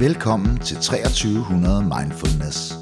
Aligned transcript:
Velkommen 0.00 0.58
til 0.58 0.76
2300 0.76 1.82
Mindfulness. 1.82 2.74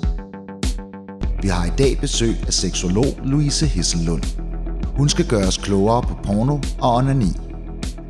Vi 1.42 1.48
har 1.48 1.66
i 1.66 1.70
dag 1.78 1.98
besøg 2.00 2.36
af 2.46 2.52
seksolog 2.52 3.18
Louise 3.24 3.66
Hesselund. 3.66 4.22
Hun 4.96 5.08
skal 5.08 5.26
gøre 5.28 5.46
os 5.46 5.56
klogere 5.56 6.02
på 6.02 6.14
porno 6.22 6.58
og 6.80 6.94
onani. 6.94 7.32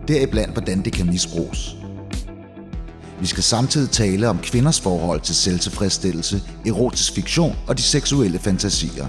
Deriblandt, 0.08 0.52
hvordan 0.52 0.82
det 0.82 0.92
kan 0.92 1.06
misbruges. 1.06 1.76
Vi 3.20 3.26
skal 3.26 3.42
samtidig 3.42 3.90
tale 3.90 4.28
om 4.28 4.38
kvinders 4.38 4.80
forhold 4.80 5.20
til 5.20 5.34
selvtilfredsstillelse, 5.34 6.42
erotisk 6.66 7.12
fiktion 7.12 7.56
og 7.68 7.78
de 7.78 7.82
seksuelle 7.82 8.38
fantasier. 8.38 9.06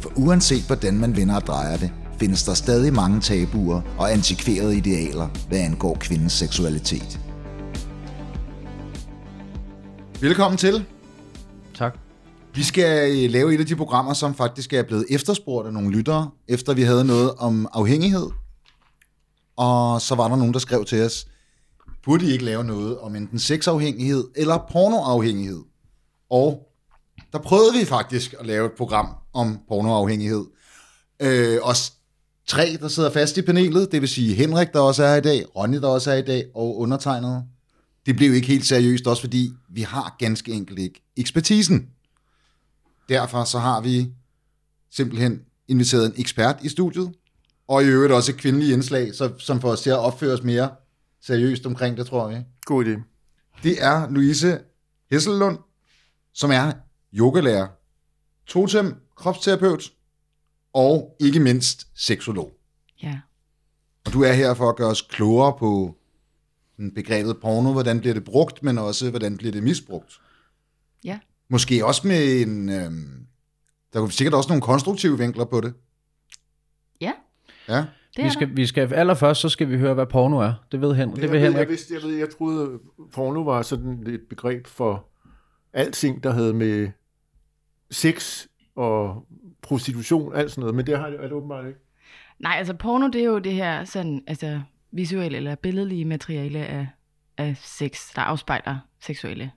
For 0.00 0.12
uanset 0.16 0.62
hvordan 0.62 0.94
man 0.94 1.16
vender 1.16 1.34
og 1.34 1.46
drejer 1.46 1.76
det, 1.76 1.92
findes 2.18 2.42
der 2.42 2.54
stadig 2.54 2.92
mange 2.92 3.20
tabuer 3.20 3.80
og 3.98 4.12
antikverede 4.12 4.76
idealer, 4.76 5.28
hvad 5.48 5.58
angår 5.58 5.96
kvindens 6.00 6.32
seksualitet. 6.32 7.20
Velkommen 10.22 10.58
til. 10.58 10.84
Tak. 11.74 11.98
Vi 12.54 12.62
skal 12.62 13.10
øh, 13.10 13.30
lave 13.30 13.54
et 13.54 13.60
af 13.60 13.66
de 13.66 13.76
programmer, 13.76 14.12
som 14.12 14.34
faktisk 14.34 14.72
er 14.72 14.82
blevet 14.82 15.06
efterspurgt 15.10 15.66
af 15.66 15.72
nogle 15.72 15.90
lyttere, 15.90 16.30
efter 16.48 16.74
vi 16.74 16.82
havde 16.82 17.04
noget 17.04 17.34
om 17.34 17.68
afhængighed. 17.72 18.26
Og 19.56 20.00
så 20.00 20.14
var 20.14 20.28
der 20.28 20.36
nogen, 20.36 20.52
der 20.52 20.58
skrev 20.58 20.84
til 20.84 21.02
os, 21.02 21.26
burde 22.04 22.26
I 22.26 22.32
ikke 22.32 22.44
lave 22.44 22.64
noget 22.64 22.98
om 22.98 23.16
enten 23.16 23.38
sexafhængighed 23.38 24.24
eller 24.36 24.58
pornoafhængighed? 24.72 25.62
Og 26.30 26.66
der 27.32 27.38
prøvede 27.38 27.78
vi 27.78 27.84
faktisk 27.84 28.34
at 28.40 28.46
lave 28.46 28.66
et 28.66 28.72
program 28.72 29.14
om 29.34 29.58
pornoafhængighed. 29.68 30.44
Øh, 31.22 31.58
os 31.62 31.92
tre, 32.46 32.76
der 32.80 32.88
sidder 32.88 33.10
fast 33.10 33.36
i 33.36 33.42
panelet, 33.42 33.92
det 33.92 34.00
vil 34.00 34.08
sige 34.08 34.34
Henrik, 34.34 34.72
der 34.72 34.80
også 34.80 35.04
er 35.04 35.08
her 35.08 35.16
i 35.16 35.20
dag, 35.20 35.56
Ronny, 35.56 35.76
der 35.76 35.88
også 35.88 36.10
er 36.10 36.16
i 36.16 36.22
dag, 36.22 36.44
og 36.54 36.78
undertegnet. 36.78 37.44
Det 38.06 38.16
blev 38.16 38.34
ikke 38.34 38.48
helt 38.48 38.66
seriøst, 38.66 39.06
også 39.06 39.22
fordi 39.22 39.52
vi 39.68 39.82
har 39.82 40.16
ganske 40.18 40.52
enkelt 40.52 40.78
ikke 40.78 41.02
ekspertisen. 41.16 41.90
Derfor 43.08 43.44
så 43.44 43.58
har 43.58 43.80
vi 43.80 44.12
simpelthen 44.90 45.40
inviteret 45.68 46.06
en 46.06 46.12
ekspert 46.16 46.56
i 46.62 46.68
studiet, 46.68 47.12
og 47.68 47.82
i 47.82 47.86
øvrigt 47.86 48.12
også 48.12 48.32
et 48.32 48.38
kvindeligt 48.38 48.72
indslag, 48.72 49.14
så, 49.14 49.32
som 49.38 49.60
får 49.60 49.70
os 49.70 49.80
til 49.80 49.90
at 49.90 49.98
opføre 49.98 50.32
os 50.32 50.42
mere 50.42 50.70
seriøst 51.20 51.66
omkring 51.66 51.96
det, 51.96 52.06
tror 52.06 52.30
jeg. 52.30 52.44
God 52.64 52.84
idé. 52.84 53.02
Det 53.62 53.84
er 53.84 54.10
Louise 54.10 54.60
Hessellund, 55.10 55.58
som 56.34 56.50
er 56.50 56.72
yogalærer, 57.14 57.68
totem, 58.46 58.94
kropsterapeut 59.16 59.92
og 60.72 61.16
ikke 61.20 61.40
mindst 61.40 61.86
seksolog. 61.94 62.52
Ja. 63.02 63.20
Og 64.06 64.12
du 64.12 64.22
er 64.22 64.32
her 64.32 64.54
for 64.54 64.68
at 64.68 64.76
gøre 64.76 64.88
os 64.88 65.02
klogere 65.02 65.56
på 65.58 65.96
begrebet 66.94 67.36
porno, 67.42 67.72
hvordan 67.72 68.00
bliver 68.00 68.14
det 68.14 68.24
brugt, 68.24 68.62
men 68.62 68.78
også 68.78 69.10
hvordan 69.10 69.36
bliver 69.36 69.52
det 69.52 69.62
misbrugt. 69.62 70.20
Ja. 71.04 71.18
Måske 71.48 71.86
også 71.86 72.08
med 72.08 72.40
en... 72.42 72.68
Øhm, 72.68 73.26
der 73.92 74.02
er 74.02 74.08
sikkert 74.08 74.34
også 74.34 74.48
nogle 74.48 74.62
konstruktive 74.62 75.18
vinkler 75.18 75.44
på 75.44 75.60
det. 75.60 75.74
Ja, 77.00 77.12
Ja. 77.68 77.76
det 78.16 78.18
er 78.18 78.22
Vi 78.24 78.30
skal, 78.30 78.56
vi 78.56 78.66
skal, 78.66 78.94
allerførst 78.94 79.40
så 79.40 79.48
skal 79.48 79.68
vi 79.70 79.78
høre, 79.78 79.94
hvad 79.94 80.06
porno 80.06 80.38
er. 80.38 80.52
Det 80.72 80.80
ved 80.80 80.94
Henrik. 80.94 81.16
Det 81.16 81.22
jeg, 81.22 81.32
vil 81.32 81.40
ved, 81.40 81.46
Henrik. 81.46 81.60
jeg, 81.60 81.68
vidste, 81.68 81.94
jeg, 81.94 82.02
ved, 82.02 82.16
jeg 82.16 82.30
troede, 82.38 82.78
porno 83.12 83.40
var 83.40 83.62
sådan 83.62 84.06
et 84.06 84.20
begreb 84.30 84.66
for 84.66 85.08
alting, 85.72 86.22
der 86.22 86.30
havde 86.30 86.54
med 86.54 86.88
sex 87.90 88.46
og 88.76 89.26
prostitution, 89.62 90.34
alt 90.34 90.50
sådan 90.50 90.60
noget, 90.60 90.74
men 90.74 90.86
det 90.86 90.98
har 90.98 91.06
er 91.06 91.22
det 91.22 91.32
åbenbart 91.32 91.66
ikke. 91.66 91.78
Nej, 92.38 92.54
altså 92.58 92.74
porno, 92.74 93.08
det 93.08 93.20
er 93.20 93.24
jo 93.24 93.38
det 93.38 93.52
her 93.52 93.84
sådan, 93.84 94.22
altså 94.26 94.60
visuelle 94.92 95.36
eller 95.36 95.54
billedlige 95.54 96.04
materiale 96.04 96.58
af, 96.66 96.88
af 97.38 97.56
sex, 97.56 98.14
der 98.14 98.22
afspejler 98.22 98.78
seksuelle 99.00 99.50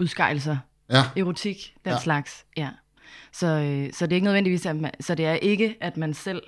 udskejelser, 0.00 0.56
Ja. 0.90 1.02
erotik, 1.16 1.74
den 1.84 1.92
Ja. 1.92 1.98
slags. 1.98 2.46
Ja. 2.56 2.70
Så, 3.32 3.46
øh, 3.46 3.92
så 3.92 4.06
det 4.06 4.12
er 4.12 4.16
ikke 4.16 4.24
nødvendigvis, 4.24 4.66
at 4.66 4.76
man, 4.76 4.90
så 5.00 5.14
det 5.14 5.26
er 5.26 5.34
ikke, 5.34 5.76
at 5.80 5.96
man 5.96 6.14
selv 6.14 6.42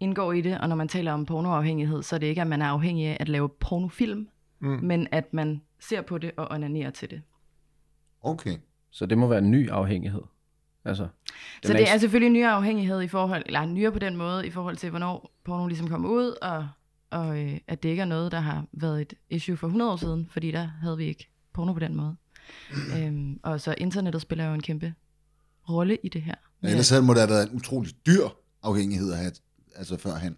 indgår 0.00 0.32
i 0.32 0.40
det, 0.40 0.60
og 0.60 0.68
når 0.68 0.76
man 0.76 0.88
taler 0.88 1.12
om 1.12 1.26
pornoafhængighed, 1.26 2.02
så 2.02 2.14
er 2.16 2.20
det 2.20 2.26
ikke, 2.26 2.40
at 2.40 2.46
man 2.46 2.62
er 2.62 2.66
afhængig 2.66 3.06
af 3.06 3.16
at 3.20 3.28
lave 3.28 3.48
pornofilm, 3.48 4.28
Mm. 4.60 4.68
men 4.82 5.08
at 5.12 5.34
man 5.34 5.62
ser 5.80 6.02
på 6.02 6.18
det 6.18 6.30
og 6.36 6.48
onanerer 6.50 6.90
til 6.90 7.10
det. 7.10 7.22
Okay. 8.22 8.56
Så 8.90 9.06
det 9.06 9.18
må 9.18 9.26
være 9.26 9.38
en 9.38 9.50
ny 9.50 9.70
afhængighed. 9.70 10.22
Altså, 10.84 11.08
Så 11.62 11.72
det 11.72 11.78
ikke- 11.80 11.90
er 11.92 11.98
selvfølgelig 11.98 12.26
en 12.26 12.32
nyere 12.32 12.50
afhængighed 12.50 13.02
i 13.02 13.08
forhold, 13.08 13.42
eller 13.46 13.66
nyere 13.66 13.92
på 13.92 13.98
den 13.98 14.16
måde, 14.16 14.46
i 14.46 14.50
forhold 14.50 14.76
til, 14.76 14.90
hvornår 14.90 15.30
porno 15.44 15.66
ligesom 15.66 15.88
kom 15.88 16.04
ud, 16.06 16.34
og, 16.42 16.68
og 17.10 17.38
øh, 17.38 17.58
at 17.66 17.82
det 17.82 17.88
ikke 17.88 18.00
er 18.00 18.06
noget, 18.06 18.32
der 18.32 18.40
har 18.40 18.64
været 18.72 19.00
et 19.00 19.14
issue 19.30 19.56
for 19.56 19.66
100 19.66 19.92
år 19.92 19.96
siden, 19.96 20.28
fordi 20.30 20.50
der 20.50 20.70
havde 20.82 20.96
vi 20.96 21.04
ikke 21.04 21.28
porno 21.52 21.72
på 21.72 21.78
den 21.78 21.94
måde. 21.96 22.16
øhm, 22.98 23.40
og 23.42 23.60
så 23.60 23.74
internettet 23.78 24.22
spiller 24.22 24.44
jo 24.48 24.54
en 24.54 24.62
kæmpe 24.62 24.94
rolle 25.68 25.98
i 26.02 26.08
det 26.08 26.22
her. 26.22 26.34
Ja. 26.62 26.68
Ellers 26.68 26.88
havde- 26.90 27.02
må 27.02 27.12
det 27.14 27.20
have 27.20 27.30
været 27.30 27.50
en 27.50 27.56
utrolig 27.56 28.06
dyr 28.06 28.28
afhængighed 28.62 29.12
at 29.12 29.18
have, 29.18 29.32
altså 29.76 29.96
førhen. 29.96 30.36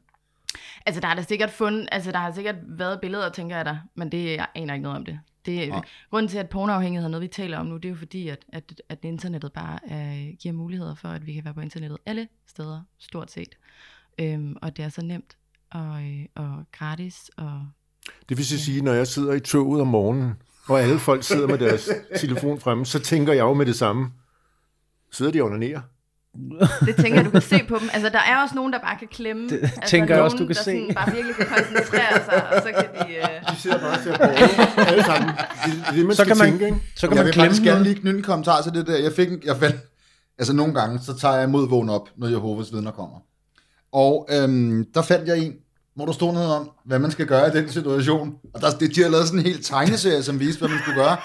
Altså, 0.86 1.00
der 1.00 1.06
har 1.06 1.14
der 1.14 1.22
sikkert 1.22 1.50
fundet, 1.50 1.88
altså, 1.92 2.12
der 2.12 2.18
har 2.18 2.32
sikkert 2.32 2.56
været 2.66 3.00
billeder, 3.00 3.28
tænker 3.30 3.56
jeg 3.56 3.64
der, 3.64 3.78
men 3.94 4.12
det, 4.12 4.24
jeg 4.36 4.46
aner 4.54 4.74
ikke 4.74 4.82
noget 4.82 4.98
om 4.98 5.04
det. 5.04 5.20
det 5.46 5.68
Nej. 5.68 5.84
grunden 6.10 6.28
til, 6.28 6.38
at 6.38 6.48
pornoafhængighed 6.48 7.04
er 7.06 7.10
noget, 7.10 7.22
vi 7.22 7.28
taler 7.28 7.58
om 7.58 7.66
nu, 7.66 7.76
det 7.76 7.84
er 7.84 7.88
jo 7.88 7.94
fordi, 7.96 8.28
at, 8.28 8.44
at, 8.48 8.82
at 8.88 8.98
internettet 9.04 9.52
bare 9.52 9.78
er, 9.90 10.36
giver 10.36 10.54
muligheder 10.54 10.94
for, 10.94 11.08
at 11.08 11.26
vi 11.26 11.32
kan 11.32 11.44
være 11.44 11.54
på 11.54 11.60
internettet 11.60 11.98
alle 12.06 12.28
steder, 12.46 12.80
stort 12.98 13.30
set. 13.30 13.54
Øhm, 14.18 14.56
og 14.62 14.76
det 14.76 14.84
er 14.84 14.88
så 14.88 15.02
nemt 15.02 15.36
og, 15.72 16.02
øh, 16.02 16.26
og 16.36 16.64
gratis. 16.78 17.30
Og, 17.36 17.60
Det 18.28 18.36
vil 18.36 18.46
så 18.46 18.64
sige, 18.64 18.82
når 18.82 18.92
jeg 18.92 19.06
sidder 19.06 19.32
i 19.32 19.40
toget 19.40 19.80
om 19.80 19.86
morgenen, 19.86 20.32
og 20.68 20.80
alle 20.80 20.98
folk 20.98 21.24
sidder 21.24 21.46
med 21.46 21.58
deres 21.58 21.88
telefon 22.20 22.60
fremme, 22.60 22.86
så 22.86 22.98
tænker 22.98 23.32
jeg 23.32 23.40
jo 23.42 23.54
med 23.54 23.66
det 23.66 23.76
samme. 23.76 24.10
Sidder 25.12 25.32
de 25.32 25.42
og 25.42 25.46
onanerer? 25.46 25.80
det 26.86 26.96
tænker 26.96 27.14
jeg, 27.14 27.24
du 27.24 27.30
kan 27.30 27.42
se 27.42 27.64
på 27.68 27.78
dem. 27.80 27.88
Altså, 27.92 28.08
der 28.08 28.18
er 28.18 28.42
også 28.42 28.54
nogen, 28.54 28.72
der 28.72 28.78
bare 28.78 28.96
kan 28.98 29.08
klemme. 29.08 29.48
Det 29.48 29.58
altså, 29.62 29.80
tænker 29.86 30.14
jeg 30.14 30.24
også, 30.24 30.36
du 30.36 30.46
kan 30.46 30.56
der 30.56 30.62
se. 30.62 30.64
Sådan, 30.64 30.94
bare 30.94 31.12
virkelig 31.14 31.34
kan 31.36 31.46
koncentrere 31.46 32.24
sig, 32.24 32.48
og 32.56 32.62
så 32.62 32.72
kan 32.72 33.08
de... 33.08 33.14
Øh, 33.14 33.52
De 33.54 33.56
sidder 33.60 33.78
bare 33.78 33.90
og 33.90 33.98
ser 34.04 34.16
porno, 34.16 34.82
alle 34.90 35.04
sammen. 35.04 35.28
Det, 35.28 35.36
det 35.66 35.88
er 35.88 35.92
det, 35.92 36.06
man 36.06 36.16
så 36.16 36.24
kan 36.24 36.38
man, 36.38 36.46
tænke, 36.50 36.64
ikke? 36.66 36.78
så 36.96 37.08
kan 37.08 37.16
Jeg 37.16 37.20
man 37.20 37.26
vil 37.26 37.32
klemme 37.34 37.48
faktisk 37.48 37.62
gerne 37.62 37.84
lige 37.84 37.94
knytte 37.94 38.18
en 38.18 38.24
kommentar 38.24 38.62
til 38.62 38.72
det 38.72 38.86
der. 38.86 38.96
Jeg 38.98 39.12
fik 39.12 39.28
en, 39.32 39.40
jeg 39.44 39.56
fandt, 39.56 39.76
altså 40.38 40.52
nogle 40.52 40.74
gange, 40.74 40.98
så 40.98 41.16
tager 41.18 41.34
jeg 41.34 41.44
imod 41.44 41.68
vågen 41.68 41.88
op, 41.88 42.08
når 42.16 42.28
Jehovas 42.28 42.72
vidner 42.72 42.90
kommer. 42.90 43.18
Og 43.92 44.28
øhm, 44.30 44.86
der 44.94 45.02
fandt 45.02 45.28
jeg 45.28 45.38
en, 45.38 45.52
hvor 45.96 46.06
der 46.06 46.12
stod 46.12 46.32
noget 46.32 46.54
om, 46.54 46.70
hvad 46.84 46.98
man 46.98 47.10
skal 47.10 47.26
gøre 47.26 47.48
i 47.48 47.50
den 47.50 47.68
situation. 47.68 48.34
Og 48.54 48.60
der, 48.60 48.70
det, 48.70 48.96
de 48.96 49.02
har 49.02 49.08
lavet 49.10 49.26
sådan 49.26 49.40
en 49.40 49.46
helt 49.46 49.66
tegneserie, 49.66 50.22
som 50.22 50.40
viste, 50.40 50.58
hvad 50.58 50.68
man 50.68 50.78
skulle 50.78 51.00
gøre. 51.02 51.16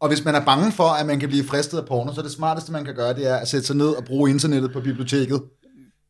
Og 0.00 0.08
hvis 0.08 0.24
man 0.24 0.34
er 0.34 0.44
bange 0.44 0.72
for, 0.72 0.84
at 0.88 1.06
man 1.06 1.20
kan 1.20 1.28
blive 1.28 1.44
fristet 1.44 1.78
af 1.78 1.86
porno, 1.86 2.14
så 2.14 2.22
det 2.22 2.30
smarteste, 2.30 2.72
man 2.72 2.84
kan 2.84 2.94
gøre, 2.94 3.14
det 3.14 3.30
er 3.30 3.36
at 3.36 3.48
sætte 3.48 3.66
sig 3.66 3.76
ned 3.76 3.86
og 3.88 4.04
bruge 4.04 4.30
internettet 4.30 4.72
på 4.72 4.80
biblioteket. 4.80 5.42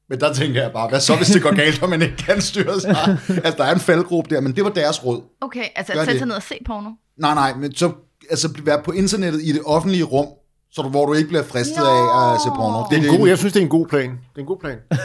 Men 0.08 0.20
der 0.20 0.32
tænker 0.32 0.62
jeg 0.62 0.72
bare, 0.72 0.88
hvad 0.88 1.00
så, 1.00 1.16
hvis 1.16 1.28
det 1.28 1.42
går 1.42 1.54
galt, 1.56 1.82
og 1.82 1.90
man 1.90 2.02
ikke 2.02 2.16
kan 2.16 2.40
styre 2.40 2.80
sig? 2.80 2.96
Altså, 3.28 3.54
der 3.56 3.64
er 3.64 3.74
en 3.74 3.80
faldgruppe 3.80 4.34
der, 4.34 4.40
men 4.40 4.56
det 4.56 4.64
var 4.64 4.70
deres 4.70 5.04
råd. 5.04 5.22
okay, 5.40 5.64
altså 5.76 5.92
Gør 5.92 6.00
at 6.00 6.06
sætte 6.06 6.18
sig 6.18 6.28
ned 6.28 6.36
og 6.36 6.42
se 6.42 6.54
porno. 6.66 6.90
Nej, 7.18 7.34
nej, 7.34 7.54
men 7.54 7.74
så 7.74 7.92
altså, 8.30 8.48
være 8.64 8.82
på 8.82 8.92
internettet 8.92 9.40
i 9.42 9.52
det 9.52 9.60
offentlige 9.64 10.04
rum, 10.04 10.26
så 10.72 10.82
du, 10.82 10.88
hvor 10.88 11.06
du 11.06 11.14
ikke 11.14 11.28
bliver 11.28 11.42
fristet 11.42 11.82
af 11.82 12.34
at 12.34 12.40
se 12.40 12.48
porno. 12.48 12.84
Det 12.90 13.06
er 13.06 13.12
en 13.12 13.18
god, 13.18 13.28
jeg 13.28 13.38
synes, 13.38 13.52
det 13.52 13.60
er 13.60 13.64
en 13.64 13.70
god 13.70 13.86
plan. 13.86 14.10
Det 14.10 14.36
er 14.36 14.40
en 14.40 14.46
god 14.46 14.58
plan. 14.58 14.78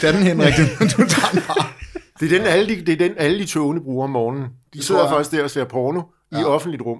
Tag 0.00 0.12
den, 0.12 0.22
Henrik. 0.22 0.54
Du, 0.56 0.62
du 0.84 1.08
tager 1.08 1.30
den 1.32 1.42
bare. 1.48 1.66
Det 2.20 2.32
er 2.32 2.38
den, 2.38 2.46
alle 2.46 2.68
de, 2.68 2.86
det 2.86 2.92
er 2.92 3.08
den, 3.08 3.12
alle 3.16 3.38
de 3.38 3.46
togene 3.46 3.80
bruger 3.80 4.04
om 4.04 4.10
morgenen. 4.10 4.42
De 4.44 4.50
Det 4.72 4.84
sidder 4.84 5.08
faktisk 5.08 5.30
der 5.30 5.44
og 5.44 5.50
ser 5.50 5.64
porno 5.64 6.02
ja. 6.32 6.40
i 6.40 6.44
offentligt 6.44 6.82
rum. 6.82 6.98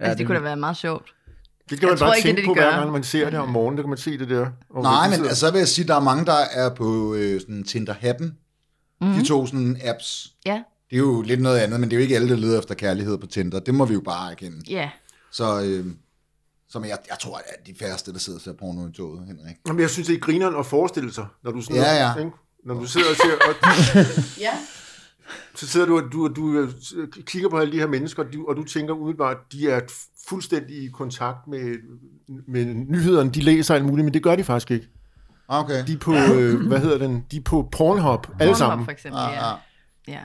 Ja, 0.00 0.04
altså, 0.04 0.18
det, 0.18 0.26
kunne 0.26 0.36
da 0.38 0.42
være 0.42 0.56
meget 0.56 0.76
sjovt. 0.76 1.14
Det 1.70 1.80
kan 1.80 1.88
Jeg 1.88 1.88
man 1.92 1.98
tror 1.98 2.06
bare 2.06 2.16
ikke, 2.16 2.28
det 2.28 2.36
tænke 2.36 2.40
det, 2.40 2.56
de 2.56 2.60
på, 2.60 2.60
hver 2.70 2.78
gang 2.78 2.92
man 2.92 3.02
ser 3.02 3.30
det 3.30 3.38
om 3.38 3.48
morgenen. 3.48 3.76
Der 3.76 3.82
kan 3.82 3.88
man 3.88 3.98
se 3.98 4.18
det 4.18 4.28
der. 4.30 4.46
Og 4.70 4.82
Nej, 4.82 5.08
men 5.10 5.20
altså, 5.20 5.36
så 5.46 5.50
vil 5.52 5.58
jeg 5.58 5.68
sige, 5.68 5.84
at 5.84 5.88
der 5.88 5.94
er 5.96 6.00
mange, 6.00 6.26
der 6.26 6.36
er 6.52 6.74
på 6.74 7.14
øh, 7.14 7.40
sådan 7.40 7.64
Tinder 7.64 7.94
Happen. 8.00 8.36
Mm-hmm. 9.00 9.14
De 9.16 9.24
to 9.28 9.46
sådan 9.46 9.76
apps. 9.84 10.32
Ja, 10.46 10.62
Det 10.90 10.96
er 10.96 11.00
jo 11.00 11.22
lidt 11.22 11.40
noget 11.40 11.58
andet, 11.58 11.80
men 11.80 11.90
det 11.90 11.96
er 11.96 12.00
jo 12.00 12.02
ikke 12.02 12.14
alle, 12.16 12.28
der 12.28 12.36
leder 12.36 12.58
efter 12.58 12.74
kærlighed 12.74 13.18
på 13.18 13.26
Tinder. 13.26 13.60
Det 13.60 13.74
må 13.74 13.84
vi 13.84 13.94
jo 13.94 14.00
bare 14.00 14.30
erkende. 14.30 14.56
ja. 14.68 14.90
Så, 15.32 15.62
øh, 15.62 15.86
som 16.72 16.84
jeg, 16.84 16.98
jeg 17.10 17.18
tror, 17.18 17.36
at 17.36 17.66
de 17.66 17.74
færreste, 17.78 18.12
der 18.12 18.18
sidder 18.18 18.38
og 18.38 18.42
ser 18.42 18.52
porno 18.52 18.88
i 18.88 18.92
toget, 18.92 19.26
Henrik. 19.26 19.56
Jamen, 19.66 19.80
jeg 19.80 19.90
synes, 19.90 20.06
det 20.08 20.14
er 20.16 20.20
grineren 20.20 20.54
at 20.56 20.66
forestille 20.66 21.12
sig, 21.12 21.26
når 21.44 21.50
du 21.50 21.60
sådan 21.62 21.76
Ja, 21.76 21.94
ja. 22.08 22.14
Ikke? 22.18 22.30
Når 22.64 22.74
du 22.74 22.86
sidder 22.86 23.06
og 23.10 23.16
ser, 23.16 23.32
og 23.48 23.54
Ja. 24.46 24.52
så 25.54 25.66
sidder 25.66 25.86
du 25.86 25.96
og 25.96 26.12
du, 26.12 26.28
du 26.28 26.52
øh, 26.60 26.68
kigger 27.26 27.48
på 27.48 27.58
alle 27.58 27.72
de 27.72 27.78
her 27.78 27.86
mennesker, 27.86 28.24
og 28.24 28.32
du, 28.32 28.46
og 28.48 28.56
du 28.56 28.64
tænker 28.64 28.94
umiddelbart, 28.94 29.36
de 29.52 29.70
er 29.70 29.80
fuldstændig 30.28 30.76
i 30.84 30.88
kontakt 30.88 31.46
med, 31.48 31.76
med 32.48 32.64
nyhederne, 32.64 33.30
de 33.30 33.40
læser 33.40 33.74
alt 33.74 33.84
muligt, 33.84 34.04
men 34.04 34.14
det 34.14 34.22
gør 34.22 34.36
de 34.36 34.44
faktisk 34.44 34.70
ikke. 34.70 34.88
Okay. 35.48 35.86
De 35.86 35.92
er 35.92 35.98
på, 35.98 36.14
øh, 36.14 36.66
hvad 36.66 36.78
hedder 36.78 36.98
den, 36.98 37.24
de 37.30 37.36
er 37.36 37.40
på 37.44 37.68
Pornhub, 37.72 38.26
alle 38.26 38.36
Pornhub, 38.38 38.56
sammen. 38.56 38.84
for 38.84 38.92
eksempel, 38.92 39.20
Ah, 39.20 39.32
ja. 39.34 39.52
ah. 39.52 39.58
ja. 40.08 40.20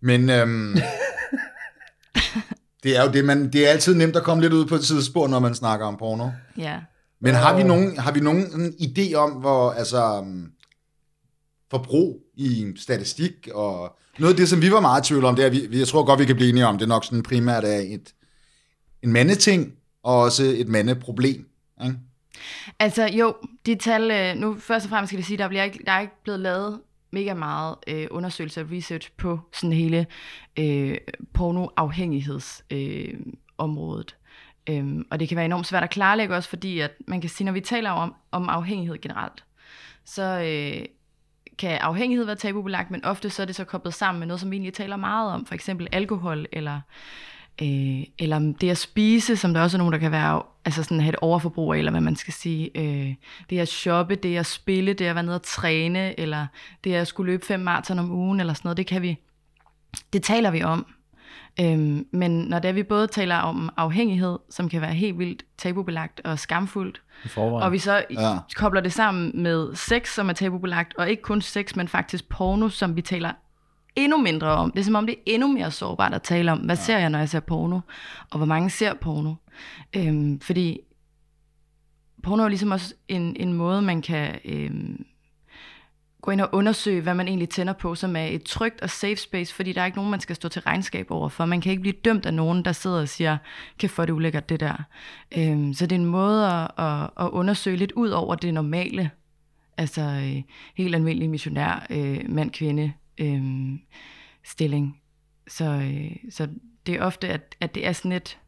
Men 0.00 0.30
øhm, 0.30 0.76
det 2.82 2.96
er 2.96 3.04
jo 3.04 3.12
det, 3.12 3.24
man, 3.24 3.52
det 3.52 3.66
er 3.66 3.70
altid 3.70 3.94
nemt 3.94 4.16
at 4.16 4.22
komme 4.22 4.42
lidt 4.42 4.52
ud 4.52 4.66
på 4.66 4.74
et 4.74 4.80
tidsspor, 4.84 5.28
når 5.28 5.38
man 5.38 5.54
snakker 5.54 5.86
om 5.86 5.96
porno. 5.96 6.28
Ja. 6.58 6.78
Men 7.20 7.34
har 7.34 7.56
vi 7.56 7.62
nogen, 7.62 7.98
har 7.98 8.12
vi 8.12 8.20
nogen 8.20 8.50
sådan 8.50 8.74
idé 8.80 9.14
om, 9.14 9.30
hvor 9.30 9.70
altså, 9.70 10.18
um, 10.18 10.52
forbrug 11.70 12.20
i 12.34 12.72
statistik 12.76 13.48
og 13.54 13.96
noget 14.18 14.32
af 14.32 14.36
det, 14.36 14.48
som 14.48 14.62
vi 14.62 14.72
var 14.72 14.80
meget 14.80 15.04
i 15.04 15.08
tvivl 15.08 15.24
om, 15.24 15.36
det 15.36 15.44
er, 15.44 15.50
vi, 15.50 15.66
vi- 15.70 15.78
jeg 15.78 15.88
tror 15.88 16.04
godt, 16.04 16.20
vi 16.20 16.24
kan 16.24 16.36
blive 16.36 16.48
enige 16.48 16.66
om, 16.66 16.78
det 16.78 16.84
er 16.84 16.88
nok 16.88 17.04
sådan 17.04 17.22
primært 17.22 17.64
af 17.64 17.80
et, 17.90 18.14
en 19.02 19.12
mandeting, 19.12 19.72
og 20.02 20.20
også 20.20 20.42
et 20.44 20.68
mandeproblem. 20.68 21.46
Ikke? 21.84 21.96
Altså 22.78 23.06
jo, 23.12 23.34
de 23.66 23.74
tal, 23.74 24.10
øh, 24.10 24.34
nu 24.36 24.56
først 24.60 24.84
og 24.86 24.90
fremmest 24.90 25.08
skal 25.10 25.16
jeg 25.18 25.24
sige, 25.24 25.38
der, 25.38 25.48
bliver 25.48 25.62
ikke, 25.64 25.78
der 25.86 25.92
er 25.92 26.00
ikke 26.00 26.12
blevet 26.22 26.40
lavet 26.40 26.80
mega 27.10 27.34
meget 27.34 27.74
øh, 27.86 28.06
undersøgelse 28.10 28.60
og 28.60 28.66
research 28.72 29.10
på 29.16 29.40
sådan 29.52 29.72
hele 29.72 30.06
øh, 30.58 30.96
pornoafhængighedsområdet. 31.32 32.64
Øh, 32.70 33.32
området. 33.58 34.16
øhm, 34.68 35.06
og 35.10 35.20
det 35.20 35.28
kan 35.28 35.36
være 35.36 35.44
enormt 35.44 35.66
svært 35.66 35.82
at 35.82 35.90
klarlægge 35.90 36.34
også, 36.34 36.48
fordi 36.48 36.80
at 36.80 36.92
man 37.06 37.20
kan 37.20 37.30
sige, 37.30 37.44
når 37.44 37.52
vi 37.52 37.60
taler 37.60 37.90
om, 37.90 38.14
om 38.30 38.48
afhængighed 38.48 39.00
generelt, 39.00 39.44
så 40.04 40.22
øh, 40.22 40.86
kan 41.58 41.78
afhængighed 41.78 42.24
være 42.24 42.36
tabubelagt, 42.36 42.90
men 42.90 43.04
ofte 43.04 43.30
så 43.30 43.42
er 43.42 43.46
det 43.46 43.54
så 43.56 43.64
koblet 43.64 43.94
sammen 43.94 44.18
med 44.18 44.26
noget, 44.26 44.40
som 44.40 44.50
vi 44.50 44.56
egentlig 44.56 44.74
taler 44.74 44.96
meget 44.96 45.32
om, 45.32 45.46
for 45.46 45.54
eksempel 45.54 45.88
alkohol 45.92 46.46
eller 46.52 46.80
øh, 47.62 48.02
eller 48.18 48.54
det 48.60 48.70
at 48.70 48.78
spise, 48.78 49.36
som 49.36 49.54
der 49.54 49.60
også 49.60 49.76
er 49.76 49.78
nogen, 49.78 49.92
der 49.92 49.98
kan 49.98 50.12
være, 50.12 50.42
altså 50.64 50.82
sådan 50.82 51.00
have 51.00 51.08
et 51.08 51.16
overforbrug 51.16 51.74
af, 51.74 51.78
eller 51.78 51.90
hvad 51.90 52.00
man 52.00 52.16
skal 52.16 52.32
sige. 52.32 52.70
Øh, 52.74 53.14
det 53.50 53.58
at 53.58 53.68
shoppe, 53.68 54.14
det 54.14 54.36
at 54.36 54.46
spille, 54.46 54.92
det 54.92 55.04
at 55.04 55.14
være 55.14 55.24
nede 55.24 55.36
og 55.36 55.42
træne, 55.42 56.20
eller 56.20 56.46
det 56.84 56.94
at 56.94 57.08
skulle 57.08 57.32
løbe 57.32 57.46
fem 57.46 57.60
maraton 57.60 57.98
om 57.98 58.10
ugen, 58.10 58.40
eller 58.40 58.54
sådan 58.54 58.66
noget, 58.66 58.76
det 58.76 58.86
kan 58.86 59.02
vi, 59.02 59.16
det 60.12 60.22
taler 60.22 60.50
vi 60.50 60.62
om. 60.62 60.86
Øhm, 61.60 62.06
men 62.12 62.30
når 62.30 62.58
det 62.58 62.68
er, 62.68 62.72
vi 62.72 62.82
både 62.82 63.06
taler 63.06 63.36
om 63.36 63.70
afhængighed, 63.76 64.38
som 64.50 64.68
kan 64.68 64.80
være 64.80 64.94
helt 64.94 65.18
vildt 65.18 65.44
tabubelagt 65.58 66.20
og 66.24 66.38
skamfuldt, 66.38 67.02
og 67.36 67.72
vi 67.72 67.78
så 67.78 68.04
ja. 68.10 68.38
kobler 68.56 68.80
det 68.80 68.92
sammen 68.92 69.42
med 69.42 69.74
sex, 69.74 70.14
som 70.14 70.28
er 70.28 70.32
tabubelagt, 70.32 70.94
og 70.96 71.10
ikke 71.10 71.22
kun 71.22 71.40
sex, 71.40 71.76
men 71.76 71.88
faktisk 71.88 72.28
porno, 72.28 72.68
som 72.68 72.96
vi 72.96 73.02
taler 73.02 73.32
endnu 73.98 74.18
mindre 74.18 74.48
om. 74.48 74.70
Det 74.70 74.80
er 74.80 74.84
som 74.84 74.94
om, 74.94 75.06
det 75.06 75.14
er 75.14 75.20
endnu 75.26 75.52
mere 75.52 75.70
sårbart 75.70 76.14
at 76.14 76.22
tale 76.22 76.52
om. 76.52 76.58
Hvad 76.58 76.76
ja. 76.76 76.82
ser 76.82 76.98
jeg, 76.98 77.10
når 77.10 77.18
jeg 77.18 77.28
ser 77.28 77.40
porno? 77.40 77.80
Og 78.30 78.36
hvor 78.36 78.46
mange 78.46 78.70
ser 78.70 78.94
porno? 78.94 79.34
Øhm, 79.96 80.40
fordi 80.40 80.80
porno 82.22 82.44
er 82.44 82.48
ligesom 82.48 82.70
også 82.70 82.94
en, 83.08 83.36
en 83.36 83.52
måde, 83.52 83.82
man 83.82 84.02
kan 84.02 84.38
øhm, 84.44 85.04
gå 86.22 86.30
ind 86.30 86.40
og 86.40 86.48
undersøge, 86.52 87.00
hvad 87.00 87.14
man 87.14 87.28
egentlig 87.28 87.48
tænder 87.48 87.72
på, 87.72 87.94
som 87.94 88.16
er 88.16 88.24
et 88.24 88.42
trygt 88.42 88.80
og 88.80 88.90
safe 88.90 89.16
space, 89.16 89.54
fordi 89.54 89.72
der 89.72 89.80
er 89.80 89.86
ikke 89.86 89.98
nogen, 89.98 90.10
man 90.10 90.20
skal 90.20 90.36
stå 90.36 90.48
til 90.48 90.62
regnskab 90.62 91.10
over 91.10 91.28
for. 91.28 91.44
Man 91.44 91.60
kan 91.60 91.70
ikke 91.70 91.80
blive 91.80 91.94
dømt 92.04 92.26
af 92.26 92.34
nogen, 92.34 92.64
der 92.64 92.72
sidder 92.72 93.00
og 93.00 93.08
siger, 93.08 93.36
kan 93.78 93.90
få 93.90 94.04
det 94.04 94.12
ulækkert 94.12 94.48
det 94.48 94.60
der. 94.60 94.84
Øhm, 95.38 95.74
så 95.74 95.86
det 95.86 95.96
er 95.96 96.00
en 96.00 96.06
måde 96.06 96.46
at, 96.46 96.70
at, 96.78 97.10
at 97.20 97.28
undersøge 97.28 97.76
lidt 97.76 97.92
ud 97.92 98.08
over 98.08 98.34
det 98.34 98.54
normale. 98.54 99.10
Altså 99.76 100.02
øh, 100.02 100.42
helt 100.76 100.94
almindelig 100.94 101.30
missionær, 101.30 101.86
øh, 101.90 102.20
mand-kvinde 102.28 102.92
øh, 103.18 103.78
stilling. 104.44 105.00
Så, 105.48 105.64
øh, 105.64 106.16
så 106.30 106.48
det 106.86 106.94
er 106.94 107.02
ofte, 107.02 107.28
at, 107.28 107.56
at 107.60 107.74
det 107.74 107.86
er 107.86 107.92
sådan 107.92 108.12
et, 108.12 108.38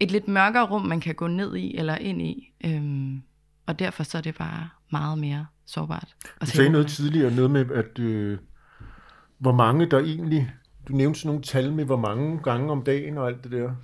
et 0.00 0.10
lidt 0.10 0.28
mørkere 0.28 0.66
rum, 0.66 0.82
man 0.82 1.00
kan 1.00 1.14
gå 1.14 1.26
ned 1.26 1.56
i 1.56 1.76
eller 1.76 1.96
ind 1.96 2.22
i. 2.22 2.52
Øhm, 2.64 3.22
og 3.66 3.78
derfor 3.78 4.02
så 4.02 4.18
er 4.18 4.22
det 4.22 4.34
bare 4.34 4.68
meget 4.92 5.18
mere 5.18 5.46
sårbart. 5.66 6.16
Du 6.40 6.46
sagde 6.46 6.70
noget 6.70 6.86
tidligere, 6.86 7.34
noget 7.34 7.50
med, 7.50 7.70
at 7.70 7.98
øh, 7.98 8.38
hvor 9.38 9.52
mange 9.52 9.86
der 9.86 9.98
egentlig, 9.98 10.50
du 10.88 10.92
nævnte 10.92 11.20
sådan 11.20 11.28
nogle 11.28 11.42
tal 11.42 11.72
med, 11.72 11.84
hvor 11.84 11.96
mange 11.96 12.38
gange 12.42 12.72
om 12.72 12.82
dagen 12.84 13.18
og 13.18 13.26
alt 13.28 13.44
det 13.44 13.52
der. 13.52 13.74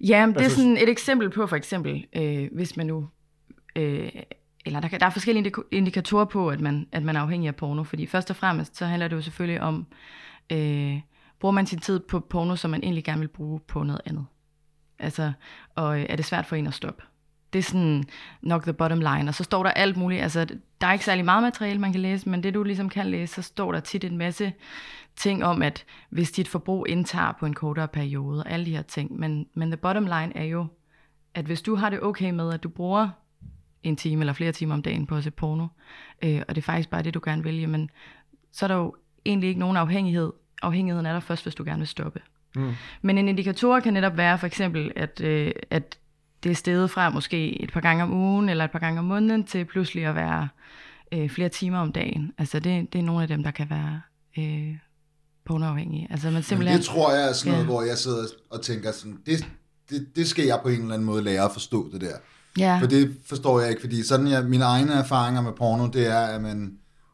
Ja, 0.00 0.26
det 0.28 0.36
er 0.36 0.40
Altså- 0.40 0.56
sådan 0.56 0.76
et 0.76 0.88
eksempel 0.88 1.30
på 1.30 1.46
for 1.46 1.56
eksempel, 1.56 2.06
øh, 2.16 2.48
hvis 2.52 2.76
man 2.76 2.86
nu... 2.86 3.08
Øh, 3.76 4.08
eller 4.66 4.80
der, 4.80 4.88
kan, 4.88 5.00
der 5.00 5.06
er 5.06 5.10
forskellige 5.10 5.52
indikatorer 5.70 6.24
på, 6.24 6.48
at 6.48 6.60
man, 6.60 6.88
at 6.92 7.02
man 7.02 7.16
er 7.16 7.20
afhængig 7.20 7.48
af 7.48 7.56
porno. 7.56 7.84
Fordi 7.84 8.06
først 8.06 8.30
og 8.30 8.36
fremmest, 8.36 8.76
så 8.76 8.86
handler 8.86 9.08
det 9.08 9.16
jo 9.16 9.20
selvfølgelig 9.20 9.60
om, 9.60 9.86
øh, 10.52 11.00
bruger 11.40 11.52
man 11.52 11.66
sin 11.66 11.78
tid 11.78 12.00
på 12.00 12.20
porno, 12.20 12.56
som 12.56 12.70
man 12.70 12.82
egentlig 12.82 13.04
gerne 13.04 13.20
vil 13.20 13.28
bruge 13.28 13.60
på 13.60 13.82
noget 13.82 14.00
andet. 14.04 14.26
Altså, 14.98 15.32
og 15.74 16.00
øh, 16.00 16.06
er 16.08 16.16
det 16.16 16.24
svært 16.24 16.46
for 16.46 16.56
en 16.56 16.66
at 16.66 16.74
stoppe? 16.74 17.02
Det 17.52 17.58
er 17.58 17.62
sådan 17.62 18.04
nok 18.42 18.62
the 18.62 18.72
bottom 18.72 18.98
line. 18.98 19.28
Og 19.28 19.34
så 19.34 19.44
står 19.44 19.62
der 19.62 19.70
alt 19.70 19.96
muligt. 19.96 20.22
Altså, 20.22 20.46
der 20.80 20.86
er 20.86 20.92
ikke 20.92 21.04
særlig 21.04 21.24
meget 21.24 21.42
materiale, 21.42 21.80
man 21.80 21.92
kan 21.92 22.00
læse, 22.00 22.28
men 22.28 22.42
det 22.42 22.54
du 22.54 22.62
ligesom 22.62 22.88
kan 22.88 23.06
læse, 23.06 23.34
så 23.34 23.42
står 23.42 23.72
der 23.72 23.80
tit 23.80 24.04
en 24.04 24.18
masse 24.18 24.52
ting 25.16 25.44
om, 25.44 25.62
at 25.62 25.84
hvis 26.10 26.32
dit 26.32 26.48
forbrug 26.48 26.88
indtager 26.88 27.32
på 27.40 27.46
en 27.46 27.54
kortere 27.54 27.88
periode, 27.88 28.42
og 28.44 28.50
alle 28.50 28.66
de 28.66 28.76
her 28.76 28.82
ting. 28.82 29.18
Men, 29.18 29.46
men 29.54 29.70
the 29.70 29.76
bottom 29.76 30.04
line 30.04 30.36
er 30.36 30.44
jo, 30.44 30.66
at 31.34 31.44
hvis 31.44 31.62
du 31.62 31.74
har 31.74 31.90
det 31.90 32.02
okay 32.02 32.30
med, 32.30 32.54
at 32.54 32.62
du 32.62 32.68
bruger 32.68 33.08
en 33.82 33.96
time 33.96 34.22
eller 34.22 34.32
flere 34.32 34.52
timer 34.52 34.74
om 34.74 34.82
dagen 34.82 35.06
på 35.06 35.16
at 35.16 35.24
se 35.24 35.30
porno, 35.30 35.66
øh, 36.22 36.42
og 36.48 36.54
det 36.54 36.62
er 36.62 36.66
faktisk 36.66 36.90
bare 36.90 37.02
det, 37.02 37.14
du 37.14 37.20
gerne 37.24 37.42
vil, 37.42 37.60
jamen, 37.60 37.90
så 38.52 38.66
er 38.66 38.68
der 38.68 38.74
jo 38.74 38.94
egentlig 39.26 39.48
ikke 39.48 39.60
nogen 39.60 39.76
afhængighed. 39.76 40.32
Afhængigheden 40.62 41.06
er 41.06 41.12
der 41.12 41.20
først, 41.20 41.42
hvis 41.42 41.54
du 41.54 41.64
gerne 41.64 41.78
vil 41.78 41.88
stoppe. 41.88 42.20
Mm. 42.56 42.72
Men 43.02 43.18
en 43.18 43.28
indikator 43.28 43.80
kan 43.80 43.92
netop 43.92 44.16
være 44.16 44.38
for 44.38 44.46
eksempel, 44.46 44.92
at, 44.96 45.20
øh, 45.20 45.52
at 45.70 45.98
det 46.42 46.50
er 46.50 46.54
steget 46.54 46.90
fra 46.90 47.10
måske 47.10 47.62
et 47.62 47.72
par 47.72 47.80
gange 47.80 48.02
om 48.02 48.12
ugen 48.12 48.48
eller 48.48 48.64
et 48.64 48.70
par 48.70 48.78
gange 48.78 48.98
om 48.98 49.04
måneden 49.04 49.44
til 49.44 49.64
pludselig 49.64 50.04
at 50.06 50.14
være 50.14 50.48
øh, 51.12 51.30
flere 51.30 51.48
timer 51.48 51.78
om 51.78 51.92
dagen. 51.92 52.32
Altså 52.38 52.60
det, 52.60 52.92
det 52.92 52.98
er 52.98 53.02
nogle 53.02 53.22
af 53.22 53.28
dem, 53.28 53.42
der 53.42 53.50
kan 53.50 53.70
være 53.70 54.00
øh, 54.38 54.76
pornoafhængige. 55.44 56.06
Altså 56.10 56.26
man 56.26 56.34
Men 56.34 56.42
simpelthen... 56.42 56.78
det 56.78 56.86
tror 56.86 57.12
jeg 57.14 57.28
er 57.28 57.32
sådan 57.32 57.52
noget, 57.52 57.64
Ja. 57.64 57.70
hvor 57.70 57.82
jeg 57.82 57.98
sidder 57.98 58.24
og 58.50 58.62
tænker 58.62 58.92
sådan, 58.92 59.18
det, 59.26 59.46
det, 59.90 60.16
det 60.16 60.28
skal 60.28 60.44
jeg 60.44 60.58
på 60.62 60.68
en 60.68 60.80
eller 60.80 60.94
anden 60.94 61.06
måde 61.06 61.22
lære 61.22 61.44
at 61.44 61.52
forstå 61.52 61.90
det 61.92 62.00
der. 62.00 62.16
Ja. 62.58 62.78
For 62.80 62.86
det 62.86 63.16
forstår 63.26 63.60
jeg 63.60 63.70
ikke, 63.70 63.80
fordi 63.80 64.02
sådan 64.02 64.26
jeg, 64.26 64.44
mine 64.44 64.64
egne 64.64 64.92
erfaringer 64.92 65.42
med 65.42 65.52
porno, 65.52 65.86
det 65.86 66.06
er, 66.06 66.20
at 66.20 66.42
man 66.42 66.72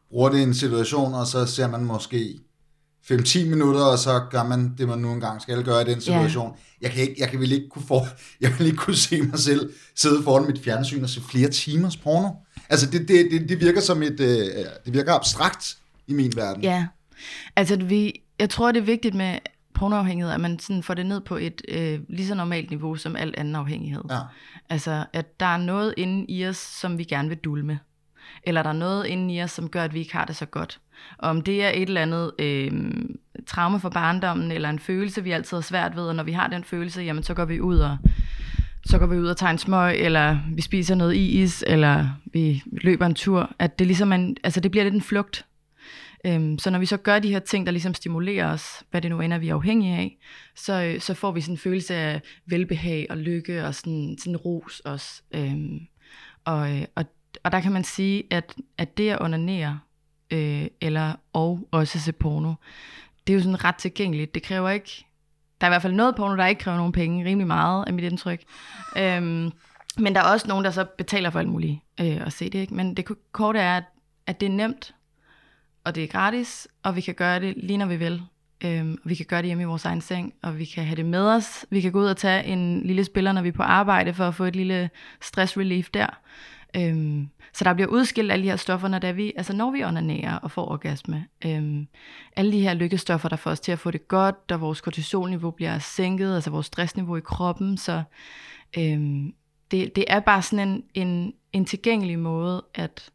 bruger 0.09 0.29
det 0.29 0.39
i 0.39 0.43
en 0.43 0.53
situation, 0.53 1.13
og 1.13 1.27
så 1.27 1.45
ser 1.45 1.67
man 1.67 1.85
måske 1.85 2.39
5-10 3.11 3.45
minutter, 3.49 3.81
og 3.81 3.97
så 3.97 4.21
gør 4.31 4.43
man 4.43 4.73
det, 4.77 4.87
man 4.87 4.99
nu 4.99 5.11
engang 5.11 5.41
skal 5.41 5.63
gøre 5.63 5.81
i 5.81 5.85
den 5.85 6.01
situation. 6.01 6.55
Jeg 6.81 6.91
kan, 6.91 7.01
ikke, 7.01 7.15
jeg 7.17 7.29
kan 7.29 7.39
vel 7.39 7.51
ikke 7.51 7.69
kunne 7.69 7.85
for, 7.87 8.07
jeg 8.41 8.51
vil 8.57 8.67
ikke 8.67 8.77
kunne 8.77 8.95
se 8.95 9.21
mig 9.21 9.39
selv 9.39 9.73
sidde 9.95 10.23
foran 10.23 10.47
mit 10.47 10.63
fjernsyn 10.63 11.03
og 11.03 11.09
se 11.09 11.21
flere 11.29 11.49
timers 11.49 11.97
porno. 11.97 12.29
Altså, 12.69 12.89
det, 12.91 13.07
det, 13.07 13.27
det, 13.31 13.49
det 13.49 13.59
virker 13.59 13.81
som 13.81 14.03
et, 14.03 14.19
øh, 14.19 14.65
det 14.85 14.93
virker 14.93 15.13
abstrakt 15.13 15.77
i 16.07 16.13
min 16.13 16.33
verden. 16.35 16.63
Ja, 16.63 16.87
altså 17.55 17.75
vi, 17.75 18.21
jeg 18.39 18.49
tror, 18.49 18.71
det 18.71 18.79
er 18.79 18.85
vigtigt 18.85 19.15
med 19.15 19.37
pornoafhængighed, 19.77 20.33
at 20.33 20.39
man 20.39 20.59
sådan 20.59 20.83
får 20.83 20.93
det 20.93 21.05
ned 21.05 21.21
på 21.21 21.35
et 21.35 21.61
øh, 21.69 21.99
lige 22.09 22.27
så 22.27 22.35
normalt 22.35 22.69
niveau 22.69 22.95
som 22.95 23.15
al 23.15 23.33
anden 23.37 23.55
afhængighed. 23.55 24.03
Ja. 24.09 24.19
Altså, 24.69 25.05
at 25.13 25.39
der 25.39 25.45
er 25.45 25.57
noget 25.57 25.93
inde 25.97 26.25
i 26.29 26.47
os, 26.47 26.57
som 26.57 26.97
vi 26.97 27.03
gerne 27.03 27.29
vil 27.29 27.37
dulme. 27.37 27.79
Eller 28.43 28.63
der 28.63 28.69
er 28.69 28.73
noget 28.73 29.05
inde 29.05 29.33
i 29.33 29.43
os, 29.43 29.51
som 29.51 29.69
gør, 29.69 29.83
at 29.83 29.93
vi 29.93 29.99
ikke 29.99 30.13
har 30.13 30.25
det 30.25 30.35
så 30.35 30.45
godt. 30.45 30.79
Og 31.17 31.29
om 31.29 31.41
det 31.41 31.63
er 31.63 31.69
et 31.69 31.81
eller 31.81 32.01
andet 32.01 32.31
øh, 32.39 32.71
traume 33.47 33.79
fra 33.79 33.89
barndommen, 33.89 34.51
eller 34.51 34.69
en 34.69 34.79
følelse, 34.79 35.23
vi 35.23 35.31
altid 35.31 35.57
har 35.57 35.61
svært 35.61 35.95
ved, 35.95 36.03
og 36.03 36.15
når 36.15 36.23
vi 36.23 36.31
har 36.31 36.47
den 36.47 36.63
følelse, 36.63 37.01
jamen 37.01 37.23
så 37.23 37.33
går 37.33 37.45
vi 37.45 37.61
ud 37.61 37.79
og 37.79 37.97
så 38.85 38.97
går 38.99 39.05
vi 39.05 39.17
ud 39.17 39.27
og 39.27 39.37
tager 39.37 39.51
en 39.51 39.57
smøg, 39.57 39.95
eller 39.97 40.37
vi 40.53 40.61
spiser 40.61 40.95
noget 40.95 41.15
is, 41.15 41.63
eller 41.67 42.09
vi 42.33 42.63
løber 42.71 43.05
en 43.05 43.15
tur, 43.15 43.51
at 43.59 43.79
det 43.79 43.87
ligesom 43.87 44.13
en, 44.13 44.37
altså 44.43 44.59
det 44.59 44.71
bliver 44.71 44.83
lidt 44.83 44.95
en 44.95 45.01
flugt. 45.01 45.45
Øhm, 46.25 46.59
så 46.59 46.69
når 46.69 46.79
vi 46.79 46.85
så 46.85 46.97
gør 46.97 47.19
de 47.19 47.31
her 47.31 47.39
ting, 47.39 47.65
der 47.65 47.71
ligesom 47.71 47.93
stimulerer 47.93 48.51
os, 48.53 48.83
hvad 48.91 49.01
det 49.01 49.11
nu 49.11 49.21
ender 49.21 49.37
vi 49.37 49.49
er 49.49 49.55
afhængige 49.55 49.97
af, 49.97 50.17
så, 50.55 50.73
øh, 50.83 51.01
så 51.01 51.13
får 51.13 51.31
vi 51.31 51.41
sådan 51.41 51.53
en 51.53 51.57
følelse 51.57 51.95
af 51.95 52.21
velbehag 52.45 53.07
og 53.09 53.17
lykke 53.17 53.65
og 53.65 53.75
sådan, 53.75 54.17
sådan 54.19 54.37
ros 54.37 54.79
også. 54.79 55.21
Øhm, 55.31 55.79
og, 56.45 56.77
øh, 56.77 56.85
og, 56.95 57.05
og 57.43 57.51
der 57.51 57.59
kan 57.59 57.71
man 57.71 57.83
sige, 57.83 58.23
at, 58.31 58.55
at 58.77 58.97
det 58.97 59.09
at 59.09 59.21
onanere, 59.21 59.79
øh, 60.31 60.67
eller 60.81 61.13
og 61.33 61.67
også 61.71 61.99
se 61.99 62.11
porno, 62.11 62.53
det 63.27 63.33
er 63.33 63.37
jo 63.37 63.43
sådan 63.43 63.63
ret 63.63 63.75
tilgængeligt. 63.75 64.33
Det 64.33 64.43
kræver 64.43 64.69
ikke, 64.69 65.05
der 65.61 65.67
er 65.67 65.71
i 65.71 65.71
hvert 65.71 65.81
fald 65.81 65.93
noget 65.93 66.15
porno, 66.15 66.35
der 66.35 66.45
ikke 66.45 66.59
kræver 66.59 66.77
nogen 66.77 66.91
penge, 66.91 67.25
rimelig 67.25 67.47
meget 67.47 67.87
af 67.87 67.93
mit 67.93 68.03
indtryk. 68.03 68.43
Øhm, 68.97 69.51
men 69.97 70.15
der 70.15 70.21
er 70.21 70.31
også 70.31 70.47
nogen, 70.47 70.65
der 70.65 70.71
så 70.71 70.85
betaler 70.97 71.29
for 71.29 71.39
alt 71.39 71.49
muligt 71.49 71.79
øh, 72.01 72.25
at 72.27 72.33
se 72.33 72.49
det. 72.49 72.59
Ikke? 72.59 72.73
Men 72.73 72.93
det 72.97 73.05
korte 73.31 73.59
er, 73.59 73.77
at, 73.77 73.83
at 74.27 74.39
det 74.39 74.45
er 74.45 74.53
nemt, 74.53 74.93
og 75.87 75.95
det 75.95 76.03
er 76.03 76.07
gratis, 76.07 76.67
og 76.83 76.95
vi 76.95 77.01
kan 77.01 77.15
gøre 77.15 77.39
det 77.39 77.53
lige 77.57 77.77
når 77.77 77.85
vi 77.85 77.95
vil. 77.95 78.21
Øhm, 78.63 78.97
vi 79.05 79.15
kan 79.15 79.25
gøre 79.25 79.41
det 79.41 79.47
hjemme 79.47 79.63
i 79.63 79.65
vores 79.65 79.85
egen 79.85 80.01
seng, 80.01 80.33
og 80.43 80.59
vi 80.59 80.65
kan 80.65 80.83
have 80.83 80.95
det 80.95 81.05
med 81.05 81.27
os. 81.27 81.65
Vi 81.69 81.81
kan 81.81 81.91
gå 81.91 81.99
ud 81.99 82.05
og 82.05 82.17
tage 82.17 82.43
en 82.43 82.83
lille 82.83 83.03
spiller, 83.03 83.31
når 83.31 83.41
vi 83.41 83.47
er 83.47 83.53
på 83.53 83.63
arbejde, 83.63 84.13
for 84.13 84.27
at 84.27 84.35
få 84.35 84.43
et 84.43 84.55
lille 84.55 84.89
stress 85.21 85.57
relief 85.57 85.89
der. 85.93 86.07
Øhm, 86.75 87.29
så 87.53 87.63
der 87.63 87.73
bliver 87.73 87.87
udskilt 87.87 88.31
alle 88.31 88.43
de 88.43 88.49
her 88.49 88.55
stoffer, 88.55 88.87
når, 88.87 88.99
det 88.99 89.17
vi, 89.17 89.33
altså 89.37 89.53
når 89.53 89.71
vi 89.71 89.83
onanerer 89.83 90.35
og 90.35 90.51
får 90.51 90.71
orgasme. 90.71 91.25
Øhm, 91.45 91.87
alle 92.35 92.51
de 92.51 92.61
her 92.61 92.73
lykkestoffer, 92.73 93.29
der 93.29 93.35
får 93.35 93.51
os 93.51 93.59
til 93.59 93.71
at 93.71 93.79
få 93.79 93.91
det 93.91 94.07
godt, 94.07 94.51
og 94.51 94.61
vores 94.61 94.81
kortisolniveau 94.81 95.51
bliver 95.51 95.79
sænket, 95.79 96.35
altså 96.35 96.49
vores 96.49 96.65
stressniveau 96.65 97.15
i 97.15 97.21
kroppen. 97.21 97.77
Så 97.77 98.03
øhm, 98.77 99.33
det, 99.71 99.95
det 99.95 100.05
er 100.07 100.19
bare 100.19 100.41
sådan 100.41 100.67
en, 100.67 100.83
en, 100.93 101.33
en 101.53 101.65
tilgængelig 101.65 102.19
måde 102.19 102.65
at, 102.75 103.09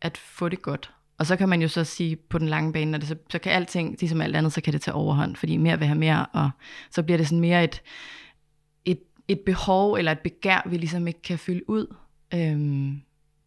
at 0.00 0.16
få 0.16 0.48
det 0.48 0.62
godt. 0.62 0.93
Og 1.18 1.26
så 1.26 1.36
kan 1.36 1.48
man 1.48 1.62
jo 1.62 1.68
så 1.68 1.84
sige 1.84 2.16
på 2.16 2.38
den 2.38 2.48
lange 2.48 2.72
bane, 2.72 2.90
når 2.90 2.98
det 2.98 3.08
så, 3.08 3.16
så 3.30 3.38
kan 3.38 3.52
alting, 3.52 3.96
ligesom 4.00 4.20
alt 4.20 4.36
andet, 4.36 4.52
så 4.52 4.60
kan 4.60 4.72
det 4.72 4.80
tage 4.82 4.94
overhånd, 4.94 5.36
fordi 5.36 5.56
mere 5.56 5.78
vil 5.78 5.86
have 5.86 5.98
mere, 5.98 6.26
og 6.32 6.50
så 6.90 7.02
bliver 7.02 7.16
det 7.18 7.26
sådan 7.26 7.40
mere 7.40 7.64
et, 7.64 7.82
et, 8.84 8.98
et 9.28 9.40
behov 9.40 9.94
eller 9.94 10.12
et 10.12 10.18
begær, 10.18 10.62
vi 10.70 10.76
ligesom 10.76 11.06
ikke 11.06 11.22
kan 11.22 11.38
fylde 11.38 11.70
ud. 11.70 11.94
Øhm, 12.34 13.00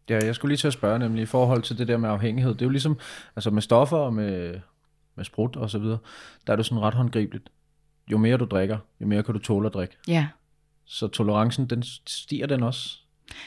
Ja, 0.09 0.19
jeg 0.25 0.35
skulle 0.35 0.49
lige 0.49 0.57
til 0.57 0.67
at 0.67 0.73
spørge 0.73 0.99
nemlig 0.99 1.21
i 1.21 1.25
forhold 1.25 1.61
til 1.61 1.77
det 1.77 1.87
der 1.87 1.97
med 1.97 2.09
afhængighed. 2.09 2.53
Det 2.53 2.61
er 2.61 2.65
jo 2.65 2.69
ligesom, 2.69 2.97
altså 3.35 3.51
med 3.51 3.61
stoffer 3.61 3.97
og 3.97 4.13
med, 4.13 4.59
med 5.15 5.25
sprut 5.25 5.55
og 5.55 5.69
så 5.69 5.79
videre, 5.79 5.97
der 6.47 6.53
er 6.53 6.57
det 6.57 6.65
sådan 6.65 6.81
ret 6.81 6.93
håndgribeligt. 6.93 7.49
Jo 8.11 8.17
mere 8.17 8.37
du 8.37 8.45
drikker, 8.45 8.77
jo 9.01 9.07
mere 9.07 9.23
kan 9.23 9.33
du 9.33 9.39
tåle 9.39 9.67
at 9.67 9.73
drikke. 9.73 9.97
ja, 10.07 10.27
Så 10.85 11.07
tolerancen, 11.07 11.65
den 11.67 11.83
stiger 12.07 12.47
den 12.47 12.63
også 12.63 12.97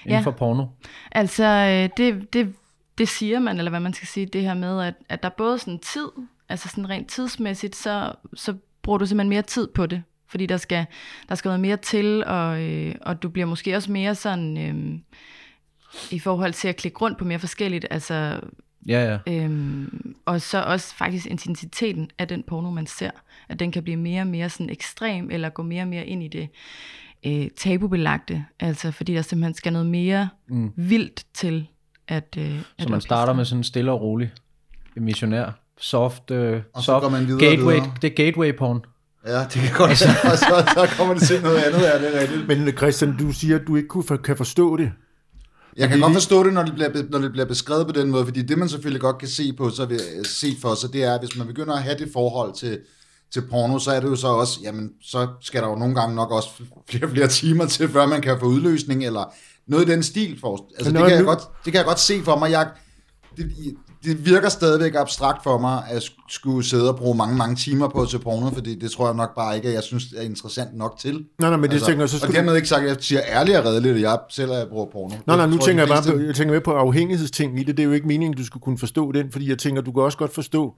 inden 0.05 0.19
Ja. 0.19 0.25
for 0.25 0.31
porno. 0.31 0.67
Altså, 1.13 1.45
øh, 1.45 1.89
det, 1.97 2.33
det, 2.33 2.55
det 3.01 3.09
siger 3.09 3.39
man, 3.39 3.59
eller 3.59 3.71
hvad 3.71 3.81
man 3.81 3.93
skal 3.95 4.09
sige, 4.09 4.27
det 4.27 4.43
her 4.43 4.55
med, 4.55 4.83
at, 4.83 4.95
at 5.09 5.23
der 5.23 5.29
er 5.29 5.35
både 5.39 5.59
sådan 5.59 5.79
tid, 5.79 6.09
altså 6.49 6.69
sådan 6.69 6.91
rent 6.91 7.09
tidsmæssigt, 7.09 7.77
så, 7.77 8.13
så 8.35 8.55
bruger 8.83 8.99
du 8.99 9.07
simpelthen 9.07 9.29
mere 9.29 9.43
tid 9.43 9.69
på 9.75 9.87
det, 9.87 10.03
fordi 10.29 10.47
der 10.47 10.57
skal, 10.57 10.87
der 11.29 11.35
skal 11.35 11.49
noget 11.49 11.61
mere 11.61 11.77
til, 11.77 12.25
og, 12.25 12.63
øh, 12.63 12.95
og 13.01 13.23
du 13.23 13.29
bliver 13.29 13.47
måske 13.47 13.77
også 13.77 13.93
mere 13.93 14.15
sådan, 14.15 14.59
øh, 14.59 14.99
i 16.11 16.19
forhold 16.19 16.53
til 16.53 16.69
at 16.69 16.77
klikke 16.77 16.99
rundt 16.99 17.19
på 17.19 17.25
mere 17.25 17.39
forskelligt, 17.39 17.87
altså, 17.91 18.41
Ja, 18.87 19.19
ja. 19.27 19.33
øh, 19.35 19.89
og 20.25 20.41
så 20.41 20.63
også 20.63 20.95
faktisk 20.95 21.27
intensiteten 21.27 22.11
af 22.19 22.29
den 22.29 22.43
porno, 22.43 22.71
man 22.71 22.87
ser, 22.87 23.11
at 23.49 23.59
den 23.61 23.73
kan 23.73 23.83
blive 23.83 23.97
mere 23.97 24.21
og 24.21 24.27
mere 24.27 24.51
sådan 24.51 24.71
ekstrem, 24.71 25.31
eller 25.31 25.49
gå 25.49 25.63
mere 25.63 25.83
og 25.83 25.89
mere 25.89 26.07
ind 26.07 26.23
i 26.23 26.29
det 26.29 26.49
øh, 27.27 27.51
tabubelagte, 27.57 28.45
altså 28.61 28.91
fordi 28.91 29.15
der 29.15 29.23
simpelthen 29.23 29.55
skal 29.55 29.73
noget 29.73 29.87
mere 29.87 30.29
mm. 30.49 30.73
vildt 30.77 31.27
til, 31.35 31.69
at, 32.11 32.35
øh, 32.39 32.59
Så 32.59 32.65
at 32.79 32.89
man 32.89 33.01
starter 33.01 33.33
med 33.33 33.45
sådan 33.45 33.61
en 33.61 33.65
stille 33.65 33.93
og 33.93 34.01
rolig 34.01 34.33
missionær. 34.97 35.61
Soft, 35.79 36.31
øh, 36.31 36.61
Og 36.75 36.83
så 36.83 36.87
soft 36.87 37.03
går 37.03 37.09
man 37.09 37.27
videre 37.27 37.41
gateway, 37.41 37.75
videre. 37.75 37.93
det 38.03 38.11
er 38.11 38.15
gateway 38.25 38.57
porn. 38.59 38.81
Ja, 39.27 39.39
det 39.45 39.53
kan 39.53 39.73
godt 39.77 39.91
være. 39.91 40.33
Og 40.33 40.39
så, 40.39 40.73
så 40.75 40.89
kommer 40.97 41.15
det 41.15 41.23
til 41.23 41.43
noget 41.43 41.57
andet, 41.59 41.81
ja, 41.81 41.99
det 41.99 42.17
er 42.17 42.21
rigtigt. 42.21 42.49
Men 42.49 42.69
øh, 42.69 42.75
Christian, 42.75 43.17
du 43.17 43.33
siger, 43.33 43.59
at 43.59 43.63
du 43.67 43.77
ikke 43.77 43.89
kunne 43.89 44.05
for, 44.05 44.17
kan 44.17 44.37
forstå 44.37 44.77
det. 44.77 44.93
Jeg 45.77 45.89
kan 45.89 46.01
godt 46.01 46.13
forstå 46.13 46.45
det, 46.45 46.53
når 46.53 46.63
det, 46.63 46.75
bliver, 46.75 46.91
når 47.11 47.19
det 47.19 47.33
bliver 47.33 47.47
beskrevet 47.47 47.87
på 47.87 47.93
den 47.93 48.11
måde, 48.11 48.25
fordi 48.25 48.43
det, 48.43 48.59
man 48.59 48.69
selvfølgelig 48.69 49.01
godt 49.01 49.19
kan 49.19 49.29
se 49.29 49.53
på, 49.53 49.71
så 49.71 49.85
vil, 49.87 50.01
se 50.25 50.47
for 50.63 50.75
sig, 50.75 50.93
det 50.93 51.05
er, 51.05 51.15
at 51.15 51.21
hvis 51.21 51.39
man 51.39 51.47
begynder 51.47 51.75
at 51.75 51.83
have 51.83 51.99
det 51.99 52.09
forhold 52.13 52.55
til, 52.55 52.79
til 53.33 53.43
porno, 53.51 53.79
så 53.79 53.91
er 53.91 54.01
det 54.01 54.09
jo 54.09 54.17
så 54.17 54.29
også, 54.29 54.61
jamen, 54.63 54.91
så 55.03 55.29
skal 55.41 55.63
der 55.63 55.69
jo 55.69 55.75
nogle 55.75 55.95
gange 55.95 56.15
nok 56.15 56.31
også 56.31 56.49
flere 56.89 57.05
og 57.05 57.11
flere 57.11 57.29
timer 57.29 57.67
til, 57.67 57.89
før 57.89 58.07
man 58.07 58.23
kan 58.23 58.37
få 58.41 58.47
udløsning, 58.47 59.05
eller 59.07 59.35
noget 59.67 59.89
i 59.89 59.91
den 59.93 60.03
stil. 60.03 60.41
For, 60.41 60.67
altså, 60.79 60.93
det, 60.93 61.01
kan 61.01 61.11
jeg 61.11 61.25
godt, 61.25 61.41
det 61.65 61.73
kan 61.73 61.75
jeg 61.75 61.85
godt 61.85 62.01
se 62.01 62.23
for 62.23 62.39
mig. 62.39 62.51
Jeg, 62.51 62.69
det, 63.37 63.53
det 64.05 64.27
virker 64.27 64.49
stadigvæk 64.49 64.95
abstrakt 64.95 65.43
for 65.43 65.59
mig, 65.59 65.83
at 65.91 66.11
skulle 66.29 66.67
sidde 66.67 66.89
og 66.89 66.97
bruge 66.97 67.17
mange, 67.17 67.37
mange 67.37 67.57
timer 67.57 67.89
på 67.89 68.03
at 68.03 68.09
se 68.09 68.19
porno, 68.19 68.51
fordi 68.51 68.75
det 68.75 68.91
tror 68.91 69.07
jeg 69.07 69.17
nok 69.17 69.35
bare 69.35 69.57
ikke, 69.57 69.69
at 69.69 69.75
jeg 69.75 69.83
synes 69.83 70.05
er 70.17 70.23
interessant 70.23 70.77
nok 70.77 70.99
til. 70.99 71.25
Nej, 71.39 71.51
nej, 71.51 71.57
men 71.57 71.71
det 71.71 71.83
tænker 71.83 72.03
jeg, 72.03 72.09
så 72.09 72.17
og 72.17 72.21
skal 72.21 72.29
du... 72.29 72.37
dermed 72.37 72.57
ikke 72.57 72.69
sagt, 72.69 72.83
at 72.83 72.89
jeg 72.89 72.97
siger 73.01 73.21
ærligt 73.27 73.59
og 73.59 73.65
redeligt, 73.65 73.95
at 73.95 74.01
jeg 74.01 74.19
selv 74.31 74.51
er 74.51 74.67
bruger 74.67 74.87
porno. 74.87 75.15
Nej, 75.27 75.37
nej, 75.37 75.47
nu 75.47 75.57
tror 75.57 75.67
tænker 75.67 75.83
jeg 75.83 75.89
bare 75.89 76.13
på, 76.13 76.19
jeg 76.19 76.35
tænker 76.35 76.55
med 76.55 76.61
på 76.61 76.73
afhængighedsting 76.73 77.61
i 77.61 77.63
det. 77.63 77.77
Det 77.77 77.83
er 77.83 77.87
jo 77.87 77.93
ikke 77.93 78.07
meningen, 78.07 78.37
du 78.37 78.45
skulle 78.45 78.63
kunne 78.63 78.79
forstå 78.79 79.13
den, 79.13 79.33
fordi 79.33 79.49
jeg 79.49 79.59
tænker, 79.59 79.83
du 79.83 79.93
kan 79.93 80.03
også 80.03 80.19
godt 80.19 80.35
forstå, 80.35 80.75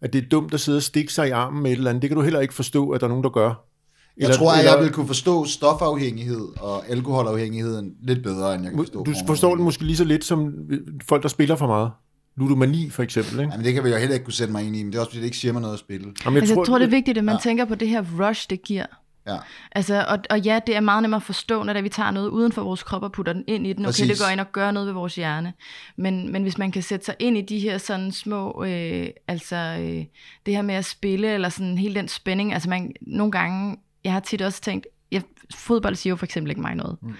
at 0.00 0.12
det 0.12 0.24
er 0.24 0.28
dumt 0.28 0.54
at 0.54 0.60
sidde 0.60 0.76
og 0.76 0.82
stikke 0.82 1.12
sig 1.12 1.28
i 1.28 1.30
armen 1.30 1.62
med 1.62 1.70
et 1.70 1.76
eller 1.76 1.90
andet. 1.90 2.02
Det 2.02 2.10
kan 2.10 2.16
du 2.16 2.22
heller 2.22 2.40
ikke 2.40 2.54
forstå, 2.54 2.90
at 2.90 3.00
der 3.00 3.06
er 3.06 3.08
nogen, 3.08 3.24
der 3.24 3.30
gør. 3.30 3.69
Jeg 4.16 4.34
tror, 4.34 4.52
at 4.52 4.64
jeg 4.64 4.78
vil 4.80 4.92
kunne 4.92 5.06
forstå 5.06 5.44
stofafhængighed 5.44 6.48
og 6.60 6.88
alkoholafhængigheden 6.88 7.94
lidt 8.02 8.22
bedre, 8.22 8.54
end 8.54 8.62
jeg 8.62 8.72
kan 8.72 8.78
forstå 8.78 9.04
Du 9.04 9.12
forstår 9.26 9.54
det 9.54 9.64
måske 9.64 9.84
lige 9.84 9.96
så 9.96 10.04
lidt 10.04 10.24
som 10.24 10.54
øh, 10.70 10.78
folk, 11.08 11.22
der 11.22 11.28
spiller 11.28 11.56
for 11.56 11.66
meget. 11.66 11.90
Ludomani 12.36 12.90
for 12.90 13.02
eksempel, 13.02 13.40
ikke? 13.40 13.52
Jamen, 13.52 13.66
det 13.66 13.74
kan 13.74 13.84
vi 13.84 13.88
jo 13.90 13.96
heller 13.96 14.14
ikke 14.14 14.24
kunne 14.24 14.34
sætte 14.34 14.52
mig 14.52 14.66
ind 14.66 14.76
i, 14.76 14.82
men 14.82 14.92
det 14.92 14.98
er 14.98 15.00
også, 15.00 15.10
fordi 15.10 15.18
det 15.20 15.24
ikke 15.26 15.36
siger 15.36 15.52
mig 15.52 15.62
noget 15.62 15.74
at 15.74 15.80
spille. 15.80 16.12
Jamen, 16.24 16.38
Altså, 16.40 16.54
jeg 16.54 16.66
tror, 16.66 16.78
det 16.78 16.84
er 16.84 16.90
vigtigt, 16.90 17.18
at 17.18 17.24
man 17.24 17.34
Ja. 17.34 17.40
tænker 17.42 17.64
på 17.64 17.74
det 17.74 17.88
her 17.88 18.04
rush, 18.20 18.50
det 18.50 18.62
giver. 18.62 18.86
Ja. 19.26 19.36
Altså, 19.72 20.04
og, 20.08 20.18
og 20.30 20.40
ja, 20.40 20.60
det 20.66 20.76
er 20.76 20.80
meget 20.80 21.02
nemmere 21.02 21.16
at 21.18 21.22
forstå, 21.22 21.62
når 21.62 21.80
vi 21.82 21.88
tager 21.88 22.10
noget 22.10 22.28
uden 22.28 22.52
for 22.52 22.62
vores 22.62 22.82
krop 22.82 23.02
og 23.02 23.12
putter 23.12 23.32
den 23.32 23.44
ind 23.46 23.66
i 23.66 23.72
den. 23.72 23.84
Okay, 23.84 23.88
Præcis. 23.88 24.08
det 24.08 24.18
går 24.26 24.32
ind 24.32 24.40
og 24.40 24.52
gør 24.52 24.70
noget 24.70 24.86
ved 24.86 24.94
vores 24.94 25.14
hjerne. 25.14 25.52
Men, 25.96 26.32
men 26.32 26.42
hvis 26.42 26.58
man 26.58 26.72
kan 26.72 26.82
sætte 26.82 27.04
sig 27.04 27.14
ind 27.18 27.38
i 27.38 27.40
de 27.40 27.58
her 27.58 27.78
sådan 27.78 28.12
små, 28.12 28.64
øh, 28.64 29.06
altså 29.28 29.56
øh, 29.56 30.04
det 30.46 30.54
her 30.54 30.62
med 30.62 30.74
at 30.74 30.84
spille, 30.84 31.34
eller 31.34 31.48
sådan 31.48 31.78
hele 31.78 31.94
den 31.94 32.08
spænding, 32.08 32.52
altså 32.54 32.68
man, 32.68 32.92
nogle 33.00 33.32
gange, 33.32 33.76
jeg 34.04 34.12
har 34.12 34.20
tit 34.20 34.42
også 34.42 34.60
tænkt, 34.60 34.86
jeg, 35.10 35.22
fodbold 35.54 35.94
siger 35.94 36.10
jo 36.10 36.16
for 36.16 36.24
eksempel 36.24 36.50
ikke 36.50 36.60
mig 36.60 36.74
noget. 36.74 36.96
Mm. 37.02 37.14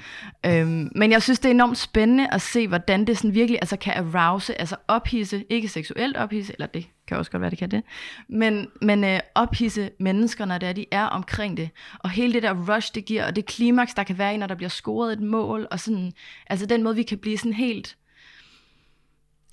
Øhm, 0.46 0.90
men 0.96 1.12
jeg 1.12 1.22
synes, 1.22 1.38
det 1.38 1.48
er 1.48 1.50
enormt 1.50 1.78
spændende 1.78 2.28
at 2.32 2.42
se, 2.42 2.68
hvordan 2.68 3.04
det 3.06 3.18
sådan 3.18 3.34
virkelig 3.34 3.58
altså 3.62 3.76
kan 3.76 3.92
arouse, 4.14 4.60
altså 4.60 4.76
ophisse, 4.88 5.44
ikke 5.50 5.68
seksuelt 5.68 6.16
ophisse, 6.16 6.52
eller 6.52 6.66
det 6.66 6.86
kan 7.06 7.16
også 7.16 7.30
godt 7.30 7.40
være, 7.40 7.50
det 7.50 7.58
kan 7.58 7.70
det, 7.70 7.82
men, 8.28 8.68
men 8.82 9.04
øh, 9.04 9.20
ophisse 9.34 9.90
mennesker, 10.00 10.44
når 10.44 10.58
det 10.58 10.68
er, 10.68 10.72
de 10.72 10.86
er 10.90 11.04
omkring 11.04 11.56
det. 11.56 11.70
Og 11.98 12.10
hele 12.10 12.32
det 12.32 12.42
der 12.42 12.74
rush, 12.74 12.94
det 12.94 13.04
giver, 13.04 13.26
og 13.26 13.36
det 13.36 13.46
klimaks, 13.46 13.94
der 13.94 14.02
kan 14.02 14.18
være 14.18 14.34
i, 14.34 14.36
når 14.36 14.46
der 14.46 14.54
bliver 14.54 14.70
scoret 14.70 15.12
et 15.12 15.20
mål, 15.20 15.66
og 15.70 15.80
sådan, 15.80 16.12
altså 16.46 16.66
den 16.66 16.82
måde, 16.82 16.96
vi 16.96 17.02
kan 17.02 17.18
blive 17.18 17.38
sådan 17.38 17.52
helt 17.52 17.96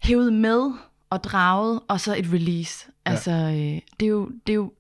hævet 0.04 0.34
med 0.34 0.72
og 1.10 1.24
draget, 1.24 1.80
og 1.88 2.00
så 2.00 2.16
et 2.16 2.26
release. 2.34 2.88
Altså, 3.06 3.32
øh, 3.32 3.82
det, 4.00 4.06
er 4.06 4.08
jo, 4.08 4.30
det 4.48 4.54
er 4.54 4.56
jo 4.56 4.72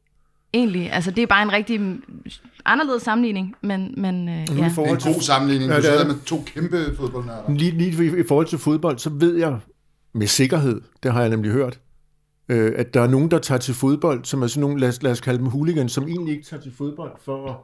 egentlig, 0.57 0.91
altså 0.93 1.11
det 1.11 1.21
er 1.21 1.27
bare 1.27 1.43
en 1.43 1.51
rigtig 1.51 1.79
anderledes 2.65 3.03
sammenligning, 3.03 3.55
men, 3.63 3.93
men 3.97 4.29
øh, 4.29 4.35
i 4.35 4.37
ja. 4.37 4.53
Det 4.55 4.63
er 4.63 4.69
forhold 4.69 4.93
en 4.95 4.99
til, 5.01 5.13
god 5.13 5.21
sammenligning. 5.21 5.69
Ja, 5.71 5.77
Du 5.77 5.81
det 5.81 5.89
er 5.89 5.91
sidder 5.91 6.07
med 6.13 6.25
to 6.25 6.41
kæmpe 6.45 6.95
fodboldnørder. 6.95 7.53
lige, 7.53 7.71
lige 7.71 8.05
i, 8.05 8.19
i 8.19 8.23
forhold 8.27 8.45
til 8.47 8.59
fodbold, 8.59 8.97
så 8.97 9.09
ved 9.09 9.35
jeg 9.37 9.59
med 10.13 10.27
sikkerhed, 10.27 10.81
det 11.03 11.13
har 11.13 11.21
jeg 11.21 11.29
nemlig 11.29 11.51
hørt, 11.51 11.79
øh, 12.49 12.71
at 12.75 12.93
der 12.93 13.01
er 13.01 13.07
nogen, 13.07 13.31
der 13.31 13.37
tager 13.39 13.59
til 13.59 13.73
fodbold, 13.73 14.25
som 14.25 14.41
er 14.41 14.47
sådan 14.47 14.61
nogle, 14.61 14.79
lad 14.79 14.89
os, 14.89 15.03
lad 15.03 15.11
os 15.11 15.21
kalde 15.21 15.39
dem 15.39 15.47
hooligans, 15.47 15.91
som 15.91 16.07
egentlig 16.07 16.33
ikke 16.35 16.47
tager 16.47 16.61
til 16.61 16.71
fodbold 16.77 17.11
for 17.25 17.49
at 17.49 17.55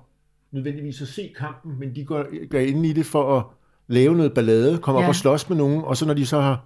nødvendigvis 0.52 1.02
at 1.02 1.08
se 1.08 1.30
kampen, 1.40 1.80
men 1.80 1.96
de 1.96 2.06
går, 2.06 2.48
går 2.50 2.58
ind 2.58 2.86
i 2.86 2.94
det 2.94 3.06
for 3.06 3.38
at 3.38 3.44
lave 3.88 4.16
noget 4.16 4.34
ballade, 4.34 4.78
komme 4.78 5.00
ja. 5.00 5.04
op 5.04 5.08
Ja. 5.08 5.10
og 5.10 5.16
slås 5.16 5.50
med 5.50 5.58
nogen, 5.58 5.82
og 5.84 5.98
så 5.98 6.06
når 6.06 6.14
de 6.14 6.26
så 6.26 6.42
har 6.42 6.66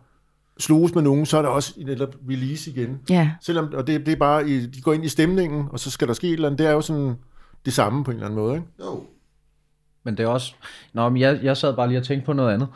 sloges 0.59 0.95
med 0.95 1.01
nogen, 1.03 1.25
så 1.25 1.37
er 1.37 1.41
der 1.41 1.49
også 1.49 1.73
eller 1.77 2.07
release 2.29 2.71
igen. 2.71 2.99
ja. 3.09 3.31
Selvom, 3.41 3.73
og 3.73 3.87
det, 3.87 4.05
det 4.05 4.11
er 4.11 4.15
bare, 4.15 4.49
i, 4.49 4.65
de 4.65 4.81
går 4.81 4.93
ind 4.93 5.05
i 5.05 5.09
stemningen, 5.09 5.67
og 5.71 5.79
så 5.79 5.91
skal 5.91 6.07
der 6.07 6.13
ske 6.13 6.27
et 6.27 6.33
eller 6.33 6.47
andet. 6.47 6.59
Det 6.59 6.67
er 6.67 6.71
jo 6.71 6.81
sådan 6.81 7.15
det 7.65 7.73
samme 7.73 8.03
på 8.03 8.11
en 8.11 8.17
eller 8.17 8.25
anden 8.25 8.39
måde, 8.39 8.55
ikke? 8.55 8.67
Jo. 8.79 9.05
Men 10.03 10.17
det 10.17 10.23
er 10.23 10.27
også... 10.27 10.53
Nå, 10.93 11.09
men 11.09 11.21
jeg, 11.21 11.39
jeg 11.43 11.57
sad 11.57 11.75
bare 11.75 11.87
lige 11.87 11.99
og 11.99 12.03
tænkte 12.05 12.25
på 12.25 12.33
noget 12.33 12.53
andet. 12.53 12.67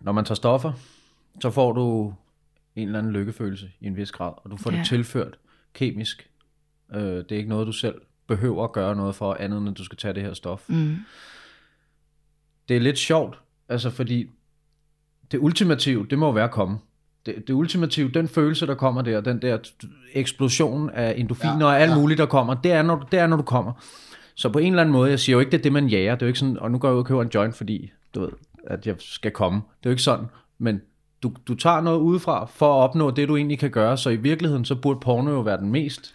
Når 0.00 0.12
man 0.12 0.24
tager 0.24 0.34
stoffer, 0.34 0.72
så 1.40 1.50
får 1.50 1.72
du 1.72 2.14
en 2.76 2.88
eller 2.88 2.98
anden 2.98 3.12
lykkefølelse 3.12 3.70
i 3.80 3.86
en 3.86 3.96
vis 3.96 4.12
grad, 4.12 4.32
og 4.36 4.50
du 4.50 4.56
får. 4.56 4.70
Ja. 4.72 4.78
det 4.78 4.86
tilført 4.86 5.38
kemisk. 5.74 6.30
Øh, 6.94 7.00
det 7.02 7.32
er 7.32 7.36
ikke 7.36 7.48
noget, 7.48 7.66
du 7.66 7.72
selv 7.72 8.00
behøver 8.26 8.64
at 8.64 8.72
gøre 8.72 8.96
noget 8.96 9.14
for, 9.14 9.34
andet 9.34 9.58
end 9.58 9.68
at 9.68 9.78
du 9.78 9.84
skal 9.84 9.98
tage 9.98 10.14
det 10.14 10.22
her 10.22 10.34
stof. 10.34 10.68
Mm. 10.68 10.96
Det 12.68 12.76
er 12.76 12.80
lidt 12.80 12.98
sjovt, 12.98 13.38
altså 13.68 13.90
fordi 13.90 14.30
det 15.32 15.38
ultimative, 15.38 16.06
det 16.10 16.18
må 16.18 16.26
jo 16.26 16.32
være 16.32 16.44
at 16.44 16.50
komme. 16.50 16.78
Det, 17.26 17.34
det 17.46 17.52
ultimative, 17.54 18.08
den 18.10 18.28
følelse, 18.28 18.66
der 18.66 18.74
kommer 18.74 19.02
der, 19.02 19.20
den 19.20 19.42
der 19.42 19.58
eksplosion 20.14 20.90
af 20.90 21.14
endorfiner 21.16 21.52
Ja, 21.52 21.58
ja, 21.60 21.64
og 21.66 21.80
alt 21.80 21.90
ja. 21.90 21.94
ja. 21.94 22.00
muligt, 22.00 22.18
der 22.18 22.26
kommer, 22.26 22.54
det 22.54 22.72
er, 22.72 22.82
når, 22.82 22.94
du- 22.94 23.06
det 23.12 23.18
er, 23.20 23.26
når 23.26 23.36
du 23.36 23.42
kommer. 23.42 23.72
Så 24.34 24.48
på 24.48 24.58
en 24.58 24.72
eller 24.72 24.80
anden 24.80 24.92
måde, 24.92 25.10
jeg 25.10 25.20
siger 25.20 25.34
jo 25.36 25.40
ikke, 25.40 25.50
det 25.52 25.58
er 25.58 25.62
det, 25.62 25.72
man 25.72 25.86
jager. 25.88 26.14
Det 26.14 26.22
er 26.22 26.26
jo 26.26 26.28
ikke 26.28 26.38
sådan, 26.38 26.58
og 26.58 26.70
nu 26.70 26.78
går 26.78 26.88
jeg 26.88 26.94
ud 26.94 26.98
og 27.00 27.06
køber 27.06 27.22
en 27.22 27.28
joint, 27.34 27.56
fordi 27.56 27.90
du 28.14 28.20
ved, 28.20 28.28
at 28.66 28.86
jeg 28.86 28.94
skal 28.98 29.30
komme. 29.30 29.56
Det 29.56 29.86
er 29.86 29.90
jo 29.90 29.92
ikke 29.92 30.02
sådan. 30.02 30.26
Men 30.58 30.80
du, 31.22 31.32
du 31.48 31.54
tager 31.54 31.80
noget 31.80 31.98
udefra 31.98 32.44
for 32.54 32.78
at 32.80 32.82
opnå 32.88 33.10
det, 33.10 33.28
du 33.28 33.36
egentlig 33.36 33.58
kan 33.58 33.70
gøre. 33.70 33.96
Så 33.96 34.10
i 34.10 34.16
virkeligheden, 34.16 34.64
så 34.64 34.74
burde 34.74 35.00
porno 35.00 35.30
jo 35.30 35.40
være 35.40 35.56
den 35.56 35.70
mest. 35.70 36.14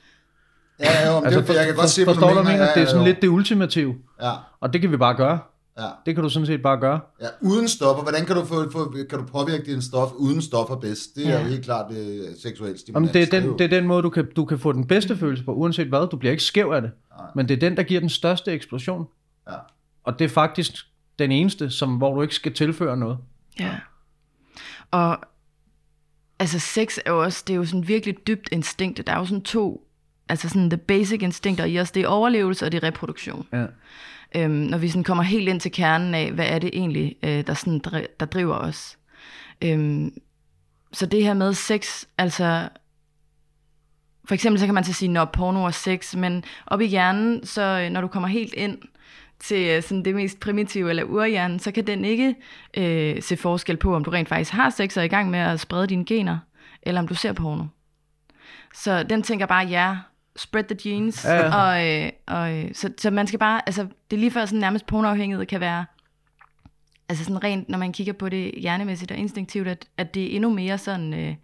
Ja, 0.79 1.11
jo, 1.11 1.23
altså, 1.25 1.41
det, 1.41 1.49
jeg 1.55 1.65
kan 1.65 1.75
godt 1.75 1.89
se, 1.89 2.03
hvad 2.03 2.13
du 2.13 2.19
forstår 2.19 2.33
du, 2.35 2.39
mener. 2.43 2.51
jeg 2.51 2.59
mener? 2.59 2.65
Ja, 2.65 2.73
Det 2.75 2.81
er 2.81 2.85
sådan 2.85 3.01
jo. 3.01 3.05
lidt 3.05 3.21
det 3.21 3.27
ultimative. 3.27 3.95
Ja, 4.21 4.31
Og 4.59 4.73
det 4.73 4.81
kan 4.81 4.91
vi 4.91 4.97
bare 4.97 5.15
gøre. 5.15 5.39
Ja. 5.77 5.87
Det 6.05 6.15
kan 6.15 6.23
du 6.23 6.29
sådan 6.29 6.45
set 6.45 6.61
bare 6.61 6.77
gøre. 6.79 6.99
Ja, 7.21 7.27
uden 7.41 7.67
stoffer. 7.67 8.03
Hvordan 8.03 8.25
kan 8.25 8.35
du, 8.35 8.45
få, 8.45 8.71
få, 8.71 8.95
kan 9.09 9.19
du 9.19 9.25
påvirke 9.25 9.65
din 9.71 9.81
stof 9.81 10.11
uden 10.15 10.41
stoffer 10.41 10.75
bedst? 10.75 11.15
Det 11.15 11.27
er 11.27 11.31
Ja. 11.31 11.41
jo 11.41 11.47
helt 11.47 11.63
klart 11.65 11.93
ved 11.93 12.35
seksuel 12.41 12.79
stimulans. 12.79 13.15
Jamen, 13.15 13.27
det, 13.27 13.33
er 13.33 13.41
den, 13.41 13.57
det 13.59 13.65
er 13.65 13.69
den 13.79 13.87
måde, 13.87 14.03
du 14.03 14.09
kan, 14.09 14.31
du 14.35 14.45
kan 14.45 14.59
få 14.59 14.71
den 14.71 14.87
bedste 14.87 15.17
følelse 15.17 15.43
på, 15.43 15.53
uanset 15.53 15.87
hvad. 15.87 16.07
Du 16.09 16.17
bliver 16.17 16.31
ikke 16.31 16.43
skæv 16.43 16.71
af 16.75 16.81
det. 16.81 16.91
Men 17.35 17.47
det 17.47 17.55
er 17.55 17.59
den, 17.59 17.77
der 17.77 17.83
giver 17.83 17.99
den 17.99 18.09
største 18.09 18.51
eksplosion. 18.51 19.07
Ja. 19.49 19.55
Og 20.03 20.19
det 20.19 20.25
er 20.25 20.29
faktisk 20.29 20.73
den 21.19 21.31
eneste, 21.31 21.69
som, 21.69 21.95
hvor 21.97 22.15
du 22.15 22.21
ikke 22.21 22.35
skal 22.35 22.53
tilføre 22.53 22.97
noget. 22.97 23.17
Ja. 23.59 23.75
Og 24.91 25.17
altså 26.39 26.59
sex 26.59 26.97
er 27.05 27.11
jo 27.11 27.23
også, 27.23 27.43
det 27.47 27.53
er 27.53 27.57
jo 27.57 27.65
sådan 27.65 27.87
virkelig 27.87 28.27
dybt 28.27 28.49
instinkt. 28.51 29.07
Der 29.07 29.13
er 29.13 29.17
jo 29.19 29.25
sådan 29.25 29.41
to, 29.41 29.87
altså 30.29 30.49
sådan 30.49 30.69
the 30.69 30.77
basic 30.77 31.21
instinkter 31.21 31.65
i 31.65 31.79
os. 31.79 31.91
Det 31.91 32.03
er 32.03 32.07
overlevelse 32.07 32.65
og 32.65 32.71
det 32.71 32.83
er 32.83 32.87
reproduktion. 32.87 33.47
Ja. 33.53 33.65
Øhm, 34.35 34.51
når 34.51 34.77
vi 34.77 34.89
sådan 34.89 35.03
kommer 35.03 35.23
helt 35.23 35.49
ind 35.49 35.59
til 35.59 35.71
kernen 35.71 36.15
af, 36.15 36.31
hvad 36.31 36.45
er 36.47 36.59
det 36.59 36.69
egentlig, 36.73 37.15
øh, 37.23 37.47
der, 37.47 37.53
sådan, 37.53 37.79
der 38.19 38.25
driver 38.25 38.55
os. 38.55 38.97
Øhm, 39.61 40.13
så 40.93 41.05
det 41.05 41.23
her 41.23 41.33
med 41.33 41.53
sex, 41.53 42.05
altså 42.17 42.69
for 44.25 44.33
eksempel 44.33 44.59
så 44.59 44.65
kan 44.65 44.75
man 44.75 44.83
så 44.83 44.93
sige, 44.93 45.09
når 45.09 45.25
porno 45.25 45.63
og 45.63 45.73
sex, 45.73 46.15
men 46.15 46.43
op 46.67 46.81
i 46.81 46.85
hjernen, 46.85 47.45
så 47.45 47.61
øh, 47.61 47.89
når 47.89 48.01
du 48.01 48.07
kommer 48.07 48.29
helt 48.29 48.53
ind 48.53 48.77
til 49.39 49.69
øh, 49.69 49.83
sådan 49.83 50.05
det 50.05 50.15
mest 50.15 50.39
primitive 50.39 50.89
eller 50.89 51.03
urhjernen, 51.03 51.59
så 51.59 51.71
kan 51.71 51.87
den 51.87 52.05
ikke 52.05 52.35
øh, 52.77 53.21
se 53.21 53.37
forskel 53.37 53.77
på, 53.77 53.95
om 53.95 54.03
du 54.03 54.11
rent 54.11 54.29
faktisk 54.29 54.51
har 54.51 54.69
sex 54.69 54.97
og 54.97 55.01
er 55.01 55.05
i 55.05 55.09
gang 55.09 55.29
med 55.29 55.39
at 55.39 55.59
sprede 55.59 55.87
dine 55.87 56.05
gener, 56.05 56.39
eller 56.81 57.01
om 57.01 57.07
du 57.07 57.15
ser 57.15 57.33
porno. 57.33 57.65
Så 58.73 59.03
den 59.03 59.23
tænker 59.23 59.45
bare, 59.45 59.65
ja, 59.65 59.97
spread 60.35 60.63
the 60.63 60.77
genes, 60.89 61.25
Ja, 61.25 61.35
ja. 61.35 61.55
og, 61.55 62.03
øh, 62.05 62.11
og 62.27 62.57
øh, 62.57 62.69
så, 62.73 62.89
så 62.97 63.11
man 63.11 63.27
skal 63.27 63.39
bare, 63.39 63.61
altså 63.65 63.81
det 64.11 64.17
er 64.17 64.19
lige 64.19 64.31
før 64.31 64.45
sådan 64.45 64.59
nærmest 64.59 64.85
pornoafhængighed 64.85 65.45
kan 65.45 65.59
være, 65.59 65.85
altså 67.09 67.23
sådan 67.23 67.43
rent, 67.43 67.69
når 67.69 67.77
man 67.77 67.93
kigger 67.93 68.13
på 68.13 68.29
det 68.29 68.51
hjernemæssigt 68.57 69.11
og 69.11 69.17
instinktivt, 69.17 69.67
at, 69.67 69.85
at 69.97 70.13
det 70.13 70.23
er 70.31 70.35
endnu 70.35 70.49
mere 70.49 70.77
sådan, 70.77 71.13
øh, 71.13 71.35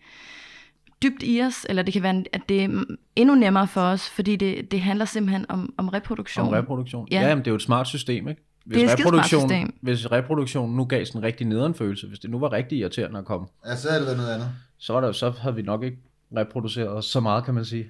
dybt 1.03 1.23
i 1.23 1.41
os, 1.41 1.65
eller 1.69 1.83
det 1.83 1.93
kan 1.93 2.03
være, 2.03 2.23
at 2.33 2.41
det 2.49 2.63
er 2.63 2.83
endnu 3.15 3.35
nemmere 3.35 3.67
for 3.67 3.81
os, 3.81 4.09
fordi 4.09 4.35
det, 4.35 4.71
det 4.71 4.81
handler 4.81 5.05
simpelthen 5.05 5.45
om, 5.49 5.73
om 5.77 5.89
reproduktion. 5.89 6.47
Om 6.47 6.53
reproduktion. 6.53 7.07
Ja. 7.11 7.21
Ja, 7.21 7.27
Jamen, 7.27 7.45
det 7.45 7.47
er 7.47 7.51
jo 7.51 7.55
et 7.55 7.61
smart 7.61 7.87
system, 7.87 8.27
ikke? 8.27 8.41
Hvis 8.65 8.81
Det 8.81 8.89
er 8.91 8.97
reproduktion, 8.99 9.49
system. 9.49 9.73
Hvis 9.81 10.11
reproduktion 10.11 10.75
nu 10.75 10.85
gav 10.85 11.05
sådan 11.05 11.21
en 11.21 11.25
rigtig 11.25 11.47
nederen 11.47 11.73
følelse, 11.73 12.07
hvis 12.07 12.19
det 12.19 12.29
nu 12.29 12.39
var 12.39 12.51
rigtig 12.51 12.77
irriterende 12.77 13.19
at 13.19 13.25
komme, 13.25 13.47
Ja, 13.65 13.75
så 13.75 13.89
er 13.89 13.99
det 13.99 14.17
noget 14.17 14.33
andet. 14.33 14.49
så, 14.77 14.93
var 14.93 15.01
der, 15.01 15.11
så 15.11 15.29
havde 15.41 15.55
vi 15.55 15.61
nok 15.61 15.83
ikke 15.83 15.97
reproduceret 16.37 16.89
os 16.89 17.05
så 17.05 17.19
meget, 17.19 17.45
kan 17.45 17.53
man 17.53 17.65
sige. 17.65 17.89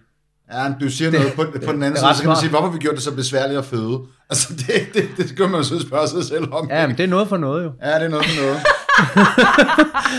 Ja, 0.53 0.73
du 0.81 0.89
siger 0.89 1.11
noget 1.11 1.33
på, 1.33 1.43
på 1.65 1.71
den 1.71 1.83
anden 1.83 1.91
det 1.91 1.99
side, 1.99 2.13
så 2.15 2.21
kan 2.21 2.27
man 2.29 2.37
sige, 2.37 2.49
hvorfor 2.49 2.69
vi 2.69 2.77
gjort 2.79 2.95
det 2.95 3.03
så 3.03 3.11
besværligt 3.11 3.59
at 3.59 3.65
føde? 3.65 3.99
Altså, 4.29 4.53
det, 4.53 4.67
det, 4.93 5.09
det 5.17 5.29
skal 5.29 5.49
man 5.49 5.55
jo 5.61 5.63
så 5.63 5.79
spørge 5.79 6.07
sig 6.07 6.23
selv 6.23 6.53
om. 6.53 6.67
Ja, 6.69 6.87
men 6.87 6.97
det 6.97 7.03
er 7.03 7.07
noget 7.07 7.29
for 7.29 7.37
noget 7.37 7.63
jo. 7.63 7.71
Ja, 7.83 7.95
det 7.95 8.03
er 8.03 8.09
noget 8.09 8.25
for 8.25 8.41
noget. 8.41 8.59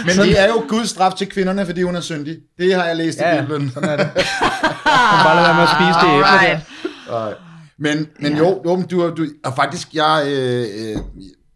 men 0.06 0.16
det 0.28 0.40
er 0.40 0.46
jo 0.46 0.64
Guds 0.68 0.88
straf 0.90 1.12
til 1.14 1.26
kvinderne, 1.28 1.66
fordi 1.66 1.82
hun 1.82 1.96
er 1.96 2.00
syndig. 2.00 2.36
Det 2.58 2.74
har 2.74 2.84
jeg 2.84 2.96
læst 2.96 3.18
Ja, 3.18 3.32
i 3.32 3.34
ja. 3.36 3.40
Bibelen. 3.42 3.70
Sådan 3.70 3.88
er 3.88 3.96
det. 3.96 4.08
Bare 5.24 5.36
lade 5.36 5.46
være 5.46 5.54
med 5.54 5.62
at 5.62 5.68
spise 5.68 6.06
det 6.06 6.14
æble 6.14 6.20
der. 6.20 6.26
Alright. 6.26 6.60
Nej. 7.10 7.34
Men, 7.78 8.06
men 8.20 8.32
Ja. 8.32 8.38
jo, 8.38 8.82
du, 8.90 9.10
du, 9.16 9.26
og 9.44 9.52
faktisk, 9.56 9.94
jeg, 9.94 10.22
øh, 10.26 10.60
øh, 10.60 10.96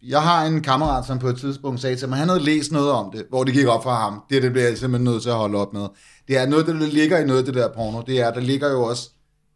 jeg 0.08 0.20
har 0.22 0.44
en 0.44 0.60
kammerat, 0.62 1.06
som 1.06 1.18
på 1.18 1.28
et 1.28 1.36
tidspunkt 1.36 1.80
sagde 1.80 1.96
til 1.96 2.08
mig, 2.08 2.18
han 2.18 2.28
havde 2.28 2.42
læst 2.42 2.72
noget 2.72 2.90
om 2.90 3.10
det, 3.12 3.22
hvor 3.28 3.44
det 3.44 3.54
gik 3.54 3.66
op 3.66 3.82
for 3.82 3.90
ham. 3.90 4.20
Det, 4.30 4.42
det 4.42 4.52
bliver 4.52 4.68
jeg 4.68 4.78
simpelthen 4.78 5.04
nødt 5.12 5.22
til 5.22 5.30
at 5.30 5.36
holde 5.36 5.58
op 5.58 5.72
med. 5.72 5.86
Det 6.28 6.36
er 6.38 6.46
noget, 6.46 6.66
der 6.66 6.72
ligger 6.72 7.18
i 7.18 7.24
noget 7.24 7.38
af 7.38 7.44
det 7.44 7.54
der 7.54 7.68
porno. 7.72 8.02
Det 8.06 8.20
er, 8.20 8.32
der 8.32 8.40
ligger 8.40 8.70
jo 8.70 8.82
også, 8.82 9.10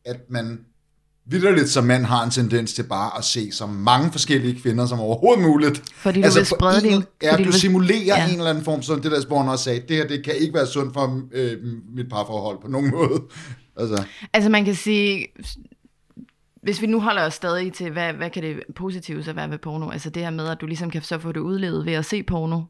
at 0.04 0.16
man 0.30 0.60
vidderligt 1.26 1.68
som 1.68 1.84
mand 1.84 2.04
har 2.04 2.24
en 2.24 2.30
tendens 2.30 2.72
til 2.74 2.82
bare 2.82 3.18
at 3.18 3.24
se 3.24 3.52
så 3.52 3.66
mange 3.66 4.12
forskellige 4.12 4.60
kvinder 4.60 4.86
som 4.86 5.00
overhovedet 5.00 5.42
muligt. 5.44 5.82
Fordi 5.94 6.22
du 6.22 6.28
vil 6.30 6.40
på 6.40 6.44
sprede 6.44 6.80
din- 6.80 7.02
Ja, 7.22 7.32
fordi 7.32 7.42
du 7.42 7.46
du 7.48 7.52
vil- 7.52 7.60
simulerer 7.60 7.98
Ja. 8.06 8.28
en 8.28 8.36
eller 8.38 8.50
anden 8.50 8.64
form, 8.64 8.82
som 8.82 9.00
det 9.02 9.10
der 9.12 9.20
Sporn 9.20 9.48
også 9.48 9.64
sagde, 9.64 9.80
det 9.88 9.96
her, 9.96 10.06
det 10.06 10.24
kan 10.24 10.34
ikke 10.34 10.54
være 10.54 10.66
sundt 10.66 10.92
for 10.94 11.22
øh, 11.32 11.52
mit 11.96 12.08
parforhold 12.08 12.58
på 12.62 12.68
nogen 12.68 12.90
måde. 12.90 13.22
Altså, 13.80 14.04
Altså 14.32 14.50
man 14.50 14.64
kan 14.64 14.74
sige, 14.74 15.26
hvis 16.62 16.80
vi 16.80 16.86
nu 16.86 17.00
holder 17.00 17.22
os 17.26 17.34
stadig 17.34 17.72
til, 17.72 17.90
hvad, 17.90 18.12
hvad 18.12 18.30
kan 18.30 18.42
det 18.42 18.60
positive 18.76 19.24
så 19.24 19.32
være 19.32 19.50
ved 19.50 19.58
porno? 19.58 19.90
Altså 19.90 20.10
det 20.10 20.22
her 20.22 20.30
med, 20.30 20.48
at 20.48 20.58
du 20.60 20.66
ligesom 20.66 20.90
kan 20.90 21.02
så 21.02 21.18
få 21.18 21.32
det 21.32 21.40
udlevet 21.40 21.86
ved 21.86 21.92
at 21.92 22.04
se 22.04 22.22
porno, 22.22 22.60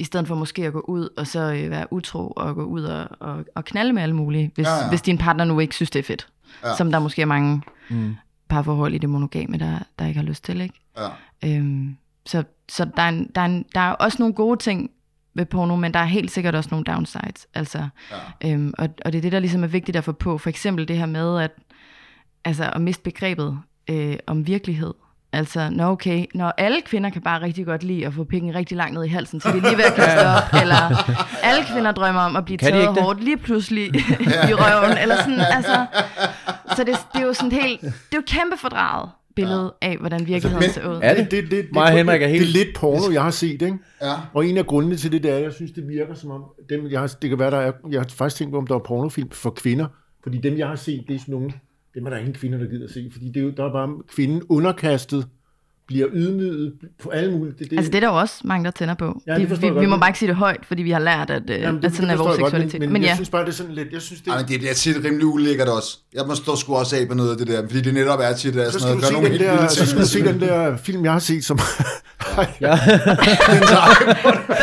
i 0.00 0.04
stedet 0.04 0.28
for 0.28 0.34
måske 0.34 0.66
at 0.66 0.72
gå 0.72 0.80
ud 0.80 1.08
og 1.16 1.26
så 1.26 1.40
øh, 1.52 1.70
være 1.70 1.92
utro 1.92 2.32
og 2.36 2.54
gå 2.54 2.62
ud 2.64 2.82
og, 2.82 3.08
og, 3.20 3.44
og 3.54 3.64
knalde 3.64 3.92
med 3.92 4.02
alle 4.02 4.16
mulige, 4.16 4.50
hvis, 4.54 4.66
Ja, 4.66 4.74
ja, 4.82 4.88
hvis 4.88 5.02
din 5.02 5.18
partner 5.18 5.44
nu 5.44 5.60
ikke 5.60 5.74
synes, 5.74 5.90
det 5.90 5.98
er 5.98 6.02
fedt. 6.02 6.28
Ja. 6.62 6.68
Ja. 6.68 6.76
Som 6.76 6.90
der 6.92 6.98
måske 6.98 7.22
er 7.22 7.26
mange 7.26 7.62
mm. 7.90 8.16
parforhold 8.48 8.94
i 8.94 8.98
det 8.98 9.08
monogame, 9.08 9.58
der, 9.58 9.78
der 9.98 10.06
ikke 10.06 10.20
har 10.20 10.26
lyst 10.26 10.44
til, 10.44 10.60
ikke? 10.60 10.74
ja. 10.98 11.08
Øhm, 11.56 11.96
så 12.26 12.44
så 12.68 12.84
der, 12.96 13.02
er 13.02 13.08
en, 13.08 13.30
der, 13.34 13.40
er 13.40 13.44
en, 13.44 13.64
der 13.74 13.80
er 13.80 13.92
også 13.92 14.16
nogle 14.20 14.34
gode 14.34 14.58
ting 14.58 14.90
ved 15.34 15.46
porno, 15.46 15.76
men 15.76 15.94
der 15.94 16.00
er 16.00 16.04
helt 16.04 16.30
sikkert 16.30 16.54
også 16.54 16.68
nogle 16.70 16.84
downsides. 16.84 17.46
Altså, 17.54 17.88
Ja. 18.42 18.52
øhm, 18.52 18.74
og, 18.78 18.88
og 19.04 19.12
det 19.12 19.18
er 19.18 19.22
det, 19.22 19.32
der 19.32 19.38
ligesom 19.38 19.62
er 19.62 19.68
vigtigt 19.68 19.96
at 19.96 20.04
få 20.04 20.12
på. 20.12 20.38
For 20.38 20.50
eksempel 20.50 20.88
det 20.88 20.96
her 20.98 21.06
med 21.06 21.38
at, 21.40 21.50
altså, 22.44 22.70
at 22.74 22.80
miste 22.80 23.02
begrebet 23.02 23.58
øh, 23.90 24.16
om 24.26 24.46
virkelighed. 24.46 24.94
Altså, 25.32 25.68
nå 25.70 25.84
okay, 25.84 26.24
når 26.34 26.52
alle 26.58 26.80
kvinder 26.86 27.10
kan 27.10 27.22
bare 27.22 27.42
rigtig 27.42 27.66
godt 27.66 27.82
lide 27.82 28.06
at 28.06 28.14
få 28.14 28.24
pikken 28.24 28.54
rigtig 28.54 28.76
langt 28.76 28.94
ned 28.94 29.04
i 29.04 29.08
halsen, 29.08 29.40
så 29.40 29.48
de 29.52 29.56
er 29.58 29.62
lige 29.62 29.76
ved 29.76 29.84
at 29.84 29.94
kaste 29.94 30.18
op, 30.26 30.60
eller 30.62 31.10
alle 31.42 31.64
kvinder 31.72 31.92
drømmer 31.92 32.20
om 32.20 32.36
at 32.36 32.44
blive 32.44 32.58
Kan 32.58 32.72
taget 32.72 32.94
det? 32.94 33.02
hårdt 33.02 33.24
lige 33.24 33.36
pludselig 33.36 33.84
i 34.50 34.54
røven, 34.54 34.98
eller 34.98 35.16
sådan, 35.16 35.40
altså, 35.40 35.86
så 36.76 36.84
det, 36.84 36.94
det 37.12 37.20
er 37.22 37.26
jo 37.26 37.32
sådan 37.32 37.52
helt, 37.52 37.80
det 37.80 37.88
er 37.88 37.92
jo 38.14 38.18
et 38.18 38.26
kæmpe 38.26 38.56
fordraget 38.56 39.10
billede 39.36 39.74
af, 39.82 39.96
hvordan 39.98 40.26
virkeligheden 40.26 40.64
men- 40.66 40.70
ser 40.72 40.88
ud. 40.88 41.00
Er 41.02 41.14
det? 41.14 41.30
det, 41.30 41.42
det, 41.50 41.50
det, 41.50 41.76
og 41.76 41.90
Henrik 41.90 42.22
er 42.22 42.28
helt- 42.28 42.40
Det 42.54 42.60
er 42.60 42.64
lidt 42.64 42.76
porno, 42.76 43.12
jeg 43.12 43.22
har 43.22 43.30
set, 43.30 43.62
ikke? 43.62 43.78
ja. 44.02 44.12
Og 44.34 44.46
en 44.46 44.56
af 44.56 44.66
grundene 44.66 44.96
til 44.96 45.12
det, 45.12 45.22
det 45.22 45.30
er, 45.30 45.38
jeg 45.38 45.52
synes, 45.52 45.72
det 45.72 45.88
virker 45.88 46.14
som 46.14 46.30
om, 46.30 46.44
dem, 46.70 46.86
jeg 46.90 47.00
har, 47.00 47.06
det 47.22 47.30
kan 47.30 47.38
være, 47.38 47.50
der 47.50 47.58
er, 47.60 47.72
jeg 47.90 48.00
har 48.00 48.06
faktisk 48.14 48.36
tænkt 48.36 48.52
på, 48.52 48.58
om 48.58 48.66
der 48.66 48.74
er 48.74 48.78
pornofilm 48.78 49.30
for 49.30 49.50
kvinder, 49.50 49.86
fordi 50.22 50.38
dem, 50.38 50.58
jeg 50.58 50.68
har 50.68 50.76
set, 50.76 51.04
det 51.08 51.14
er 51.14 51.18
sådan 51.18 51.32
nogle, 51.34 51.52
dem 51.94 52.06
er 52.06 52.10
der 52.10 52.18
ingen 52.18 52.34
kvinder, 52.34 52.58
der 52.58 52.66
gider 52.66 52.84
at 52.84 52.90
se, 52.90 53.08
fordi 53.12 53.28
det 53.28 53.36
er 53.36 53.40
jo, 53.40 53.50
der 53.50 53.64
er 53.64 53.72
bare 53.72 54.02
kvinden 54.08 54.42
underkastet, 54.48 55.28
bliver 55.90 56.08
ydmyget 56.12 56.72
på 57.02 57.08
alle 57.08 57.32
mulige... 57.32 57.54
Det, 57.58 57.70
det, 57.70 57.76
Altså 57.76 57.90
det 57.90 57.96
er 57.96 58.00
der 58.00 58.08
jo 58.08 58.18
også 58.18 58.34
mange, 58.44 58.64
der 58.64 58.70
tænder 58.70 58.94
på. 58.94 59.22
Ja, 59.26 59.34
det 59.34 59.62
vi, 59.62 59.68
vi, 59.68 59.80
vi 59.80 59.86
må 59.86 59.96
bare 59.96 60.08
ikke 60.08 60.18
sige 60.18 60.28
det 60.28 60.36
højt, 60.36 60.66
fordi 60.66 60.82
vi 60.82 60.90
har 60.90 60.98
lært, 60.98 61.30
at, 61.30 61.50
øh, 61.50 61.60
Jamen, 61.60 61.84
at 61.84 61.92
sådan 61.94 62.10
er 62.10 62.16
vores 62.16 62.38
jeg 62.38 62.40
godt, 62.40 62.50
seksualitet. 62.50 62.80
Men, 62.80 62.88
men, 62.88 62.92
men 62.92 63.02
jeg 63.02 63.08
ja, 63.08 63.14
synes 63.14 63.30
bare, 63.30 63.44
det 63.44 63.48
er 63.48 63.52
sådan 63.52 63.74
lidt, 63.74 63.88
jeg 63.92 64.02
synes, 64.02 64.20
det, 64.20 64.30
Ej, 64.30 64.38
men 64.38 64.48
det 64.48 64.58
bliver 64.60 64.74
tit 64.74 64.96
rimelig 65.04 65.26
ulækkert 65.26 65.68
også. 65.68 65.98
Jeg 66.14 66.24
må 66.26 66.34
stå 66.34 66.56
sgu 66.56 66.74
også 66.74 66.96
af 66.96 67.08
på 67.08 67.14
noget 67.14 67.30
af 67.30 67.36
det 67.36 67.46
der, 67.46 67.66
fordi 67.68 67.80
det 67.80 67.94
netop 67.94 68.20
er 68.20 68.32
tit, 68.32 68.56
at 68.56 68.72
så 68.72 68.78
sådan 68.78 68.96
noget, 68.96 69.04
gør 69.04 69.12
nogle 69.12 69.28
den 69.28 69.38
helt 69.38 69.50
der, 69.50 69.68
så 69.68 69.86
skal 69.86 70.00
du 70.00 70.06
se 70.06 70.24
den 70.24 70.40
der 70.40 70.76
film, 70.76 71.04
jeg 71.04 71.12
har 71.12 71.18
set, 71.18 71.44
som... 71.44 71.58
Ja. 72.60 72.70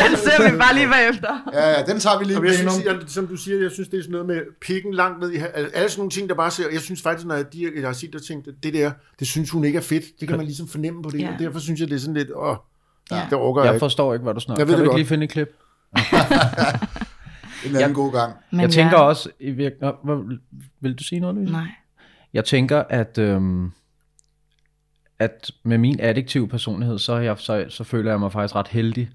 den 0.02 0.16
ser 0.24 0.50
vi 0.50 0.58
bare 0.58 0.74
lige 0.74 0.88
bagefter. 0.88 1.50
Ja, 1.52 1.68
ja, 1.70 1.82
den 1.82 2.00
tager 2.00 2.18
vi 2.18 2.24
lige 2.24 2.34
Jamen, 2.34 2.48
jeg 2.48 2.58
synes, 2.58 2.84
jeg, 2.84 2.96
som 3.06 3.26
du 3.26 3.36
siger, 3.36 3.62
jeg 3.62 3.70
synes, 3.70 3.88
det 3.88 3.98
er 3.98 4.02
sådan 4.02 4.12
noget 4.12 4.26
med 4.26 4.40
pikken 4.60 4.94
langt 4.94 5.20
ned 5.20 5.32
i... 5.32 5.36
altså, 5.36 5.70
Alle 5.74 5.88
sådan 5.90 6.00
nogle 6.00 6.10
ting, 6.10 6.28
der 6.28 6.34
bare 6.34 6.50
ser... 6.50 6.64
Jeg 6.72 6.80
synes 6.80 7.02
faktisk, 7.02 7.26
når 7.26 7.34
jeg, 7.34 7.52
de, 7.52 7.70
jeg 7.76 7.88
har 7.88 7.92
set 7.92 8.14
og 8.14 8.22
tænkt, 8.22 8.48
det 8.62 8.74
der, 8.74 8.90
det 9.18 9.28
synes 9.28 9.50
hun 9.50 9.64
ikke 9.64 9.76
er 9.76 9.82
fedt. 9.82 10.04
Det 10.20 10.28
kan 10.28 10.36
man 10.36 10.46
ligesom 10.46 10.68
fornemme 10.68 11.02
på 11.02 11.10
det. 11.10 11.17
Ja. 11.18 11.26
Ja. 11.26 11.32
Og 11.32 11.38
derfor 11.38 11.58
synes 11.58 11.80
jeg, 11.80 11.88
det 11.88 11.94
er 11.94 11.98
sådan 12.00 12.14
lidt... 12.14 12.28
Åh, 12.36 12.56
Ja. 13.10 13.22
det 13.30 13.32
overgår 13.32 13.60
jeg 13.60 13.66
Jeg 13.66 13.74
ikke. 13.74 13.82
forstår 13.84 14.14
ikke, 14.14 14.22
hvad 14.22 14.34
du 14.34 14.40
snakker 14.40 14.60
Jeg 14.60 14.68
ved 14.68 14.74
Kan 14.74 14.78
det 14.78 14.86
du 14.86 14.90
ikke 14.90 14.90
godt. 14.90 14.98
lige 14.98 15.06
finde 15.08 15.24
et 15.24 15.30
klip? 15.30 15.48
En 17.66 17.76
anden 17.76 17.94
god 17.94 18.12
gang. 18.12 18.34
Men 18.50 18.60
jeg 18.60 18.70
tænker 18.70 18.96
ja, 18.98 19.02
også... 19.02 19.30
I 19.40 19.50
virke... 19.50 19.76
Nå, 19.80 19.94
hvad- 20.04 20.38
Vil 20.80 20.94
du 20.94 21.04
sige 21.04 21.20
noget, 21.20 21.36
Louise? 21.36 21.52
Nej. 21.52 21.66
Jeg 22.32 22.44
tænker, 22.44 22.82
at, 22.88 23.18
øhm, 23.18 23.72
at 25.18 25.50
med 25.62 25.78
min 25.78 26.00
addiktive 26.00 26.48
personlighed, 26.48 26.98
så, 26.98 27.16
jeg, 27.16 27.38
så, 27.38 27.64
så 27.68 27.84
føler 27.84 28.10
jeg 28.10 28.20
mig 28.20 28.32
faktisk 28.32 28.54
ret 28.56 28.68
heldig, 28.68 29.10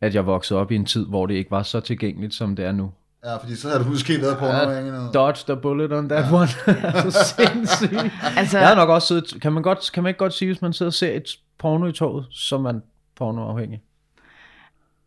at 0.00 0.14
jeg 0.14 0.26
voksede 0.26 0.60
op 0.60 0.70
i 0.70 0.74
en 0.76 0.84
tid, 0.86 1.06
hvor 1.06 1.26
det 1.26 1.34
ikke 1.34 1.50
var 1.50 1.62
så 1.62 1.80
tilgængeligt, 1.80 2.34
som 2.34 2.56
det 2.56 2.64
er 2.64 2.72
nu. 2.72 2.92
Ja, 3.26 3.36
fordi 3.36 3.56
så 3.56 3.68
havde 3.68 3.84
du 3.84 3.88
måske 3.88 4.20
været 4.22 4.38
på 4.38 4.46
Ja, 4.46 4.80
noget. 4.80 5.14
Dodge 5.14 5.40
the 5.48 5.56
bullet 5.62 5.92
on 5.92 6.08
that 6.08 6.32
one. 6.32 6.48
så 7.10 7.34
sindssygt. 7.38 8.12
Altså, 8.36 8.58
Jeg 8.58 8.68
har 8.68 8.74
nok 8.74 8.88
også 8.88 9.08
siddet, 9.08 9.42
kan 9.42 9.52
man, 9.52 9.62
godt, 9.62 9.90
kan 9.94 10.02
man 10.02 10.10
ikke 10.10 10.18
godt 10.18 10.32
sige, 10.34 10.48
hvis 10.48 10.62
man 10.62 10.72
sidder 10.72 10.90
og 10.90 10.94
ser 10.94 11.12
et 11.12 11.24
porno 11.58 11.86
i 11.86 11.92
toget, 11.92 12.26
så 12.30 12.56
er 12.56 12.60
man 12.60 12.82
pornoafhængig. 13.16 13.82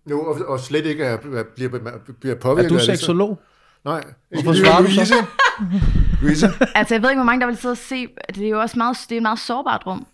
Jo, 0.10 0.22
og, 0.26 0.38
og 0.48 0.60
slet 0.60 0.86
ikke 0.86 1.04
er, 1.06 1.14
er, 1.14 1.44
bliver, 1.56 1.70
bliver 2.20 2.36
Er 2.36 2.40
påvirket 2.40 2.70
du 2.70 2.76
det, 2.76 2.82
så- 2.84 2.92
seksolog? 2.92 3.40
Nej. 3.86 4.04
Hvorfor 4.30 4.54
svarer 4.54 4.82
du 4.82 4.88
så? 4.92 5.14
Louise? 6.22 6.48
altså, 6.76 6.96
jeg 6.96 7.02
ved 7.02 7.10
ikke, 7.10 7.20
hvor 7.20 7.26
mange 7.26 7.42
der 7.42 7.48
vil 7.48 7.58
sidde 7.58 7.72
og 7.74 7.78
se. 7.78 8.08
Det 8.36 8.46
er 8.46 8.50
jo 8.50 8.60
også 8.62 8.78
meget, 8.78 8.98
det 9.10 9.16
er 9.16 9.20
et 9.20 9.22
meget 9.22 9.40
sårbart 9.40 9.84
rum. 9.88 10.08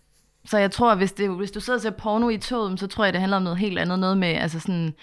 Så 0.45 0.57
jeg 0.57 0.71
tror, 0.71 0.91
at 0.91 0.97
hvis, 0.97 1.11
det, 1.11 1.29
hvis 1.29 1.51
du 1.51 1.59
sidder 1.59 1.77
og 1.77 1.81
ser 1.81 1.89
porno 1.89 2.29
i 2.29 2.37
toget, 2.37 2.79
så 2.79 2.87
tror 2.87 3.03
jeg, 3.03 3.13
det 3.13 3.21
handler 3.21 3.37
om 3.37 3.43
noget 3.43 3.59
helt 3.59 3.79
andet. 3.79 3.99
Noget 3.99 4.17
med, 4.17 4.27
altså 4.27 4.59
sådan, 4.59 4.93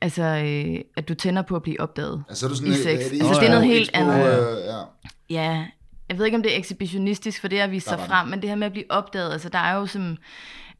altså, 0.00 0.22
øh, 0.22 0.80
at 0.96 1.08
du 1.08 1.14
tænder 1.14 1.42
på 1.42 1.56
at 1.56 1.62
blive 1.62 1.80
opdaget. 1.80 2.24
Altså, 2.28 2.46
er 2.46 2.50
du 2.50 2.56
sådan, 2.56 2.72
I 2.72 2.76
sex. 2.76 2.84
er 2.86 2.92
Altså, 2.94 3.40
det 3.40 3.46
er 3.46 3.50
noget 3.50 3.66
helt 3.66 3.90
andet. 3.94 4.14
øh, 4.14 4.56
ja. 4.66 4.80
Ja, 5.30 5.64
jeg 6.08 6.18
ved 6.18 6.24
ikke, 6.24 6.36
om 6.36 6.42
det 6.42 6.52
er 6.54 6.58
ekshibitionistisk, 6.58 7.40
for 7.40 7.48
det 7.48 7.60
er 7.60 7.64
at 7.64 7.70
vise 7.70 7.90
Der 7.90 7.96
sig 7.96 8.06
frem, 8.08 8.28
men 8.28 8.40
det 8.40 8.48
her 8.48 8.56
med 8.56 8.66
at 8.66 8.72
blive 8.72 8.84
opdaget, 8.90 9.32
altså 9.32 9.48
der 9.48 9.58
er 9.58 9.76
jo 9.76 9.86
som 9.86 10.16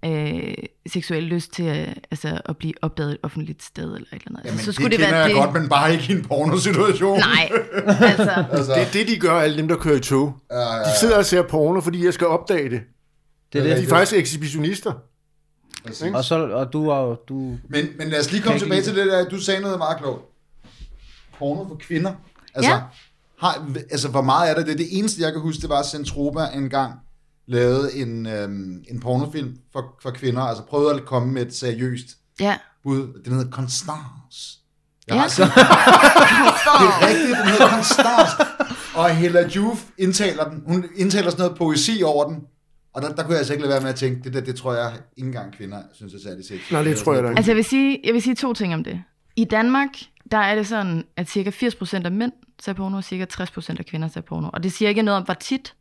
øh, 0.05 0.55
seksuel 0.87 1.23
lyst 1.23 1.53
til 1.53 1.63
at, 1.63 1.89
altså, 2.11 2.41
at 2.45 2.57
blive 2.57 2.73
opdaget 2.83 3.11
et 3.13 3.19
offentligt 3.23 3.63
sted 3.63 3.85
eller 3.85 3.97
et 3.97 4.07
eller 4.13 4.23
andet. 4.27 4.45
Jamen, 4.45 4.59
altså, 4.59 4.73
så 4.73 4.83
det 4.83 4.91
kender 4.91 5.09
være 5.11 5.17
jeg 5.21 5.29
det. 5.29 5.37
godt, 5.37 5.53
men 5.53 5.69
bare 5.69 5.93
ikke 5.93 6.05
i 6.09 6.17
en 6.17 6.23
pornosituation. 6.25 7.19
Nej, 7.19 7.51
altså, 8.11 8.45
Altså, 8.53 8.73
Det 8.73 8.83
er 8.83 8.91
det, 8.93 9.09
de 9.09 9.19
gør, 9.19 9.33
alle 9.41 9.57
dem, 9.57 9.69
der 9.69 9.77
kører 9.77 9.97
i 9.97 10.01
tog. 10.01 10.37
ja, 10.51 10.59
ja, 10.61 10.79
De 10.79 10.99
sidder 11.01 11.19
og 11.19 11.25
ser 11.25 11.43
porno, 11.43 11.81
fordi 11.81 12.05
jeg 12.05 12.15
skal 12.15 12.27
opdage 12.27 12.71
det. 12.71 12.81
Det 13.53 13.59
er 13.59 13.63
De 13.65 13.71
er 13.71 13.77
det. 13.77 13.89
faktisk 13.89 14.19
ekshibitionister. 14.19 14.93
Præcis. 15.87 16.13
Og, 16.15 16.25
så, 16.25 16.35
og 16.49 16.73
du 16.73 16.89
er 16.89 17.15
du, 17.29 17.35
Men, 17.69 17.87
men 17.99 18.09
lad 18.09 18.21
os 18.21 18.33
lige 18.33 18.43
komme 18.43 18.59
tilbage 18.59 18.83
til 18.83 18.97
det 18.97 19.07
der, 19.07 19.25
du 19.29 19.41
sagde 19.41 19.61
noget 19.61 19.79
meget 19.79 19.99
klogt. 19.99 20.23
Porno 21.39 21.69
for 21.69 21.77
kvinder. 21.81 22.13
Altså, 22.55 22.71
Ja. 22.71 22.81
har, 23.41 23.67
altså, 23.91 24.09
hvor 24.09 24.23
meget 24.23 24.51
er 24.51 24.55
det? 24.55 24.67
Det, 24.67 24.79
det 24.79 24.99
eneste, 24.99 25.23
jeg 25.23 25.33
kan 25.33 25.41
huske, 25.41 25.61
det 25.61 25.69
var, 25.69 25.79
at 25.79 25.87
Centropa 25.87 26.41
engang 26.55 26.93
lavede 27.47 27.95
en, 27.97 28.27
øhm, 28.27 28.85
en 28.91 29.01
pornofilm 29.01 29.57
for, 29.73 29.95
for 30.03 30.11
kvinder, 30.11 30.43
altså 30.43 30.63
prøvede 30.65 30.95
at 30.95 31.05
komme 31.05 31.33
med 31.33 31.47
et 31.47 31.55
seriøst 31.55 32.07
ja. 32.41 32.57
bud. 32.85 33.23
Den 33.25 33.33
hedder 33.33 33.51
Constance. 33.51 34.59
Jeg 35.09 35.15
Ja. 35.17 35.21
har 35.21 35.29
set, 35.29 35.45
det 35.45 35.53
er 36.87 37.07
rigtigt, 37.09 37.39
den 37.39 37.47
hedder 37.49 37.69
Constance. 37.71 38.37
Og 38.95 39.11
Hella 39.11 39.49
Juf 39.49 39.85
indtaler 39.99 40.45
den. 40.49 40.63
Hun 40.67 40.85
indtaler 40.97 41.31
sådan 41.31 41.43
noget 41.43 41.59
poesi 41.59 42.03
over 42.03 42.25
den. 42.29 42.37
Og 42.93 43.03
der, 43.03 43.15
der 43.15 43.23
kunne 43.23 43.31
jeg 43.33 43.39
altså 43.39 43.53
ikke 43.53 43.63
lade 43.63 43.73
være 43.73 43.81
med 43.81 43.91
at 43.91 43.97
tænke, 43.97 44.23
det 44.25 44.35
der, 44.35 44.41
det 44.41 44.57
tror 44.57 44.75
jeg 44.75 44.93
ikke 45.17 45.27
engang 45.27 45.53
kvinder 45.53 45.83
synes 45.93 46.15
er 46.15 46.19
særlig 46.19 46.45
sexy. 46.45 46.73
Nej, 46.73 46.83
det 46.83 46.97
tror 46.97 47.15
jeg 47.15 47.23
da 47.23 47.29
ikke. 47.29 47.39
Altså 47.39 47.51
jeg 47.51 47.57
vil, 47.57 47.65
sige, 47.65 48.01
jeg 48.05 48.15
vil 48.15 48.23
sige 48.23 48.35
to 48.35 48.53
ting 48.53 48.75
om 48.75 48.85
det. 48.85 49.03
I 49.37 49.45
Danmark, 49.45 49.89
der 50.31 50.39
er 50.39 50.55
det 50.55 50.67
sådan, 50.67 51.05
at 51.17 51.29
cirka 51.29 51.51
80% 51.51 52.05
af 52.05 52.13
mænd 52.13 52.33
ser 52.61 52.73
porno, 52.73 52.97
og 52.97 53.05
cirka 53.05 53.27
60% 53.33 53.77
af 53.79 53.87
kvinder 53.87 54.09
ser 54.09 54.21
porno. 54.21 54.51
Og 54.53 54.63
det 54.63 54.73
siger 54.73 54.89
ikke 54.89 55.03
noget 55.03 55.19
om, 55.19 55.25
hvor 55.25 55.35
tit 55.35 55.75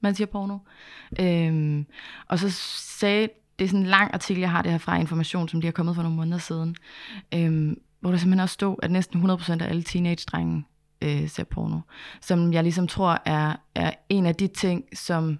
man 0.00 0.14
siger 0.14 0.26
porno. 0.26 0.58
Øhm, 1.20 1.86
og 2.28 2.38
så 2.38 2.50
sagde, 2.50 3.28
det 3.58 3.64
er 3.64 3.68
sådan 3.68 3.80
en 3.80 3.86
lang 3.86 4.14
artikel, 4.14 4.40
jeg 4.40 4.50
har 4.50 4.62
det 4.62 4.70
her 4.70 4.78
fra 4.78 4.98
Information, 4.98 5.48
som 5.48 5.60
de 5.60 5.66
har 5.66 5.72
kommet 5.72 5.94
for 5.94 6.02
nogle 6.02 6.16
måneder 6.16 6.38
siden, 6.38 6.76
øhm, 7.34 7.80
hvor 8.00 8.10
der 8.10 8.18
simpelthen 8.18 8.40
også 8.40 8.54
stod, 8.54 8.76
at 8.82 8.90
næsten 8.90 9.30
100% 9.30 9.52
af 9.52 9.68
alle 9.68 9.82
teenage-drenge 9.82 10.64
øh, 11.02 11.28
ser 11.28 11.44
porno. 11.44 11.80
Som 12.20 12.52
jeg 12.52 12.62
ligesom 12.62 12.88
tror 12.88 13.22
er, 13.24 13.56
er 13.74 13.92
en 14.08 14.26
af 14.26 14.34
de 14.34 14.46
ting, 14.46 14.84
som 14.94 15.38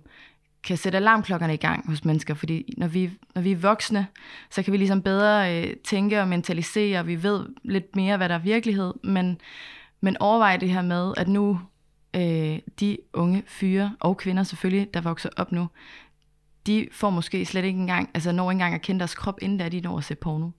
kan 0.66 0.76
sætte 0.76 0.98
alarmklokkerne 0.98 1.55
i 1.55 1.57
gang 1.57 1.90
hos 1.90 2.05
mennesker, 2.05 2.35
fordi 2.35 2.74
når 2.76 2.87
vi, 2.87 3.11
når 3.35 3.42
vi 3.42 3.52
er 3.52 3.57
voksne, 3.57 4.07
så 4.50 4.62
kan 4.62 4.72
vi 4.72 4.79
ligesom 4.79 5.02
bedre 5.02 5.64
øh, 5.64 5.76
tænke 5.85 6.20
og 6.20 6.29
mentalisere, 6.29 6.98
og 6.98 7.07
vi 7.07 7.22
ved 7.22 7.46
lidt 7.64 7.96
mere, 7.96 8.16
hvad 8.16 8.29
der 8.29 8.35
er 8.35 8.38
virkelighed, 8.38 8.94
men, 9.05 9.40
men 10.00 10.16
overvej 10.20 10.57
det 10.57 10.70
her 10.70 10.83
med, 10.83 11.14
at 11.16 11.29
nu 11.29 11.61
øh, 12.16 12.59
de 12.81 12.98
unge 13.12 13.42
fyre 13.46 13.96
og 14.00 14.16
kvinder 14.16 14.42
selvfølgelig, 14.42 14.94
der 14.94 15.00
vokser 15.00 15.29
op 15.37 15.52
nu, 15.52 15.68
de 16.66 16.88
får 16.92 17.11
måske 17.11 17.44
slet 17.44 17.64
ikke 17.64 17.81
engang, 17.81 18.11
altså 18.14 18.33
når 18.33 18.50
ikke 18.50 18.57
engang 18.57 18.74
at 18.74 18.83
kende 18.83 18.98
deres 18.98 19.14
krop, 19.14 19.38
inden 19.42 19.59
der 19.59 19.68
de 19.68 19.81
når 19.81 19.98
at 19.98 20.05
se 20.05 20.14
porno. 20.14 20.50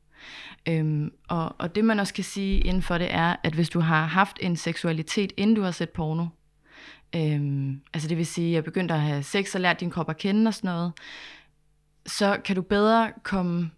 Øhm, 0.67 1.12
og, 1.28 1.56
og 1.58 1.76
det 1.76 1.86
man 1.86 2.00
også 2.00 2.13
kan 2.13 2.24
sige 2.24 2.60
inden 2.60 2.82
for 2.82 2.98
det 2.98 3.13
er, 3.13 3.36
at 3.43 3.54
hvis 3.54 3.70
du 3.70 3.80
har 3.80 4.06
haft 4.06 4.38
en 4.41 4.56
seksualitet, 4.56 5.34
inden 5.38 5.56
du 5.56 5.62
har 5.62 5.72
set 5.72 5.89
porno, 5.89 6.26
øhm, 7.15 7.82
altså 7.93 8.10
det 8.10 8.17
vil 8.17 8.26
sige, 8.26 8.47
at 8.47 8.54
jeg 8.54 8.63
begyndte 8.63 8.93
at 8.93 9.02
have 9.02 9.23
sex 9.23 9.56
og 9.56 9.62
lært 9.62 9.80
din 9.80 9.89
krop 9.89 10.10
at 10.10 10.17
kende 10.17 10.47
og 10.50 10.54
sådan 10.54 10.67
noget, 10.67 10.91
så 12.06 12.38
kan 12.45 12.56
du 12.56 12.62
bedre 12.62 13.12
komme 13.23 13.71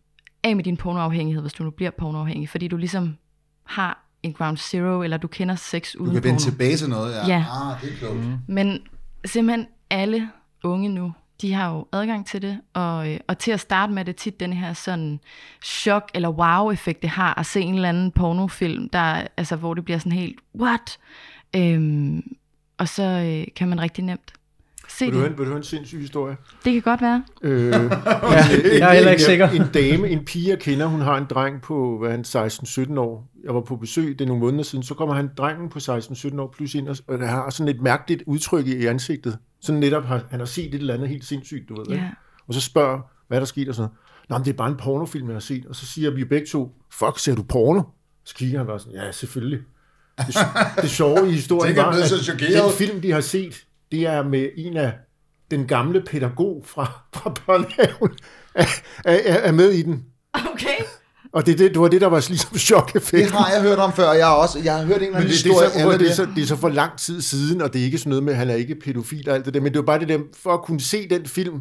af 0.44 0.56
med 0.56 0.64
din 0.64 0.78
pornoafhængighed, 0.78 1.42
hvis 1.42 1.54
du 1.54 1.64
nu 1.64 1.70
bliver 1.70 1.92
pornoafhængig, 1.92 2.50
fordi 2.50 2.68
du 2.68 2.78
ligesom 2.78 3.16
har 3.64 4.06
en 4.24 4.34
ground 4.34 4.58
zero, 4.58 5.02
eller 5.04 5.18
du 5.18 5.28
kender 5.28 5.56
sex 5.56 5.96
uden 5.96 6.06
Du 6.06 6.14
kan 6.14 6.22
porno. 6.22 6.30
vende 6.32 6.44
tilbage 6.44 6.78
til 6.78 6.90
noget, 6.90 7.14
ja. 7.16 7.28
Ja. 7.28 7.46
Ah, 7.52 7.82
det 7.82 7.94
er 7.94 7.98
klogt. 7.98 8.16
Mm. 8.26 8.38
Men 8.48 8.80
simpelthen 9.26 9.68
alle 9.90 10.30
unge 10.64 10.90
nu, 10.90 11.14
de 11.42 11.54
har 11.54 11.70
jo 11.74 11.88
adgang 11.92 12.28
til 12.28 12.42
det, 12.42 12.62
og, 12.74 13.12
øh, 13.14 13.20
og 13.28 13.38
til 13.38 13.52
at 13.52 13.60
starte 13.60 13.94
med 13.94 14.06
det 14.06 14.16
tit 14.16 14.40
den 14.40 14.54
her 14.54 14.74
sådan 14.74 15.20
chok 15.64 16.12
eller 16.14 16.30
wow-effekt, 16.30 17.02
det 17.02 17.10
har 17.10 17.40
at 17.40 17.46
se 17.46 17.62
en 17.62 17.76
eller 17.76 17.90
anden 17.90 18.12
pornofilm, 18.12 18.90
der, 18.90 19.28
altså, 19.38 19.56
hvor 19.56 19.74
det 19.74 19.86
bliver 19.86 19.98
sådan 19.98 20.12
helt, 20.12 20.40
what? 20.62 21.00
Øhm, 21.56 22.24
og 22.80 22.88
så 22.88 23.04
øh, 23.04 23.48
kan 23.56 23.70
man 23.70 23.82
rigtig 23.82 24.04
nemt 24.04 24.34
se 24.90 25.06
Vil 25.06 25.14
du, 25.14 25.20
høre, 25.20 25.30
det. 25.30 25.38
vil 25.38 25.46
du 25.46 25.50
høre 25.50 25.58
en 25.58 25.64
sindssyg 25.64 26.00
historie? 26.00 26.38
Det 26.66 26.74
kan 26.74 26.82
godt 26.82 27.02
være. 27.02 27.24
Øh, 27.42 27.72
Ja, 27.72 27.80
jeg 28.80 28.90
er 28.90 28.94
heller 28.94 29.12
ikke 29.12 29.24
sikker. 29.24 29.50
En 29.50 29.68
dame, 29.74 30.10
en 30.10 30.26
pige, 30.26 30.50
jeg 30.50 30.60
kender, 30.60 30.86
hun 30.86 31.02
har 31.02 31.18
en 31.18 31.26
dreng 31.30 31.62
på 31.62 31.98
hvad 31.98 32.12
han, 32.12 32.22
16-17 32.28 33.00
år. 33.00 33.30
Jeg 33.44 33.56
var 33.56 33.62
på 33.62 33.76
besøg, 33.76 34.20
det 34.20 34.22
er 34.22 34.28
nogle 34.28 34.40
måneder 34.40 34.64
siden, 34.64 34.84
så 34.84 34.94
kommer 34.94 35.16
han 35.16 35.30
drengen 35.38 35.70
på 35.70 35.80
16-17 35.80 36.40
år 36.42 36.54
plus 36.58 36.76
ind, 36.76 36.88
og, 36.88 36.98
og 37.08 37.30
har 37.30 37.50
sådan 37.50 37.76
et 37.76 37.82
mærkeligt 37.82 38.24
udtryk 38.26 38.68
i 38.68 38.86
ansigtet. 38.86 39.38
Sådan 39.62 39.80
netop, 39.80 40.04
har, 40.06 40.22
han 40.30 40.40
har 40.40 40.48
set 40.48 40.74
et 40.74 40.80
eller 40.80 40.94
andet 40.94 41.10
helt 41.10 41.26
sindssygt, 41.26 41.70
du 41.70 41.76
ved. 41.76 41.86
Ikke? 41.92 42.04
Ja. 42.04 42.10
Og 42.48 42.54
så 42.54 42.62
spørger, 42.62 43.00
hvad 43.28 43.38
er 43.38 43.40
der 43.40 43.46
sket, 43.46 43.70
og 43.70 43.76
sådan. 43.76 43.92
Nå, 44.30 44.38
men 44.38 44.46
det 44.46 44.54
er 44.54 44.58
bare 44.58 44.70
en 44.70 44.78
pornofilm, 44.78 45.28
jeg 45.28 45.36
har 45.36 45.40
set. 45.40 45.66
Og 45.66 45.76
så 45.76 45.86
siger 45.86 46.12
vi 46.12 46.24
begge 46.26 46.48
to, 46.48 46.76
fuck, 46.94 47.20
ser 47.20 47.36
du 47.36 47.44
porno? 47.44 47.82
Så 48.24 48.36
kigger 48.36 48.58
han 48.58 48.68
bare 48.68 48.80
sådan, 48.80 48.94
ja, 48.94 49.12
selvfølgelig. 49.12 49.60
Det, 50.28 50.36
det 50.82 50.90
sjove 50.90 51.30
i 51.30 51.32
historien 51.32 51.76
var, 51.76 51.90
at 51.90 52.24
chokeret. 52.24 52.64
den 52.64 52.72
film, 52.72 53.02
de 53.02 53.12
har 53.12 53.22
set, 53.22 53.66
det 53.92 54.02
er 54.02 54.24
med 54.24 54.48
en 54.58 54.78
af 54.78 54.94
den 55.52 55.68
gamle 55.68 56.02
pædagog 56.02 56.64
fra, 56.66 56.92
fra 57.14 57.34
børnehaven, 57.46 58.12
er, 58.56 58.66
er, 59.06 59.34
er 59.34 59.52
med 59.52 59.72
i 59.72 59.82
den. 59.82 60.04
Okay. 60.34 60.84
Og 61.34 61.46
det, 61.46 61.60
det, 61.60 61.72
det 61.72 61.82
var 61.82 61.88
det, 61.88 62.02
der 62.02 62.08
var 62.08 62.26
ligesom 62.28 62.58
chok-effekt. 62.58 63.24
Det 63.24 63.32
har 63.32 63.54
jeg 63.54 63.62
hørt 63.62 63.80
om 63.80 63.94
før, 63.94 64.10
og 64.10 64.18
jeg 64.18 64.26
har 64.26 64.34
også 64.34 64.60
jeg 64.64 64.78
har 64.78 64.86
hørt 64.86 64.98
en 64.98 65.04
eller 65.04 65.20
Men 65.20 65.28
anden 65.28 65.34
det, 65.34 65.44
det, 65.44 65.50
er 65.50 65.54
historie 65.54 65.84
så, 65.84 65.92
det. 65.92 66.00
det, 66.00 66.10
er 66.10 66.14
så, 66.14 66.28
det 66.36 66.44
er 66.44 66.48
så 66.48 66.56
for 66.56 66.70
lang 66.70 66.98
tid 66.98 67.22
siden, 67.22 67.62
og 67.62 67.74
det 67.74 67.82
er 67.82 67.86
ikke 67.86 67.98
sådan 67.98 68.10
noget 68.10 68.24
med, 68.24 68.34
at 68.34 68.40
han 68.40 68.50
er 68.50 68.56
ikke 68.56 68.76
pædofil 68.76 69.30
og 69.30 69.36
alt 69.36 69.46
det 69.46 69.54
der, 69.54 69.60
men 69.60 69.72
det 69.74 69.76
er 69.78 69.82
jo 69.82 69.86
bare 69.86 70.00
det 70.00 70.10
der, 70.10 70.20
for 70.44 70.54
at 70.54 70.62
kunne 70.62 70.82
se 70.82 71.10
den 71.10 71.26
film, 71.26 71.60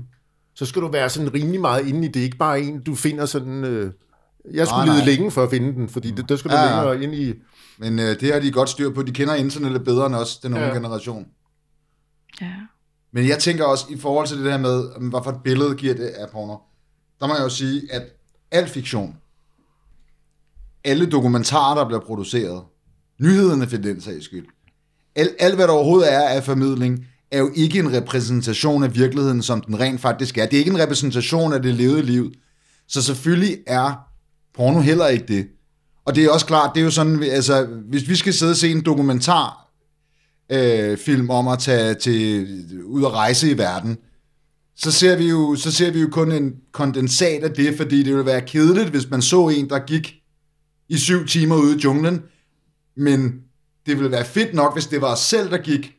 så 0.54 0.66
skal 0.66 0.82
du 0.82 0.88
være 0.90 1.08
sådan 1.08 1.34
rimelig 1.34 1.60
meget 1.60 1.86
inde 1.86 2.08
i 2.08 2.10
det, 2.10 2.20
ikke 2.20 2.36
bare 2.36 2.60
en, 2.60 2.82
du 2.82 2.94
finder 2.94 3.26
sådan... 3.26 3.64
Øh, 3.64 3.90
jeg 4.54 4.66
skulle 4.66 4.86
lede 4.86 4.96
nej. 4.98 5.06
længe 5.06 5.30
for 5.30 5.42
at 5.42 5.50
finde 5.50 5.72
den, 5.72 5.88
fordi 5.88 6.10
det, 6.10 6.28
der 6.28 6.36
skal 6.36 6.50
du 6.50 6.56
ja. 6.56 6.64
længere 6.64 7.02
ind 7.02 7.14
i... 7.14 7.34
Men 7.78 7.98
øh, 7.98 8.20
det 8.20 8.32
har 8.32 8.40
de 8.40 8.52
godt 8.52 8.68
styr 8.68 8.90
på. 8.90 9.02
De 9.02 9.12
kender 9.12 9.34
internettet 9.34 9.84
bedre 9.84 10.06
end 10.06 10.14
os, 10.14 10.36
den 10.38 10.54
unge 10.54 10.66
Ja. 10.66 10.72
generation. 10.74 11.26
Ja. 12.40 12.52
Men 13.12 13.28
jeg 13.28 13.38
tænker 13.38 13.64
også, 13.64 13.84
i 13.90 13.98
forhold 13.98 14.26
til 14.26 14.36
det 14.36 14.44
der 14.44 14.58
med, 14.58 14.88
om 14.96 15.08
hvad 15.08 15.20
for 15.24 15.30
et 15.30 15.42
billede 15.44 15.74
giver 15.74 15.94
det 15.94 16.06
af 16.06 16.30
porno, 16.32 16.56
der 17.20 17.26
må 17.26 17.34
jeg 17.34 17.42
jo 17.42 17.48
sige, 17.48 17.82
at 17.92 18.02
al 18.50 18.68
fiktion, 18.68 19.16
alle 20.84 21.06
dokumentarer, 21.06 21.74
der 21.78 21.86
bliver 21.86 22.00
produceret, 22.00 22.62
nyhederne 23.20 23.66
for 23.68 23.76
den 23.76 24.00
sags 24.00 24.24
skyld, 24.24 24.46
alt, 25.14 25.30
alt 25.38 25.54
hvad 25.54 25.66
der 25.66 25.72
overhovedet 25.72 26.12
er 26.12 26.28
af 26.28 26.44
formidling, 26.44 27.06
er 27.30 27.38
jo 27.38 27.50
ikke 27.54 27.78
en 27.78 27.92
repræsentation 27.92 28.82
af 28.84 28.94
virkeligheden, 28.94 29.42
som 29.42 29.60
den 29.60 29.80
rent 29.80 30.00
faktisk 30.00 30.38
er. 30.38 30.46
Det 30.46 30.54
er 30.54 30.58
ikke 30.58 30.70
en 30.70 30.78
repræsentation 30.78 31.52
af 31.52 31.62
det 31.62 31.74
levede 31.74 32.02
liv. 32.02 32.32
Så 32.88 33.02
selvfølgelig 33.02 33.58
er 33.66 33.94
porno 34.54 34.80
heller 34.80 35.06
ikke 35.06 35.26
det. 35.28 35.48
Og 36.08 36.14
det 36.14 36.24
er 36.24 36.30
også 36.30 36.46
klart, 36.46 36.70
det 36.74 36.80
er 36.80 36.84
jo 36.84 36.90
sådan, 36.90 37.22
altså, 37.22 37.64
hvis 37.64 38.08
vi 38.08 38.16
skal 38.16 38.34
sidde 38.34 38.50
og 38.50 38.56
se 38.56 38.70
en 38.70 38.84
dokumentar, 38.84 39.70
øh, 40.52 40.98
film 40.98 41.30
om 41.30 41.48
at 41.48 41.58
tage 41.58 41.94
til, 41.94 42.46
ud 42.84 43.02
og 43.02 43.12
rejse 43.12 43.50
i 43.50 43.58
verden, 43.58 43.98
så 44.76 44.92
ser, 44.92 45.16
vi 45.16 45.28
jo, 45.28 45.56
så 45.56 45.72
ser 45.72 45.90
vi 45.90 46.00
jo 46.00 46.08
kun 46.12 46.32
en 46.32 46.54
kondensat 46.72 47.44
af 47.44 47.50
det, 47.50 47.76
fordi 47.76 48.02
det 48.02 48.12
ville 48.12 48.26
være 48.26 48.40
kedeligt, 48.40 48.88
hvis 48.88 49.10
man 49.10 49.22
så 49.22 49.48
en, 49.48 49.68
der 49.68 49.78
gik 49.78 50.14
i 50.88 50.96
syv 50.96 51.26
timer 51.26 51.56
ude 51.56 51.76
i 51.76 51.78
junglen, 51.78 52.22
men 52.96 53.40
det 53.86 53.96
ville 53.96 54.10
være 54.10 54.24
fedt 54.24 54.54
nok, 54.54 54.74
hvis 54.74 54.86
det 54.86 55.00
var 55.00 55.12
os 55.12 55.20
selv, 55.20 55.50
der 55.50 55.58
gik 55.58 55.92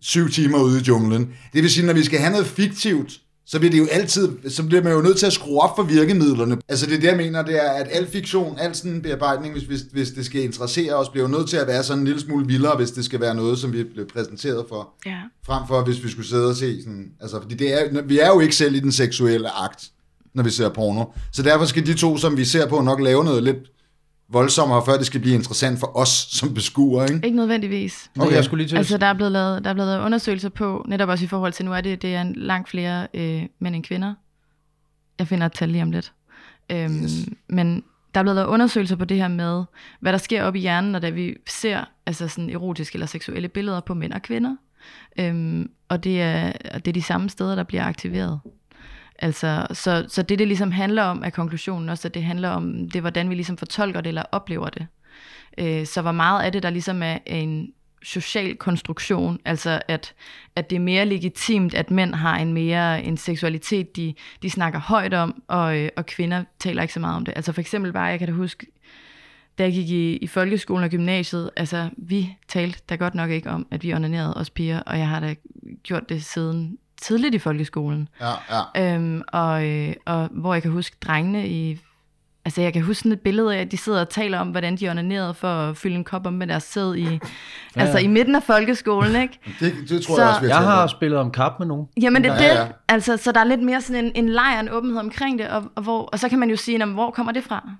syv 0.00 0.30
timer 0.30 0.58
ude 0.58 0.80
i 0.80 0.82
junglen. 0.82 1.32
Det 1.52 1.62
vil 1.62 1.70
sige, 1.70 1.86
når 1.86 1.92
vi 1.92 2.04
skal 2.04 2.18
have 2.18 2.30
noget 2.32 2.46
fiktivt, 2.46 3.20
så 3.46 3.58
bliver 3.58 3.70
det 3.70 3.78
jo 3.78 3.86
altid, 3.90 4.28
så 4.48 4.62
bliver 4.62 4.82
man 4.82 4.92
jo 4.92 5.00
nødt 5.00 5.18
til 5.18 5.26
at 5.26 5.32
skrue 5.32 5.60
op 5.60 5.76
for 5.76 5.82
virkemidlerne. 5.82 6.56
Altså 6.68 6.86
det 6.86 6.94
er 6.94 7.00
det, 7.00 7.08
jeg 7.08 7.16
mener, 7.16 7.42
det 7.42 7.64
er, 7.64 7.70
at 7.70 7.88
al 7.90 8.06
fiktion, 8.06 8.58
al 8.58 8.74
sådan 8.74 8.92
en 8.92 9.02
bearbejdning, 9.02 9.54
hvis, 9.54 9.64
hvis, 9.64 9.80
hvis 9.92 10.10
det 10.10 10.26
skal 10.26 10.42
interessere 10.42 10.94
os, 10.94 11.08
bliver 11.08 11.28
jo 11.28 11.36
nødt 11.36 11.48
til 11.48 11.56
at 11.56 11.66
være 11.66 11.82
sådan 11.82 11.98
en 11.98 12.06
lille 12.06 12.20
smule 12.20 12.46
vildere, 12.46 12.76
hvis 12.76 12.90
det 12.90 13.04
skal 13.04 13.20
være 13.20 13.34
noget, 13.34 13.58
som 13.58 13.72
vi 13.72 13.84
bliver 13.84 14.06
præsenteret 14.12 14.64
for. 14.68 14.88
Ja. 15.06 15.18
Frem 15.46 15.62
for, 15.68 15.84
hvis 15.84 16.04
vi 16.04 16.08
skulle 16.10 16.28
sidde 16.28 16.48
og 16.48 16.56
se 16.56 16.82
sådan, 16.82 17.10
altså, 17.20 17.40
fordi 17.40 17.54
det 17.54 17.82
er, 17.82 18.02
vi 18.02 18.18
er 18.18 18.28
jo 18.28 18.40
ikke 18.40 18.56
selv 18.56 18.74
i 18.74 18.80
den 18.80 18.92
seksuelle 18.92 19.50
akt, 19.64 19.84
når 20.34 20.42
vi 20.42 20.50
ser 20.50 20.68
porno. 20.68 21.04
Så 21.32 21.42
derfor 21.42 21.64
skal 21.64 21.86
de 21.86 21.94
to, 21.94 22.16
som 22.16 22.36
vi 22.36 22.44
ser 22.44 22.68
på, 22.68 22.80
nok 22.80 23.00
lave 23.00 23.24
noget 23.24 23.42
lidt 23.42 23.56
voldsommere, 24.28 24.82
før 24.86 24.96
det 24.96 25.06
skal 25.06 25.20
blive 25.20 25.34
interessant 25.34 25.80
for 25.80 25.96
os 25.96 26.08
som 26.08 26.54
beskuere, 26.54 27.04
ikke? 27.12 27.26
Ikke 27.26 27.36
nødvendigvis. 27.36 28.10
Okay. 28.18 28.34
Jeg 28.34 28.44
skulle 28.44 28.62
lige 28.62 28.68
til 28.68 28.76
Altså, 28.76 28.98
der 28.98 29.06
er, 29.06 29.12
blevet 29.14 29.32
lavet, 29.32 29.64
der 29.64 29.70
er 29.70 29.74
blevet 29.74 29.88
lavet 29.88 30.04
undersøgelser 30.04 30.48
på, 30.48 30.84
netop 30.88 31.08
også 31.08 31.24
i 31.24 31.28
forhold 31.28 31.52
til, 31.52 31.64
nu 31.64 31.72
er 31.72 31.80
det, 31.80 32.02
det 32.02 32.14
er 32.14 32.24
langt 32.34 32.68
flere 32.68 33.06
øh, 33.14 33.42
mænd 33.58 33.74
end 33.74 33.84
kvinder. 33.84 34.14
Jeg 35.18 35.28
finder 35.28 35.46
et 35.46 35.52
tal 35.52 35.68
lige 35.68 35.82
om 35.82 35.90
lidt. 35.90 36.12
Øhm, 36.70 37.02
Yes. 37.02 37.12
Men 37.48 37.84
der 38.14 38.20
er 38.20 38.24
blevet 38.24 38.36
lavet 38.36 38.48
undersøgelser 38.48 38.96
på 38.96 39.04
det 39.04 39.16
her 39.16 39.28
med, 39.28 39.64
hvad 40.00 40.12
der 40.12 40.18
sker 40.18 40.42
op 40.42 40.54
i 40.54 40.58
hjernen, 40.58 40.92
når 40.92 41.10
vi 41.10 41.34
ser 41.48 41.84
altså 42.06 42.28
sådan 42.28 42.50
erotiske 42.50 42.96
eller 42.96 43.06
seksuelle 43.06 43.48
billeder 43.48 43.80
på 43.80 43.94
mænd 43.94 44.12
og 44.12 44.22
kvinder. 44.22 44.56
Øhm, 45.18 45.70
og 45.88 46.04
det 46.04 46.22
er, 46.22 46.52
og 46.74 46.84
det 46.84 46.88
er 46.88 46.92
de 46.92 47.02
samme 47.02 47.28
steder, 47.28 47.54
der 47.54 47.62
bliver 47.62 47.84
aktiveret. 47.84 48.40
Altså, 49.18 49.66
så, 49.72 50.04
så 50.08 50.22
det, 50.22 50.38
det 50.38 50.48
ligesom 50.48 50.70
handler 50.70 51.02
om, 51.02 51.22
er 51.24 51.30
konklusionen 51.30 51.88
også, 51.88 52.08
at 52.08 52.14
det 52.14 52.22
handler 52.22 52.48
om, 52.48 52.90
det 52.90 53.00
hvordan 53.00 53.30
vi 53.30 53.34
ligesom 53.34 53.56
fortolker 53.58 54.00
det 54.00 54.08
eller 54.08 54.22
oplever 54.32 54.68
det. 54.68 54.86
Øh, 55.58 55.86
så 55.86 56.02
hvor 56.02 56.12
meget 56.12 56.42
af 56.42 56.52
det, 56.52 56.62
der 56.62 56.70
ligesom 56.70 57.02
er 57.02 57.18
en 57.26 57.72
social 58.02 58.56
konstruktion, 58.56 59.38
altså 59.44 59.82
at, 59.88 60.14
at 60.56 60.70
det 60.70 60.76
er 60.76 60.80
mere 60.80 61.06
legitimt, 61.06 61.74
at 61.74 61.90
mænd 61.90 62.14
har 62.14 62.38
en 62.38 62.52
mere 62.52 63.04
en 63.04 63.16
seksualitet, 63.16 63.96
de, 63.96 64.14
de 64.42 64.50
snakker 64.50 64.80
højt 64.80 65.14
om, 65.14 65.42
og, 65.48 65.78
øh, 65.78 65.88
og 65.96 66.06
kvinder 66.06 66.44
taler 66.58 66.82
ikke 66.82 66.94
så 66.94 67.00
meget 67.00 67.16
om 67.16 67.24
det. 67.24 67.32
Altså 67.36 67.52
for 67.52 67.60
eksempel 67.60 67.92
bare, 67.92 68.04
jeg 68.04 68.18
kan 68.18 68.28
da 68.28 68.34
huske, 68.34 68.66
da 69.58 69.62
jeg 69.62 69.72
gik 69.72 69.90
i, 69.90 70.16
i 70.16 70.26
folkeskolen 70.26 70.84
og 70.84 70.90
gymnasiet, 70.90 71.50
altså 71.56 71.90
vi 71.96 72.36
talte 72.48 72.80
da 72.88 72.94
godt 72.94 73.14
nok 73.14 73.30
ikke 73.30 73.50
om, 73.50 73.66
at 73.70 73.82
vi 73.82 73.94
onanerede 73.94 74.34
os 74.36 74.50
piger, 74.50 74.80
og 74.80 74.98
jeg 74.98 75.08
har 75.08 75.20
da 75.20 75.34
gjort 75.82 76.08
det 76.08 76.24
siden 76.24 76.78
tidligt 77.02 77.34
i 77.34 77.38
folkeskolen. 77.38 78.08
Ja, 78.20 78.60
ja. 78.76 78.94
Øhm, 78.94 79.22
og, 79.28 79.66
øh, 79.68 79.94
og 80.04 80.28
hvor 80.32 80.54
jeg 80.54 80.62
kan 80.62 80.70
huske 80.70 80.96
drengene 81.06 81.48
i... 81.48 81.80
Altså 82.44 82.60
jeg 82.62 82.72
kan 82.72 82.82
huske 82.82 82.98
sådan 82.98 83.12
et 83.12 83.20
billede 83.20 83.56
af, 83.56 83.60
at 83.60 83.72
de 83.72 83.76
sidder 83.76 84.00
og 84.00 84.08
taler 84.08 84.38
om, 84.38 84.48
hvordan 84.48 84.76
de 84.76 84.88
onanerede 84.90 85.34
for 85.34 85.48
at 85.48 85.76
fylde 85.76 85.94
en 85.96 86.04
kop 86.04 86.26
om 86.26 86.32
med 86.32 86.46
deres 86.46 86.62
sæd 86.62 86.94
i, 86.94 87.02
ja. 87.02 87.18
altså 87.76 87.98
i 87.98 88.06
midten 88.06 88.34
af 88.34 88.42
folkeskolen, 88.42 89.22
ikke? 89.22 89.38
Det, 89.60 89.74
det 89.88 90.02
tror 90.02 90.14
Så- 90.16 90.20
jeg 90.22 90.28
også, 90.30 90.40
vi 90.40 90.46
Jeg 90.46 90.56
talt 90.56 90.66
har 90.66 90.82
om. 90.82 90.88
spillet 90.88 91.18
om 91.18 91.30
kap 91.30 91.52
med 91.58 91.66
nogen. 91.66 91.86
Jamen 92.02 92.24
det 92.24 92.30
er 92.30 92.34
Ja, 92.42 92.50
det. 92.50 92.56
ja. 92.58 92.66
Altså, 92.88 93.16
så 93.16 93.32
der 93.32 93.40
er 93.40 93.44
lidt 93.44 93.62
mere 93.62 93.80
sådan 93.80 94.04
en, 94.04 94.12
en 94.14 94.28
lejr, 94.28 94.60
en 94.60 94.68
åbenhed 94.68 95.00
omkring 95.00 95.38
det, 95.38 95.48
og, 95.48 95.64
og, 95.76 95.82
hvor, 95.82 96.02
og 96.02 96.18
så 96.18 96.28
kan 96.28 96.38
man 96.38 96.50
jo 96.50 96.56
sige, 96.56 96.78
jamen, 96.78 96.94
hvor 96.94 97.10
kommer 97.10 97.32
det 97.32 97.44
fra? 97.44 97.70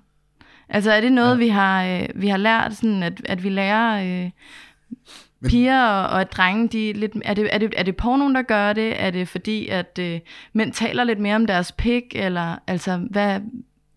Altså 0.69 0.91
er 0.91 1.01
det 1.01 1.11
noget, 1.11 1.29
ja. 1.31 1.35
vi, 1.35 1.47
har, 1.47 1.83
øh, 1.85 2.01
vi 2.15 2.27
har 2.27 2.37
lært, 2.37 2.75
sådan 2.75 3.03
at, 3.03 3.21
at 3.25 3.43
vi 3.43 3.49
lærer 3.49 4.23
øh, 4.25 4.29
piger 5.45 5.83
og, 5.83 6.09
og 6.09 6.21
at 6.21 6.31
drenge, 6.31 6.67
de 6.67 6.89
er 6.89 6.93
lidt, 6.93 7.11
er, 7.25 7.33
det, 7.33 7.49
er, 7.51 7.57
det, 7.57 7.73
er 7.77 7.83
det 7.83 7.97
pornoen, 7.97 8.35
der 8.35 8.41
gør 8.41 8.73
det? 8.73 9.01
Er 9.01 9.11
det 9.11 9.27
fordi, 9.27 9.67
at 9.67 9.99
øh, 9.99 10.19
mænd 10.53 10.73
taler 10.73 11.03
lidt 11.03 11.19
mere 11.19 11.35
om 11.35 11.47
deres 11.47 11.71
pik? 11.71 12.03
Eller 12.15 12.55
altså, 12.67 12.99
hvad... 13.11 13.39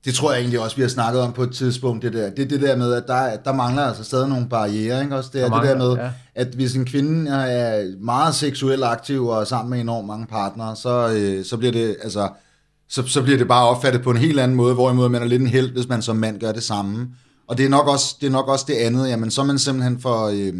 Det 0.04 0.14
tror 0.14 0.32
jeg 0.32 0.40
egentlig 0.40 0.60
også, 0.60 0.76
vi 0.76 0.82
har 0.82 0.88
snakket 0.88 1.22
om 1.22 1.32
på 1.32 1.42
et 1.42 1.52
tidspunkt, 1.52 2.02
det 2.02 2.12
der. 2.12 2.30
Det 2.30 2.44
er 2.44 2.48
det 2.48 2.60
der 2.60 2.76
med, 2.76 2.94
at 2.94 3.04
der, 3.06 3.36
der 3.36 3.52
mangler 3.52 3.82
altså 3.82 4.04
stadig 4.04 4.28
nogle 4.28 4.48
barriere, 4.48 5.02
ikke 5.02 5.16
også? 5.16 5.30
Det 5.32 5.42
er 5.42 5.48
Der 5.48 5.60
det 5.60 5.68
der 5.68 5.76
mangler, 5.76 5.96
med, 5.96 6.04
ja. 6.04 6.10
at 6.34 6.46
hvis 6.46 6.76
en 6.76 6.84
kvinde 6.84 7.30
er 7.30 7.96
meget 8.00 8.34
seksuelt 8.34 8.84
aktiv 8.84 9.26
og 9.26 9.40
er 9.40 9.44
sammen 9.44 9.70
med 9.70 9.80
enormt 9.80 10.06
mange 10.06 10.26
partnere, 10.26 10.76
så, 10.76 11.12
øh, 11.16 11.44
så 11.44 11.56
bliver 11.56 11.72
det, 11.72 11.96
altså, 12.02 12.28
så, 12.88 13.06
så 13.06 13.22
bliver 13.22 13.38
det 13.38 13.48
bare 13.48 13.68
opfattet 13.68 14.02
på 14.02 14.10
en 14.10 14.16
helt 14.16 14.40
anden 14.40 14.56
måde, 14.56 14.74
hvorimod 14.74 15.08
man 15.08 15.22
er 15.22 15.26
lidt 15.26 15.42
en 15.42 15.48
held, 15.48 15.72
hvis 15.72 15.88
man 15.88 16.02
som 16.02 16.16
mand 16.16 16.40
gør 16.40 16.52
det 16.52 16.62
samme. 16.62 17.08
Og 17.48 17.58
det 17.58 17.64
er 17.64 17.68
nok 17.68 17.88
også 17.88 18.16
det, 18.20 18.26
er 18.26 18.30
nok 18.30 18.48
også 18.48 18.64
det 18.68 18.74
andet, 18.74 19.08
jamen 19.08 19.30
så 19.30 19.40
er 19.40 19.44
man 19.44 19.58
simpelthen 19.58 20.00
for 20.00 20.26
øh, 20.26 20.52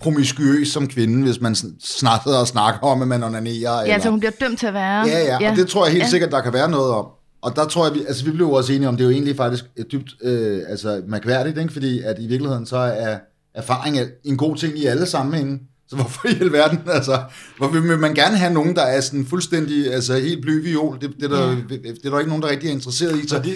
promiskuøs 0.00 0.68
som 0.68 0.88
kvinde, 0.88 1.24
hvis 1.24 1.40
man 1.40 1.52
sn- 1.52 1.76
snakker 1.98 2.34
og 2.34 2.46
snakker 2.46 2.80
om, 2.80 3.02
at 3.02 3.08
man 3.08 3.22
onanerer. 3.22 3.80
Ja, 3.86 3.92
altså 3.92 4.10
hun 4.10 4.18
bliver 4.20 4.32
dømt 4.40 4.58
til 4.58 4.66
at 4.66 4.74
være... 4.74 5.06
Ja, 5.08 5.18
ja, 5.18 5.36
ja, 5.40 5.50
og 5.50 5.56
det 5.56 5.68
tror 5.68 5.84
jeg 5.86 5.92
helt 5.92 6.04
ja. 6.04 6.08
sikkert, 6.10 6.30
der 6.30 6.40
kan 6.40 6.52
være 6.52 6.70
noget 6.70 6.90
om. 6.92 7.06
Og 7.42 7.56
der 7.56 7.64
tror 7.66 7.86
jeg, 7.86 7.94
vi, 7.94 8.00
altså 8.08 8.24
vi 8.24 8.30
blev 8.30 8.50
også 8.50 8.72
enige 8.72 8.88
om, 8.88 8.96
det 8.96 9.04
er 9.04 9.08
jo 9.08 9.12
egentlig 9.14 9.36
faktisk 9.36 9.64
et 9.76 9.92
dybt 9.92 10.10
øh, 10.22 10.60
altså, 10.68 11.02
mærkværdigt, 11.08 11.58
ikke? 11.58 11.72
fordi 11.72 12.00
at 12.02 12.16
i 12.18 12.26
virkeligheden 12.26 12.66
så 12.66 12.76
er, 12.76 13.18
erfaring 13.54 13.98
er 13.98 14.04
en 14.24 14.36
god 14.36 14.56
ting 14.56 14.78
i 14.78 14.86
alle 14.86 15.06
sammenhænge. 15.06 15.58
Så 15.88 15.96
hvorfor 15.96 16.28
i 16.28 16.40
alverden, 16.40 16.78
altså, 16.98 17.20
hvorfor 17.58 17.80
vil 17.80 17.98
man 17.98 18.14
gerne 18.14 18.36
have 18.36 18.52
nogen, 18.52 18.76
der 18.76 18.82
er 18.82 19.00
sådan 19.00 19.26
fuldstændig, 19.26 19.92
altså 19.94 20.14
helt 20.14 20.42
bly 20.42 20.62
viol? 20.62 20.98
Det, 21.00 21.10
det, 21.20 21.24
er 21.24 21.28
der, 21.36 21.48
Ja. 21.48 21.54
det 21.68 22.04
er 22.04 22.10
der 22.10 22.18
ikke 22.18 22.28
nogen, 22.28 22.42
der 22.42 22.50
rigtig 22.50 22.68
er 22.68 22.72
interesseret 22.72 23.24
i. 23.24 23.28
Så 23.28 23.38
det, 23.38 23.54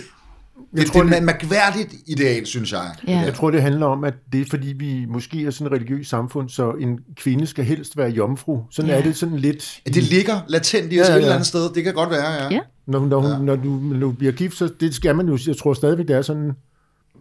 det, 0.70 0.80
det, 0.80 0.86
tror, 0.86 1.02
det 1.02 1.16
er 1.16 1.20
mærkværdigt 1.20 1.94
ideal, 2.06 2.46
synes 2.46 2.72
jeg. 2.72 2.94
Ja. 3.08 3.18
jeg 3.18 3.34
tror, 3.34 3.50
det 3.50 3.62
handler 3.62 3.86
om, 3.86 4.04
at 4.04 4.14
det 4.32 4.40
er 4.40 4.44
fordi, 4.50 4.72
vi 4.72 5.06
måske 5.08 5.44
er 5.46 5.50
sådan 5.50 5.66
et 5.66 5.72
religiøst 5.72 6.10
samfund, 6.10 6.48
så 6.48 6.70
en 6.70 6.98
kvinde 7.16 7.46
skal 7.46 7.64
helst 7.64 7.96
være 7.96 8.08
jomfru. 8.10 8.60
Sådan 8.70 8.90
Ja. 8.90 8.98
er 8.98 9.02
det 9.02 9.16
sådan 9.16 9.36
lidt... 9.36 9.80
At 9.86 9.94
det 9.94 10.02
ligger 10.02 10.40
latent 10.48 10.92
i 10.92 11.00
os 11.00 11.08
Ja, 11.08 11.12
ja, 11.12 11.12
ja, 11.12 11.12
et 11.12 11.16
eller 11.16 11.28
ja. 11.28 11.34
andet 11.34 11.46
sted. 11.46 11.70
Det 11.74 11.84
kan 11.84 11.94
godt 11.94 12.10
være, 12.10 12.32
ja. 12.32 12.48
Ja. 12.50 12.60
Når, 12.86 13.06
når, 13.06 13.20
hun, 13.20 13.30
Ja. 13.30 13.36
ja. 13.36 13.42
når, 13.42 13.56
du, 13.56 13.70
når 13.70 13.98
du 14.00 14.12
bliver 14.12 14.32
gift, 14.32 14.56
så 14.56 14.68
det 14.80 14.94
skal 14.94 15.16
man 15.16 15.28
jo, 15.28 15.38
jeg 15.46 15.56
tror 15.56 15.74
stadigvæk, 15.74 16.08
det 16.08 16.16
er 16.16 16.22
sådan 16.22 16.52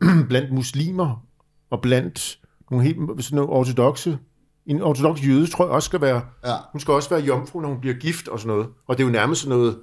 blandt 0.30 0.52
muslimer 0.54 1.26
og 1.72 1.82
blandt 1.82 2.40
nogle 2.72 2.86
helt 2.86 2.98
sådan 3.20 3.36
nogle 3.36 3.52
ortodoxe, 3.52 4.18
en 4.66 4.82
ortodox 4.82 5.20
jøde, 5.28 5.48
tror 5.48 5.66
jeg 5.66 5.72
også 5.74 5.86
skal 5.86 6.02
være, 6.02 6.22
ja. 6.46 6.54
hun 6.72 6.80
skal 6.80 6.92
også 6.94 7.10
være 7.10 7.20
jomfru, 7.22 7.60
når 7.62 7.70
hun 7.70 7.80
bliver 7.82 7.96
gift 7.96 8.28
og 8.28 8.40
sådan 8.40 8.56
noget. 8.56 8.68
Og 8.88 8.98
det 8.98 9.04
er 9.04 9.08
jo 9.08 9.12
nærmest 9.12 9.42
sådan 9.42 9.58
noget, 9.58 9.78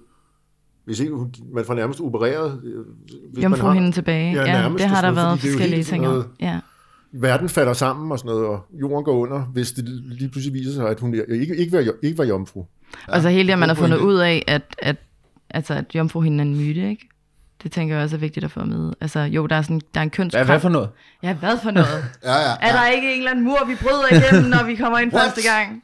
hvis 0.86 1.00
ikke 1.00 1.12
hun- 1.14 1.34
man 1.54 1.64
får 1.64 1.74
nærmest 1.74 2.00
opereret. 2.00 2.60
øh, 2.64 2.84
Hvis 3.32 3.44
Jomfru 3.44 3.56
man 3.62 3.66
har, 3.66 3.72
hende 3.74 3.92
tilbage. 3.92 4.32
Ja, 4.34 4.40
Ja, 4.40 4.52
nærmest 4.52 4.82
det 4.82 4.90
har 4.90 4.96
og 4.96 5.02
der 5.02 5.10
noget, 5.10 5.26
været 5.26 5.40
forskellige 5.40 5.84
ting 5.84 6.02
noget- 6.04 6.26
Ja. 6.40 6.58
verden 7.12 7.48
falder 7.48 7.72
sammen 7.72 8.12
og 8.12 8.18
sådan 8.18 8.28
noget, 8.28 8.46
og 8.46 8.66
jorden 8.80 9.04
går 9.04 9.12
under, 9.18 9.40
hvis 9.40 9.72
det 9.72 9.84
lige 9.88 10.28
pludselig 10.28 10.54
viser 10.54 10.72
sig, 10.72 10.88
at 10.88 11.00
hun 11.00 11.14
ikke, 11.14 11.56
ikke, 11.56 11.72
var, 11.76 11.92
ikke 12.02 12.18
var 12.18 12.24
jomfru. 12.24 12.64
Og 13.08 13.22
så 13.22 13.28
hele 13.28 13.46
det, 13.46 13.52
at 13.52 13.58
man 13.58 13.68
har 13.68 13.76
fundet 13.76 13.98
ud 13.98 14.14
af, 14.16 14.44
at, 14.46 14.62
at, 14.78 14.96
altså, 15.50 15.74
at 15.74 15.94
jomfruhinden 15.94 16.40
er 16.40 16.44
en 16.44 16.56
myte, 16.56 16.88
ikke? 16.90 17.08
Det 17.62 17.72
tænker 17.72 17.94
jeg 17.94 18.04
også 18.04 18.16
er 18.16 18.20
vigtigt 18.20 18.44
at 18.44 18.50
få 18.50 18.64
med. 18.64 18.92
Altså, 19.00 19.20
jo, 19.20 19.46
der 19.46 19.56
er, 19.56 19.62
sådan, 19.62 19.80
der 19.94 20.00
er 20.00 20.02
en 20.02 20.08
Hvad, 20.08 20.10
kønskrop. 20.10 20.46
hvad 20.46 20.60
for 20.60 20.68
noget? 20.68 20.88
Ja, 21.22 21.34
hvad 21.34 21.58
for 21.62 21.70
noget? 21.70 22.04
Ja, 22.24 22.32
ja, 22.34 22.54
Er 22.60 22.72
der 22.72 22.86
ikke 22.88 23.12
en 23.12 23.18
eller 23.18 23.30
anden 23.30 23.44
mur, 23.44 23.58
vi 23.66 23.74
bryder 23.82 24.20
igennem, 24.20 24.50
når 24.50 24.64
vi 24.66 24.74
kommer 24.74 24.98
ind 24.98 25.10
første 25.10 25.40
gang? 25.42 25.82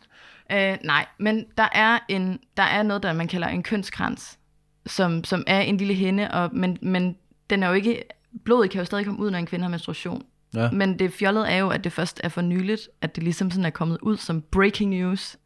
Øh, 0.53 0.79
nej, 0.85 1.07
men 1.21 1.45
der 1.59 1.69
er, 1.75 1.99
en, 2.09 2.39
der 2.57 2.63
er 2.63 2.83
noget, 2.83 3.03
der 3.03 3.13
man 3.13 3.29
kalder 3.29 3.49
en 3.49 3.63
kønskrans, 3.63 4.39
som, 4.87 5.25
som 5.25 5.45
er 5.47 5.61
en 5.61 5.77
lille 5.77 5.95
hende, 5.95 6.31
og, 6.31 6.51
men, 6.53 6.79
men 6.83 7.17
den 7.51 7.63
er 7.63 7.69
jo 7.69 7.75
ikke, 7.75 8.03
blodet 8.45 8.71
kan 8.71 8.79
jo 8.79 8.85
stadig 8.85 9.05
komme 9.07 9.21
ud, 9.21 9.31
når 9.31 9.39
en 9.39 9.47
kvinde 9.47 9.63
har 9.63 9.71
menstruation. 9.71 10.23
Ja. 10.55 10.71
Men 10.71 10.99
det 10.99 11.13
fjollede 11.13 11.47
er 11.49 11.57
jo, 11.59 11.69
at 11.69 11.85
det 11.85 11.93
først 11.93 12.21
er 12.25 12.29
for 12.29 12.41
nyligt, 12.41 12.89
at 13.03 13.15
det 13.17 13.23
ligesom 13.25 13.51
sådan 13.51 13.65
er 13.65 13.71
kommet 13.71 13.99
ud 14.03 14.17
som 14.17 14.43
breaking 14.51 14.91
news. 14.91 15.37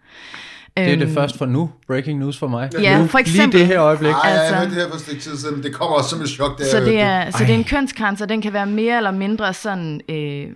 Det 0.76 0.92
er 0.92 0.96
det 0.96 1.02
Øhm, 1.02 1.14
først 1.14 1.38
for 1.38 1.46
nu. 1.46 1.70
Breaking 1.86 2.18
news 2.18 2.38
for 2.38 2.48
mig. 2.48 2.70
Ja, 2.80 2.98
nu, 3.00 3.06
for 3.06 3.18
eksempel. 3.18 3.58
Lige 3.60 3.68
det 3.68 3.74
her 3.74 3.82
øjeblik. 3.82 4.08
Jeg 4.08 4.20
Altså- 4.24 4.54
hørte 4.56 4.70
det 4.70 4.76
her 4.82 4.88
for 4.88 4.94
et 4.94 5.00
stykke 5.00 5.20
tid 5.22 5.36
siden. 5.36 5.62
Det 5.62 5.74
kommer 5.74 5.96
også 5.96 6.10
som 6.10 6.20
et 6.20 6.28
chok, 6.28 6.58
det 6.58 6.66
Så 6.66 6.76
jeg 6.78 6.86
det, 6.86 7.00
er, 7.00 7.30
så 7.30 7.38
det 7.44 7.50
er 7.50 7.54
en 7.54 7.64
kønskrans, 7.64 8.20
og 8.20 8.28
den 8.28 8.42
kan 8.42 8.52
være 8.52 8.66
mere 8.66 8.96
eller 8.96 9.10
mindre 9.10 9.54
sådan 9.54 10.00
øh, 10.08 10.46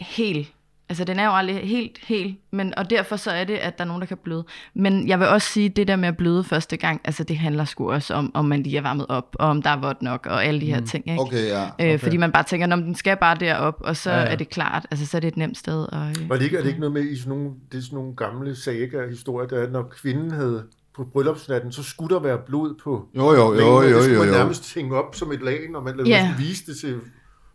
helt. 0.00 0.48
Altså 0.90 1.04
den 1.04 1.18
er 1.18 1.24
jo 1.24 1.32
aldrig 1.36 1.56
helt, 1.56 1.98
helt, 2.06 2.36
men, 2.52 2.74
og 2.78 2.90
derfor 2.90 3.16
så 3.16 3.30
er 3.30 3.44
det, 3.44 3.54
at 3.54 3.78
der 3.78 3.84
er 3.84 3.88
nogen, 3.88 4.00
der 4.00 4.06
kan 4.06 4.16
bløde. 4.24 4.44
Men 4.74 5.08
jeg 5.08 5.18
vil 5.20 5.28
også 5.28 5.48
sige, 5.48 5.68
det 5.68 5.88
der 5.88 5.96
med 5.96 6.08
at 6.08 6.16
bløde 6.16 6.44
første 6.44 6.76
gang, 6.76 7.00
altså 7.04 7.24
det 7.24 7.36
handler 7.38 7.64
sgu 7.64 7.92
også 7.92 8.14
om, 8.14 8.30
om 8.34 8.44
man 8.44 8.62
lige 8.62 8.76
er 8.76 8.82
varmet 8.82 9.06
op, 9.08 9.36
og 9.38 9.48
om 9.48 9.62
der 9.62 9.70
er 9.70 9.80
vådt 9.80 10.02
nok, 10.02 10.26
og 10.30 10.44
alle 10.44 10.60
de 10.60 10.66
her 10.66 10.80
ting. 10.80 11.08
Ikke? 11.10 11.20
Okay, 11.20 11.48
ja. 11.78 11.92
Øh, 11.94 11.98
fordi 11.98 12.16
man 12.16 12.32
bare 12.32 12.42
tænker, 12.42 12.66
at 12.66 12.78
den 12.78 12.94
skal 12.94 13.16
bare 13.16 13.36
derop, 13.40 13.76
og 13.80 13.96
så 13.96 14.10
Ja, 14.10 14.18
ja, 14.20 14.24
er 14.26 14.36
det 14.36 14.50
klart. 14.50 14.86
Altså 14.90 15.06
så 15.06 15.16
er 15.16 15.20
det 15.20 15.28
et 15.28 15.36
nemt 15.36 15.58
sted. 15.58 15.82
Og, 15.92 16.08
øh, 16.08 16.28
Var 16.28 16.36
det 16.36 16.44
ikke, 16.44 16.56
er 16.56 16.60
det 16.60 16.68
ikke 16.68 16.80
noget 16.80 16.92
med 16.92 17.02
i 17.02 17.16
sådan 17.18 17.28
nogle, 17.38 17.50
det 17.72 17.78
er 17.78 17.82
sådan 17.82 17.96
nogle 17.96 18.16
gamle 18.16 18.56
sager 18.56 19.08
historier, 19.08 19.48
der 19.48 19.58
er, 19.58 19.70
når 19.70 19.82
kvinden 19.82 20.30
havde 20.30 20.62
på 20.96 21.04
bryllupsnatten, 21.12 21.72
så 21.72 21.82
skulle 21.82 22.14
der 22.14 22.20
være 22.22 22.38
blod 22.46 22.74
på 22.84 23.04
Jo, 23.16 23.32
jo, 23.32 23.36
jo, 23.54 23.54
jo, 23.60 23.76
og 23.76 23.84
det 23.84 23.90
jo, 23.92 24.02
skulle 24.02 24.18
man 24.18 24.28
jo. 24.28 24.34
nærmest 24.34 24.74
hænge 24.74 24.96
op 24.96 25.14
som 25.14 25.32
et 25.32 25.42
lag, 25.42 25.58
når 25.72 25.80
man 25.82 26.06
Ja. 26.06 26.24
yeah. 26.26 26.38
vise 26.38 26.66
det 26.66 26.76
til 26.76 26.96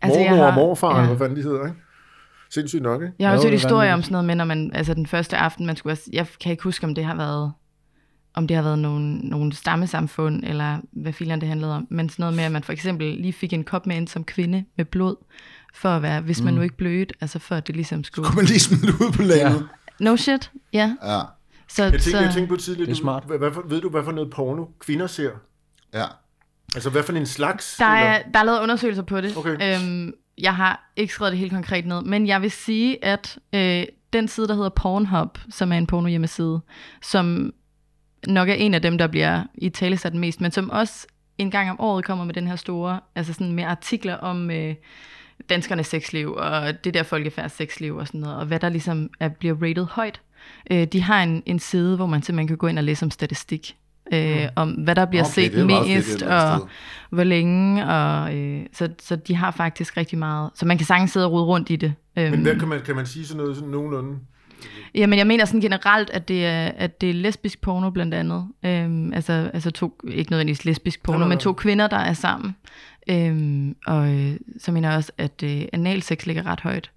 Altså, 0.01 0.19
jeg 0.19 0.29
mormor 0.29 0.45
og 0.45 0.53
har- 0.53 0.59
morfar, 0.59 0.95
ja. 0.95 1.01
ja. 1.01 1.07
hvad 1.07 1.17
fanden 1.17 1.37
de 1.37 1.43
hedder, 1.43 1.65
ikke? 1.65 1.77
Sindssygt 2.49 2.83
nok, 2.83 3.01
ikke? 3.01 3.13
Jeg 3.19 3.29
har 3.29 3.37
det 3.37 3.45
er 3.45 3.49
historier 3.51 3.93
om 3.93 4.01
sådan 4.01 4.11
noget 4.11 4.25
med, 4.25 4.35
når 4.35 4.45
man, 4.45 4.71
altså 4.73 4.93
den 4.93 5.05
første 5.07 5.37
aften, 5.37 5.65
man 5.65 5.75
skulle 5.75 5.97
jeg 6.13 6.27
kan 6.41 6.51
ikke 6.51 6.63
huske, 6.63 6.85
om 6.85 6.95
det 6.95 7.05
har 7.05 7.15
været, 7.15 7.51
om 8.33 8.47
det 8.47 8.55
har 8.55 8.63
været 8.63 8.79
nogle, 8.79 9.15
nogle 9.17 9.53
stammesamfund, 9.53 10.43
eller 10.43 10.77
hvad 10.91 11.13
filen 11.13 11.41
det 11.41 11.49
handlede 11.49 11.75
om, 11.75 11.87
men 11.89 12.09
sådan 12.09 12.23
noget 12.23 12.35
med, 12.35 12.43
at 12.43 12.51
man 12.51 12.63
for 12.63 12.73
eksempel 12.73 13.07
lige 13.07 13.33
fik 13.33 13.53
en 13.53 13.63
kop 13.63 13.85
med 13.87 13.95
ind 13.95 14.07
som 14.07 14.23
kvinde 14.23 14.65
med 14.77 14.85
blod, 14.85 15.15
for 15.73 15.89
at 15.89 16.01
være, 16.01 16.21
hvis 16.21 16.41
man 16.41 16.53
Mm. 16.53 16.57
nu 16.57 16.63
ikke 16.63 16.77
blødte, 16.77 17.13
altså 17.21 17.39
for 17.39 17.55
at 17.55 17.67
det 17.67 17.75
ligesom 17.75 18.03
skulle... 18.03 18.25
Kunne 18.27 18.35
man 18.35 18.45
lige 18.45 18.59
smide 18.59 18.81
det 18.87 18.93
ud 18.93 19.11
på 19.11 19.21
landet? 19.21 19.67
No 19.99 20.15
shit, 20.15 20.51
ja. 20.73 20.95
Ja. 21.03 21.21
Så, 21.69 21.83
Jeg 21.83 21.91
tænkte, 21.91 22.11
så, 22.11 22.19
jeg 22.19 22.33
tænkte 22.33 22.49
på 22.55 22.61
tidligere, 22.61 22.85
Det 22.85 22.91
er 22.91 22.95
du- 22.95 23.01
smart. 23.01 23.23
Hvad, 23.27 23.37
hvad 23.37 23.51
for, 23.51 23.63
ved 23.69 23.81
du, 23.81 23.89
hvad 23.89 24.03
for 24.03 24.11
noget 24.11 24.29
porno 24.31 24.65
kvinder 24.79 25.07
ser? 25.07 25.31
ja. 25.93 26.05
Altså, 26.75 26.89
hvad 26.89 27.03
for 27.03 27.13
en 27.13 27.25
slags? 27.25 27.75
der, 27.79 27.85
er, 27.85 28.15
eller? 28.17 28.31
der 28.31 28.39
er 28.39 28.43
lavet 28.43 28.59
undersøgelser 28.59 29.03
på 29.03 29.21
det. 29.21 29.37
Okay. 29.37 29.75
Øhm, 29.83 30.13
jeg 30.37 30.55
har 30.55 30.91
ikke 30.95 31.13
skrevet 31.13 31.31
det 31.31 31.39
helt 31.39 31.51
konkret 31.51 31.85
ned, 31.85 32.01
men 32.01 32.27
jeg 32.27 32.41
vil 32.41 32.51
sige, 32.51 33.05
at 33.05 33.39
øh, 33.53 33.85
den 34.13 34.27
side, 34.27 34.47
der 34.47 34.55
hedder 34.55 34.69
Pornhub, 34.69 35.37
som 35.49 35.71
er 35.71 35.77
en 35.77 35.87
porno 35.87 36.07
hjemmeside, 36.07 36.61
som 37.01 37.53
nok 38.27 38.49
er 38.49 38.53
en 38.53 38.73
af 38.73 38.81
dem, 38.81 38.97
der 38.97 39.07
bliver 39.07 39.43
i 39.55 39.69
tale 39.69 39.97
sat 39.97 40.13
mest, 40.13 40.41
men 40.41 40.51
som 40.51 40.69
også 40.69 41.07
en 41.37 41.51
gang 41.51 41.69
om 41.69 41.79
året 41.79 42.05
kommer 42.05 42.25
med 42.25 42.33
den 42.33 42.47
her 42.47 42.55
store, 42.55 42.99
altså 43.15 43.33
sådan 43.33 43.51
med 43.51 43.63
artikler 43.63 44.15
om 44.15 44.51
øh, 44.51 44.75
danskernes 45.49 45.87
sexliv, 45.87 46.33
og 46.33 46.83
det 46.83 46.93
der 46.93 47.03
folkefærds 47.03 47.53
sexliv 47.53 47.95
og 47.95 48.07
sådan 48.07 48.21
noget, 48.21 48.37
og 48.37 48.45
hvad 48.45 48.59
der 48.59 48.69
ligesom 48.69 49.09
er, 49.19 49.29
bliver 49.29 49.55
rated 49.61 49.85
højt. 49.85 50.21
Øh, 50.71 50.87
de 50.87 51.01
har 51.01 51.23
en, 51.23 51.43
en 51.45 51.59
side, 51.59 51.95
hvor 51.95 52.05
man 52.05 52.21
simpelthen 52.21 52.47
kan 52.47 52.57
gå 52.57 52.67
ind 52.67 52.77
og 52.77 52.83
læse 52.83 53.05
om 53.05 53.11
statistik, 53.11 53.75
øh, 54.13 54.47
om 54.55 54.69
hvad 54.71 54.95
der 54.95 55.05
bliver 55.05 55.23
Okay, 55.23 55.31
set 55.33 55.51
fedt 55.53 55.65
mest, 55.65 56.21
andet 56.23 56.23
og 56.23 56.57
sted. 56.59 56.67
hvor 57.09 57.23
længe, 57.23 57.85
og 57.87 58.35
øh, 58.35 58.65
så, 58.73 58.89
så 59.01 59.15
de 59.15 59.35
har 59.35 59.51
faktisk 59.51 59.97
rigtig 59.97 60.17
meget, 60.17 60.49
så 60.55 60.65
man 60.65 60.77
kan 60.77 60.85
sagtens 60.85 61.11
sidde 61.11 61.25
og 61.25 61.31
rode 61.31 61.43
rundt 61.43 61.69
i 61.69 61.75
det. 61.75 61.93
Øhm, 62.17 62.31
Men 62.31 62.41
hvad 62.41 62.55
kan 62.55 62.67
man, 62.67 62.81
kan 62.85 62.95
man 62.95 63.05
sige 63.05 63.25
sådan 63.25 63.41
noget 63.41 63.55
sådan 63.55 63.69
nogenlunde? 63.71 64.19
Jamen, 64.95 65.19
jeg 65.19 65.27
mener 65.27 65.45
sådan 65.45 65.61
generelt, 65.61 66.09
at 66.09 66.27
det 66.27 66.45
er, 66.45 66.71
at 66.75 67.01
det 67.01 67.09
er 67.09 67.13
lesbisk 67.13 67.61
porno 67.61 67.89
blandt 67.89 68.13
andet. 68.13 68.47
Øhm, 68.65 69.13
altså, 69.13 69.49
altså 69.53 69.71
to, 69.71 69.97
ikke 70.07 70.31
nødvendigvis 70.31 70.65
lesbisk 70.65 71.03
porno, 71.03 71.17
Nej, 71.17 71.27
nej, 71.27 71.35
men 71.35 71.39
to 71.39 71.53
kvinder, 71.53 71.87
der 71.87 71.97
er 71.97 72.13
sammen. 72.13 72.55
Øhm, 73.09 73.75
og 73.87 74.13
øh, 74.15 74.35
så 74.59 74.71
mener 74.71 74.89
jeg 74.89 74.97
også, 74.97 75.11
at 75.17 75.43
øh, 75.43 75.61
analsex 75.73 76.25
ligger 76.25 76.45
ret 76.45 76.59
højt. 76.59 76.91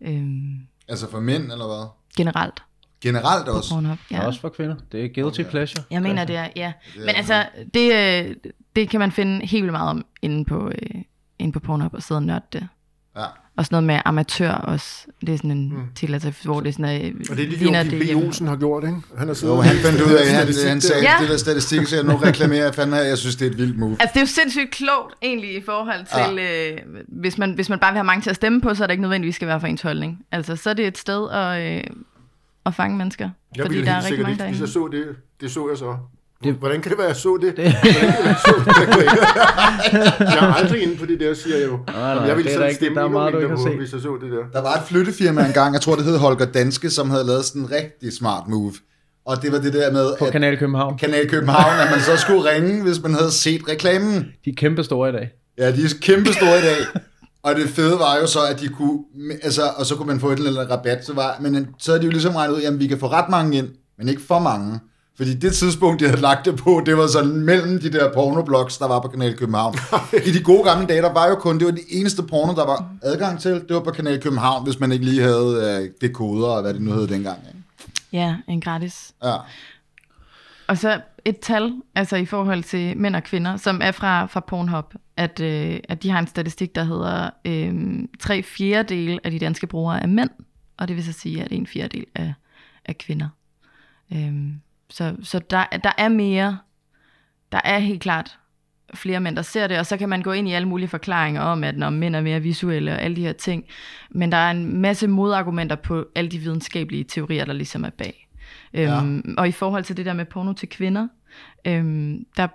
Øhm, 0.00 0.56
Altså 0.88 1.10
for 1.10 1.20
mænd, 1.20 1.42
eller 1.42 1.66
hvad? 1.66 1.86
generelt 2.16 2.62
Generelt 3.08 3.46
på 3.46 3.52
også. 3.52 3.74
Pornhub. 3.74 3.98
Ja. 4.10 4.26
Også 4.26 4.40
for 4.40 4.48
kvinder. 4.48 4.76
Det 4.92 5.04
er 5.04 5.08
guilty 5.22 5.40
Okay. 5.40 5.50
pleasure. 5.50 5.84
Jeg 5.90 6.02
mener, 6.02 6.24
det 6.24 6.36
er, 6.36 6.48
ja. 6.56 6.72
Det 6.94 7.00
Men 7.06 7.14
altså, 7.16 7.44
det, 7.74 7.94
øh, 7.94 8.34
det 8.76 8.88
kan 8.88 9.00
man 9.00 9.12
finde 9.12 9.46
helt 9.46 9.62
vildt 9.62 9.72
meget 9.72 9.90
om 9.90 10.04
inde 10.22 10.44
på, 10.44 10.68
øh, 10.68 11.00
inde 11.38 11.52
på 11.52 11.60
Pornhub 11.60 11.94
og 11.94 12.02
sidde 12.02 12.18
og 12.18 12.22
nørde 12.22 12.44
det. 12.52 12.68
Ja. 13.16 13.24
Og 13.56 13.64
sådan 13.64 13.74
noget 13.74 13.84
med 13.86 14.00
amatør 14.04 14.50
også. 14.52 15.06
Det 15.20 15.28
er 15.28 15.36
sådan 15.36 15.50
en 15.50 15.68
Mm. 15.68 15.82
til, 15.94 16.14
altså, 16.14 16.32
hvor 16.44 16.60
det 16.60 16.68
er 16.68 16.72
sådan, 16.72 17.04
øh, 17.06 17.14
Og 17.30 17.36
det 17.36 17.44
er 17.44 17.48
det, 17.50 17.58
ligner 17.58 17.84
B. 17.84 17.92
hjemme- 17.92 18.26
Olsen 18.26 18.46
har 18.46 18.56
gjort, 18.56 18.84
ikke? 18.84 18.96
Han 19.18 19.26
har 19.28 19.34
siddet 19.34 19.54
Jo, 19.54 19.60
han 19.60 19.76
fandt 19.76 19.98
det 19.98 20.06
ud 20.10 20.12
af, 20.12 20.26
han, 20.28 20.46
han 20.68 20.80
sagde, 20.80 21.02
Ja. 21.02 21.14
det 21.20 21.28
der 21.28 21.36
statistik, 21.36 21.86
så 21.86 21.96
jeg 21.96 22.04
nu 22.04 22.16
reklamerer 22.16 22.64
jeg 22.64 22.74
fandme, 22.74 22.96
jeg 22.96 23.18
synes, 23.18 23.36
det 23.36 23.46
er 23.46 23.50
et 23.50 23.58
vildt 23.58 23.78
move. 23.78 23.96
Altså, 24.00 24.10
det 24.14 24.16
er 24.16 24.22
jo 24.22 24.26
sindssygt 24.26 24.70
klogt, 24.70 25.14
egentlig, 25.22 25.56
i 25.56 25.62
forhold 25.62 26.06
til, 26.06 26.42
ja. 26.44 26.72
øh, 26.72 26.78
hvis, 27.08 27.38
man, 27.38 27.52
hvis 27.54 27.68
man 27.68 27.78
bare 27.78 27.92
vil 27.92 27.96
have 27.98 28.04
mange 28.04 28.22
til 28.22 28.30
at 28.30 28.36
stemme 28.36 28.60
på, 28.60 28.74
så 28.74 28.82
er 28.82 28.86
det 28.86 28.92
ikke 28.92 29.02
nødvendigvis 29.02 29.34
skal 29.34 29.48
være 29.48 29.60
for 29.60 29.66
ens 29.66 29.82
holdning. 29.82 30.18
Altså, 30.32 30.56
så 30.56 30.70
er 30.70 30.74
det 30.74 30.86
et 30.86 30.98
sted 30.98 31.30
at, 31.30 31.76
øh, 31.76 31.84
at 32.66 32.74
fange 32.74 32.96
mennesker. 32.96 33.30
Jeg 33.56 33.64
fordi 33.64 33.74
ville 33.74 33.86
der 33.86 33.92
er 33.92 33.94
helt 33.94 34.04
rigtig 34.04 34.08
sikkert 34.16 34.38
mange 34.38 34.50
ikke, 34.50 34.58
hvis 34.58 34.60
jeg 34.60 34.68
så 34.68 34.88
det, 34.92 35.04
det 35.40 35.50
så 35.50 35.68
jeg 35.68 35.78
så. 35.78 35.96
Det- 36.44 36.54
Hvordan 36.54 36.80
kan 36.80 36.90
det 36.90 36.98
være, 36.98 37.06
jeg 37.06 37.16
så 37.16 37.38
det? 37.42 37.52
Hvordan 37.58 37.72
kan 37.72 38.24
jeg 38.24 38.36
så 38.46 38.54
det? 38.66 39.06
Jeg, 40.34 40.48
er 40.48 40.54
aldrig 40.54 40.82
inde 40.82 40.96
på 40.96 41.06
det 41.06 41.20
der, 41.20 41.34
siger 41.34 41.56
jeg 41.56 41.66
jo. 41.66 41.78
nej, 41.86 41.96
jeg 41.96 42.36
ville 42.36 42.42
det 42.42 42.52
sådan 42.52 42.60
der 42.60 42.66
ikke- 42.66 42.76
stemme 42.76 42.98
der 43.00 43.04
er 43.04 43.08
meget, 43.10 43.32
du 43.32 43.48
på, 43.48 43.68
hvis 43.78 43.92
jeg 43.92 44.00
så 44.00 44.18
det 44.22 44.30
der. 44.32 44.44
Der 44.52 44.62
var 44.62 44.74
et 44.74 44.82
flyttefirma 44.86 45.46
engang, 45.46 45.72
jeg 45.74 45.80
tror 45.80 45.94
det 45.96 46.04
hed 46.04 46.18
Holger 46.18 46.44
Danske, 46.46 46.90
som 46.90 47.10
havde 47.10 47.24
lavet 47.26 47.44
sådan 47.44 47.62
en 47.62 47.70
rigtig 47.70 48.12
smart 48.12 48.48
move. 48.48 48.72
Og 49.26 49.42
det 49.42 49.52
var 49.52 49.58
det 49.58 49.72
der 49.72 49.92
med, 49.92 50.14
På 50.18 50.24
at 50.24 50.32
Kanal 50.32 50.58
København. 50.58 50.98
Kanal 50.98 51.28
København, 51.28 51.80
at 51.80 51.90
man 51.90 52.00
så 52.00 52.16
skulle 52.16 52.50
ringe, 52.50 52.82
hvis 52.82 53.02
man 53.02 53.14
havde 53.14 53.30
set 53.30 53.60
reklamen. 53.68 54.14
De 54.44 54.50
er 54.50 54.54
kæmpe 54.56 54.84
store 54.84 55.08
i 55.08 55.12
dag. 55.12 55.30
Ja, 55.58 55.72
de 55.72 55.82
er 55.84 55.88
kæmpe 56.02 56.32
store 56.32 56.58
i 56.58 56.62
dag. 56.62 56.76
Og 57.44 57.54
det 57.56 57.68
fede 57.68 57.98
var 57.98 58.16
jo 58.16 58.26
så, 58.26 58.46
at 58.46 58.60
de 58.60 58.68
kunne, 58.68 58.98
altså, 59.42 59.62
og 59.76 59.86
så 59.86 59.96
kunne 59.96 60.06
man 60.06 60.20
få 60.20 60.30
et 60.30 60.38
eller 60.38 60.50
andet 60.50 60.70
rabat, 60.70 61.06
så 61.06 61.14
var, 61.14 61.36
men 61.40 61.68
så 61.78 61.90
havde 61.90 62.00
de 62.00 62.04
jo 62.04 62.10
ligesom 62.10 62.34
regnet 62.34 62.54
ud, 62.54 62.60
jamen 62.60 62.80
vi 62.80 62.86
kan 62.86 62.98
få 62.98 63.06
ret 63.06 63.28
mange 63.28 63.58
ind, 63.58 63.68
men 63.98 64.08
ikke 64.08 64.22
for 64.22 64.38
mange. 64.38 64.80
Fordi 65.16 65.34
det 65.34 65.54
tidspunkt, 65.54 66.00
de 66.00 66.08
havde 66.08 66.20
lagt 66.20 66.44
det 66.44 66.56
på, 66.56 66.82
det 66.86 66.96
var 66.96 67.06
sådan 67.06 67.40
mellem 67.40 67.80
de 67.80 67.92
der 67.92 68.12
pornoblogs, 68.12 68.78
der 68.78 68.88
var 68.88 69.00
på 69.00 69.08
Kanal 69.08 69.36
København. 69.36 69.74
I 70.26 70.30
de 70.30 70.42
gode 70.42 70.64
gamle 70.64 70.86
dage, 70.86 71.02
der 71.02 71.12
var 71.12 71.28
jo 71.28 71.34
kun, 71.34 71.58
det 71.58 71.64
var 71.64 71.72
det 71.72 71.84
eneste 71.90 72.22
porno, 72.22 72.54
der 72.54 72.66
var 72.66 72.88
adgang 73.02 73.40
til, 73.40 73.52
det 73.52 73.74
var 73.74 73.80
på 73.80 73.90
Kanal 73.90 74.20
København, 74.20 74.64
hvis 74.64 74.80
man 74.80 74.92
ikke 74.92 75.04
lige 75.04 75.22
havde 75.22 75.80
øh, 75.82 75.90
dekoder, 76.00 76.48
og 76.48 76.62
hvad 76.62 76.74
det 76.74 76.82
nu 76.82 76.92
hed 76.92 77.06
dengang. 77.06 77.38
Ikke? 77.48 77.60
Ja, 78.12 78.36
en 78.48 78.60
gratis. 78.60 79.12
Ja. 79.24 79.36
Og 80.66 80.78
så 80.78 81.00
et 81.24 81.40
tal, 81.40 81.72
altså 81.94 82.16
i 82.16 82.24
forhold 82.24 82.62
til 82.62 82.96
mænd 82.96 83.16
og 83.16 83.22
kvinder, 83.22 83.56
som 83.56 83.80
er 83.82 83.90
fra, 83.90 84.26
fra 84.26 84.40
Pornhub, 84.40 84.94
at, 85.16 85.40
øh, 85.40 85.80
at 85.88 86.02
de 86.02 86.10
har 86.10 86.18
en 86.18 86.26
statistik, 86.26 86.74
der 86.74 86.84
hedder 86.84 87.30
øh, 87.44 87.98
tre 88.20 88.42
fjerdedel 88.42 89.20
af 89.24 89.30
de 89.30 89.38
danske 89.38 89.66
brugere 89.66 90.02
er 90.02 90.06
mænd, 90.06 90.30
og 90.76 90.88
det 90.88 90.96
vil 90.96 91.04
så 91.04 91.12
sige, 91.12 91.42
at 91.42 91.52
en 91.52 91.66
fjerdedel 91.66 92.06
er, 92.14 92.32
er 92.84 92.92
kvinder. 92.92 93.28
Øh, 94.12 94.34
så 94.90 95.16
så 95.22 95.38
der, 95.38 95.64
der 95.84 95.92
er 95.98 96.08
mere, 96.08 96.58
der 97.52 97.60
er 97.64 97.78
helt 97.78 98.02
klart 98.02 98.38
flere 98.94 99.20
mænd, 99.20 99.36
der 99.36 99.42
ser 99.42 99.66
det, 99.66 99.78
og 99.78 99.86
så 99.86 99.96
kan 99.96 100.08
man 100.08 100.22
gå 100.22 100.32
ind 100.32 100.48
i 100.48 100.52
alle 100.52 100.68
mulige 100.68 100.88
forklaringer 100.88 101.40
om, 101.40 101.64
at 101.64 101.76
når 101.76 101.90
mænd 101.90 102.16
er 102.16 102.20
mere 102.20 102.40
visuelle 102.40 102.92
og 102.92 103.02
alle 103.02 103.16
de 103.16 103.20
her 103.20 103.32
ting. 103.32 103.64
Men 104.10 104.32
der 104.32 104.38
er 104.38 104.50
en 104.50 104.80
masse 104.80 105.06
modargumenter 105.06 105.76
på 105.76 106.06
alle 106.14 106.30
de 106.30 106.38
videnskabelige 106.38 107.04
teorier, 107.04 107.44
der 107.44 107.52
ligesom 107.52 107.84
er 107.84 107.90
bag. 107.90 108.23
Ja. 108.74 109.02
Øhm, 109.02 109.34
og 109.38 109.48
i 109.48 109.52
forhold 109.52 109.84
til 109.84 109.96
det 109.96 110.06
der 110.06 110.12
med 110.12 110.24
porno 110.24 110.52
til 110.52 110.68
kvinder, 110.68 111.08
øhm, 111.64 112.24
der 112.36 112.46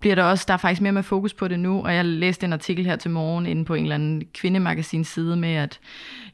bliver 0.00 0.14
der 0.14 0.22
også, 0.22 0.44
der 0.48 0.54
er 0.54 0.58
faktisk 0.58 0.82
mere 0.82 0.92
med 0.92 1.02
fokus 1.02 1.34
på 1.34 1.48
det 1.48 1.60
nu, 1.60 1.82
og 1.84 1.94
jeg 1.94 2.04
læste 2.04 2.46
en 2.46 2.52
artikel 2.52 2.86
her 2.86 2.96
til 2.96 3.10
morgen 3.10 3.46
inde 3.46 3.64
på 3.64 3.74
en 3.74 3.82
eller 3.82 3.94
anden 3.94 4.22
kvindemagasin 4.34 5.04
side 5.04 5.36
med, 5.36 5.54
at 5.54 5.80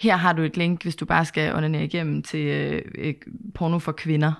her 0.00 0.16
har 0.16 0.32
du 0.32 0.42
et 0.42 0.56
link, 0.56 0.82
hvis 0.82 0.96
du 0.96 1.04
bare 1.04 1.24
skal 1.24 1.54
onanere 1.54 1.84
igennem 1.84 2.22
til 2.22 2.46
øh, 2.46 2.82
øh, 2.94 3.14
porno 3.54 3.78
for 3.78 3.92
kvinder. 3.92 4.32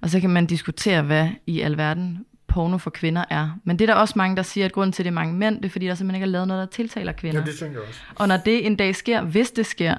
Og 0.00 0.10
så 0.10 0.20
kan 0.20 0.30
man 0.30 0.46
diskutere, 0.46 1.02
hvad 1.02 1.28
i 1.46 1.60
alverden 1.60 2.26
porno 2.48 2.78
for 2.78 2.90
kvinder 2.90 3.24
er. 3.30 3.58
Men 3.64 3.78
det 3.78 3.90
er 3.90 3.94
der 3.94 4.00
også 4.00 4.14
mange, 4.16 4.36
der 4.36 4.42
siger, 4.42 4.64
at 4.64 4.72
grunden 4.72 4.92
til, 4.92 5.02
at 5.02 5.04
det 5.04 5.10
er 5.10 5.14
mange 5.14 5.34
mænd, 5.34 5.56
det 5.56 5.64
er, 5.64 5.68
fordi 5.68 5.86
der 5.86 5.94
simpelthen 5.94 6.22
ikke 6.22 6.30
er 6.30 6.32
lavet 6.32 6.48
noget, 6.48 6.60
der 6.60 6.66
tiltaler 6.76 7.12
kvinder. 7.12 7.40
Ja, 7.40 7.46
det 7.46 7.58
tænker 7.58 7.80
jeg 7.80 7.88
også. 7.88 8.00
Og 8.14 8.28
når 8.28 8.36
det 8.36 8.66
en 8.66 8.76
dag 8.76 8.96
sker, 8.96 9.22
hvis 9.22 9.50
det 9.50 9.66
sker, 9.66 9.94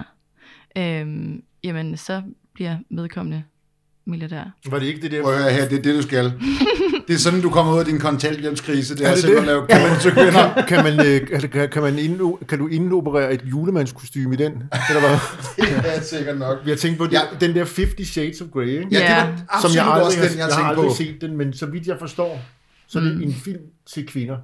øhm, 0.77 1.43
jamen 1.63 1.97
så 1.97 2.21
bliver 2.53 2.77
vedkommende 2.89 3.43
milliardær. 4.05 4.43
Var 4.69 4.79
det 4.79 4.85
ikke 4.85 5.01
det 5.01 5.11
der... 5.11 5.21
Prøv 5.21 5.33
at 5.33 5.53
her, 5.53 5.67
det 5.67 5.77
er 5.77 5.81
det, 5.81 5.95
du 5.95 6.01
skal. 6.01 6.25
Det 7.07 7.13
er 7.15 7.19
sådan, 7.19 7.41
du 7.41 7.49
kommer 7.49 7.73
ud 7.73 7.79
af 7.79 7.85
din 7.85 7.99
kontanthjælpskrise. 7.99 8.95
Det 8.95 9.01
er, 9.01 9.05
Er 9.05 9.09
er 9.09 9.13
det 9.15 9.21
simpelthen 9.23 9.49
at 9.57 9.61
det? 9.69 9.69
lave 9.69 9.87
porno 9.87 9.99
til 10.01 10.11
kvinder. 10.11 10.65
Kan 10.67 10.83
man, 10.83 11.07
øh, 11.07 11.27
kan, 11.27 11.49
kan, 11.49 11.69
kan, 11.69 11.81
man 11.81 11.99
inden, 11.99 12.35
kan 12.49 12.59
du 12.59 12.67
indoperere 12.67 13.33
et 13.33 13.41
julemandskostyme 13.45 14.33
i 14.33 14.37
den? 14.37 14.51
Eller 14.89 14.99
hvad? 14.99 15.17
Det 15.83 15.97
er 15.97 16.01
sikkert 16.01 16.37
nok. 16.37 16.57
Jeg 16.65 16.77
tænkte 16.77 16.97
på 16.97 17.05
det, 17.05 17.13
Ja. 17.13 17.21
den 17.39 17.55
der 17.55 17.65
50 17.65 18.07
Shades 18.07 18.41
of 18.41 18.47
Grey, 18.53 18.65
ikke? 18.67 18.87
Ja, 18.91 18.97
det 19.37 19.43
var 19.53 19.61
som 19.61 19.71
jeg 19.75 19.85
aldrig, 19.85 20.05
også 20.05 20.19
har, 20.19 20.27
den, 20.27 20.37
jeg 20.37 20.47
jeg 20.49 20.55
har 20.55 20.63
aldrig 20.63 20.87
på. 20.89 20.95
set 20.95 21.21
den, 21.21 21.37
men 21.37 21.53
så 21.53 21.65
vidt 21.65 21.87
jeg 21.87 21.95
forstår, 21.99 22.41
så 22.87 22.99
er 22.99 23.03
det 23.03 23.23
en 23.23 23.33
film 23.33 23.61
til 23.93 24.07
kvinder. 24.07 24.37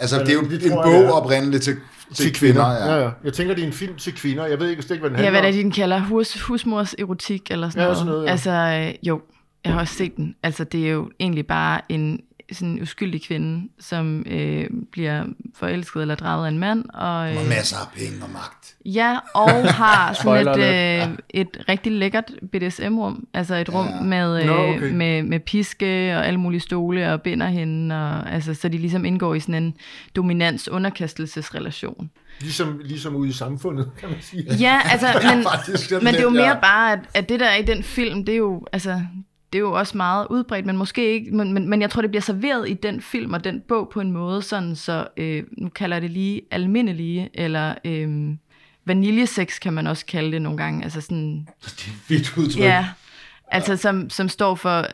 Altså, 0.00 0.18
det 0.18 0.28
er 0.28 0.32
jo 0.34 0.40
Det 0.40 0.62
en 0.64 0.68
jeg, 0.70 0.80
bog 0.84 0.94
er. 0.94 1.10
oprindeligt 1.10 1.62
til, 1.62 1.76
til 2.14 2.34
kvinder. 2.34 2.66
Ja. 2.72 2.94
ja. 2.94 3.02
ja. 3.04 3.10
Jeg 3.24 3.32
tænker, 3.32 3.54
det 3.54 3.62
er 3.62 3.66
en 3.66 3.72
film 3.72 3.96
til 3.96 4.14
kvinder. 4.14 4.46
Jeg 4.46 4.60
ved 4.60 4.68
ikke 4.68 4.80
ikke, 4.90 5.00
hvad 5.00 5.10
den 5.10 5.18
Ja, 5.18 5.24
handler 5.24 5.30
hvad 5.40 5.40
er 5.40 5.52
om. 5.52 5.54
det, 5.54 5.64
den 5.64 5.72
kalder? 5.72 6.00
Hus, 6.00 6.40
husmors 6.42 6.94
erotik 6.98 7.50
eller 7.50 7.70
sådan 7.70 7.80
Ja, 7.80 7.84
noget. 7.84 7.98
sådan 7.98 8.12
noget, 8.12 8.26
ja. 8.26 8.30
Altså, 8.30 8.50
øh, 8.50 9.08
jo, 9.08 9.20
jeg 9.64 9.72
har 9.72 9.80
også 9.80 9.94
set 9.94 10.16
den. 10.16 10.34
Altså, 10.42 10.64
det 10.64 10.86
er 10.86 10.90
jo 10.90 11.10
egentlig 11.20 11.46
bare 11.46 11.80
en 11.88 12.20
sådan 12.52 12.68
en 12.68 12.82
uskyldig 12.82 13.22
kvinde, 13.22 13.68
som 13.80 14.24
øh, 14.26 14.66
bliver 14.92 15.24
forelsket 15.54 16.02
eller 16.02 16.14
draget 16.14 16.44
af 16.46 16.50
en 16.50 16.58
mand. 16.58 16.84
Og, 16.94 17.18
Og 17.18 17.30
øh, 17.30 17.48
masser 17.48 17.76
af 17.76 17.86
penge 17.96 18.24
og 18.24 18.30
magt. 18.30 18.74
ja, 18.84 19.16
og 19.34 19.50
har 19.74 20.12
sådan 20.22 20.48
et, 20.48 21.08
øh, 21.08 21.18
et 21.30 21.64
rigtig 21.68 21.92
lækkert 21.92 22.32
BDSM-rum. 22.52 23.26
Altså 23.34 23.54
et 23.54 23.74
rum 23.74 23.86
Ja. 23.86 24.00
med, 24.00 24.40
øh, 24.40 24.46
Nå, 24.46 24.54
okay. 24.76 24.92
med, 24.92 25.22
med 25.22 25.40
piske 25.40 26.16
og 26.16 26.26
alle 26.26 26.40
mulige 26.40 26.60
stole 26.60 27.12
og 27.12 27.22
binder 27.22 27.46
hende. 27.46 27.94
Og, 27.94 28.32
altså, 28.32 28.54
så 28.54 28.68
de 28.68 28.78
ligesom 28.78 29.04
indgår 29.04 29.34
i 29.34 29.40
sådan 29.40 29.54
en 29.62 29.74
dominans-underkastelsesrelation. 30.16 32.10
Ligesom, 32.40 32.80
ligesom 32.84 33.14
ude 33.16 33.28
i 33.28 33.32
samfundet, 33.32 33.90
kan 34.00 34.08
man 34.08 34.18
sige. 34.20 34.54
Ja, 34.54 34.80
altså, 34.84 35.06
men, 35.34 35.42
faktisk 35.42 35.88
sådan 35.88 36.04
men 36.04 36.14
det 36.14 36.20
er 36.20 36.24
jo 36.24 36.30
mere 36.30 36.48
ja. 36.48 36.60
bare, 36.60 36.92
at, 36.92 36.98
at 37.14 37.28
det 37.28 37.40
der 37.40 37.46
er 37.46 37.56
i 37.56 37.62
den 37.62 37.82
film, 37.82 38.24
det 38.24 38.32
er 38.32 38.38
jo, 38.38 38.66
altså, 38.72 39.02
det 39.52 39.58
er 39.58 39.60
jo 39.60 39.72
også 39.72 39.96
meget 39.96 40.26
udbredt, 40.30 40.66
men 40.66 40.76
måske 40.76 41.12
ikke, 41.12 41.30
men, 41.36 41.52
men, 41.52 41.68
men 41.68 41.82
jeg 41.82 41.90
tror, 41.90 42.02
det 42.02 42.10
bliver 42.10 42.22
serveret 42.22 42.70
i 42.70 42.74
den 42.74 43.00
film 43.00 43.32
og 43.32 43.44
den 43.44 43.60
bog 43.68 43.88
på 43.92 44.00
en 44.00 44.12
måde, 44.12 44.42
sådan 44.42 44.76
så, 44.76 45.08
øh, 45.16 45.42
nu 45.58 45.68
kalder 45.68 45.96
jeg 45.96 46.02
det 46.02 46.10
lige 46.10 46.42
almindelige, 46.50 47.30
eller 47.34 47.74
øh, 47.84 48.34
vaniljesex 48.84 49.60
kan 49.60 49.72
man 49.72 49.86
også 49.86 50.06
kalde 50.06 50.32
det 50.32 50.42
nogle 50.42 50.58
gange, 50.58 50.84
altså 50.84 51.00
sådan, 51.00 51.48
Vildt 52.08 52.36
udtryk. 52.36 52.62
ja, 52.62 52.88
altså 53.48 53.76
som, 53.76 54.10
som 54.10 54.28
står 54.28 54.54
for 54.54 54.86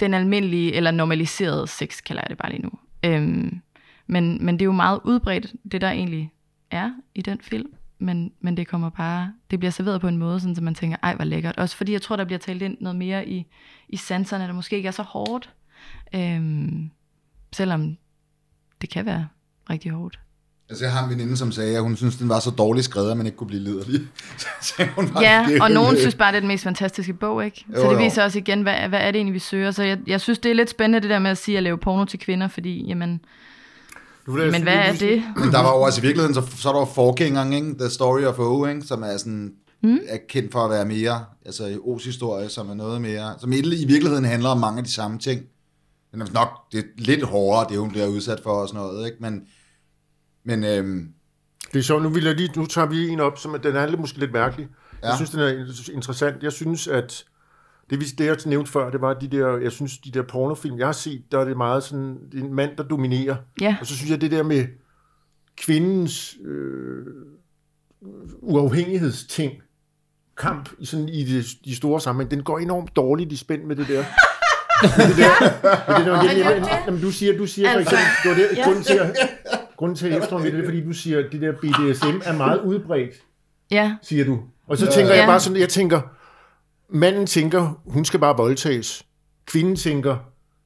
den 0.00 0.14
almindelige 0.14 0.74
eller 0.74 0.90
normaliserede 0.90 1.66
sex, 1.66 2.02
kalder 2.02 2.22
jeg 2.22 2.30
det 2.30 2.38
bare 2.38 2.50
lige 2.50 2.62
nu. 2.62 2.70
Øhm, 3.04 3.60
men, 4.06 4.44
men 4.44 4.54
det 4.54 4.62
er 4.62 4.66
jo 4.66 4.72
meget 4.72 5.00
udbredt, 5.04 5.52
det 5.72 5.80
der 5.80 5.90
egentlig 5.90 6.32
er 6.70 6.90
i 7.14 7.22
den 7.22 7.38
film. 7.42 7.68
Men, 7.98 8.32
men 8.40 8.56
det 8.56 8.68
kommer 8.68 8.90
bare, 8.90 9.32
det 9.50 9.58
bliver 9.58 9.72
serveret 9.72 10.00
på 10.00 10.08
en 10.08 10.16
måde, 10.16 10.40
sådan, 10.40 10.54
så 10.54 10.62
man 10.62 10.74
tænker, 10.74 10.96
ej, 11.02 11.14
hvor 11.14 11.24
lækkert. 11.24 11.56
Også 11.56 11.76
fordi 11.76 11.92
jeg 11.92 12.02
tror, 12.02 12.16
der 12.16 12.24
bliver 12.24 12.38
talt 12.38 12.62
ind 12.62 12.76
noget 12.80 12.96
mere 12.96 13.28
i, 13.28 13.46
i 13.88 13.96
sanserne, 13.96 14.44
der 14.44 14.52
måske 14.52 14.76
ikke 14.76 14.86
er 14.86 14.92
så 14.92 15.02
hårdt. 15.02 15.50
Øhm, 16.14 16.90
selvom 17.52 17.96
det 18.80 18.90
kan 18.90 19.06
være 19.06 19.28
rigtig 19.70 19.90
hårdt. 19.90 20.18
Altså, 20.68 20.84
jeg 20.84 20.92
har 20.92 21.04
en 21.04 21.10
veninde, 21.10 21.36
som 21.36 21.52
sagde, 21.52 21.76
at 21.76 21.82
hun 21.82 21.96
synes, 21.96 22.16
den 22.16 22.28
var 22.28 22.40
så 22.40 22.50
dårligt 22.50 22.84
skrevet, 22.84 23.10
at 23.10 23.16
man 23.16 23.26
ikke 23.26 23.38
kunne 23.38 23.48
blive 23.48 23.62
liderlig. 23.62 24.00
Så 24.62 24.86
hun 24.96 25.08
bare, 25.08 25.22
Ja, 25.22 25.46
og 25.60 25.70
nogen 25.70 25.96
synes 25.96 26.14
bare, 26.14 26.32
det 26.32 26.36
er 26.36 26.40
den 26.40 26.48
mest 26.48 26.64
fantastiske 26.64 27.12
bog, 27.12 27.44
ikke? 27.44 27.64
Så 27.74 27.82
Jo, 27.82 27.90
det 27.90 27.96
jo. 27.96 28.02
viser 28.04 28.22
også 28.24 28.38
igen, 28.38 28.62
hvad, 28.62 28.88
hvad 28.88 29.00
er 29.00 29.10
det 29.10 29.16
egentlig, 29.18 29.34
vi 29.34 29.38
søger. 29.38 29.70
Så 29.70 29.82
jeg, 29.82 29.98
jeg 30.06 30.20
synes, 30.20 30.38
det 30.38 30.50
er 30.50 30.54
lidt 30.54 30.70
spændende, 30.70 31.00
det 31.00 31.10
der 31.10 31.18
med 31.18 31.30
at 31.30 31.38
sige, 31.38 31.56
at 31.56 31.62
lave 31.62 31.78
porno 31.78 32.04
til 32.04 32.18
kvinder, 32.18 32.48
fordi, 32.48 32.84
jamen, 32.86 33.12
Du 33.14 33.20
ved, 34.32 34.42
jeg 34.42 34.52
men 34.52 34.62
hvad 34.62 34.74
er 34.74 34.92
det? 34.92 35.22
Men 35.36 35.52
der 35.52 35.62
var 35.62 35.76
jo 35.76 35.82
også 35.82 36.00
i 36.00 36.02
virkeligheden, 36.02 36.34
så, 36.34 36.42
så 36.56 36.68
er 36.68 36.72
der 36.72 36.80
jo 36.80 36.86
forgængeren, 36.86 37.52
ikke? 37.52 37.74
The 37.78 37.90
Story 37.90 38.22
of 38.22 38.38
O, 38.38 38.66
ikke? 38.66 38.82
som 38.82 39.02
er 39.02 39.16
sådan 39.16 39.52
mm. 39.82 39.98
er 40.08 40.18
kendt 40.28 40.52
for 40.52 40.64
at 40.64 40.70
være 40.70 40.84
mere, 40.84 41.24
altså 41.46 41.78
O's 41.86 42.04
historie, 42.04 42.48
som 42.48 42.70
er 42.70 42.74
noget 42.74 43.00
mere, 43.00 43.34
som 43.40 43.52
i 43.52 43.56
i 43.58 43.84
virkeligheden 43.86 44.24
handler 44.24 44.48
om 44.48 44.58
mange 44.58 44.78
af 44.78 44.84
de 44.84 44.92
samme 44.92 45.18
ting. 45.18 45.42
Den 46.12 46.20
er 46.20 46.26
nok 46.32 46.48
det 46.72 46.78
er 46.78 46.82
lidt 46.96 47.22
hårdere, 47.22 47.66
det 47.68 47.78
hun 47.78 47.90
bliver 47.90 48.06
udsat 48.06 48.40
for 48.42 48.50
og 48.50 48.68
sådan 48.68 48.80
noget, 48.80 49.06
ikke? 49.06 49.16
Men, 49.20 49.42
men 50.44 50.64
øhm, 50.64 51.08
Det 51.72 51.78
er 51.78 51.82
sjovt, 51.82 52.02
nu, 52.02 52.08
vil 52.08 52.24
jeg 52.24 52.34
lige, 52.34 52.50
nu 52.56 52.66
tager 52.66 52.86
vi 52.86 53.08
en 53.08 53.20
op, 53.20 53.38
som 53.38 53.56
den 53.62 53.76
er 53.76 53.86
lidt, 53.86 54.00
måske 54.00 54.18
lidt 54.18 54.32
mærkelig. 54.32 54.68
Ja. 55.02 55.08
Jeg 55.08 55.16
synes, 55.16 55.30
den 55.30 55.40
er 55.40 55.48
interessant. 55.92 56.42
Jeg 56.42 56.52
synes, 56.52 56.88
at 56.88 57.24
det, 57.90 58.00
vi- 58.00 58.04
det 58.18 58.26
jeg 58.26 58.36
nævnte 58.46 58.70
før, 58.72 58.90
det 58.90 59.00
var 59.00 59.14
de 59.14 59.28
der, 59.28 59.56
jeg 59.56 59.72
synes, 59.72 59.98
de 59.98 60.10
der 60.10 60.22
pornofilm, 60.22 60.78
jeg 60.78 60.86
har 60.86 60.92
set, 60.92 61.22
der 61.32 61.38
er 61.38 61.44
det 61.44 61.56
meget 61.56 61.82
sådan, 61.82 62.18
det 62.32 62.40
er 62.40 62.44
en 62.44 62.54
mand, 62.54 62.76
der 62.76 62.82
dominerer. 62.82 63.36
Ja, 63.60 63.76
Og 63.80 63.86
så 63.86 63.96
synes 63.96 64.10
jeg, 64.10 64.20
det 64.20 64.30
der 64.30 64.42
med 64.42 64.64
kvindens 65.56 66.36
øh, 66.44 67.04
uafhængighedsting, 68.42 69.52
kamp 70.38 70.70
i, 70.78 70.86
sådan, 70.86 71.08
i 71.08 71.24
de, 71.24 71.44
de 71.64 71.76
store 71.76 72.00
sammenhæng, 72.00 72.30
den 72.30 72.42
går 72.42 72.58
enormt 72.58 72.96
dårligt 72.96 73.32
i 73.32 73.36
spænd 73.36 73.64
med 73.64 73.76
det 73.76 73.88
der. 73.88 74.04
med 74.98 75.08
det 75.08 75.16
der, 75.16 75.98
med 75.98 76.36
det 76.36 76.44
der 76.44 76.76
jamen, 76.86 77.00
du 77.00 77.10
siger, 77.10 77.38
du 77.38 77.46
siger 77.46 77.72
for 77.72 77.78
Altså, 77.78 77.94
eksempel, 77.96 78.16
det 78.22 78.30
var 78.44 78.48
det, 78.50 78.56
ja. 78.58 78.64
grunden 78.64 78.82
til, 78.84 78.94
at, 78.98 79.16
grunden 79.76 79.96
til 79.96 80.06
at 80.08 80.22
efterhånden, 80.22 80.54
det 80.54 80.60
er, 80.60 80.64
fordi 80.64 80.84
du 80.84 80.92
siger, 80.92 81.18
at 81.18 81.24
det 81.32 81.40
der 81.40 81.52
BDSM 81.52 82.06
er 82.24 82.36
meget 82.36 82.60
udbredt, 82.60 83.10
ja, 83.70 83.96
siger 84.02 84.24
du. 84.24 84.40
Og 84.66 84.76
så 84.78 84.86
tænker 84.92 85.12
jeg 85.14 85.20
Ja. 85.20 85.26
bare 85.26 85.40
sådan, 85.40 85.60
jeg 85.60 85.68
tænker, 85.68 86.00
manden 86.90 87.26
tænker, 87.26 87.80
hun 87.86 88.04
skal 88.04 88.20
bare 88.20 88.36
voldtages. 88.36 89.02
Kvinden 89.46 89.76
tænker, 89.76 90.16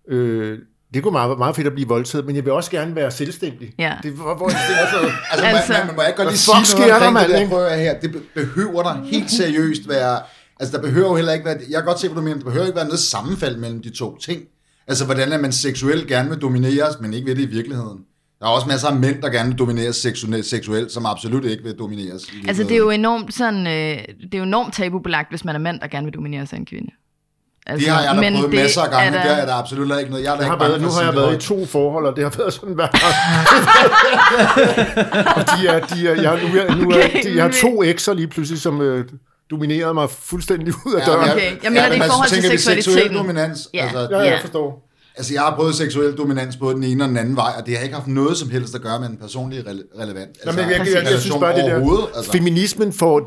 øh, 0.09 0.59
det 0.95 1.03
kunne 1.03 1.13
meget, 1.13 1.39
meget 1.39 1.57
fedt 1.57 1.67
at 1.67 1.73
blive 1.73 1.89
voldtaget, 1.89 2.27
men 2.27 2.37
jeg 2.37 2.45
vil 2.45 2.53
også 2.53 2.71
gerne 2.71 2.95
være 2.95 3.11
selvstændig. 3.11 3.73
ja. 3.79 3.95
Det, 4.03 4.13
hvor, 4.13 4.35
hvor, 4.37 4.47
det 4.49 4.57
er 4.57 4.77
altså, 4.81 4.99
altså, 5.31 5.47
Altså- 5.47 5.73
man, 5.73 5.87
man, 5.87 5.97
må 5.97 6.03
ikke 6.03 6.17
godt 6.17 6.27
Hvad 6.29 6.33
lige 6.33 6.39
sige 6.39 6.67
sker 6.67 6.79
noget 6.79 7.01
der, 7.01 7.07
omkring 7.09 7.51
det 7.51 7.51
der, 7.51 7.77
her. 7.77 8.01
Det 8.01 8.13
be- 8.13 8.23
behøver 8.35 8.83
der 8.83 9.03
helt 9.05 9.31
seriøst 9.31 9.89
være, 9.89 10.21
altså 10.61 10.77
der 10.77 10.83
behøver 10.83 11.09
jo 11.09 11.15
heller 11.17 11.33
ikke 11.33 11.45
være, 11.45 11.57
jeg 11.71 11.79
kan 11.79 11.85
godt 11.85 12.01
se, 12.01 12.09
hvad 12.09 12.17
du 12.17 12.23
mener, 12.23 12.37
der 12.39 12.45
behøver 12.45 12.67
ikke 12.67 12.77
være 12.77 12.85
noget 12.85 13.01
sammenfald 13.01 13.57
mellem 13.57 13.83
de 13.83 13.91
to 13.91 14.19
ting. 14.19 14.43
Altså, 14.89 15.05
hvordan 15.05 15.33
er 15.33 15.39
man 15.39 15.53
seksuelt 15.53 16.07
gerne 16.09 16.29
vil 16.31 16.39
domineres, 16.39 17.01
men 17.01 17.15
ikke 17.15 17.27
ved 17.27 17.35
det 17.37 17.43
i 17.43 17.47
virkeligheden. 17.47 17.99
Der 18.41 18.47
er 18.47 18.51
også 18.51 18.67
masser 18.69 18.89
af 18.89 18.97
mænd, 18.97 19.23
der 19.23 19.29
gerne 19.31 19.49
vil 19.49 19.59
domineres 19.59 19.97
seksuelt, 19.97 20.47
seksuelt 20.47 20.93
som 20.93 21.07
absolut 21.07 21.45
ikke 21.45 21.63
vil 21.65 21.75
domineres. 21.79 22.23
i 22.25 22.49
Altså, 22.49 22.63
det 22.63 22.73
er 22.73 22.77
jo 22.77 22.91
enormt 22.91 23.35
sådan, 23.35 23.67
øh, 23.67 23.73
det 23.73 24.35
er 24.35 24.39
jo 24.39 24.43
enormt 24.45 24.75
tabubelagt, 24.75 25.29
hvis 25.31 25.45
man 25.45 25.55
er 25.55 25.59
mand, 25.59 25.81
der 25.81 25.87
gerne 25.87 26.05
vil 26.05 26.15
dominere 26.15 26.47
sig 26.47 26.57
af 26.57 26.61
en 26.61 26.67
kvinde. 26.67 26.91
Altså, 27.67 27.85
Det 27.87 27.95
har 27.95 28.03
jeg 28.03 28.15
da 28.15 28.21
men 28.21 28.33
prøvet 28.35 28.51
det 28.53 28.59
masser 28.61 28.83
af 28.83 28.91
gange, 28.91 29.07
er 29.19 29.23
det 29.23 29.31
der- 29.31 29.37
er 29.37 29.47
der 29.47 29.55
absolut 29.55 29.99
ikke 29.99 30.11
noget. 30.11 30.25
Jeg 30.25 30.33
er 30.33 30.37
da 30.37 30.43
jeg 30.43 30.49
har 30.51 30.55
ikke 30.55 30.59
bange 30.61 30.71
været, 30.71 30.83
nu 30.83 30.89
har 30.89 31.03
jeg 31.03 31.15
været 31.15 31.31
i 31.31 31.35
det 31.35 31.41
to 31.41 31.67
forhold, 31.67 32.07
og 32.07 32.17
det 32.17 32.25
har 32.25 32.35
været 32.39 32.53
sådan 32.53 32.75
hver 32.75 32.87
Og 35.37 35.43
de 35.59 35.67
er, 35.67 35.87
de 35.87 36.09
er, 36.09 36.15
jeg, 36.23 36.41
nu, 36.43 36.59
er, 36.59 36.75
nu 36.77 36.91
er, 36.91 37.05
Okay, 37.05 37.23
de, 37.25 37.35
jeg 37.37 37.45
har 37.45 37.51
to 37.63 37.83
ekser 37.83 38.15
lige 38.15 38.27
pludselig, 38.29 38.61
som 38.61 38.81
øh, 38.81 39.05
dominerede 39.51 39.95
mig 39.95 40.11
fuldstændig 40.11 40.75
ud 40.87 40.95
af 40.95 41.01
Ja, 41.07 41.13
døren. 41.13 41.31
Okay, 41.31 41.53
jeg 41.63 41.73
mener 41.73 41.89
det 41.89 41.97
i 41.97 41.99
men 41.99 42.09
så 42.09 42.13
forhold 42.15 42.29
til 42.29 42.43
seksualiteten. 42.43 42.93
Seksuel 42.93 43.19
dominans. 43.19 43.69
Ja. 43.75 43.83
Altså, 43.83 44.09
Ja, 44.11 44.19
Ja. 44.19 44.31
jeg 44.31 44.39
forstår. 44.41 44.90
Altså, 45.21 45.35
jeg 45.35 45.43
har 45.43 45.55
prøvet 45.57 45.75
seksuel 45.75 46.13
dominans 46.13 46.57
både 46.57 46.75
den 46.75 46.85
ene 46.85 47.05
og 47.05 47.09
den 47.09 47.17
anden 47.17 47.37
vej, 47.37 47.53
og 47.59 47.67
det 47.67 47.77
har 47.77 47.85
ikke 47.85 47.95
haft 47.95 48.07
noget 48.07 48.37
som 48.37 48.51
helst 48.51 48.75
at 48.75 48.81
gøre 48.83 49.01
med 49.01 49.09
en 49.09 49.17
personlig 49.17 49.67
rele- 49.67 50.01
relevant. 50.03 50.31
Altså, 50.43 50.47
Nå, 50.47 50.53
men 50.53 50.59
jeg, 50.59 50.79
jeg, 50.79 50.87
jeg, 50.95 51.13
jeg 51.13 51.21
synes 51.21 51.37
bare, 51.41 51.57
det 51.57 51.65
der 51.65 52.17
altså. 52.17 52.33
feminismen 52.33 52.93
får, 52.93 53.27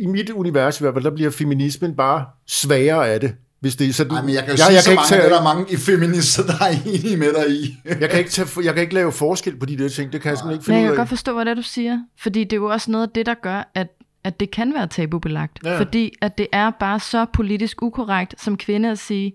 i 0.00 0.06
mit 0.06 0.30
univers 0.30 0.80
i 0.80 0.84
hvert 0.84 0.94
fald, 0.94 1.04
der 1.04 1.10
bliver 1.10 1.30
feminismen 1.30 1.96
bare 1.96 2.24
svagere 2.46 3.08
af 3.08 3.20
det. 3.20 3.34
Hvis 3.60 3.76
det, 3.76 3.94
så 3.94 4.04
du, 4.04 4.14
Nej, 4.14 4.22
men 4.22 4.34
jeg 4.34 4.44
kan 4.44 4.48
jo 4.48 4.52
jeg, 4.52 4.58
sige 4.58 4.74
jeg 4.74 4.82
så 4.82 4.88
kan 4.88 4.92
ikke 4.92 5.00
mange, 5.00 5.08
tage, 5.08 5.22
at 5.22 5.30
der 5.30 5.38
er 5.38 5.42
mange 5.42 5.72
i 5.72 5.76
feminister, 5.76 6.42
der 6.46 6.64
er 6.64 6.74
enige 6.86 7.16
med 7.16 7.32
dig 7.32 7.50
i. 7.50 7.76
jeg, 8.00 8.10
kan 8.10 8.18
ikke 8.18 8.30
tage, 8.30 8.48
jeg 8.64 8.74
kan 8.74 8.82
ikke 8.82 8.94
lave 8.94 9.12
forskel 9.12 9.56
på 9.56 9.66
de 9.66 9.78
der 9.78 9.88
ting. 9.88 10.12
Det 10.12 10.20
kan 10.20 10.28
jeg 10.30 10.38
simpelthen 10.38 10.60
ikke 10.60 10.70
Men 10.70 10.76
jeg 10.76 10.82
finde 10.82 10.96
kan 10.96 10.96
godt 10.96 11.08
forstå, 11.08 11.34
hvad 11.34 11.44
det 11.44 11.50
er, 11.50 11.54
du 11.54 11.62
siger. 11.62 11.98
Fordi 12.18 12.44
det 12.44 12.52
er 12.52 12.56
jo 12.56 12.66
også 12.66 12.90
noget 12.90 13.06
af 13.06 13.10
det, 13.14 13.26
der 13.26 13.34
gør, 13.42 13.70
at, 13.74 13.86
at 14.24 14.40
det 14.40 14.50
kan 14.50 14.74
være 14.74 14.86
tabubelagt. 14.86 15.58
Ja. 15.64 15.78
Fordi 15.78 16.12
at 16.20 16.38
det 16.38 16.46
er 16.52 16.70
bare 16.80 17.00
så 17.00 17.26
politisk 17.32 17.82
ukorrekt 17.82 18.34
som 18.42 18.56
kvinde 18.56 18.90
at 18.90 18.98
sige, 18.98 19.32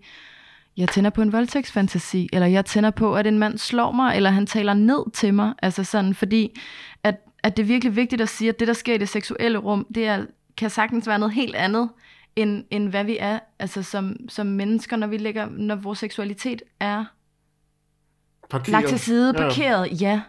jeg 0.78 0.90
tænder 0.90 1.10
på 1.10 1.22
en 1.22 1.32
voldtægtsfantasi, 1.32 2.30
eller 2.34 2.48
jeg 2.48 2.66
tænder 2.66 2.92
på, 2.92 3.16
at 3.16 3.28
en 3.28 3.40
mand 3.40 3.58
slår 3.58 3.92
mig, 3.92 4.16
eller 4.16 4.30
han 4.30 4.46
taler 4.46 4.74
ned 4.74 5.12
til 5.12 5.34
mig. 5.34 5.54
Altså 5.62 5.84
sådan, 5.84 6.14
fordi 6.14 6.60
at, 7.04 7.16
at 7.44 7.58
det 7.58 7.64
er 7.64 7.68
virkelig 7.68 7.96
vigtigt 7.96 8.22
at 8.22 8.30
sige, 8.30 8.50
at 8.50 8.60
det, 8.60 8.68
der 8.68 8.74
sker 8.74 8.94
i 8.94 8.98
det 8.98 9.10
seksuelle 9.10 9.58
rum, 9.58 9.88
det 9.96 10.08
er, 10.08 10.26
kan 10.58 10.70
sagtens 10.70 11.08
være 11.08 11.20
noget 11.20 11.34
helt 11.34 11.56
andet, 11.56 11.90
end, 12.36 12.64
end 12.72 12.90
hvad 12.90 13.04
vi 13.04 13.18
er 13.20 13.40
altså 13.60 13.84
som, 13.84 14.16
som 14.30 14.48
mennesker, 14.48 14.96
når, 14.98 15.08
vi 15.08 15.18
lægger, 15.18 15.48
når 15.50 15.76
vores 15.76 16.00
seksualitet 16.00 16.62
er 16.80 17.06
Parkeret. 18.50 18.72
lagt 18.72 18.88
til 18.88 19.00
side, 19.00 19.34
Ja. 19.38 19.42
parkeret, 19.42 20.02
ja. 20.02 20.22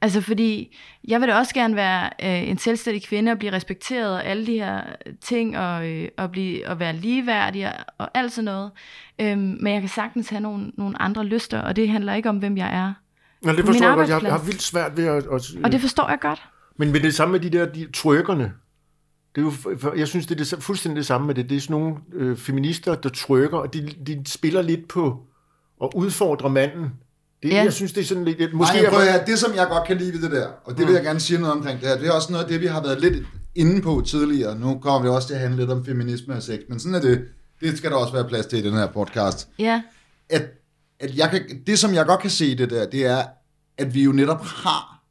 Altså 0.00 0.20
fordi, 0.20 0.76
jeg 1.08 1.20
vil 1.20 1.28
da 1.28 1.34
også 1.34 1.54
gerne 1.54 1.76
være 1.76 2.10
øh, 2.22 2.48
en 2.48 2.58
selvstændig 2.58 3.04
kvinde 3.04 3.32
og 3.32 3.38
blive 3.38 3.52
respekteret 3.52 4.14
og 4.14 4.24
alle 4.24 4.46
de 4.46 4.52
her 4.52 4.82
ting 5.20 5.58
og, 5.58 5.88
øh, 5.88 6.08
og, 6.18 6.30
blive, 6.30 6.68
og 6.68 6.80
være 6.80 6.96
ligeværdig 6.96 7.66
og, 7.66 7.84
og 7.98 8.10
alt 8.14 8.32
sådan 8.32 8.44
noget. 8.44 8.70
Øhm, 9.18 9.56
men 9.60 9.72
jeg 9.72 9.80
kan 9.80 9.88
sagtens 9.88 10.28
have 10.28 10.40
nogle, 10.40 10.72
nogle 10.76 11.02
andre 11.02 11.24
lyster, 11.24 11.60
og 11.60 11.76
det 11.76 11.88
handler 11.88 12.14
ikke 12.14 12.28
om, 12.28 12.38
hvem 12.38 12.56
jeg 12.56 12.74
er. 12.74 12.92
Nå, 13.42 13.52
det 13.52 13.66
forstår 13.66 13.86
jeg 13.86 13.96
godt. 13.96 14.08
Jeg 14.08 14.16
har, 14.16 14.22
jeg 14.22 14.32
har 14.32 14.44
vildt 14.44 14.62
svært 14.62 14.96
ved 14.96 15.06
at... 15.06 15.16
at 15.16 15.64
Og 15.64 15.72
det 15.72 15.80
forstår 15.80 16.08
jeg 16.08 16.18
godt. 16.20 16.48
Men 16.76 16.92
med 16.92 17.00
det 17.00 17.14
samme 17.14 17.32
med 17.32 17.40
de 17.40 17.50
der 17.50 17.66
de 17.66 17.92
trykkerne, 17.92 18.52
det 19.34 19.40
er 19.40 19.72
jo, 19.82 19.94
jeg 19.96 20.08
synes, 20.08 20.26
det 20.26 20.40
er 20.40 20.56
det, 20.56 20.62
fuldstændig 20.62 20.96
det 20.96 21.06
samme 21.06 21.26
med 21.26 21.34
det. 21.34 21.50
Det 21.50 21.56
er 21.56 21.60
sådan 21.60 21.80
nogle 21.80 21.96
øh, 22.12 22.36
feminister, 22.36 22.94
der 22.94 23.08
trykker, 23.08 23.58
og 23.58 23.74
de, 23.74 23.88
de 24.06 24.22
spiller 24.26 24.62
lidt 24.62 24.88
på 24.88 25.26
at 25.82 25.90
udfordre 25.94 26.50
manden. 26.50 26.92
Det, 27.42 27.50
Ja. 27.50 27.62
Jeg 27.62 27.72
synes, 27.72 27.92
det 27.92 28.00
er 28.00 28.04
sådan 28.04 28.24
lidt... 28.24 28.54
Måske 28.54 28.78
er 28.78 28.90
prøv 28.90 29.00
at 29.00 29.12
høre, 29.12 29.26
det 29.26 29.38
som 29.38 29.54
jeg 29.54 29.66
godt 29.70 29.86
kan 29.86 29.96
lide 29.96 30.12
ved 30.12 30.22
det 30.22 30.30
der, 30.30 30.46
og 30.64 30.78
det 30.78 30.86
vil 30.86 30.94
jeg 30.94 31.02
gerne 31.02 31.20
sige 31.20 31.38
noget 31.40 31.54
omkring 31.54 31.80
det 31.80 31.88
her, 31.88 31.98
det 31.98 32.08
er 32.08 32.12
også 32.12 32.32
noget 32.32 32.44
af 32.44 32.50
det, 32.50 32.60
vi 32.60 32.66
har 32.66 32.82
været 32.82 33.00
lidt 33.00 33.26
inde 33.54 33.82
på 33.82 34.02
tidligere. 34.06 34.58
Nu 34.58 34.78
kommer 34.78 35.08
det 35.08 35.16
også 35.16 35.28
til 35.28 35.34
at 35.34 35.40
handle 35.40 35.58
lidt 35.58 35.70
om 35.70 35.84
feminisme 35.84 36.34
og 36.34 36.42
sex, 36.42 36.58
men 36.68 36.80
sådan 36.80 36.94
er 36.94 37.00
det. 37.00 37.20
Det 37.60 37.78
skal 37.78 37.90
der 37.90 37.96
også 37.96 38.12
være 38.12 38.24
plads 38.28 38.46
til 38.46 38.58
i 38.58 38.62
den 38.62 38.72
her 38.72 38.86
podcast. 38.86 39.48
Ja, 39.58 39.82
At, 40.30 40.42
at 41.00 41.16
jeg 41.16 41.30
kan, 41.30 41.42
det, 41.66 41.78
som 41.78 41.94
jeg 41.94 42.06
godt 42.06 42.20
kan 42.20 42.30
se 42.30 42.58
det 42.58 42.70
der, 42.70 42.86
det 42.86 43.06
er, 43.06 43.22
at 43.78 43.94
vi 43.94 44.02
jo 44.02 44.12
netop 44.12 44.44
har 44.44 45.02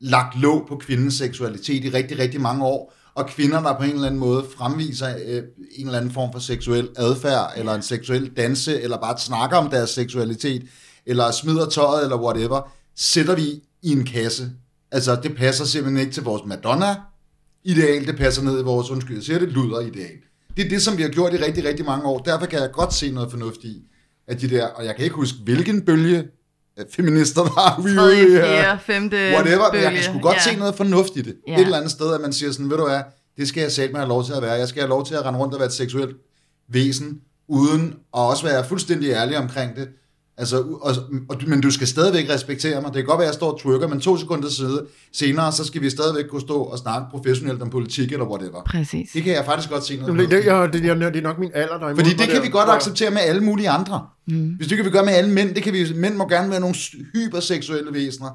lagt 0.00 0.40
låg 0.40 0.64
på 0.68 0.76
kvindens 0.76 1.14
seksualitet 1.14 1.84
i 1.84 1.90
rigtig, 1.90 2.18
rigtig 2.18 2.40
mange 2.40 2.64
år, 2.64 2.94
og 3.14 3.26
kvinder, 3.26 3.62
der 3.62 3.76
på 3.78 3.82
en 3.84 3.90
eller 3.90 4.06
anden 4.06 4.20
måde 4.20 4.44
fremviser 4.56 5.08
øh, 5.26 5.42
en 5.76 5.86
eller 5.86 5.98
anden 5.98 6.12
form 6.12 6.32
for 6.32 6.38
seksuel 6.38 6.88
adfærd, 6.96 7.52
eller 7.56 7.74
en 7.74 7.82
seksuel 7.82 8.32
danse, 8.36 8.80
eller 8.80 8.96
bare 9.00 9.18
snakker 9.18 9.56
om 9.56 9.70
deres 9.70 9.90
seksualitet, 9.90 10.62
eller 11.08 11.30
smider 11.30 11.68
tøjet, 11.68 12.02
eller 12.02 12.16
whatever, 12.16 12.72
sætter 12.96 13.34
vi 13.34 13.62
i 13.82 13.92
en 13.92 14.04
kasse. 14.04 14.50
Altså, 14.90 15.18
det 15.22 15.36
passer 15.36 15.64
simpelthen 15.64 16.00
ikke 16.00 16.12
til 16.12 16.22
vores 16.22 16.42
Madonna-ideal, 16.46 18.06
det 18.06 18.16
passer 18.16 18.42
ned 18.42 18.60
i 18.60 18.62
vores, 18.62 18.90
undskyld, 18.90 19.16
jeg 19.16 19.24
siger 19.24 19.38
det, 19.38 19.48
luder-ideal. 19.48 20.16
Det 20.56 20.64
er 20.64 20.68
det, 20.68 20.82
som 20.82 20.96
vi 20.96 21.02
har 21.02 21.08
gjort 21.08 21.34
i 21.34 21.36
rigtig, 21.36 21.64
rigtig 21.64 21.84
mange 21.84 22.06
år. 22.06 22.18
Derfor 22.18 22.46
kan 22.46 22.60
jeg 22.60 22.70
godt 22.72 22.94
se 22.94 23.10
noget 23.10 23.30
fornuft 23.30 23.64
i, 23.64 23.82
at 24.28 24.40
de 24.40 24.50
der, 24.50 24.66
og 24.66 24.84
jeg 24.84 24.96
kan 24.96 25.04
ikke 25.04 25.16
huske, 25.16 25.38
hvilken 25.44 25.80
bølge 25.84 26.24
feminister, 26.90 27.42
har 27.42 27.82
vi 27.82 27.90
ude 27.98 28.28
i 28.28 28.30
her. 28.30 28.42
fjerde, 28.42 28.80
femte 28.82 29.16
Whatever, 29.16 29.72
men 29.72 29.82
jeg 29.82 29.82
kan 29.82 29.92
bølge. 29.92 30.02
sgu 30.02 30.18
godt 30.18 30.36
ja. 30.36 30.52
se 30.52 30.56
noget 30.56 30.74
fornuft 30.74 31.16
i 31.16 31.22
det. 31.22 31.36
Ja. 31.48 31.54
Et 31.54 31.60
eller 31.60 31.76
andet 31.76 31.90
sted, 31.90 32.14
at 32.14 32.20
man 32.20 32.32
siger 32.32 32.52
sådan, 32.52 32.70
ved 32.70 32.76
du 32.76 32.86
hvad, 32.86 33.00
det 33.36 33.48
skal 33.48 33.72
jeg 33.76 33.90
mig 33.92 34.00
have 34.00 34.08
lov 34.08 34.24
til 34.24 34.32
at 34.32 34.42
være. 34.42 34.52
Jeg 34.52 34.68
skal 34.68 34.82
have 34.82 34.88
lov 34.88 35.06
til 35.06 35.14
at 35.14 35.24
rende 35.24 35.38
rundt 35.38 35.54
og 35.54 35.60
være 35.60 35.66
et 35.66 35.72
seksuelt 35.72 36.16
væsen, 36.68 37.20
uden 37.48 37.86
at 37.88 38.20
også 38.20 38.46
være 38.46 38.64
fuldstændig 38.64 39.10
ærlig 39.10 39.38
omkring 39.38 39.76
det. 39.76 39.88
Altså, 40.38 40.62
og, 40.80 40.94
og, 41.28 41.36
men 41.46 41.60
du 41.60 41.70
skal 41.70 41.86
stadigvæk 41.86 42.30
respektere 42.30 42.80
mig. 42.80 42.88
Det 42.88 42.94
kan 42.94 43.04
godt 43.04 43.18
være, 43.18 43.26
at 43.26 43.32
jeg 43.32 43.34
står 43.34 43.52
og 43.52 43.60
trykker, 43.60 43.88
men 43.88 44.00
to 44.00 44.16
sekunder 44.16 44.48
side 44.50 44.86
senere, 45.12 45.52
så 45.52 45.64
skal 45.64 45.82
vi 45.82 45.90
stadigvæk 45.90 46.24
kunne 46.30 46.40
stå 46.40 46.62
og 46.62 46.78
snakke 46.78 47.06
professionelt 47.10 47.62
om 47.62 47.70
politik 47.70 48.12
eller 48.12 48.26
whatever. 48.26 48.62
Præcis. 48.62 49.10
Det 49.14 49.22
kan 49.22 49.32
jeg 49.32 49.44
faktisk 49.44 49.70
godt 49.70 49.84
se 49.84 49.96
noget 49.96 50.08
Jamen, 50.08 50.20
det, 50.20 50.30
det, 50.30 50.46
jeg, 50.46 50.72
det, 50.72 50.84
jeg, 50.84 50.96
det 50.96 51.16
er 51.16 51.22
nok 51.22 51.38
min 51.38 51.50
alder, 51.54 51.78
der 51.78 51.86
er 51.86 51.94
Fordi 51.94 52.10
mig 52.10 52.18
det 52.18 52.28
kan 52.28 52.42
vi 52.42 52.48
godt 52.48 52.68
acceptere 52.68 53.10
med 53.10 53.20
alle 53.20 53.40
mulige 53.40 53.70
andre. 53.70 54.06
Mm. 54.28 54.48
Hvis 54.48 54.68
det 54.68 54.76
kan 54.76 54.86
vi 54.86 54.90
gøre 54.90 55.04
med 55.04 55.12
alle 55.12 55.30
mænd, 55.30 55.54
det 55.54 55.62
kan 55.62 55.72
vi, 55.72 55.86
mænd 55.94 56.14
må 56.14 56.28
gerne 56.28 56.50
være 56.50 56.60
nogle 56.60 56.76
hyperseksuelle 57.14 57.92
væsener, 57.92 58.30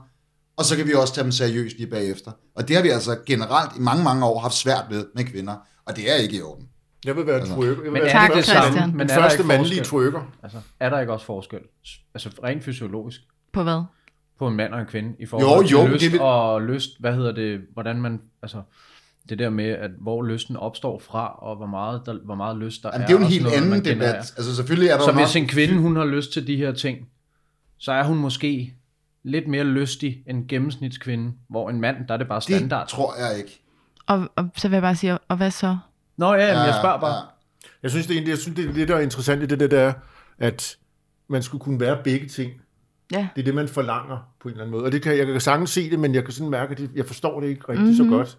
og 0.58 0.66
så 0.66 0.76
kan 0.76 0.88
vi 0.88 0.94
også 0.94 1.14
tage 1.14 1.24
dem 1.24 1.32
seriøst 1.32 1.78
lige 1.78 1.90
bagefter. 1.90 2.32
Og 2.56 2.68
det 2.68 2.76
har 2.76 2.84
vi 2.84 2.90
altså 2.90 3.18
generelt 3.26 3.72
i 3.78 3.80
mange, 3.80 4.04
mange 4.04 4.26
år 4.26 4.40
haft 4.40 4.56
svært 4.56 4.84
med 4.92 5.06
med 5.16 5.24
kvinder, 5.24 5.56
og 5.86 5.96
det 5.96 6.12
er 6.12 6.16
ikke 6.16 6.38
i 6.38 6.42
orden. 6.42 6.66
Jeg 7.06 7.16
vil 7.16 7.26
være 7.28 7.46
trykker. 7.46 7.64
Jeg 7.84 7.84
vil 7.84 7.92
Men 7.92 7.94
være 8.02 8.04
er 8.10 8.12
Tak, 8.12 8.30
det 8.30 8.38
det 8.38 8.46
Christian. 8.46 8.74
samme? 8.74 8.88
Den 8.88 8.98
Men 8.98 9.02
er 9.10 9.14
der 9.16 9.22
første 9.22 9.38
ikke 9.40 9.48
mandlige 9.48 9.80
forskel? 9.80 9.90
trykker. 9.90 10.22
Altså, 10.44 10.58
er 10.80 10.90
der 10.90 11.00
ikke 11.00 11.14
også 11.14 11.26
forskel? 11.26 11.60
Altså 12.14 12.30
rent 12.44 12.64
fysiologisk 12.64 13.22
På 13.54 13.64
hvad? 13.64 13.84
på 14.40 14.48
en 14.48 14.56
mand 14.56 14.74
og 14.74 14.80
en 14.80 14.86
kvinde 14.86 15.16
i 15.20 15.26
forhold 15.26 15.66
Jo, 15.66 15.80
jo, 15.80 15.86
til 15.86 15.94
lyst 15.94 16.04
det 16.04 16.12
vil- 16.12 16.22
og 16.22 16.62
lyst, 16.62 16.90
hvad 17.00 17.14
hedder 17.16 17.32
det, 17.32 17.62
hvordan 17.74 18.02
man, 18.02 18.22
altså 18.42 18.62
det 19.30 19.40
der 19.40 19.50
med, 19.50 19.66
at 19.66 19.92
hvor 20.02 20.24
lysten 20.24 20.56
opstår 20.58 21.00
fra, 21.00 21.28
og 21.40 21.56
hvor 21.56 21.66
meget, 21.66 22.02
der, 22.06 22.18
hvor 22.26 22.36
meget 22.36 22.58
lyst 22.58 22.84
der 22.84 22.90
Jamen, 22.94 23.02
er. 23.04 23.08
det 23.08 23.14
er 23.14 23.20
jo 23.20 23.26
en 23.26 23.32
helt 23.32 23.44
noget, 23.44 23.58
anden 23.58 23.86
debat. 23.86 24.16
Altså 24.16 24.56
selvfølgelig 24.56 24.90
er 24.90 24.98
der 24.98 25.04
Så 25.06 25.12
hvis 25.12 25.36
nok- 25.36 25.44
en 25.44 25.48
kvinde, 25.50 25.78
hun 25.82 25.96
har 25.96 26.06
lyst 26.06 26.34
til 26.34 26.48
de 26.48 26.56
her 26.58 26.72
ting, 26.72 27.08
så 27.78 27.92
er 27.92 28.04
hun 28.04 28.18
måske 28.18 28.74
lidt 29.24 29.48
mere 29.48 29.64
lystig 29.64 30.24
end 30.28 30.48
gennemsnitskvinde, 30.48 31.34
hvor 31.50 31.70
en 31.70 31.82
mand, 31.82 32.08
der 32.08 32.14
er 32.14 32.18
det 32.18 32.28
bare 32.28 32.42
standard. 32.42 32.82
Det 32.82 32.90
tror 32.90 33.14
jeg 33.30 33.38
ikke. 33.38 33.62
Og, 34.08 34.30
og 34.36 34.50
så 34.56 34.68
vil 34.68 34.76
jeg 34.76 34.82
bare 34.82 34.96
sige, 34.96 35.18
og 35.18 35.38
hvad 35.38 35.52
så? 35.52 35.78
Nå 36.18 36.34
ja, 36.34 36.54
men 36.58 36.66
jeg 36.66 36.76
spørger 36.82 37.00
bare. 37.00 37.16
Ja. 37.16 37.22
Jeg 37.84 37.92
synes, 37.92 38.08
det 38.08 38.18
er, 38.18 38.28
jeg 38.28 38.38
synes, 38.38 38.56
det, 38.56 38.70
er 38.70 38.74
det, 38.74 38.88
der 38.88 38.96
er 38.96 39.00
interessant 39.00 39.44
i 39.44 39.46
det, 39.46 39.60
det 39.60 39.72
der, 39.72 39.80
er, 39.80 39.94
at 40.40 40.78
man 41.28 41.44
skulle 41.44 41.64
kunne 41.64 41.80
være 41.80 41.98
begge 42.04 42.28
ting. 42.28 42.52
Ja. 43.12 43.28
Det 43.36 43.42
er 43.42 43.46
det, 43.46 43.56
man 43.56 43.68
forlanger 43.68 44.18
på 44.42 44.48
en 44.48 44.52
eller 44.52 44.64
anden 44.64 44.72
måde. 44.72 44.86
Og 44.86 44.92
det 44.92 45.02
kan, 45.02 45.18
jeg 45.18 45.26
kan 45.26 45.42
sagtens 45.42 45.70
se 45.70 45.90
det, 45.90 46.00
men 46.00 46.16
jeg 46.16 46.24
kan 46.24 46.34
sådan 46.34 46.50
mærke, 46.50 46.72
at 46.72 46.78
det, 46.78 46.90
jeg 46.96 47.06
forstår 47.06 47.40
det 47.40 47.48
ikke 47.48 47.62
rigtig 47.70 47.86
mm-hmm. 47.86 48.10
så 48.10 48.18
godt. 48.18 48.38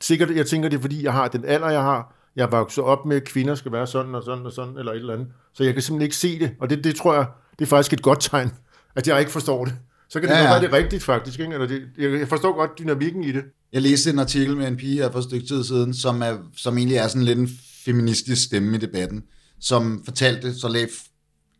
Sikkert, 0.00 0.30
jeg 0.30 0.46
tænker, 0.46 0.68
det 0.68 0.76
er, 0.76 0.80
fordi 0.80 1.04
jeg 1.04 1.12
har 1.12 1.28
den 1.28 1.44
alder, 1.44 1.70
jeg 1.70 1.82
har. 1.82 2.14
Jeg 2.36 2.42
er 2.42 2.50
vokset 2.50 2.84
op 2.84 3.06
med, 3.06 3.16
at 3.16 3.24
kvinder 3.24 3.54
skal 3.54 3.72
være 3.72 3.86
sådan 3.86 4.14
og 4.14 4.22
sådan 4.22 4.46
og 4.46 4.52
sådan, 4.52 4.76
eller 4.76 4.92
et 4.92 4.96
eller 4.96 5.14
andet. 5.14 5.28
Så 5.52 5.64
jeg 5.64 5.72
kan 5.72 5.82
simpelthen 5.82 6.04
ikke 6.04 6.16
se 6.16 6.38
det. 6.38 6.54
Og 6.60 6.70
det, 6.70 6.84
det 6.84 6.96
tror 6.96 7.14
jeg, 7.14 7.26
det 7.58 7.64
er 7.64 7.68
faktisk 7.68 7.92
et 7.92 8.02
godt 8.02 8.20
tegn, 8.20 8.50
at 8.96 9.08
jeg 9.08 9.20
ikke 9.20 9.32
forstår 9.32 9.64
det. 9.64 9.74
Så 10.12 10.20
kan 10.20 10.28
det 10.28 10.34
Ja, 10.34 10.42
ja, 10.42 10.48
være, 10.50 10.60
det 10.60 10.72
rigtigt, 10.72 11.02
faktisk. 11.02 11.40
Ikke? 11.40 11.52
Eller 11.52 11.66
det, 11.66 11.82
jeg, 11.98 12.28
forstår 12.28 12.56
godt 12.56 12.78
dynamikken 12.78 13.24
i 13.24 13.32
det. 13.32 13.44
Jeg 13.72 13.82
læste 13.82 14.10
en 14.10 14.18
artikel 14.18 14.56
med 14.56 14.68
en 14.68 14.76
pige 14.76 14.94
her 14.94 15.12
for 15.12 15.18
et 15.18 15.24
stykke 15.24 15.46
tid 15.46 15.64
siden, 15.64 15.94
som, 15.94 16.22
er, 16.22 16.36
som 16.56 16.78
egentlig 16.78 16.96
er 16.96 17.08
sådan 17.08 17.22
lidt 17.22 17.38
en 17.38 17.50
feministisk 17.84 18.44
stemme 18.44 18.76
i 18.76 18.80
debatten, 18.80 19.22
som 19.60 20.02
fortalte, 20.04 20.54
så 20.54 20.68
lagde 20.68 20.88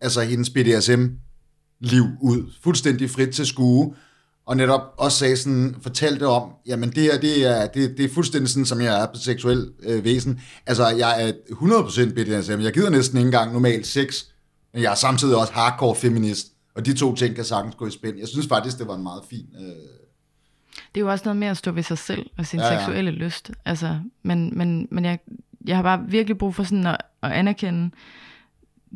altså 0.01 0.21
hendes 0.21 0.51
BDSM-liv 0.51 2.05
ud, 2.23 2.53
fuldstændig 2.63 3.11
frit 3.11 3.29
til 3.29 3.47
skue, 3.47 3.95
og 4.47 4.57
netop 4.57 4.81
også 4.99 5.19
sagde 5.19 5.37
sådan, 5.37 5.77
fortalte 5.83 6.27
om, 6.27 6.51
jamen 6.67 6.91
det 6.91 7.03
her, 7.03 7.21
det 7.21 7.47
er, 7.47 7.67
det, 7.67 7.95
det 7.97 8.05
er 8.05 8.15
fuldstændig 8.15 8.51
sådan, 8.51 8.67
som 8.67 8.81
jeg 8.81 9.03
er 9.03 9.07
på 9.07 9.21
seksuel 9.21 9.71
øh, 9.83 10.05
væsen. 10.05 10.41
Altså, 10.67 10.89
jeg 10.89 11.29
er 11.29 11.33
100% 11.33 12.15
BDSM. 12.15 12.61
Jeg 12.61 12.73
gider 12.73 12.91
næsten 12.91 13.19
ikke 13.19 13.27
engang 13.27 13.53
normalt 13.53 13.87
sex, 13.87 14.25
men 14.75 14.83
jeg 14.83 14.91
er 14.91 14.95
samtidig 14.95 15.37
også 15.37 15.53
hardcore 15.53 15.97
feminist. 15.97 16.52
Og 16.75 16.87
de 16.87 16.95
to 16.95 17.15
ting 17.15 17.35
kan 17.35 17.45
sagtens 17.45 17.75
gå 17.75 17.87
i 17.87 17.91
spænd. 17.91 18.19
Jeg 18.19 18.29
synes 18.29 18.49
faktisk, 18.49 18.79
det 18.79 18.89
var 18.89 18.95
en 18.95 19.03
meget 19.03 19.23
fin... 19.31 19.47
Øh, 19.61 19.67
Det 20.95 21.01
er 21.01 21.01
jo 21.01 21.11
også 21.11 21.25
noget 21.25 21.37
med 21.37 21.49
at 21.49 21.57
stå 21.57 21.71
ved 21.71 21.83
sig 21.83 21.99
selv 21.99 22.31
og 22.39 22.47
sin 22.47 22.61
Ja, 22.61 22.67
ja, 22.67 22.79
seksuelle 22.79 23.11
lyst. 23.11 23.51
Altså, 23.65 24.01
men 24.23 24.59
men, 24.59 24.89
men 24.91 25.05
jeg, 25.05 25.19
jeg 25.67 25.77
har 25.77 25.83
bare 25.83 26.05
virkelig 26.09 26.39
brug 26.39 26.55
for 26.55 26.63
sådan 26.63 26.87
at, 26.87 26.97
at 27.23 27.33
anerkende 27.33 27.91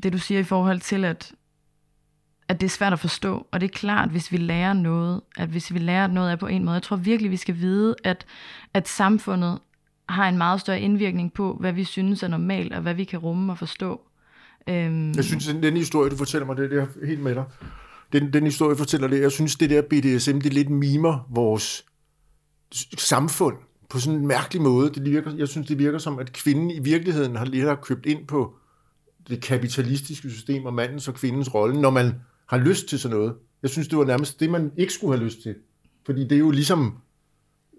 det, 0.03 0.13
du 0.13 0.19
siger 0.19 0.41
i 0.41 0.45
forhold 0.45 0.81
til, 0.81 1.05
at, 1.05 1.33
at 2.49 2.61
det 2.61 2.67
er 2.67 2.71
svært 2.71 2.93
at 2.93 2.99
forstå. 2.99 3.47
Og 3.53 3.61
det 3.61 3.67
er 3.67 3.73
klart, 3.79 4.11
hvis 4.11 4.33
vi 4.33 4.37
lærer 4.37 4.73
noget, 4.73 5.21
at 5.37 5.49
hvis 5.49 5.75
vi 5.75 5.79
lærer 5.79 6.07
noget 6.07 6.31
af 6.31 6.39
på 6.39 6.47
en 6.47 6.65
måde, 6.65 6.75
jeg 6.75 6.83
tror 6.83 6.97
virkelig, 6.97 7.31
vi 7.31 7.37
skal 7.37 7.57
vide, 7.59 7.95
at, 8.05 8.27
at 8.75 8.89
samfundet 8.89 9.59
har 10.09 10.29
en 10.29 10.39
meget 10.39 10.61
større 10.61 10.81
indvirkning 10.81 11.33
på, 11.33 11.57
hvad 11.61 11.73
vi 11.73 11.85
synes 11.85 12.23
er 12.23 12.29
normalt, 12.29 12.73
og 12.73 12.83
hvad 12.83 12.95
vi 12.95 13.05
kan 13.05 13.19
rumme 13.19 13.53
og 13.53 13.59
forstå. 13.59 14.01
Øhm, 14.69 15.13
Jeg 15.13 15.25
synes, 15.25 15.47
den, 15.47 15.63
den 15.63 15.77
historie, 15.77 16.11
du 16.11 16.17
fortæller 16.17 16.47
mig, 16.47 16.57
det, 16.57 16.71
det 16.71 16.79
er 16.79 17.07
helt 17.07 17.23
med 17.23 17.35
dig. 17.35 17.45
Den, 18.13 18.33
den 18.33 18.45
historie 18.45 18.77
fortæller 18.77 19.09
det. 19.09 19.21
Jeg 19.21 19.33
synes, 19.33 19.57
det 19.57 19.71
der 19.71 19.83
BDSM, 19.83 20.39
det 20.39 20.53
lidt 20.55 20.71
mimer 20.71 21.29
vores 21.31 21.85
samfund 22.99 23.57
på 23.91 23.99
sådan 24.01 24.21
en 24.21 24.27
mærkelig 24.27 24.63
måde. 24.63 24.91
Det 24.91 25.05
virker, 25.05 25.35
jeg 25.37 25.49
synes, 25.49 25.67
det 25.67 25.79
virker 25.79 25.99
som, 25.99 26.19
at 26.19 26.33
kvinden 26.33 26.71
i 26.71 26.79
virkeligheden 26.79 27.37
har 27.37 27.45
lidt 27.45 27.65
har 27.65 27.75
købt 27.75 28.07
ind 28.07 28.27
på 28.27 28.55
det 29.29 29.43
kapitalistiske 29.43 30.31
system 30.31 30.65
og 30.65 30.75
mandens 30.75 31.09
og 31.09 31.15
kvindens 31.15 31.55
rolle, 31.55 31.81
når 31.81 31.91
man 31.91 32.15
har 32.49 32.59
lyst 32.59 32.89
til 32.89 32.99
sådan 32.99 33.17
noget. 33.17 33.35
Jeg 33.63 33.71
synes, 33.71 33.89
det 33.89 33.99
var 33.99 34.05
nærmest 34.05 34.41
det, 34.41 34.51
man 34.51 34.73
ikke 34.77 34.93
skulle 34.93 35.17
have 35.17 35.25
lyst 35.25 35.43
til. 35.43 35.55
Fordi 36.07 36.23
det 36.25 36.33
er 36.33 36.39
jo 36.39 36.51
ligesom... 36.51 36.95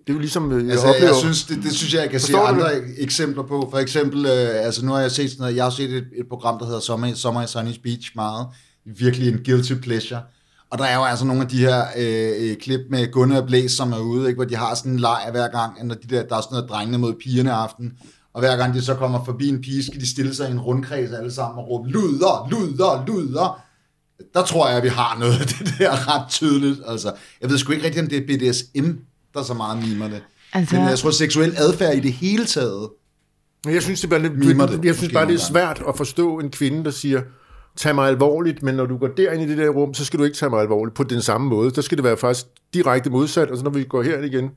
Det 0.08 0.14
er 0.14 0.18
jo 0.18 0.20
ligesom, 0.20 0.52
øh, 0.52 0.64
jeg 0.64 0.72
Altså, 0.72 0.88
oplever... 0.88 1.08
jeg 1.08 1.16
synes, 1.16 1.44
det, 1.44 1.64
det 1.64 1.74
synes 1.74 1.94
jeg, 1.94 2.02
jeg 2.02 2.10
kan 2.10 2.20
se 2.20 2.32
Forstår 2.32 2.48
du 2.48 2.54
andre 2.54 2.72
eksempler 2.98 3.44
på. 3.44 3.68
For 3.72 3.78
eksempel, 3.78 4.26
øh, 4.26 4.66
altså 4.66 4.86
nu 4.86 4.92
har 4.92 5.00
jeg 5.00 5.12
set 5.12 5.30
sådan 5.30 5.42
noget, 5.42 5.56
jeg 5.56 5.64
har 5.64 5.70
set 5.70 5.90
et, 5.90 6.08
et 6.18 6.28
program, 6.30 6.60
der 6.60 6.66
hedder 6.66 6.80
Sommer, 6.80 7.14
Sommer 7.14 7.44
i 7.44 7.48
Sunny 7.48 7.72
Beach 7.84 8.12
meget. 8.16 8.48
Virkelig 8.86 9.34
en 9.34 9.40
guilty 9.46 9.74
pleasure. 9.74 10.22
Og 10.70 10.78
der 10.78 10.84
er 10.84 10.96
jo 10.96 11.04
altså 11.04 11.26
nogle 11.26 11.42
af 11.42 11.48
de 11.48 11.58
her 11.58 11.84
øh, 11.98 12.50
øh, 12.50 12.56
klip 12.58 12.80
med 12.90 13.12
Gunnar 13.12 13.42
Blæs, 13.42 13.72
som 13.72 13.92
er 13.92 14.00
ude, 14.00 14.28
ikke, 14.28 14.38
hvor 14.38 14.46
de 14.46 14.56
har 14.56 14.76
sådan 14.76 14.92
en 14.92 15.00
leg 15.00 15.28
hver 15.32 15.48
gang, 15.48 15.86
når 15.86 15.96
de 15.96 16.16
der, 16.16 16.24
der 16.24 16.38
er 16.38 16.42
sådan 16.42 16.56
noget 16.56 16.70
drengene 16.70 16.98
mod 16.98 17.14
pigerne 17.24 17.52
aften. 17.52 17.94
Og 18.34 18.40
hver 18.40 18.58
gang 18.58 18.74
de 18.74 18.82
så 18.82 18.94
kommer 18.94 19.26
forbi 19.26 19.48
en 19.50 19.62
pige, 19.62 19.84
skal 19.84 20.02
de 20.02 20.10
stille 20.10 20.36
sig 20.36 20.50
i 20.50 20.52
en 20.52 20.60
rundkreds 20.60 21.12
alle 21.12 21.32
sammen 21.32 21.60
og 21.60 21.70
råbe, 21.70 21.90
luder, 21.90 22.48
luder, 22.52 23.06
luder. 23.08 23.62
Der 24.34 24.44
tror 24.44 24.68
jeg, 24.68 24.78
at 24.78 24.84
vi 24.84 24.90
har 24.90 25.18
noget 25.20 25.40
af 25.40 25.48
det 25.48 25.74
der 25.80 26.16
ret 26.16 26.30
tydeligt. 26.30 26.82
Altså, 26.88 27.14
jeg 27.42 27.50
ved 27.50 27.58
sgu 27.58 27.72
ikke 27.72 27.86
rigtig, 27.86 28.02
om 28.02 28.08
det 28.08 28.18
er 28.18 28.52
BDSM, 28.52 28.92
der 29.38 29.44
så 29.44 29.54
meget 29.54 29.88
mimer 29.90 30.08
det. 30.08 30.24
Altså- 30.54 30.76
Men 30.76 30.86
jeg 30.90 31.00
tror, 31.00 31.12
seksuel 31.12 31.54
adfærd 31.58 31.96
i 31.96 32.00
det 32.00 32.14
hele 32.14 32.46
taget. 32.46 32.90
Men 33.66 33.74
jeg 33.74 33.84
synes, 33.84 34.02
det 34.02 34.14
er, 34.14 34.18
lidt, 34.18 34.38
Mimer 34.38 34.66
det, 34.66 34.86
jeg 34.86 34.96
synes 34.96 35.14
bare, 35.14 35.28
det 35.28 35.34
er 35.34 35.38
svært 35.40 35.82
at 35.88 35.98
forstå 35.98 36.40
en 36.40 36.50
kvinde, 36.52 36.84
der 36.86 36.92
siger, 36.92 37.22
tag 37.78 37.96
mig 37.96 38.08
alvorligt, 38.08 38.64
men 38.64 38.76
når 38.76 38.86
du 38.86 38.98
går 38.98 39.08
derind 39.08 39.42
i 39.42 39.48
det 39.50 39.58
der 39.58 39.70
rum, 39.70 39.94
så 39.94 40.06
skal 40.06 40.20
du 40.20 40.24
ikke 40.24 40.38
tage 40.38 40.50
mig 40.50 40.60
alvorligt 40.62 40.96
på 40.96 41.04
den 41.04 41.22
samme 41.22 41.48
måde. 41.50 41.72
Der 41.72 41.82
skal 41.82 41.98
det 41.98 42.04
være 42.06 42.18
faktisk 42.18 42.46
direkte 42.74 43.10
modsat, 43.10 43.52
og 43.52 43.58
så 43.58 43.64
når 43.64 43.72
vi 43.72 43.84
går 43.84 44.02
herind 44.04 44.26
igen, 44.26 44.50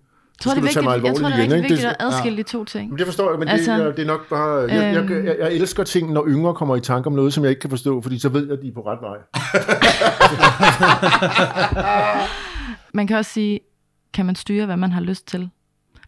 tror, 0.43 0.55
det 0.55 0.65
er 0.65 0.69
skal 0.71 0.83
du 0.85 0.91
tage 0.91 1.01
vigtigt, 1.01 1.03
mig 1.03 1.05
jeg 1.05 1.17
tror, 1.17 1.29
det 1.29 1.35
er 1.35 1.39
igen, 1.39 1.53
ikke? 1.53 1.69
vigtigt 1.69 1.81
Det- 1.81 1.87
at 1.87 1.97
adskille 2.01 2.39
de 2.39 2.43
to 2.43 2.65
ting. 2.65 2.89
Men 2.91 2.99
det 2.99 3.07
forstår 3.07 3.31
jeg, 3.31 3.39
men 3.39 3.49
Altså, 3.49 3.73
det, 3.77 3.85
er- 3.87 3.93
det 3.93 4.03
er 4.03 4.07
nok 4.07 4.29
bare... 4.29 4.57
Jeg, 4.61 4.95
jeg, 4.95 5.11
øhm, 5.11 5.27
jeg, 5.27 5.37
jeg 5.41 5.53
elsker 5.53 5.85
ting, 5.85 6.13
når 6.13 6.25
yngre 6.29 6.55
kommer 6.55 6.77
i 6.77 6.81
tanke 6.81 7.07
om 7.07 7.13
noget, 7.13 7.33
som 7.33 7.45
jeg 7.45 7.51
ikke 7.51 7.61
kan 7.61 7.71
forstå, 7.71 8.03
fordi 8.03 8.19
så 8.19 8.29
ved 8.29 8.43
jeg, 8.47 8.53
at 8.53 8.63
de 8.63 8.69
er 8.69 8.73
på 8.75 8.81
ret 8.87 8.99
vej. 9.03 9.17
Man 12.95 13.07
kan 13.07 13.17
også 13.17 13.33
sige, 13.33 13.61
kan 14.13 14.27
man 14.27 14.35
styre, 14.35 14.67
hvad 14.67 14.77
man 14.77 14.93
har 14.93 15.01
lyst 15.01 15.27
til? 15.27 15.51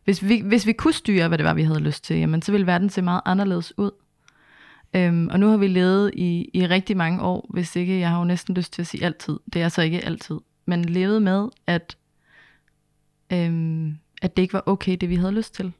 Hvis 0.04 0.28
vi, 0.28 0.42
hvis 0.44 0.66
vi 0.66 0.72
kunne 0.72 0.94
styre, 0.94 1.28
hvad 1.28 1.38
det 1.38 1.44
var, 1.44 1.54
vi 1.54 1.62
havde 1.62 1.80
lyst 1.80 2.04
til, 2.04 2.16
jamen, 2.16 2.42
så 2.42 2.52
ville 2.52 2.66
verden 2.66 2.90
se 2.90 3.02
meget 3.02 3.20
anderledes 3.24 3.78
ud. 3.78 3.90
Øhm, 4.94 5.28
og 5.28 5.40
nu 5.40 5.48
har 5.48 5.56
vi 5.56 5.68
levet 5.68 6.10
i, 6.14 6.50
i 6.54 6.66
rigtig 6.66 6.96
mange 6.96 7.22
år, 7.22 7.46
hvis 7.50 7.76
ikke, 7.76 7.98
jeg 7.98 8.10
har 8.10 8.18
jo 8.18 8.24
næsten 8.24 8.54
lyst 8.54 8.72
til 8.72 8.82
at 8.82 8.86
sige 8.86 9.04
altid. 9.04 9.38
Det 9.52 9.62
er 9.62 9.68
så 9.68 9.82
ikke 9.82 10.04
altid. 10.04 10.36
Men 10.66 10.84
levet 10.84 11.22
med, 11.22 11.48
at, 11.66 11.96
øhm, 13.32 13.98
at 14.22 14.36
det 14.36 14.42
ikke 14.42 14.54
var 14.54 14.62
okay, 14.66 14.96
det 15.00 15.08
vi 15.08 15.16
havde 15.16 15.32
lyst 15.32 15.54
til. 15.54 15.72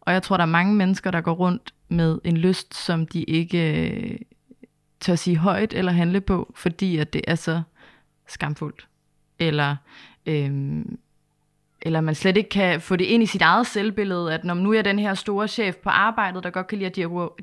Og 0.00 0.12
jeg 0.12 0.22
tror, 0.22 0.36
der 0.36 0.44
er 0.44 0.48
mange 0.48 0.74
mennesker, 0.74 1.10
der 1.10 1.20
går 1.20 1.32
rundt 1.32 1.74
med 1.88 2.18
en 2.24 2.36
lyst, 2.36 2.74
som 2.74 3.06
de 3.06 3.22
ikke 3.22 3.90
øh, 3.90 4.18
tør 5.00 5.14
sige 5.14 5.36
højt 5.36 5.72
eller 5.72 5.92
handle 5.92 6.20
på, 6.20 6.52
fordi 6.56 6.96
at 6.96 7.12
det 7.12 7.22
er 7.26 7.34
så 7.34 7.62
skamfuldt. 8.28 8.88
Eller, 9.38 9.76
øhm, 10.26 10.98
eller 11.82 12.00
man 12.00 12.14
slet 12.14 12.36
ikke 12.36 12.48
kan 12.50 12.80
få 12.80 12.96
det 12.96 13.04
ind 13.04 13.22
i 13.22 13.26
sit 13.26 13.42
eget 13.42 13.66
selvbillede, 13.66 14.34
at 14.34 14.44
når 14.44 14.54
nu 14.54 14.70
er 14.70 14.74
jeg 14.74 14.84
den 14.84 14.98
her 14.98 15.14
store 15.14 15.48
chef 15.48 15.76
på 15.76 15.88
arbejdet, 15.90 16.44
der 16.44 16.50
godt 16.50 16.66
kan 16.66 16.78
lide 16.78 16.86
at 16.86 16.96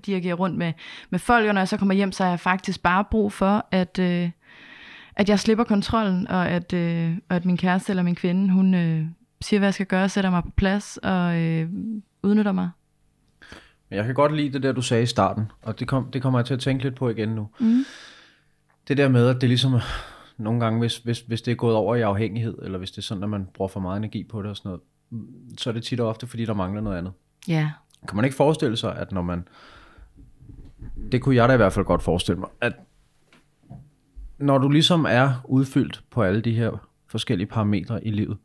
dirigere- 0.06 0.34
rundt 0.34 0.58
med, 0.58 0.74
med 1.10 1.20
folk, 1.20 1.48
og 1.48 1.54
når 1.54 1.62
jeg 1.62 1.68
så 1.68 1.78
kommer 1.78 1.96
hjem, 1.96 2.12
så 2.12 2.24
har 2.24 2.30
jeg 2.30 2.40
faktisk 2.40 2.84
bare 2.84 3.04
brug 3.12 3.34
for, 3.34 3.66
at, 3.72 4.00
øh, 4.00 4.30
at 5.16 5.30
jeg 5.30 5.40
slipper 5.40 5.64
kontrollen, 5.64 6.28
og 6.28 6.50
at, 6.50 6.74
øh, 6.74 7.18
og 7.30 7.36
at 7.36 7.46
min 7.46 7.58
kæreste 7.58 7.90
eller 7.92 8.04
min 8.04 8.16
kvinde, 8.16 8.54
hun 8.54 8.74
øh, 8.74 9.06
siger, 9.42 9.60
hvad 9.60 9.68
jeg 9.68 9.74
skal 9.74 9.86
gøre, 9.86 10.10
sætter 10.10 10.30
mig 10.30 10.44
på 10.44 10.52
plads 10.56 10.98
og 10.98 11.36
øh, 11.38 11.70
udnytter 12.24 12.52
mig. 12.52 12.70
Men 13.90 13.98
Jeg 13.98 14.06
kan 14.06 14.14
godt 14.14 14.36
lide 14.36 14.54
det 14.54 14.64
der, 14.64 14.72
du 14.72 14.82
sagde 14.82 15.04
i 15.04 15.06
starten, 15.06 15.52
og 15.62 15.80
det, 15.80 15.88
kom, 15.88 16.12
det 16.12 16.22
kommer 16.22 16.40
jeg 16.40 16.46
til 16.46 16.54
at 16.54 16.60
tænke 16.60 16.84
lidt 16.84 16.96
på 16.96 17.10
igen 17.10 17.30
nu. 17.30 17.48
Mm. 17.60 17.86
Det 18.88 18.98
der 18.98 19.10
med, 19.10 19.28
at 19.30 19.42
det 19.42 19.50
ligesom 19.50 19.74
nogle 20.38 20.60
gange, 20.60 20.80
hvis, 20.80 20.98
hvis, 20.98 21.20
hvis 21.20 21.42
det 21.42 21.52
er 21.52 21.56
gået 21.56 21.76
over 21.76 21.96
i 21.96 22.02
afhængighed, 22.02 22.58
eller 22.62 22.78
hvis 22.78 22.92
det 22.92 22.98
er 22.98 23.02
sådan, 23.02 23.24
at 23.24 23.30
man 23.30 23.48
bruger 23.54 23.70
for 23.70 23.80
meget 23.80 23.98
energi 23.98 24.24
på 24.24 24.42
det 24.42 24.50
og 24.50 24.58
sådan 24.58 24.70
noget, 24.70 24.82
mm, 25.10 25.58
så 25.58 25.70
er 25.70 25.74
det 25.74 25.84
tit 25.84 26.00
og 26.00 26.08
ofte, 26.08 26.28
fordi 26.28 26.46
der 26.46 26.54
mangler 26.54 26.82
noget 26.82 26.98
andet. 26.98 27.14
Ja, 27.48 27.72
Kan 28.08 28.16
man 28.16 28.26
ikke 28.26 28.38
forestille 28.38 28.78
sig, 28.78 28.96
at 28.96 29.12
når 29.12 29.22
man... 29.22 29.48
Det 31.12 31.22
kunne 31.22 31.36
jeg 31.36 31.50
da 31.50 31.54
i 31.54 31.58
hvert 31.58 31.74
fald 31.74 31.86
godt 31.86 32.04
forestille 32.04 32.40
mig, 32.40 32.50
at 32.62 32.74
når 34.38 34.58
du 34.58 34.70
ligesom 34.70 35.06
er 35.10 35.34
udfyldt 35.46 36.04
på 36.12 36.24
alle 36.24 36.42
de 36.42 36.56
her 36.56 36.90
forskellige 37.08 37.48
parametre 37.48 38.08
i 38.08 38.12
livet, 38.12 38.38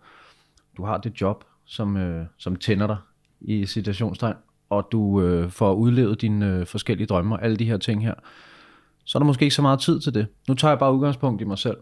du 0.76 0.84
har 0.84 0.99
det 0.99 1.20
job, 1.20 1.45
som, 1.64 1.97
øh, 1.97 2.26
som 2.38 2.57
tænder 2.57 2.86
dig 2.86 2.97
i 3.40 3.66
situationstegn, 3.66 4.36
og 4.70 4.88
du 4.93 5.22
øh, 5.22 5.51
får 5.51 5.74
udlevet 5.74 6.20
dine 6.20 6.47
øh, 6.47 6.66
forskellige 6.66 7.07
drømme 7.07 7.34
og 7.34 7.45
alle 7.45 7.57
de 7.57 7.64
her 7.64 7.76
ting 7.76 8.03
her, 8.03 8.14
så 9.05 9.18
er 9.18 9.20
der 9.20 9.26
måske 9.26 9.42
ikke 9.42 9.55
så 9.55 9.62
meget 9.62 9.80
tid 9.80 10.00
til 10.00 10.14
det. 10.14 10.26
Nu 10.48 10.55
tager 10.55 10.72
jeg 10.72 10.78
bare 10.78 10.94
udgangspunkt 10.94 11.40
i 11.42 11.44
mig 11.44 11.59
selv. 11.59 11.76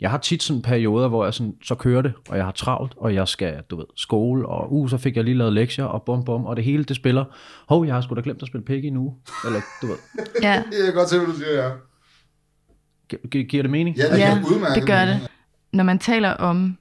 Jeg 0.00 0.10
har 0.10 0.18
tit 0.18 0.42
sådan 0.42 0.62
perioder, 0.62 1.08
hvor 1.08 1.24
jeg 1.24 1.34
sådan, 1.34 1.54
så 1.64 1.74
kører 1.74 2.02
det, 2.02 2.12
og 2.28 2.36
jeg 2.36 2.44
har 2.44 2.52
travlt, 2.52 2.92
og 2.96 3.14
jeg 3.14 3.28
skal, 3.28 3.62
du 3.70 3.76
ved, 3.76 3.84
skole, 3.96 4.46
og 4.48 4.72
uh, 4.74 4.90
så 4.90 4.98
fik 4.98 5.16
jeg 5.16 5.24
lige 5.24 5.36
lavet 5.36 5.52
lektier, 5.52 5.84
og 5.84 6.02
bum 6.02 6.24
bum, 6.24 6.44
og 6.44 6.56
det 6.56 6.64
hele 6.64 6.84
det 6.84 6.96
spiller. 6.96 7.24
Hov, 7.68 7.86
jeg 7.86 7.94
har 7.94 8.00
sgu 8.00 8.14
da 8.14 8.20
glemt 8.24 8.42
at 8.42 8.48
spille 8.48 8.64
pæk 8.64 8.84
i 8.84 8.90
nu. 8.90 9.14
Eller, 9.46 9.60
du 9.82 9.86
ved, 9.86 9.96
ja, 10.42 10.52
Jeg 10.52 10.62
kan 10.84 10.94
godt 10.94 11.08
se, 11.08 11.18
hvad 11.18 11.26
du 11.26 11.32
siger, 11.32 11.62
ja. 11.64 11.70
gi- 13.10 13.28
gi- 13.30 13.42
giver 13.42 13.62
det 13.62 13.70
mening? 13.70 13.96
Ja, 13.96 14.12
det 14.12 14.18
ja 14.18 14.40
det 14.74 14.86
gør 14.86 15.04
det. 15.04 15.28
Når 15.72 15.84
man 15.84 15.98
taler 15.98 16.30
om 16.30 16.78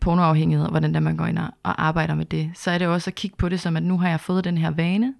pornoafhængighed, 0.00 0.64
og 0.64 0.70
hvordan 0.70 0.94
der 0.94 1.00
man 1.00 1.16
går 1.16 1.26
ind 1.26 1.38
og, 1.38 1.48
og 1.62 1.84
arbejder 1.86 2.14
med 2.14 2.24
det, 2.24 2.50
så 2.54 2.70
er 2.70 2.78
det 2.78 2.86
også 2.86 3.10
at 3.10 3.14
kigge 3.14 3.36
på 3.36 3.48
det 3.48 3.60
som, 3.60 3.76
at 3.76 3.82
nu 3.82 3.98
har 3.98 4.08
jeg 4.08 4.20
fået 4.20 4.44
den 4.44 4.58
her 4.58 4.70
vane, 4.70 5.14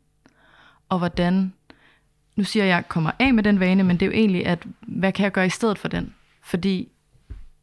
og 0.89 0.99
hvordan, 0.99 1.53
nu 2.39 2.45
siger 2.45 2.65
jeg, 2.65 2.73
at 2.73 2.77
jeg 2.77 2.89
kommer 2.89 3.11
af 3.19 3.35
med 3.35 3.43
den 3.43 3.61
vane, 3.61 3.83
men 3.83 3.97
det 3.97 4.03
er 4.03 4.11
jo 4.11 4.13
egentlig, 4.13 4.47
at 4.47 4.65
hvad 4.81 5.13
kan 5.13 5.25
jeg 5.25 5.33
gøre 5.33 5.47
i 5.47 5.51
stedet 5.51 5.79
for 5.79 5.89
den? 5.89 6.15
Fordi 6.43 6.89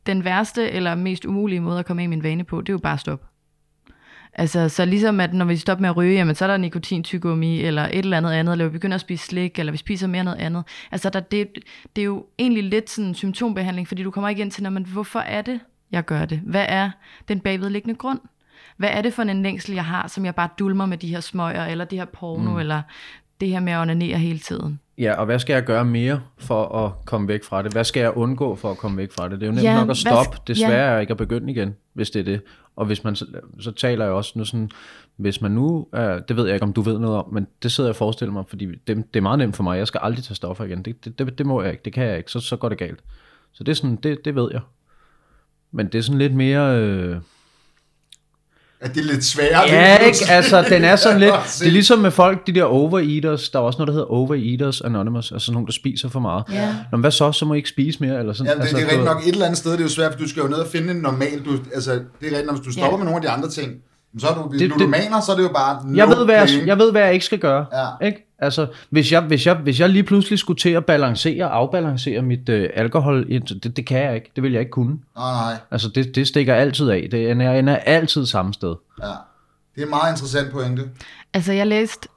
den 0.06 0.24
værste 0.24 0.72
eller 0.72 0.96
mest 0.96 1.26
umulige 1.26 1.60
måde 1.60 1.80
at 1.80 1.86
komme 1.86 2.02
af 2.02 2.10
min 2.10 2.24
vane 2.24 2.44
på, 2.44 2.62
det 2.62 2.70
er 2.70 2.74
jo 2.74 2.78
bare 2.78 2.94
at 2.94 3.00
stoppe. 3.00 3.26
Altså, 4.34 4.70
så 4.70 4.86
ligesom 4.86 5.20
at 5.20 5.34
når 5.34 5.46
vi 5.46 5.58
stopper 5.58 5.82
med 5.82 5.90
at 5.90 5.98
ryge, 5.98 6.16
jamen, 6.16 6.36
så 6.36 6.46
er 6.46 6.48
der 6.48 6.58
nikotin 6.58 7.06
eller 7.14 7.84
et 7.86 7.98
eller 7.98 8.18
andet 8.18 8.32
andet, 8.32 8.52
eller 8.52 8.66
vi 8.66 8.72
begynder 8.72 8.96
at 8.96 9.02
spise 9.02 9.26
slik, 9.26 9.60
eller 9.60 9.72
vi 9.72 9.78
spiser 9.78 10.08
mere 10.08 10.24
noget 10.24 10.38
andet. 10.38 10.64
Altså, 10.92 11.10
der, 11.10 11.20
det, 11.20 11.48
det 11.96 12.02
er 12.02 12.06
jo 12.06 12.26
egentlig 12.40 12.64
lidt 12.64 12.90
sådan 12.90 13.08
en 13.10 13.16
symptombehandling, 13.16 13.88
fordi 13.88 14.04
du 14.04 14.12
kommer 14.12 14.30
ikke 14.30 14.42
ind 14.42 14.52
til, 14.52 14.64
når 14.64 14.70
man, 14.70 14.86
hvorfor 14.86 15.20
er 15.20 15.42
det, 15.42 15.60
jeg 15.92 16.06
gør 16.06 16.26
det? 16.26 16.42
Hvad 16.46 16.66
er 16.70 16.92
den 17.28 17.40
bagvedliggende 17.40 17.96
grund? 17.96 18.20
Hvad 18.78 18.90
er 18.90 19.02
det 19.02 19.14
for 19.14 19.24
en 19.24 19.44
længsel, 19.44 19.74
jeg 19.74 19.86
har, 19.86 20.08
som 20.08 20.26
jeg 20.26 20.36
bare 20.36 20.50
dulmer 20.60 20.86
med 20.86 20.98
de 20.98 21.08
her 21.08 21.20
smøger, 21.20 21.66
eller 21.66 21.86
det 21.86 22.00
her 22.00 22.06
porno, 22.06 22.52
mm. 22.52 22.60
eller 22.60 22.82
det 23.42 23.50
her 23.50 23.60
med 23.60 23.74
at 23.74 23.80
onanere 23.82 24.18
hele 24.18 24.40
tiden? 24.40 24.80
Ja, 24.98 25.14
og 25.14 25.26
hvad 25.26 25.40
skal 25.40 25.54
jeg 25.54 25.64
gøre 25.64 25.86
mere 25.86 26.22
for 26.38 26.86
at 26.86 26.92
komme 27.06 27.28
væk 27.28 27.44
fra 27.44 27.64
det? 27.64 27.72
Hvad 27.72 27.84
skal 27.84 28.00
jeg 28.02 28.18
undgå 28.18 28.56
for 28.56 28.72
at 28.72 28.78
komme 28.78 28.98
væk 28.98 29.12
fra 29.12 29.30
det? 29.30 29.40
Det 29.40 29.44
er 29.44 29.48
jo 29.48 29.52
nemt 29.54 29.64
Ja, 29.64 29.74
nok 29.74 29.80
at 29.82 29.86
hvad 29.88 29.96
stoppe. 29.96 30.36
sk- 30.38 30.44
Det 30.48 30.60
ja. 30.60 30.72
er 30.72 31.00
ikke 31.00 31.12
at 31.12 31.18
begynde 31.18 31.52
igen, 31.52 31.76
hvis 31.94 32.10
det 32.10 32.20
er 32.20 32.24
det. 32.24 32.42
Og 32.76 32.86
hvis 32.86 33.04
man 33.04 33.16
så, 33.16 33.26
så 33.60 33.72
taler 33.72 34.06
jeg 34.06 34.14
også 34.14 34.32
nu 34.36 34.46
sådan, 34.46 34.70
hvis 35.16 35.42
man 35.42 35.52
nu, 35.52 35.88
er, 35.94 36.20
det 36.20 36.36
ved 36.36 36.46
jeg 36.46 36.54
ikke, 36.54 36.64
om 36.64 36.74
du 36.74 36.82
ved 36.82 37.00
noget 37.00 37.18
om, 37.18 37.34
men 37.34 37.48
det 37.64 37.72
sidder 37.72 37.88
jeg 37.88 37.92
og 37.94 37.96
forestiller 37.96 38.34
mig, 38.34 38.44
fordi 38.48 38.66
det, 38.66 38.98
det 39.14 39.16
er 39.16 39.22
meget 39.22 39.40
nemt 39.40 39.56
for 39.56 39.64
mig. 39.64 39.78
Jeg 39.78 39.88
skal 39.88 40.00
aldrig 40.04 40.24
tage 40.24 40.36
stoffer 40.36 40.64
igen. 40.64 40.84
Det, 40.84 41.06
det, 41.06 41.20
det, 41.20 41.38
det 41.38 41.46
må 41.46 41.62
jeg 41.62 41.72
ikke. 41.72 41.82
Det 41.86 41.94
kan 41.94 42.04
jeg 42.08 42.18
ikke. 42.18 42.32
Så, 42.32 42.40
så 42.40 42.56
går 42.56 42.70
det 42.70 42.78
galt. 42.78 43.00
Så 43.52 43.64
det 43.64 43.72
er 43.72 43.76
sådan, 43.76 43.96
det, 43.96 44.26
det 44.26 44.36
ved 44.36 44.50
jeg. 44.52 44.62
Men 45.72 45.88
det 45.88 45.96
er 45.98 46.02
sådan 46.02 46.20
lidt 46.20 46.34
mere... 46.36 46.80
Øh, 46.82 47.18
At 48.82 48.96
det 48.96 49.02
er 49.02 49.06
lidt 49.06 49.26
sværere. 49.26 49.62
Ja, 49.70 49.76
det 49.76 50.02
er 50.02 50.06
ikke? 50.06 50.18
Altså, 50.30 50.66
den 50.70 50.84
er 50.84 50.96
sådan 50.96 51.20
lidt... 51.26 51.34
Det 51.60 51.68
er 51.68 51.72
ligesom 51.72 52.00
med 52.00 52.12
folk, 52.12 52.48
de 52.48 52.52
der 52.56 52.64
overeaters. 52.64 53.50
Der 53.50 53.60
er 53.60 53.64
også 53.64 53.78
noget, 53.78 53.88
der 53.88 53.94
hedder 53.94 54.12
Overeaters 54.12 54.82
Anonymous. 54.82 55.32
Altså 55.32 55.52
nogle, 55.52 55.66
der 55.66 55.72
spiser 55.74 56.10
for 56.10 56.20
meget. 56.20 56.44
Ja. 56.52 56.68
Nå, 56.68 56.74
men 56.92 57.00
hvad 57.00 57.12
så? 57.12 57.32
Så 57.32 57.46
må 57.46 57.54
I 57.54 57.58
ikke 57.58 57.70
spise 57.70 58.00
mere? 58.02 58.20
Eller 58.20 58.34
sådan. 58.34 58.48
Jamen, 58.52 58.62
det, 58.62 58.68
altså, 58.68 58.78
det 58.78 58.84
er 58.84 58.88
rigtigt 58.90 59.06
nok 59.06 59.22
et 59.28 59.32
eller 59.32 59.46
andet 59.46 59.58
sted, 59.58 59.72
det 59.72 59.80
er 59.80 59.84
jo 59.84 59.90
svært, 59.90 60.12
for 60.14 60.20
du 60.20 60.30
skal 60.30 60.42
jo 60.42 60.48
ned 60.48 60.58
og 60.58 60.68
finde 60.68 60.92
en 60.92 60.98
normal, 60.98 61.42
du, 61.46 61.52
altså, 61.74 61.92
det 61.92 62.00
er 62.22 62.26
rigtigt, 62.26 62.46
når 62.46 62.54
hvis 62.54 62.66
du 62.66 62.72
stopper 62.72 62.92
Ja. 62.92 62.98
med 62.98 63.06
nogle 63.06 63.16
af 63.16 63.22
de 63.22 63.30
andre 63.30 63.50
ting, 63.50 63.72
så 64.18 64.28
er 64.28 64.34
du, 64.36 64.42
Det- 64.44 64.52
det, 64.52 64.60
det- 64.60 64.70
ludomaner, 64.70 65.20
så 65.22 65.32
er 65.32 65.36
det 65.36 65.44
jo 65.44 65.50
bare 65.56 65.86
no 65.86 65.96
Jeg 65.98 66.08
ved, 66.08 66.26
hvad 66.26 66.36
jeg, 66.36 66.68
jeg 66.68 66.78
ved, 66.78 66.92
hvad 66.92 67.02
jeg 67.02 67.14
ikke 67.14 67.26
skal 67.26 67.40
gøre. 67.40 67.66
Ja. 67.74 68.06
Ikke? 68.06 68.22
Altså, 68.40 68.68
hvis 68.90 69.12
jeg, 69.12 69.22
hvis, 69.22 69.46
jeg, 69.46 69.56
hvis 69.56 69.80
jeg 69.80 69.90
lige 69.90 70.04
pludselig 70.04 70.40
skulle 70.40 70.60
til 70.60 70.70
at 70.70 70.86
balancere 70.86 71.46
og 71.46 71.56
afbalancere 71.56 72.22
mit 72.22 72.50
øh, 72.50 72.70
alkohol, 72.74 73.30
det, 73.30 73.78
det 73.78 73.86
kan 73.86 74.00
jeg 74.04 74.16
ikke. 74.16 74.32
Det 74.36 74.44
vil 74.44 74.52
jeg 74.52 74.60
ikke 74.60 74.72
kunne. 74.72 74.98
Nej, 75.18 75.32
nej, 75.34 75.54
Altså, 75.72 75.90
det, 75.96 76.16
det 76.16 76.28
stikker 76.28 76.54
altid 76.56 76.90
af. 76.90 77.08
Det 77.12 77.32
ender, 77.32 77.52
ender 77.54 77.76
altid 77.76 78.26
samme 78.26 78.54
sted. 78.54 78.76
ja. 79.04 79.08
Det 79.76 79.82
er 79.82 79.86
en 79.86 79.90
meget 79.90 80.12
interessant 80.14 80.52
pointe. 80.52 80.90
Altså, 81.34 81.54
jeg 81.54 81.68
læste 81.68 82.08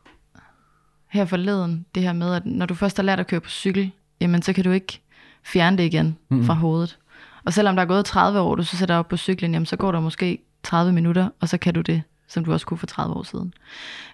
her 1.10 1.24
forleden 1.24 1.86
det 1.94 2.02
her 2.02 2.12
med, 2.12 2.34
at 2.34 2.42
når 2.46 2.66
du 2.66 2.74
først 2.74 2.96
har 2.96 3.02
lært 3.04 3.20
at 3.20 3.26
køre 3.26 3.40
på 3.40 3.48
cykel, 3.50 3.90
jamen 4.20 4.42
så 4.42 4.52
kan 4.52 4.64
du 4.64 4.70
ikke 4.70 5.00
fjerne 5.44 5.76
det 5.78 5.84
igen 5.84 6.16
mm. 6.30 6.44
fra 6.44 6.54
hovedet. 6.54 6.98
Og 7.46 7.52
selvom 7.52 7.76
der 7.76 7.82
er 7.82 7.86
gået 7.86 8.04
30 8.04 8.40
år, 8.40 8.54
du 8.54 8.62
så 8.62 8.76
sætter 8.76 8.96
op 8.96 9.08
på 9.08 9.16
cyklen, 9.16 9.52
jamen 9.52 9.66
så 9.66 9.76
går 9.76 9.92
der 9.92 10.00
måske 10.00 10.38
30 10.62 10.92
minutter, 10.92 11.28
og 11.40 11.48
så 11.48 11.58
kan 11.58 11.74
du 11.74 11.80
det, 11.80 12.02
som 12.28 12.44
du 12.44 12.52
også 12.52 12.66
kunne 12.66 12.78
for 12.78 12.86
30 12.86 13.14
år 13.14 13.22
siden. 13.22 13.52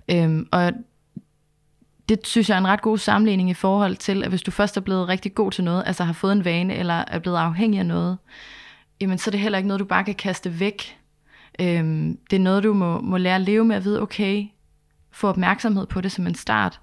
Øhm, 0.09 0.49
og 0.53 0.73
det 2.09 2.27
synes 2.27 2.49
jeg 2.49 2.55
er 2.55 2.59
en 2.59 2.67
ret 2.67 2.83
god 2.83 2.99
sammenligning 2.99 3.51
i 3.51 3.55
forhold 3.55 3.97
til, 3.97 4.23
at 4.25 4.29
hvis 4.29 4.43
du 4.43 4.51
først 4.51 4.77
er 4.77 4.81
blevet 4.81 5.09
rigtig 5.09 5.35
god 5.35 5.51
til 5.51 5.65
noget, 5.65 5.83
altså 5.87 6.05
har 6.05 6.13
fået 6.13 6.33
en 6.33 6.45
vane, 6.45 6.75
eller 6.75 7.05
er 7.09 7.19
blevet 7.19 7.39
afhængig 7.39 7.79
af 7.79 7.87
noget, 7.87 8.19
jamen 9.01 9.19
så 9.19 9.31
er 9.31 9.33
det 9.33 9.41
heller 9.41 9.59
ikke 9.59 9.69
noget, 9.69 9.81
du 9.81 9.85
bare 9.85 10.05
kan 10.05 10.15
kaste 10.15 10.61
væk. 10.61 10.99
Øhm, 11.61 12.19
det 12.31 12.37
er 12.37 12.41
noget, 12.41 12.63
du 12.63 12.75
må, 12.75 13.01
må 13.01 13.17
lære 13.17 13.35
at 13.35 13.41
leve 13.41 13.65
med 13.65 13.77
at 13.77 13.85
vide, 13.85 14.03
okay, 14.03 14.47
få 15.11 15.29
opmærksomhed 15.29 15.87
på 15.87 16.01
det 16.01 16.13
som 16.13 16.27
en 16.27 16.35
start. 16.35 16.81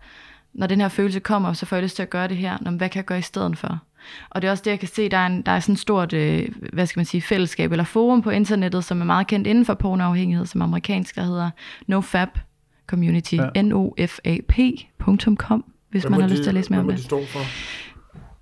Når 0.54 0.68
den 0.68 0.82
her 0.82 0.88
følelse 0.88 1.20
kommer, 1.20 1.54
så 1.54 1.66
får 1.66 1.76
jeg 1.76 1.84
lyst 1.84 1.96
til 1.96 2.04
at 2.04 2.10
gøre 2.10 2.28
det 2.28 2.38
her. 2.38 2.58
Nå, 2.62 2.72
hvad 2.72 2.90
kan 2.90 2.98
jeg 2.98 3.06
gøre 3.06 3.20
i 3.20 3.22
stedet 3.22 3.58
for? 3.58 3.80
Og 4.30 4.42
det 4.42 4.48
er 4.48 4.52
også 4.52 4.62
det, 4.66 4.72
jeg 4.72 4.80
kan 4.80 4.88
se, 4.88 5.10
der 5.10 5.18
er, 5.18 5.26
en, 5.26 5.42
der 5.42 5.52
er 5.52 5.60
sådan 5.60 5.74
et 5.74 5.80
stort, 5.80 6.14
øh, 6.14 6.48
hvad 6.74 6.86
skal 6.86 7.00
man 7.00 7.06
sige, 7.06 7.22
fællesskab 7.22 7.72
eller 7.72 7.84
forum 7.84 8.22
på 8.22 8.30
internettet, 8.30 8.84
som 8.84 9.02
er 9.02 9.06
meget 9.06 9.28
kendt 9.28 9.48
inden 9.48 9.66
for 9.66 9.74
pornoafhængighed, 9.74 10.46
som 10.46 10.62
er 10.62 10.66
amerikansk, 10.66 11.16
der 11.16 11.24
hedder 11.24 11.50
NoFap 11.88 12.30
Community, 12.88 13.36
Ja. 13.56 13.62
nofap.com, 13.62 15.64
hvis 15.92 16.10
man 16.10 16.22
har 16.22 16.28
lyst 16.28 16.42
til 16.44 16.50
at 16.50 16.54
læse 16.54 16.70
mere 16.70 16.80
om 16.80 16.86
hvad 16.86 16.94
må 16.94 16.96
det. 16.96 16.98
det 16.98 17.06
står 17.06 17.24
for? 17.30 17.40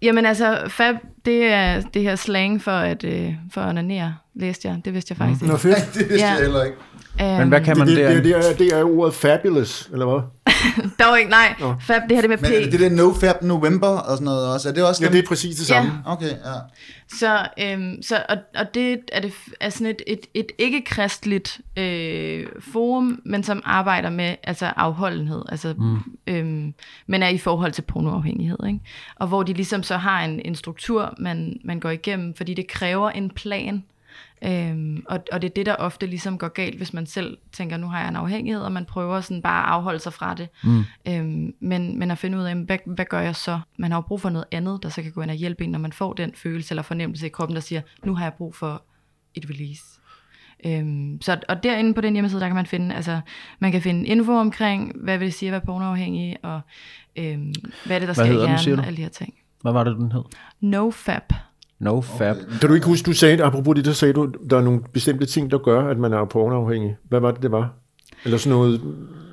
Jamen 0.01 0.25
altså, 0.25 0.59
fab, 0.67 0.95
det 1.25 1.43
er 1.45 1.81
det 1.81 2.01
her 2.01 2.15
slang 2.15 2.61
for 2.61 2.71
at, 2.71 3.03
øh, 3.03 3.33
for 3.51 3.61
at 3.61 3.69
onanere, 3.69 4.15
læste 4.35 4.67
jeg. 4.67 4.81
Det 4.85 4.93
vidste 4.93 5.11
jeg 5.11 5.17
faktisk 5.17 5.41
Nå, 5.41 5.47
ikke. 5.53 5.59
fedt. 5.61 5.93
det 5.93 6.09
vidste 6.09 6.25
Ja. 6.27 6.31
jeg 6.33 6.41
heller 6.41 6.63
ikke. 6.63 6.77
Men 7.19 7.47
hvad 7.49 7.61
kan 7.61 7.77
man 7.77 7.87
Det, 7.87 7.97
det, 7.97 8.05
der? 8.05 8.13
det, 8.13 8.23
det, 8.23 8.37
er, 8.37 8.41
det 8.57 8.79
er 8.79 8.83
ordet 8.83 9.13
fabulous, 9.13 9.89
eller 9.93 10.05
hvad? 10.05 10.19
Der 10.99 11.09
var 11.09 11.15
ikke, 11.15 11.31
nej, 11.31 11.55
Nå. 11.59 11.75
fab, 11.81 12.01
det 12.09 12.17
her 12.17 12.21
det 12.21 12.29
med 12.29 12.37
P. 12.37 12.41
Men 12.41 12.53
er 12.53 12.59
det 12.59 12.71
det 12.71 12.79
der 12.79 12.89
NoFap 12.89 13.41
November 13.41 13.87
og 13.87 14.17
sådan 14.17 14.25
noget 14.25 14.53
også? 14.53 14.69
Er 14.69 14.73
det 14.73 14.83
også 14.83 15.03
Ja, 15.03 15.07
dem? 15.07 15.13
det 15.13 15.23
er 15.23 15.27
præcis 15.27 15.55
det 15.55 15.67
samme. 15.67 15.91
Okay, 16.05 16.29
ja. 16.29 16.55
Så, 17.13 17.47
øhm, 17.59 18.01
så 18.01 18.23
og, 18.29 18.37
og 18.55 18.73
det 18.73 18.99
er, 19.13 19.19
det 19.21 19.33
er 19.59 19.69
sådan 19.69 19.87
et, 19.87 20.01
et, 20.07 20.19
et 20.33 20.51
ikke-kristligt 20.57 21.61
øh, 21.77 22.47
forum, 22.59 23.21
men 23.25 23.43
som 23.43 23.61
arbejder 23.65 24.09
med 24.09 24.35
altså 24.43 24.65
afholdenhed, 24.65 25.41
altså, 25.49 25.73
mm. 25.77 25.97
øhm, 26.27 26.73
men 27.07 27.23
er 27.23 27.29
i 27.29 27.37
forhold 27.37 27.71
til 27.71 27.81
pornoafhængighed. 27.81 28.57
Ikke? 28.67 28.79
Og 29.15 29.27
hvor 29.27 29.43
de 29.43 29.53
ligesom 29.53 29.83
så 29.83 29.97
har 29.97 30.25
en, 30.25 30.41
en 30.45 30.55
struktur, 30.55 31.13
man, 31.17 31.59
man 31.63 31.79
går 31.79 31.89
igennem, 31.89 32.33
fordi 32.35 32.53
det 32.53 32.67
kræver 32.67 33.09
en 33.09 33.29
plan 33.29 33.83
Øhm, 34.43 35.03
og, 35.07 35.19
og 35.31 35.41
det 35.41 35.49
er 35.49 35.53
det, 35.53 35.65
der 35.65 35.75
ofte 35.75 36.05
ligesom 36.05 36.37
går 36.37 36.47
galt, 36.47 36.77
hvis 36.77 36.93
man 36.93 37.05
selv 37.05 37.37
tænker, 37.51 37.77
nu 37.77 37.87
har 37.87 37.99
jeg 37.99 38.09
en 38.09 38.15
afhængighed, 38.15 38.61
og 38.61 38.71
man 38.71 38.85
prøver 38.85 39.21
sådan 39.21 39.41
bare 39.41 39.63
at 39.63 39.69
afholde 39.69 39.99
sig 39.99 40.13
fra 40.13 40.33
det. 40.33 40.49
Mm. 40.63 40.83
Øhm, 41.07 41.53
men, 41.59 41.99
men 41.99 42.11
at 42.11 42.17
finde 42.17 42.37
ud 42.37 42.43
af, 42.43 42.55
hvad, 42.55 42.77
hvad 42.85 43.05
gør 43.05 43.19
jeg 43.19 43.35
så? 43.35 43.59
Man 43.77 43.91
har 43.91 43.97
jo 43.97 44.01
brug 44.01 44.21
for 44.21 44.29
noget 44.29 44.45
andet, 44.51 44.79
der 44.83 44.89
så 44.89 45.01
kan 45.01 45.11
gå 45.11 45.21
ind 45.21 45.31
og 45.31 45.37
hjælpe 45.37 45.63
en, 45.63 45.71
når 45.71 45.79
man 45.79 45.93
får 45.93 46.13
den 46.13 46.31
følelse 46.35 46.71
eller 46.71 46.83
fornemmelse 46.83 47.25
i 47.25 47.29
kroppen, 47.29 47.55
der 47.55 47.61
siger, 47.61 47.81
nu 48.03 48.15
har 48.15 48.25
jeg 48.25 48.33
brug 48.33 48.55
for 48.55 48.81
et 49.35 49.45
release. 49.49 49.83
Øhm, 50.65 51.21
så, 51.21 51.39
og 51.49 51.63
derinde 51.63 51.93
på 51.93 52.01
den 52.01 52.13
hjemmeside, 52.13 52.41
der 52.41 52.47
kan 52.47 52.55
man 52.55 52.65
finde, 52.65 52.95
altså, 52.95 53.19
man 53.59 53.71
kan 53.71 53.81
finde 53.81 54.05
info 54.05 54.33
omkring, 54.33 54.91
hvad 54.95 55.17
vil 55.17 55.25
det 55.25 55.33
sige 55.33 55.49
at 55.49 55.51
være 55.51 55.61
pornoafhængig, 55.61 56.37
og 56.43 56.61
øhm, 57.15 57.53
hvad 57.85 57.95
er 57.95 57.99
det, 57.99 58.07
der 58.07 58.13
Hvad 58.13 58.13
skal 58.13 58.31
i 58.31 58.65
hjernen, 58.65 58.85
alle 58.85 58.97
de 58.97 59.01
her 59.01 59.09
ting. 59.09 59.33
Hvad 59.61 59.71
var 59.71 59.83
det, 59.83 59.95
den 59.95 60.11
hed? 60.11 60.23
NoFap. 60.61 61.33
No 61.79 62.01
Fab. 62.01 62.35
Kan 62.59 62.69
du 62.69 62.75
ikke 62.75 62.87
huske, 62.87 63.05
du 63.05 63.13
sagde, 63.13 63.43
apropos 63.43 63.75
det, 63.75 63.85
der 63.85 63.93
sagde 63.93 64.13
du, 64.13 64.33
der 64.49 64.57
er 64.57 64.61
nogle 64.61 64.81
bestemte 64.93 65.25
ting, 65.25 65.51
der 65.51 65.57
gør, 65.57 65.87
at 65.89 65.97
man 65.97 66.13
er 66.13 66.25
pornoafhængig. 66.25 66.95
Hvad 67.09 67.19
var 67.19 67.31
det, 67.31 67.41
det 67.41 67.51
var? 67.51 67.73
Eller 68.25 68.37
sådan 68.37 68.57
noget... 68.57 68.81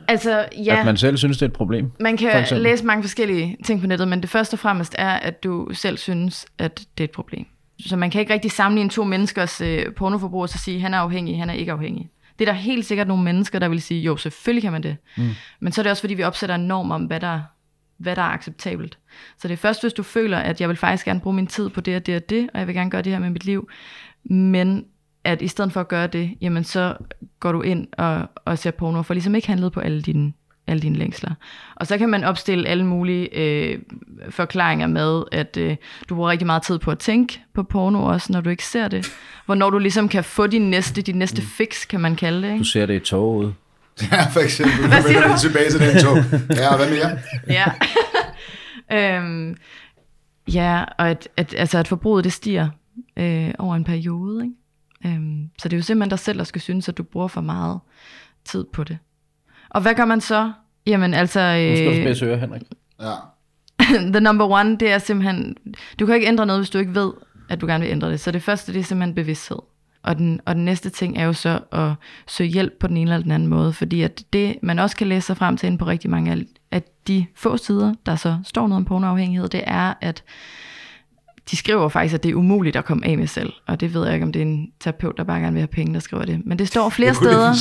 Altså, 0.08 0.44
ja. 0.64 0.78
At 0.78 0.86
man 0.86 0.96
selv 0.96 1.16
synes, 1.16 1.38
det 1.38 1.42
er 1.42 1.48
et 1.48 1.52
problem. 1.52 1.90
Man 2.00 2.16
kan 2.16 2.46
læse 2.52 2.84
mange 2.84 3.02
forskellige 3.02 3.56
ting 3.64 3.80
på 3.80 3.86
nettet, 3.86 4.08
men 4.08 4.20
det 4.20 4.30
første 4.30 4.54
og 4.54 4.58
fremmest 4.58 4.94
er, 4.98 5.10
at 5.10 5.44
du 5.44 5.68
selv 5.72 5.98
synes, 5.98 6.46
at 6.58 6.78
det 6.98 7.04
er 7.04 7.08
et 7.08 7.10
problem. 7.10 7.46
Så 7.80 7.96
man 7.96 8.10
kan 8.10 8.20
ikke 8.20 8.32
rigtig 8.32 8.52
sammenligne 8.52 8.90
to 8.90 9.04
menneskers 9.04 9.60
øh, 9.60 9.94
pornoforbrug 9.96 10.42
og 10.42 10.48
så 10.48 10.58
sige, 10.58 10.80
han 10.80 10.94
er 10.94 10.98
afhængig, 10.98 11.38
han 11.38 11.50
er 11.50 11.54
ikke 11.54 11.72
afhængig. 11.72 12.10
Det 12.38 12.48
er 12.48 12.52
der 12.52 12.58
helt 12.58 12.86
sikkert 12.86 13.08
nogle 13.08 13.24
mennesker, 13.24 13.58
der 13.58 13.68
vil 13.68 13.82
sige, 13.82 14.00
jo, 14.00 14.16
selvfølgelig 14.16 14.62
kan 14.62 14.72
man 14.72 14.82
det. 14.82 14.96
Mm. 15.16 15.24
Men 15.60 15.72
så 15.72 15.80
er 15.80 15.82
det 15.82 15.90
også, 15.90 16.02
fordi 16.02 16.14
vi 16.14 16.22
opsætter 16.22 16.54
en 16.54 16.66
norm 16.66 16.90
om, 16.90 17.02
hvad 17.02 17.20
der, 17.20 17.40
hvad 17.98 18.16
der 18.16 18.22
er 18.22 18.26
acceptabelt. 18.32 18.98
Så 19.38 19.48
det 19.48 19.52
er 19.54 19.58
først, 19.58 19.82
hvis 19.82 19.92
du 19.92 20.02
føler, 20.02 20.38
at 20.38 20.60
jeg 20.60 20.68
vil 20.68 20.76
faktisk 20.76 21.04
gerne 21.04 21.20
bruge 21.20 21.36
min 21.36 21.46
tid 21.46 21.68
på 21.68 21.80
det 21.80 21.96
og 21.96 22.06
det 22.06 22.16
og 22.16 22.30
det, 22.30 22.48
og 22.54 22.58
jeg 22.58 22.66
vil 22.66 22.74
gerne 22.74 22.90
gøre 22.90 23.02
det 23.02 23.12
her 23.12 23.18
med 23.18 23.30
mit 23.30 23.44
liv, 23.44 23.68
men 24.24 24.84
at 25.24 25.42
i 25.42 25.48
stedet 25.48 25.72
for 25.72 25.80
at 25.80 25.88
gøre 25.88 26.06
det, 26.06 26.30
jamen 26.40 26.64
så 26.64 26.96
går 27.40 27.52
du 27.52 27.62
ind 27.62 27.86
og, 27.98 28.28
og 28.44 28.58
ser 28.58 28.70
porno, 28.70 29.02
for 29.02 29.14
ligesom 29.14 29.34
ikke 29.34 29.48
handlet 29.48 29.72
på 29.72 29.80
alle 29.80 30.02
dine, 30.02 30.32
alle 30.66 30.82
dine 30.82 30.96
længsler. 30.96 31.30
Og 31.76 31.86
så 31.86 31.98
kan 31.98 32.08
man 32.08 32.24
opstille 32.24 32.68
alle 32.68 32.86
mulige 32.86 33.38
øh, 33.38 33.78
forklaringer 34.30 34.86
med, 34.86 35.22
at 35.32 35.56
øh, 35.56 35.76
du 36.08 36.14
bruger 36.14 36.30
rigtig 36.30 36.46
meget 36.46 36.62
tid 36.62 36.78
på 36.78 36.90
at 36.90 36.98
tænke 36.98 37.40
på 37.54 37.62
porno 37.62 38.04
også, 38.04 38.32
når 38.32 38.40
du 38.40 38.50
ikke 38.50 38.64
ser 38.64 38.88
det. 38.88 39.12
Hvornår 39.46 39.70
du 39.70 39.78
ligesom 39.78 40.08
kan 40.08 40.24
få 40.24 40.46
din 40.46 40.70
næste, 40.70 41.02
din 41.02 41.16
næste 41.18 41.42
fix, 41.42 41.88
kan 41.88 42.00
man 42.00 42.16
kalde 42.16 42.42
det. 42.42 42.48
Du 42.50 42.54
Ikke? 42.54 42.64
ser 42.64 42.86
det 42.86 42.94
i 42.94 43.04
toget. 43.04 43.54
Ja, 44.12 44.26
for 44.32 44.40
eksempel. 44.40 44.88
Hvad 44.88 45.02
siger 45.02 45.22
du? 45.22 45.32
vi 45.32 45.38
tilbage 45.38 45.70
til 45.70 45.80
den 45.80 45.98
tog. 46.02 46.16
Ja, 46.50 46.76
hvad 46.76 46.90
mere? 46.90 47.18
Ja. 47.58 47.66
øhm, 49.18 49.56
ja, 50.54 50.84
og 50.98 51.10
at, 51.10 51.28
at, 51.36 51.54
altså 51.58 51.78
at 51.78 51.88
forbruget 51.88 52.24
det 52.24 52.32
stiger 52.32 52.68
øh, 53.16 53.50
over 53.58 53.76
en 53.76 53.84
periode. 53.84 54.44
Ikke? 54.44 55.14
Øhm, 55.16 55.50
så 55.58 55.68
det 55.68 55.72
er 55.72 55.78
jo 55.78 55.82
simpelthen 55.82 56.10
dig 56.10 56.18
selv, 56.18 56.38
der 56.38 56.44
skal 56.44 56.60
synes, 56.60 56.88
at 56.88 56.98
du 56.98 57.02
bruger 57.02 57.28
for 57.28 57.40
meget 57.40 57.80
tid 58.44 58.64
på 58.72 58.84
det. 58.84 58.98
Og 59.70 59.80
hvad 59.80 59.94
gør 59.94 60.04
man 60.04 60.20
så? 60.20 60.52
Jamen 60.86 61.14
altså... 61.14 61.40
Nu 61.40 61.76
skal 61.76 61.86
du 61.86 61.90
Øh, 61.90 62.02
spidse 62.04 62.24
øre, 62.26 62.38
Henrik. 62.38 62.62
Ja. 63.00 63.12
the 64.12 64.20
number 64.20 64.50
one, 64.50 64.76
det 64.76 64.90
er 64.90 64.98
simpelthen... 64.98 65.56
Du 66.00 66.06
kan 66.06 66.14
ikke 66.14 66.26
ændre 66.26 66.46
noget, 66.46 66.60
hvis 66.60 66.70
du 66.70 66.78
ikke 66.78 66.94
ved, 66.94 67.12
at 67.48 67.60
du 67.60 67.66
gerne 67.66 67.84
vil 67.84 67.90
ændre 67.90 68.10
det. 68.10 68.20
Så 68.20 68.30
det 68.30 68.42
første, 68.42 68.72
det 68.72 68.80
er 68.80 68.84
simpelthen 68.84 69.14
bevidsthed. 69.14 69.58
Og 70.06 70.18
den, 70.18 70.40
og 70.46 70.54
den 70.54 70.64
næste 70.64 70.90
ting 70.90 71.18
er 71.18 71.24
jo 71.24 71.32
så 71.32 71.60
at 71.72 71.92
søge 72.26 72.50
hjælp 72.50 72.72
på 72.80 72.86
den 72.86 72.96
ene 72.96 73.10
eller 73.10 73.22
den 73.22 73.32
anden 73.32 73.48
måde, 73.48 73.72
fordi 73.72 74.02
at 74.02 74.22
det, 74.32 74.56
man 74.62 74.78
også 74.78 74.96
kan 74.96 75.06
læse 75.06 75.26
sig 75.26 75.36
frem 75.36 75.56
til 75.56 75.66
inde 75.66 75.78
på 75.78 75.86
rigtig 75.86 76.10
mange 76.10 76.32
af 76.32 76.38
af 76.70 76.82
de 77.08 77.26
få 77.34 77.56
sider, 77.56 77.94
der 78.06 78.16
så 78.16 78.38
står 78.44 78.68
noget 78.68 78.80
om 78.80 78.84
pornoafhængighed, 78.84 79.48
det 79.48 79.62
er, 79.66 79.94
at 80.00 80.24
de 81.50 81.56
skriver 81.56 81.88
faktisk, 81.88 82.14
at 82.14 82.22
det 82.22 82.30
er 82.30 82.34
umuligt 82.34 82.76
at 82.76 82.84
komme 82.84 83.06
af 83.06 83.18
med 83.18 83.26
selv. 83.26 83.52
Og 83.66 83.80
det 83.80 83.94
ved 83.94 84.04
jeg 84.04 84.14
ikke, 84.14 84.26
om 84.26 84.32
det 84.32 84.42
er 84.42 84.46
en 84.46 84.72
terapeut, 84.80 85.16
der 85.16 85.24
bare 85.24 85.40
gerne 85.40 85.52
vil 85.52 85.60
have 85.60 85.66
penge, 85.66 85.94
der 85.94 86.00
skriver 86.00 86.24
det. 86.24 86.46
Men 86.46 86.58
det 86.58 86.68
står 86.68 86.88
flere 86.88 87.08
Det 87.08 87.16
steder. 87.16 87.54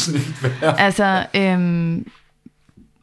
Altså, 0.78 1.26
øhm, 1.36 2.08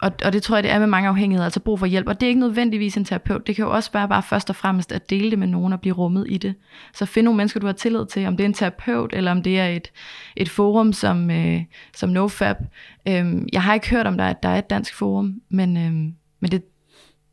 og, 0.02 0.12
og 0.24 0.32
det 0.32 0.42
tror 0.42 0.56
jeg, 0.56 0.62
det 0.62 0.70
er 0.72 0.78
med 0.78 0.86
mange 0.86 1.08
afhængigheder, 1.08 1.44
altså 1.44 1.60
brug 1.60 1.78
for 1.78 1.86
hjælp. 1.86 2.08
Og 2.08 2.20
det 2.20 2.26
er 2.26 2.28
ikke 2.28 2.40
nødvendigvis 2.40 2.96
en 2.96 3.04
terapeut. 3.04 3.46
Det 3.46 3.56
kan 3.56 3.64
jo 3.64 3.70
også 3.70 3.90
være 3.92 4.08
bare 4.08 4.22
først 4.22 4.50
og 4.50 4.56
fremmest 4.56 4.92
at 4.92 5.10
dele 5.10 5.30
det 5.30 5.38
med 5.38 5.46
nogen 5.46 5.72
og 5.72 5.80
blive 5.80 5.94
rummet 5.94 6.26
i 6.28 6.38
det. 6.38 6.54
Så 6.94 7.06
find 7.06 7.24
nogle 7.24 7.36
mennesker, 7.36 7.60
du 7.60 7.66
har 7.66 7.72
tillid 7.72 8.06
til, 8.06 8.26
om 8.26 8.36
det 8.36 8.44
er 8.44 8.48
en 8.48 8.54
terapeut, 8.54 9.10
eller 9.12 9.30
om 9.30 9.42
det 9.42 9.60
er 9.60 9.66
et, 9.66 9.90
et 10.36 10.48
forum 10.48 10.92
som, 10.92 11.30
øh, 11.30 11.60
som 11.96 12.10
NoFap. 12.10 12.56
Øhm, 13.08 13.48
jeg 13.52 13.62
har 13.62 13.74
ikke 13.74 13.90
hørt 13.90 14.06
om, 14.06 14.16
der 14.16 14.24
er, 14.24 14.32
der 14.32 14.48
er 14.48 14.58
et 14.58 14.70
dansk 14.70 14.94
forum, 14.94 15.34
men, 15.50 15.76
øhm, 15.76 16.12
men 16.40 16.50
det 16.50 16.62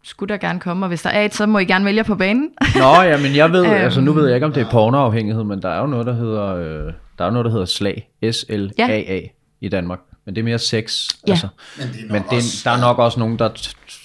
skulle 0.03 0.33
der 0.33 0.37
gerne 0.37 0.59
komme. 0.59 0.85
Og 0.85 0.87
hvis 0.87 1.01
der 1.01 1.09
er 1.09 1.25
et, 1.25 1.33
så 1.33 1.45
må 1.45 1.59
I 1.59 1.65
gerne 1.65 1.85
vælge 1.85 2.03
på 2.03 2.15
banen. 2.15 2.49
Nå, 2.75 3.01
ja, 3.01 3.17
men 3.21 3.35
jeg 3.35 3.51
ved, 3.51 3.65
Øhm. 3.65 3.73
altså 3.73 4.01
nu 4.01 4.13
ved 4.13 4.25
jeg 4.27 4.35
ikke, 4.35 4.45
om 4.45 4.53
det 4.53 4.61
er 4.61 4.71
pornoafhængighed, 4.71 5.43
men 5.43 5.61
der 5.61 5.69
er 5.69 5.79
jo 5.79 5.87
noget, 5.87 6.05
der 6.05 6.13
hedder, 6.13 6.55
øh, 6.55 6.93
der 7.17 7.25
er 7.25 7.31
noget, 7.31 7.45
der 7.45 7.51
hedder 7.51 7.65
slag. 7.65 8.09
S-L-A-A 8.31 9.21
i 9.61 9.69
Danmark. 9.69 9.99
Men 10.29 10.35
det 10.35 10.41
er 10.41 10.45
mere 10.45 10.59
sex. 10.59 11.07
Ja. 11.27 11.31
Altså. 11.31 11.47
Men 11.77 11.87
det 11.87 11.95
er 12.09 12.13
Men 12.13 12.23
det, 12.29 12.37
også- 12.37 12.61
der 12.63 12.71
er 12.71 12.79
nok 12.79 12.99
også 12.99 13.19
nogen, 13.19 13.39
der 13.39 13.49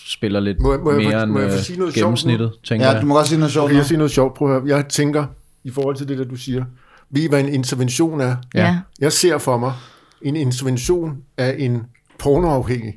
spiller 0.06 0.40
lidt 0.40 0.60
Må 0.60 0.72
jeg- 0.72 0.80
må 0.80 0.90
jeg 0.90 0.98
mere 1.08 1.22
end 1.22 1.30
må 1.32 1.38
jeg 1.40 1.52
øh, 1.52 1.58
sige 1.62 1.78
noget 1.78 1.94
sjovt 1.94 2.04
gennemsnittet, 2.04 2.52
tænker 2.68 2.86
Ja, 2.86 2.92
jeg. 2.92 3.02
du 3.02 3.06
må 3.06 3.14
godt 3.14 3.26
sige 3.28 3.38
noget 3.38 3.52
sjovt 3.52 3.72
jeg 3.72 3.84
sige 3.86 3.98
noget 3.98 4.10
sjovt? 4.10 4.34
Prøv 4.34 4.54
at 4.56 4.60
høre. 4.62 4.76
Jeg 4.76 4.88
tænker, 4.88 5.26
i 5.64 5.70
forhold 5.70 5.96
til 5.96 6.08
det, 6.08 6.18
der 6.18 6.24
du 6.24 6.36
siger, 6.36 6.64
ved 7.10 7.22
I, 7.22 7.28
hvad 7.28 7.40
en 7.40 7.48
intervention 7.48 8.20
er? 8.20 8.36
Ja. 8.54 8.78
Jeg 9.00 9.12
ser 9.12 9.38
for 9.38 9.58
mig, 9.58 9.72
en 10.22 10.36
intervention 10.36 11.16
af 11.38 11.54
en 11.58 11.82
pornoafhængig. 12.18 12.94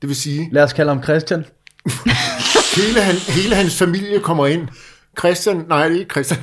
Det 0.00 0.08
vil 0.08 0.16
sige, 0.16 0.48
Lad 0.52 0.62
os 0.64 0.72
kalde 0.72 0.92
ham 0.94 1.02
Christian. 1.02 1.44
hele, 2.76 3.00
han, 3.02 3.14
hele 3.14 3.54
hans 3.54 3.78
familie 3.78 4.20
kommer 4.20 4.46
ind. 4.46 4.68
Christian, 5.18 5.64
nej, 5.68 5.88
det 5.88 5.94
er 5.96 6.00
ikke 6.00 6.10
Christian, 6.12 6.40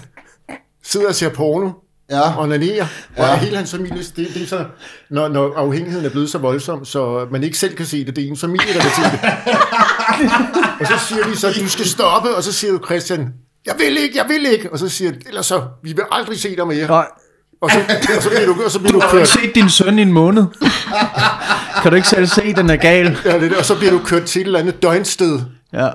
sidder 0.83 1.07
og 1.07 1.15
ser 1.15 1.29
porno 1.29 1.71
Ja. 2.11 2.19
og 2.21 2.37
onanerer. 2.43 2.85
Og 3.17 3.25
Ja. 3.25 3.35
hele 3.37 3.57
hans 3.57 3.71
familie, 3.71 3.97
det, 4.15 4.27
det 4.33 4.43
er 4.43 4.47
så, 4.47 4.65
når, 5.09 5.27
når 5.27 5.53
afhængigheden 5.57 6.05
er 6.05 6.09
blevet 6.09 6.29
så 6.29 6.37
voldsom, 6.37 6.85
så 6.85 7.27
man 7.31 7.43
ikke 7.43 7.57
selv 7.57 7.75
kan 7.75 7.85
se 7.85 8.05
det, 8.05 8.15
det 8.15 8.23
er 8.23 8.27
en 8.27 8.37
familie, 8.37 8.73
der 8.73 8.79
kan 8.81 8.91
se 8.91 9.01
det. 9.01 9.19
og 10.79 10.87
så 10.87 11.07
siger 11.07 11.23
de 11.23 11.37
så, 11.37 11.51
du 11.61 11.69
skal 11.69 11.85
stoppe, 11.85 12.35
og 12.35 12.43
så 12.43 12.53
siger 12.53 12.73
du, 12.73 12.79
Christian, 12.85 13.27
jeg 13.65 13.75
vil 13.77 13.97
ikke, 13.97 14.17
jeg 14.17 14.25
vil 14.27 14.45
ikke. 14.51 14.71
Og 14.73 14.79
så 14.79 14.89
siger 14.89 15.11
de, 15.11 15.17
ellers 15.27 15.45
så, 15.45 15.61
vi 15.83 15.93
vil 15.93 16.03
aldrig 16.11 16.39
se 16.39 16.55
dig 16.55 16.67
mere. 16.67 16.87
Nej, 16.87 17.05
Og 17.61 17.71
så, 17.71 17.77
og 18.17 18.23
så 18.23 18.29
bliver 18.29 18.45
du, 18.45 18.63
og 18.65 18.71
så 18.71 18.79
bliver 18.79 18.91
du 18.91 18.99
du 18.99 19.01
har 19.01 19.07
ikke 19.07 19.17
kørt, 19.17 19.27
set 19.27 19.55
din 19.55 19.69
søn 19.69 19.99
i 19.99 20.01
en 20.01 20.13
måned. 20.13 20.43
kan 21.81 21.91
du 21.91 21.95
ikke 21.95 22.07
selv 22.07 22.27
se, 22.27 22.53
den 22.53 22.69
er 22.69 22.75
gal? 22.75 23.17
ja, 23.25 23.39
det, 23.39 23.55
og 23.57 23.65
så 23.65 23.75
bliver 23.77 23.91
du 23.91 23.99
kørt 24.05 24.23
til 24.23 24.41
et 24.41 24.45
eller 24.45 24.59
andet 24.59 24.83
døgnsted. 24.83 25.39
Ja. 25.73 25.87
Uh, 25.87 25.93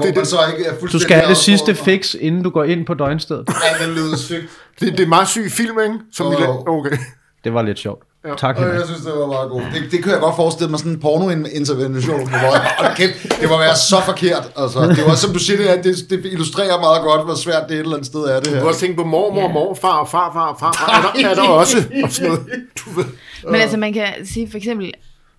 hvor 0.00 0.14
man 0.16 0.26
så 0.26 0.36
ikke 0.56 0.68
er 0.68 0.86
Du 0.92 0.98
skal 0.98 1.16
have 1.16 1.28
det 1.28 1.36
sidste 1.36 1.74
fix, 1.74 2.14
inden 2.20 2.42
du 2.42 2.50
går 2.50 2.64
ind 2.64 2.86
på 2.86 2.94
døgnstedet. 2.94 3.48
Ja, 3.80 3.86
det 3.86 3.94
lyder 3.94 4.16
sygt. 4.16 4.44
Det, 4.80 4.92
det 4.92 5.00
er 5.00 5.06
meget 5.08 5.28
syg 5.28 5.50
film, 5.50 5.78
ikke? 5.80 5.94
Som 6.12 6.32
la- 6.32 6.68
okay. 6.68 6.96
Det 7.44 7.54
var 7.54 7.62
lidt 7.62 7.78
sjovt. 7.78 8.02
Tak, 8.38 8.56
Og 8.56 8.62
Henrik. 8.62 8.78
jeg 8.78 8.86
synes, 8.86 9.00
det 9.02 9.12
var 9.12 9.26
meget 9.26 9.50
godt. 9.50 9.64
Det, 9.74 9.82
det 9.92 10.02
kan 10.02 10.12
jeg 10.12 10.20
godt 10.20 10.36
forestille 10.36 10.70
mig, 10.70 10.78
sådan 10.78 10.92
en 10.92 11.00
porno-intervention. 11.00 12.28
Hvor 12.28 12.38
jeg, 12.38 12.70
hold 12.78 12.96
kæft, 12.96 13.40
det 13.40 13.48
må 13.48 13.58
være 13.58 13.76
så 13.76 13.96
forkert. 14.04 14.50
Altså, 14.56 14.80
det 14.88 14.98
er 14.98 15.04
også, 15.10 15.22
som 15.26 15.32
du 15.32 15.38
siger, 15.38 15.56
det, 15.56 15.70
er, 15.70 15.82
det, 15.82 15.96
det 16.10 16.20
illustrerer 16.24 16.80
meget 16.80 17.02
godt, 17.02 17.24
hvor 17.24 17.34
svært 17.34 17.62
det 17.68 17.74
et 17.74 17.80
eller 17.80 17.92
andet 17.92 18.06
sted 18.06 18.20
er, 18.20 18.34
det 18.36 18.44
Du 18.44 18.50
her. 18.50 18.58
kan 18.58 18.68
også 18.68 18.80
tænke 18.80 18.96
på 18.96 19.04
mormor, 19.04 19.48
morfar, 19.48 19.88
og 19.98 20.08
farfar, 20.08 20.56
farfar. 20.60 20.98
Er 20.98 21.22
der, 21.22 21.28
er 21.30 21.34
der 21.34 21.48
også 21.48 21.76
og 22.04 22.10
sådan 22.12 22.28
noget. 22.30 22.46
Du 22.84 22.90
ved. 23.00 23.04
Men 23.50 23.54
altså, 23.60 23.76
man 23.76 23.92
kan 23.92 24.06
sige 24.24 24.50
for 24.50 24.56
eksempel, 24.56 24.92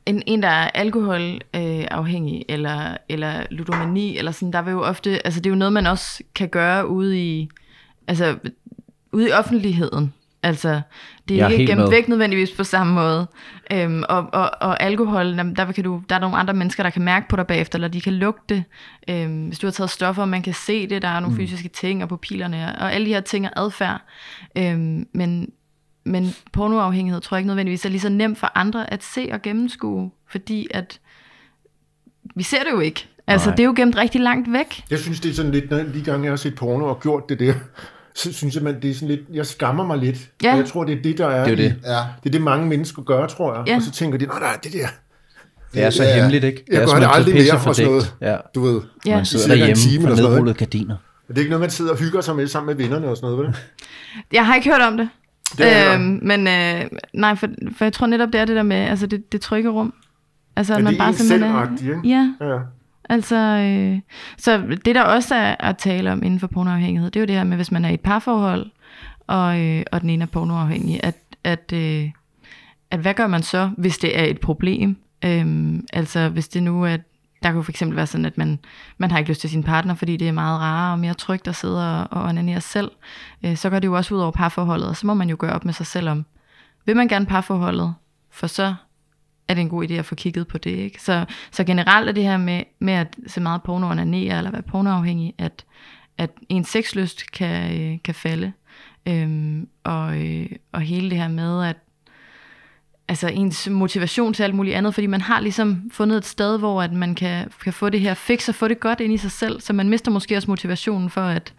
en, 0.05 0.23
en 0.25 0.43
der 0.43 0.49
er 0.49 0.69
alkoholafhængig, 0.69 1.41
øh, 1.55 1.87
afhængig, 1.91 2.45
eller, 2.49 2.97
eller 3.09 3.43
ludomani, 3.49 4.17
eller 4.17 4.31
sådan, 4.31 4.53
der 4.53 4.61
vil 4.61 4.71
jo 4.71 4.83
ofte, 4.83 5.25
altså 5.25 5.39
det 5.39 5.45
er 5.45 5.51
jo 5.51 5.55
noget, 5.55 5.73
man 5.73 5.87
også 5.87 6.23
kan 6.35 6.49
gøre 6.49 6.87
ude 6.87 7.19
i, 7.19 7.49
altså 8.07 8.37
ude 9.11 9.29
i 9.29 9.31
offentligheden. 9.31 10.13
Altså, 10.43 10.81
det 11.29 11.41
er 11.41 11.45
er 11.45 11.49
ikke 11.49 11.75
gemt 11.75 11.91
væk 11.91 12.07
nødvendigvis 12.07 12.51
på 12.51 12.63
samme 12.63 12.93
måde. 12.93 13.27
Øhm, 13.71 14.03
og, 14.09 14.29
og, 14.33 14.51
og 14.61 14.83
alkohol, 14.83 15.37
der, 15.37 15.71
kan 15.71 15.83
du, 15.83 16.01
der 16.09 16.15
er 16.15 16.19
nogle 16.19 16.37
andre 16.37 16.53
mennesker, 16.53 16.83
der 16.83 16.89
kan 16.89 17.01
mærke 17.01 17.27
på 17.27 17.35
dig 17.35 17.47
bagefter, 17.47 17.77
eller 17.77 17.87
de 17.87 18.01
kan 18.01 18.13
lugte. 18.13 18.63
Øhm, 19.09 19.47
hvis 19.47 19.59
du 19.59 19.67
har 19.67 19.71
taget 19.71 19.89
stoffer, 19.89 20.25
man 20.25 20.41
kan 20.41 20.53
se 20.53 20.87
det, 20.87 21.01
der 21.01 21.07
er 21.07 21.19
nogle 21.19 21.33
mm. 21.33 21.37
fysiske 21.37 21.69
ting, 21.69 22.03
og 22.03 22.09
pupillerne, 22.09 22.75
og 22.79 22.93
alle 22.93 23.07
de 23.07 23.13
her 23.13 23.21
ting 23.21 23.45
er 23.45 23.49
adfærd. 23.55 24.01
Øhm, 24.57 25.07
men, 25.13 25.49
men 26.05 26.35
pornoafhængighed 26.53 27.21
tror 27.21 27.37
jeg 27.37 27.39
ikke 27.39 27.47
nødvendigvis 27.47 27.85
er 27.85 27.89
lige 27.89 28.01
så 28.01 28.09
nemt 28.09 28.37
for 28.37 28.51
andre 28.55 28.93
at 28.93 29.03
se 29.03 29.29
og 29.31 29.41
gennemskue, 29.41 30.11
fordi 30.29 30.67
at 30.71 30.99
vi 32.35 32.43
ser 32.43 32.63
det 32.63 32.71
jo 32.71 32.79
ikke. 32.79 33.07
Altså, 33.27 33.47
Nej. 33.49 33.55
det 33.55 33.63
er 33.63 33.67
jo 33.67 33.73
gemt 33.75 33.97
rigtig 33.97 34.21
langt 34.21 34.51
væk. 34.53 34.83
Jeg 34.91 34.99
synes, 34.99 35.19
det 35.19 35.29
er 35.31 35.33
sådan 35.35 35.51
lidt, 35.51 35.69
når 35.69 35.77
de 35.77 36.01
gange 36.05 36.23
jeg 36.23 36.31
har 36.31 36.37
set 36.37 36.55
porno 36.55 36.85
og 36.85 36.99
gjort 37.01 37.29
det 37.29 37.39
der, 37.39 37.53
så 38.15 38.33
synes 38.33 38.55
jeg, 38.55 38.63
man, 38.63 38.81
det 38.81 38.89
er 38.89 38.93
sådan 38.93 39.07
lidt, 39.07 39.21
jeg 39.33 39.45
skammer 39.45 39.85
mig 39.85 39.97
lidt. 39.97 40.17
Ja. 40.43 40.51
Og 40.51 40.57
jeg 40.57 40.65
tror, 40.65 40.83
det 40.83 40.97
er 40.97 41.01
det, 41.01 41.17
der 41.17 41.27
er. 41.27 41.43
Det 41.45 41.53
er 41.59 41.65
i- 41.65 41.69
det. 41.69 41.75
Ja. 41.85 41.97
Det 42.23 42.29
er 42.29 42.31
det, 42.31 42.41
mange 42.41 42.67
mennesker 42.67 43.01
gør, 43.01 43.27
tror 43.27 43.55
jeg. 43.55 43.67
Ja. 43.67 43.75
Og 43.75 43.81
så 43.81 43.91
tænker 43.91 44.17
de, 44.17 44.25
nej, 44.25 44.39
nej, 44.39 44.57
det 44.63 44.73
der, 44.73 44.87
Det 45.73 45.83
er 45.83 45.89
så 45.89 46.03
Ja, 46.03 46.15
hemmeligt, 46.15 46.43
ikke? 46.43 46.63
Jeg 46.71 46.81
er 46.81 46.87
gør 46.87 46.99
det 46.99 47.09
aldrig 47.11 47.33
mere 47.35 47.53
og 47.53 47.75
sådan 47.75 47.91
fordækt. 47.91 48.15
Ja. 48.21 48.37
du 48.55 48.61
ved. 48.61 48.81
Ja. 49.05 49.15
Man 49.15 49.25
sidder 49.25 49.47
derhjemme 49.47 49.75
time 49.75 50.01
for 50.01 50.09
noget, 50.09 50.23
nedrullede 50.23 50.53
gardiner. 50.57 50.95
Det 51.27 51.35
er 51.35 51.39
ikke 51.39 51.49
noget, 51.49 51.61
man 51.61 51.69
sidder 51.69 51.91
og 51.91 51.97
hygger 51.97 52.21
sig 52.21 52.35
med 52.35 52.47
sammen 52.47 52.77
med 52.77 52.83
vennerne 52.83 53.07
og 53.07 53.17
sådan 53.17 53.29
noget, 53.31 53.47
vel? 53.47 53.55
Jeg 54.33 54.45
har 54.45 54.55
ikke 54.55 54.69
hørt 54.69 54.81
om 54.81 54.97
det. 54.97 55.09
Det 55.57 55.93
øhm, 55.93 56.19
men 56.21 56.47
øh, 56.47 56.99
nej, 57.13 57.35
for, 57.35 57.47
for 57.77 57.85
jeg 57.85 57.93
tror 57.93 58.07
netop, 58.07 58.33
det 58.33 58.41
er 58.41 58.45
det 58.45 58.55
der 58.55 58.63
med, 58.63 58.77
altså 58.77 59.07
det, 59.07 59.31
det 59.31 59.41
trygge 59.41 59.69
rum. 59.69 59.93
Altså, 60.55 60.73
at 60.73 60.77
Men 60.77 60.83
man 60.83 60.93
det 60.93 60.99
bare 60.99 61.09
en 61.09 61.15
simpelthen 61.15 61.87
ikke? 61.87 62.09
Ja, 62.09 62.33
Ja. 62.41 62.57
Altså, 63.09 63.35
øh, 63.35 63.99
så 64.37 64.77
det 64.85 64.95
der 64.95 65.01
også 65.01 65.35
er 65.35 65.55
at 65.59 65.77
tale 65.77 66.11
om 66.11 66.23
inden 66.23 66.39
for 66.39 66.47
pornoafhængighed, 66.47 67.11
det 67.11 67.19
er 67.19 67.21
jo 67.21 67.27
det 67.27 67.35
her 67.35 67.43
med, 67.43 67.55
hvis 67.55 67.71
man 67.71 67.85
er 67.85 67.89
i 67.89 67.93
et 67.93 68.01
parforhold, 68.01 68.65
og, 69.27 69.59
øh, 69.59 69.83
og 69.91 70.01
den 70.01 70.09
ene 70.09 70.23
er 70.23 70.27
pornoafhængig, 70.27 70.99
at, 71.03 71.17
at, 71.43 71.73
øh, 71.73 72.09
at 72.91 72.99
hvad 72.99 73.13
gør 73.13 73.27
man 73.27 73.43
så, 73.43 73.69
hvis 73.77 73.97
det 73.97 74.19
er 74.19 74.23
et 74.23 74.39
problem? 74.39 74.97
Øhm, 75.25 75.85
altså 75.93 76.29
hvis 76.29 76.47
det 76.47 76.63
nu 76.63 76.83
er, 76.83 76.97
der 77.45 77.51
kunne 77.51 77.63
for 77.63 77.71
eksempel 77.71 77.95
være 77.95 78.07
sådan, 78.07 78.25
at 78.25 78.37
man, 78.37 78.59
man 78.97 79.11
har 79.11 79.17
ikke 79.17 79.31
lyst 79.31 79.41
til 79.41 79.49
sin 79.49 79.63
partner, 79.63 79.95
fordi 79.95 80.17
det 80.17 80.27
er 80.27 80.31
meget 80.31 80.59
rarere 80.59 80.91
og 80.91 80.99
mere 80.99 81.13
trygt 81.13 81.47
at 81.47 81.55
sidde 81.55 81.99
og, 81.99 82.07
og 82.11 82.23
onanere 82.23 82.61
selv, 82.61 82.91
øh, 83.43 83.57
så 83.57 83.69
går 83.69 83.79
det 83.79 83.87
jo 83.87 83.95
også 83.95 84.15
ud 84.15 84.19
over 84.19 84.31
parforholdet, 84.31 84.89
og 84.89 84.97
så 84.97 85.07
må 85.07 85.13
man 85.13 85.29
jo 85.29 85.35
gøre 85.39 85.53
op 85.53 85.65
med 85.65 85.73
sig 85.73 85.85
selv 85.85 86.09
om, 86.09 86.25
vil 86.85 86.95
man 86.95 87.07
gerne 87.07 87.25
parforholdet, 87.25 87.95
for 88.31 88.47
så 88.47 88.75
er 89.47 89.53
det 89.53 89.61
en 89.61 89.69
god 89.69 89.89
idé 89.89 89.93
at 89.93 90.05
få 90.05 90.15
kigget 90.15 90.47
på 90.47 90.57
det. 90.57 90.71
Ikke? 90.71 91.01
Så, 91.01 91.25
så 91.51 91.63
generelt 91.63 92.09
er 92.09 92.13
det 92.13 92.23
her 92.23 92.37
med, 92.37 92.63
med 92.79 92.93
at 92.93 93.15
se 93.27 93.41
meget 93.41 93.63
porno 93.63 93.89
onanere, 93.89 94.37
eller 94.37 94.51
være 94.51 94.61
pornoafhængig, 94.61 95.33
at, 95.37 95.65
at 96.17 96.29
en 96.49 96.63
sexlyst 96.63 97.31
kan, 97.31 97.81
øh, 97.81 97.97
kan 98.03 98.15
falde. 98.15 98.53
Øhm, 99.07 99.67
og, 99.83 100.25
øh, 100.25 100.49
og 100.71 100.81
hele 100.81 101.09
det 101.09 101.17
her 101.17 101.27
med, 101.27 101.63
at 101.63 101.77
altså 103.07 103.27
ens 103.27 103.69
motivation 103.69 104.33
til 104.33 104.43
alt 104.43 104.55
muligt 104.55 104.75
andet, 104.75 104.93
fordi 104.93 105.07
man 105.07 105.21
har 105.21 105.39
ligesom 105.41 105.89
fundet 105.93 106.17
et 106.17 106.25
sted, 106.25 106.59
hvor 106.59 106.81
at 106.81 106.93
man 106.93 107.15
kan, 107.15 107.47
kan 107.63 107.73
få 107.73 107.89
det 107.89 107.99
her 107.99 108.13
fix 108.13 108.49
og 108.49 108.55
få 108.55 108.67
det 108.67 108.79
godt 108.79 108.99
ind 108.99 109.13
i 109.13 109.17
sig 109.17 109.31
selv, 109.31 109.61
så 109.61 109.73
man 109.73 109.89
mister 109.89 110.11
måske 110.11 110.37
også 110.37 110.51
motivationen 110.51 111.09
for 111.09 111.21
at, 111.21 111.53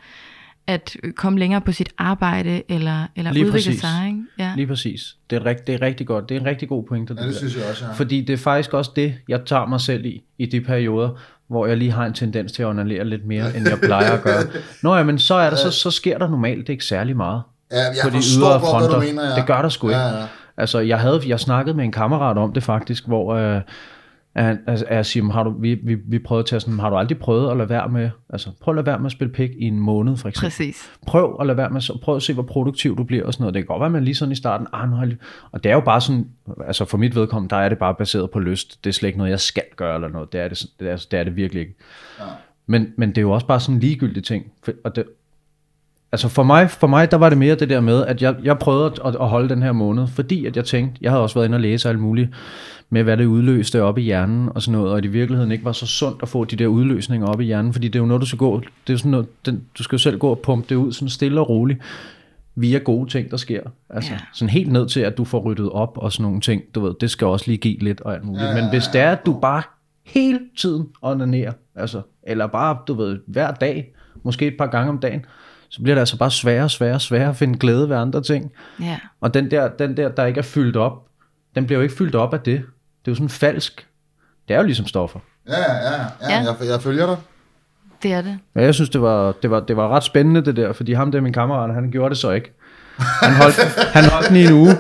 at 0.66 0.97
komme 1.16 1.38
længere 1.38 1.61
på 1.61 1.72
sit 1.72 1.88
arbejde, 1.99 2.62
eller, 2.68 3.07
eller 3.16 3.32
Lige 3.32 3.47
udvikle 3.47 3.70
præcis. 3.70 3.80
sig. 3.80 4.07
Ikke? 4.07 4.22
Ja. 4.38 4.53
Lige 4.57 4.66
præcis. 4.66 5.16
Det 5.30 5.36
er, 5.36 5.47
rigt, 5.47 5.66
det 5.66 5.74
er 5.74 5.82
rigtig 5.82 6.07
godt. 6.07 6.28
Det 6.28 6.36
er 6.36 6.40
en 6.40 6.47
rigtig 6.47 6.68
god 6.68 6.84
pointe. 6.84 7.16
Ja, 7.18 7.26
det 7.26 7.36
synes 7.36 7.57
jeg 7.57 7.64
også, 7.70 7.84
ja. 7.84 7.92
Fordi 7.92 8.20
det 8.20 8.32
er 8.32 8.36
faktisk 8.36 8.74
også 8.74 8.90
det, 8.97 9.14
jeg 9.28 9.40
tager 9.47 9.66
mig 9.66 9.80
selv 9.80 10.05
i, 10.07 10.22
i 10.38 10.47
de 10.47 10.61
perioder, 10.61 11.11
hvor 11.49 11.66
jeg 11.66 11.76
lige 11.76 11.90
har 11.90 12.07
en 12.07 12.12
tendens 12.12 12.53
til 12.53 12.62
at 12.62 12.66
onanere 12.68 13.05
lidt 13.05 13.26
mere, 13.26 13.57
end 13.57 13.68
jeg 13.68 13.78
plejer 13.82 14.12
at 14.12 14.22
gøre. 14.22 14.42
Nå 14.82 14.97
ja, 14.97 15.03
men 15.03 15.18
så, 15.18 15.34
er 15.34 15.51
der, 15.51 15.57
så, 15.57 15.70
så 15.70 15.90
sker 15.90 16.18
der 16.18 16.28
normalt 16.28 16.68
ikke 16.68 16.84
særlig 16.84 17.16
meget. 17.16 17.42
Ja, 17.72 17.76
jeg 17.76 17.94
på 18.03 18.09
de 18.09 18.14
forstår 18.14 18.40
ydre 18.40 18.51
godt, 18.51 18.61
hvad 18.61 18.88
du 18.88 18.94
fronter. 18.94 19.12
mener, 19.12 19.30
ja. 19.30 19.34
Det 19.34 19.47
gør 19.47 19.62
der 19.62 19.68
sgu 19.68 19.88
ikke. 19.88 20.01
Ja, 20.01 20.18
ja. 20.20 20.26
Altså, 20.57 20.79
jeg 20.81 21.01
havde, 21.01 21.21
jeg 21.27 21.41
snakkede 21.41 21.77
med 21.77 21.85
en 21.85 21.93
kammerat 21.93 22.39
om 22.39 22.53
det 22.53 22.63
faktisk, 22.63 23.07
hvor 23.07 23.35
øh, 23.35 23.61
at, 24.35 24.59
at, 24.67 24.83
at 24.83 24.97
jeg 24.97 25.07
siger, 25.07 25.33
har 25.33 25.43
du, 25.43 25.55
vi, 25.61 25.75
vi, 25.75 25.95
vi 26.09 26.19
prøvede 26.19 26.41
at 26.41 26.47
tage 26.47 26.61
sådan, 26.61 26.79
har 26.79 26.91
du 26.91 26.97
aldrig 26.97 27.19
prøvet 27.19 27.51
at 27.51 27.57
lade 27.57 27.69
være 27.69 27.89
med, 27.89 28.11
altså 28.31 28.51
prøv 28.61 28.73
at 28.73 28.77
lade 28.77 28.87
være 28.87 28.99
med 28.99 29.07
at 29.07 29.13
spille 29.13 29.33
pik 29.33 29.51
i 29.59 29.65
en 29.65 29.79
måned 29.81 30.17
for 30.17 30.29
eksempel. 30.29 30.47
Præcis. 30.47 30.91
Prøv 31.07 31.37
at 31.41 31.47
lade 31.47 31.57
være 31.57 31.71
med, 31.71 31.81
så- 31.81 31.99
prøv 32.03 32.17
at 32.17 32.23
se, 32.23 32.35
hvor 32.35 32.43
produktiv 32.43 32.97
du 32.97 33.05
bliver 33.05 33.25
og 33.27 33.33
sådan 33.33 33.43
noget. 33.43 33.55
Det 33.55 33.63
kan 33.63 33.67
godt 33.67 33.81
være, 33.81 33.87
at 33.87 33.93
man 33.93 34.05
lige 34.05 34.15
sådan 34.15 34.33
i 34.33 34.35
starten, 34.35 34.67
ah, 34.73 34.91
nu 34.91 34.97
har 34.97 35.07
jeg 35.07 35.17
og 35.53 35.65
det 35.65 35.71
er 35.71 35.75
jo 35.75 35.81
bare 35.81 36.01
sådan, 36.01 36.27
altså 36.67 36.85
for 36.85 36.99
mit 36.99 37.15
vedkommende, 37.15 37.55
der 37.55 37.61
er 37.61 37.69
det 37.69 37.79
bare 37.79 37.95
baseret 37.95 38.31
på 38.31 38.39
lyst. 38.39 38.85
Det 38.85 38.91
er 38.91 38.95
slet 38.95 39.07
ikke 39.09 39.19
noget, 39.19 39.31
jeg 39.31 39.41
skal 39.41 39.63
gøre 39.77 39.95
eller 39.95 40.09
noget. 40.09 40.33
Det 40.33 40.41
er 40.41 40.49
det, 40.49 40.67
det 40.81 40.91
er, 40.91 40.97
det, 41.11 41.19
er 41.21 41.25
det 41.25 41.37
virkelig 41.37 41.61
ikke. 41.61 41.75
Ja. 42.19 42.25
Men, 42.67 42.87
men 42.97 43.09
det 43.09 43.19
er 43.19 43.23
jo 43.23 43.31
også 43.31 43.47
bare 43.47 43.61
sådan 43.61 43.75
en 43.75 43.81
ligegyldig 43.81 44.25
ting. 44.25 44.45
For- 44.65 44.73
Og 44.85 44.97
det, 44.97 45.05
altså 46.13 46.29
for 46.29 46.43
mig, 46.43 46.71
for 46.71 46.87
mig, 46.87 47.11
der 47.11 47.17
var 47.17 47.29
det 47.29 47.39
mere 47.39 47.55
det 47.55 47.71
der 47.71 47.81
med, 47.81 48.07
at 48.07 48.23
jeg, 48.23 48.35
jeg 48.43 48.59
prøvede 48.59 48.93
at, 49.05 49.17
at 49.21 49.29
holde 49.29 49.49
den 49.49 49.63
her 49.63 49.73
måned, 49.73 50.07
fordi 50.07 50.47
at 50.47 50.57
jeg 50.57 50.65
tænkte, 50.65 50.99
jeg 51.01 51.11
havde 51.11 51.23
også 51.23 51.35
været 51.35 51.47
inde 51.47 51.57
og 51.57 51.61
læse 51.61 51.89
alt 51.89 51.99
muligt, 51.99 52.31
med 52.91 53.03
hvad 53.03 53.17
det 53.17 53.25
udløste 53.27 53.83
op 53.83 53.99
i 53.99 54.03
hjernen 54.03 54.49
og 54.55 54.63
sådan 54.63 54.79
noget, 54.79 54.95
og 54.95 55.03
det 55.03 55.09
i 55.09 55.13
virkeligheden 55.13 55.53
ikke 55.53 55.65
var 55.65 55.73
så 55.73 55.87
sundt 55.87 56.23
at 56.23 56.29
få 56.29 56.45
de 56.45 56.57
der 56.57 56.67
udløsninger 56.67 57.27
op 57.27 57.41
i 57.41 57.45
hjernen, 57.45 57.73
fordi 57.73 57.89
det 57.89 57.99
er 57.99 58.03
jo 58.03 58.07
noget, 58.07 58.21
du 58.21 58.27
skal 58.27 58.39
gå, 58.39 58.61
det 58.61 58.67
er 58.87 58.93
jo 58.93 58.99
sådan 58.99 59.11
noget, 59.11 59.47
den, 59.47 59.65
du 59.79 59.83
skal 59.83 59.97
jo 59.97 60.01
selv 60.01 60.19
gå 60.19 60.29
og 60.29 60.39
pumpe 60.39 60.67
det 60.69 60.75
ud 60.75 60.93
sådan 60.93 61.09
stille 61.09 61.41
og 61.41 61.49
roligt, 61.49 61.81
via 62.55 62.79
gode 62.79 63.11
ting, 63.11 63.31
der 63.31 63.37
sker. 63.37 63.61
Altså 63.91 64.11
Ja. 64.11 64.15
ja. 64.15 64.21
sådan 64.33 64.51
helt 64.51 64.73
ned 64.73 64.89
til, 64.89 65.01
at 65.01 65.17
du 65.19 65.25
får 65.25 65.41
ryddet 65.41 65.71
op 65.71 65.99
og 65.99 66.13
sådan 66.13 66.23
nogle 66.23 66.41
ting, 66.41 66.63
du 66.75 66.81
ved, 66.81 66.95
det 67.01 67.11
skal 67.11 67.27
også 67.27 67.45
lige 67.47 67.59
give 67.59 67.79
lidt 67.79 68.01
og 68.01 68.15
alt 68.15 68.25
muligt. 68.25 68.45
Ja, 68.45 68.55
Men 68.55 68.71
hvis 68.71 68.87
det 68.87 69.01
er, 69.01 69.13
at 69.13 69.27
du 69.27 69.39
bare 69.43 69.63
hele 70.05 70.41
tiden 70.59 70.87
onanerer, 71.03 71.53
altså, 71.75 72.03
eller 72.23 72.47
bare, 72.47 72.79
du 72.89 72.95
ved, 72.95 73.19
hver 73.27 73.51
dag, 73.51 73.95
måske 74.23 74.47
et 74.47 74.55
par 74.59 74.67
gange 74.67 74.89
om 74.89 74.99
dagen, 74.99 75.25
så 75.71 75.83
bliver 75.83 75.95
det 75.95 76.01
altså 76.01 76.19
bare 76.19 76.31
sværere 76.31 76.64
og 76.64 76.71
sværere 76.71 76.95
og 76.95 77.01
sværere 77.01 77.29
at 77.29 77.37
finde 77.37 77.59
glæde 77.59 77.89
ved 77.89 77.97
andre 77.97 78.23
ting. 78.23 78.53
Ja. 78.81 78.99
Og 79.21 79.35
den 79.35 79.51
der, 79.51 79.69
den 79.69 79.97
der, 79.97 80.09
der 80.09 80.25
ikke 80.25 80.39
er 80.39 80.43
fyldt 80.43 80.77
op, 80.77 80.93
den 81.55 81.67
bliver 81.67 81.79
jo 81.79 81.83
ikke 81.83 81.95
fyldt 81.95 82.14
op 82.14 82.35
af 82.35 82.41
det. 82.41 82.59
Det 83.05 83.09
er 83.09 83.12
jo 83.12 83.14
sådan 83.14 83.29
falsk. 83.29 83.87
Det 84.49 84.55
er 84.55 84.59
jo 84.59 84.67
ligesom 84.67 84.87
stoffer. 84.87 85.21
Ja, 85.49 85.59
ja, 85.59 85.75
ja, 85.75 86.03
ja. 86.31 86.37
Jeg, 86.37 86.69
jeg 86.69 86.81
følger 86.83 87.07
dig. 87.07 87.17
Det 88.03 88.12
er 88.12 88.23
det. 88.23 88.39
Ja, 88.57 88.62
jeg 88.62 88.75
synes, 88.75 88.91
det 88.91 89.03
var, 89.03 89.33
det, 89.43 89.51
var, 89.51 89.61
det 89.61 89.77
var 89.77 89.89
ret 89.89 90.05
spændende 90.05 90.45
det 90.45 90.57
der, 90.57 90.73
fordi 90.73 90.93
ham 90.93 91.12
der, 91.12 91.21
min 91.21 91.33
kammerat, 91.33 91.75
han 91.75 91.91
gjorde 91.91 92.11
det 92.11 92.19
så 92.19 92.31
ikke. 92.31 92.53
Han 92.99 93.35
holdt, 93.35 93.57
han 93.93 94.05
holdt 94.05 94.29
den 94.29 94.37
i 94.37 94.45
en 94.45 94.53
uge, 94.53 94.71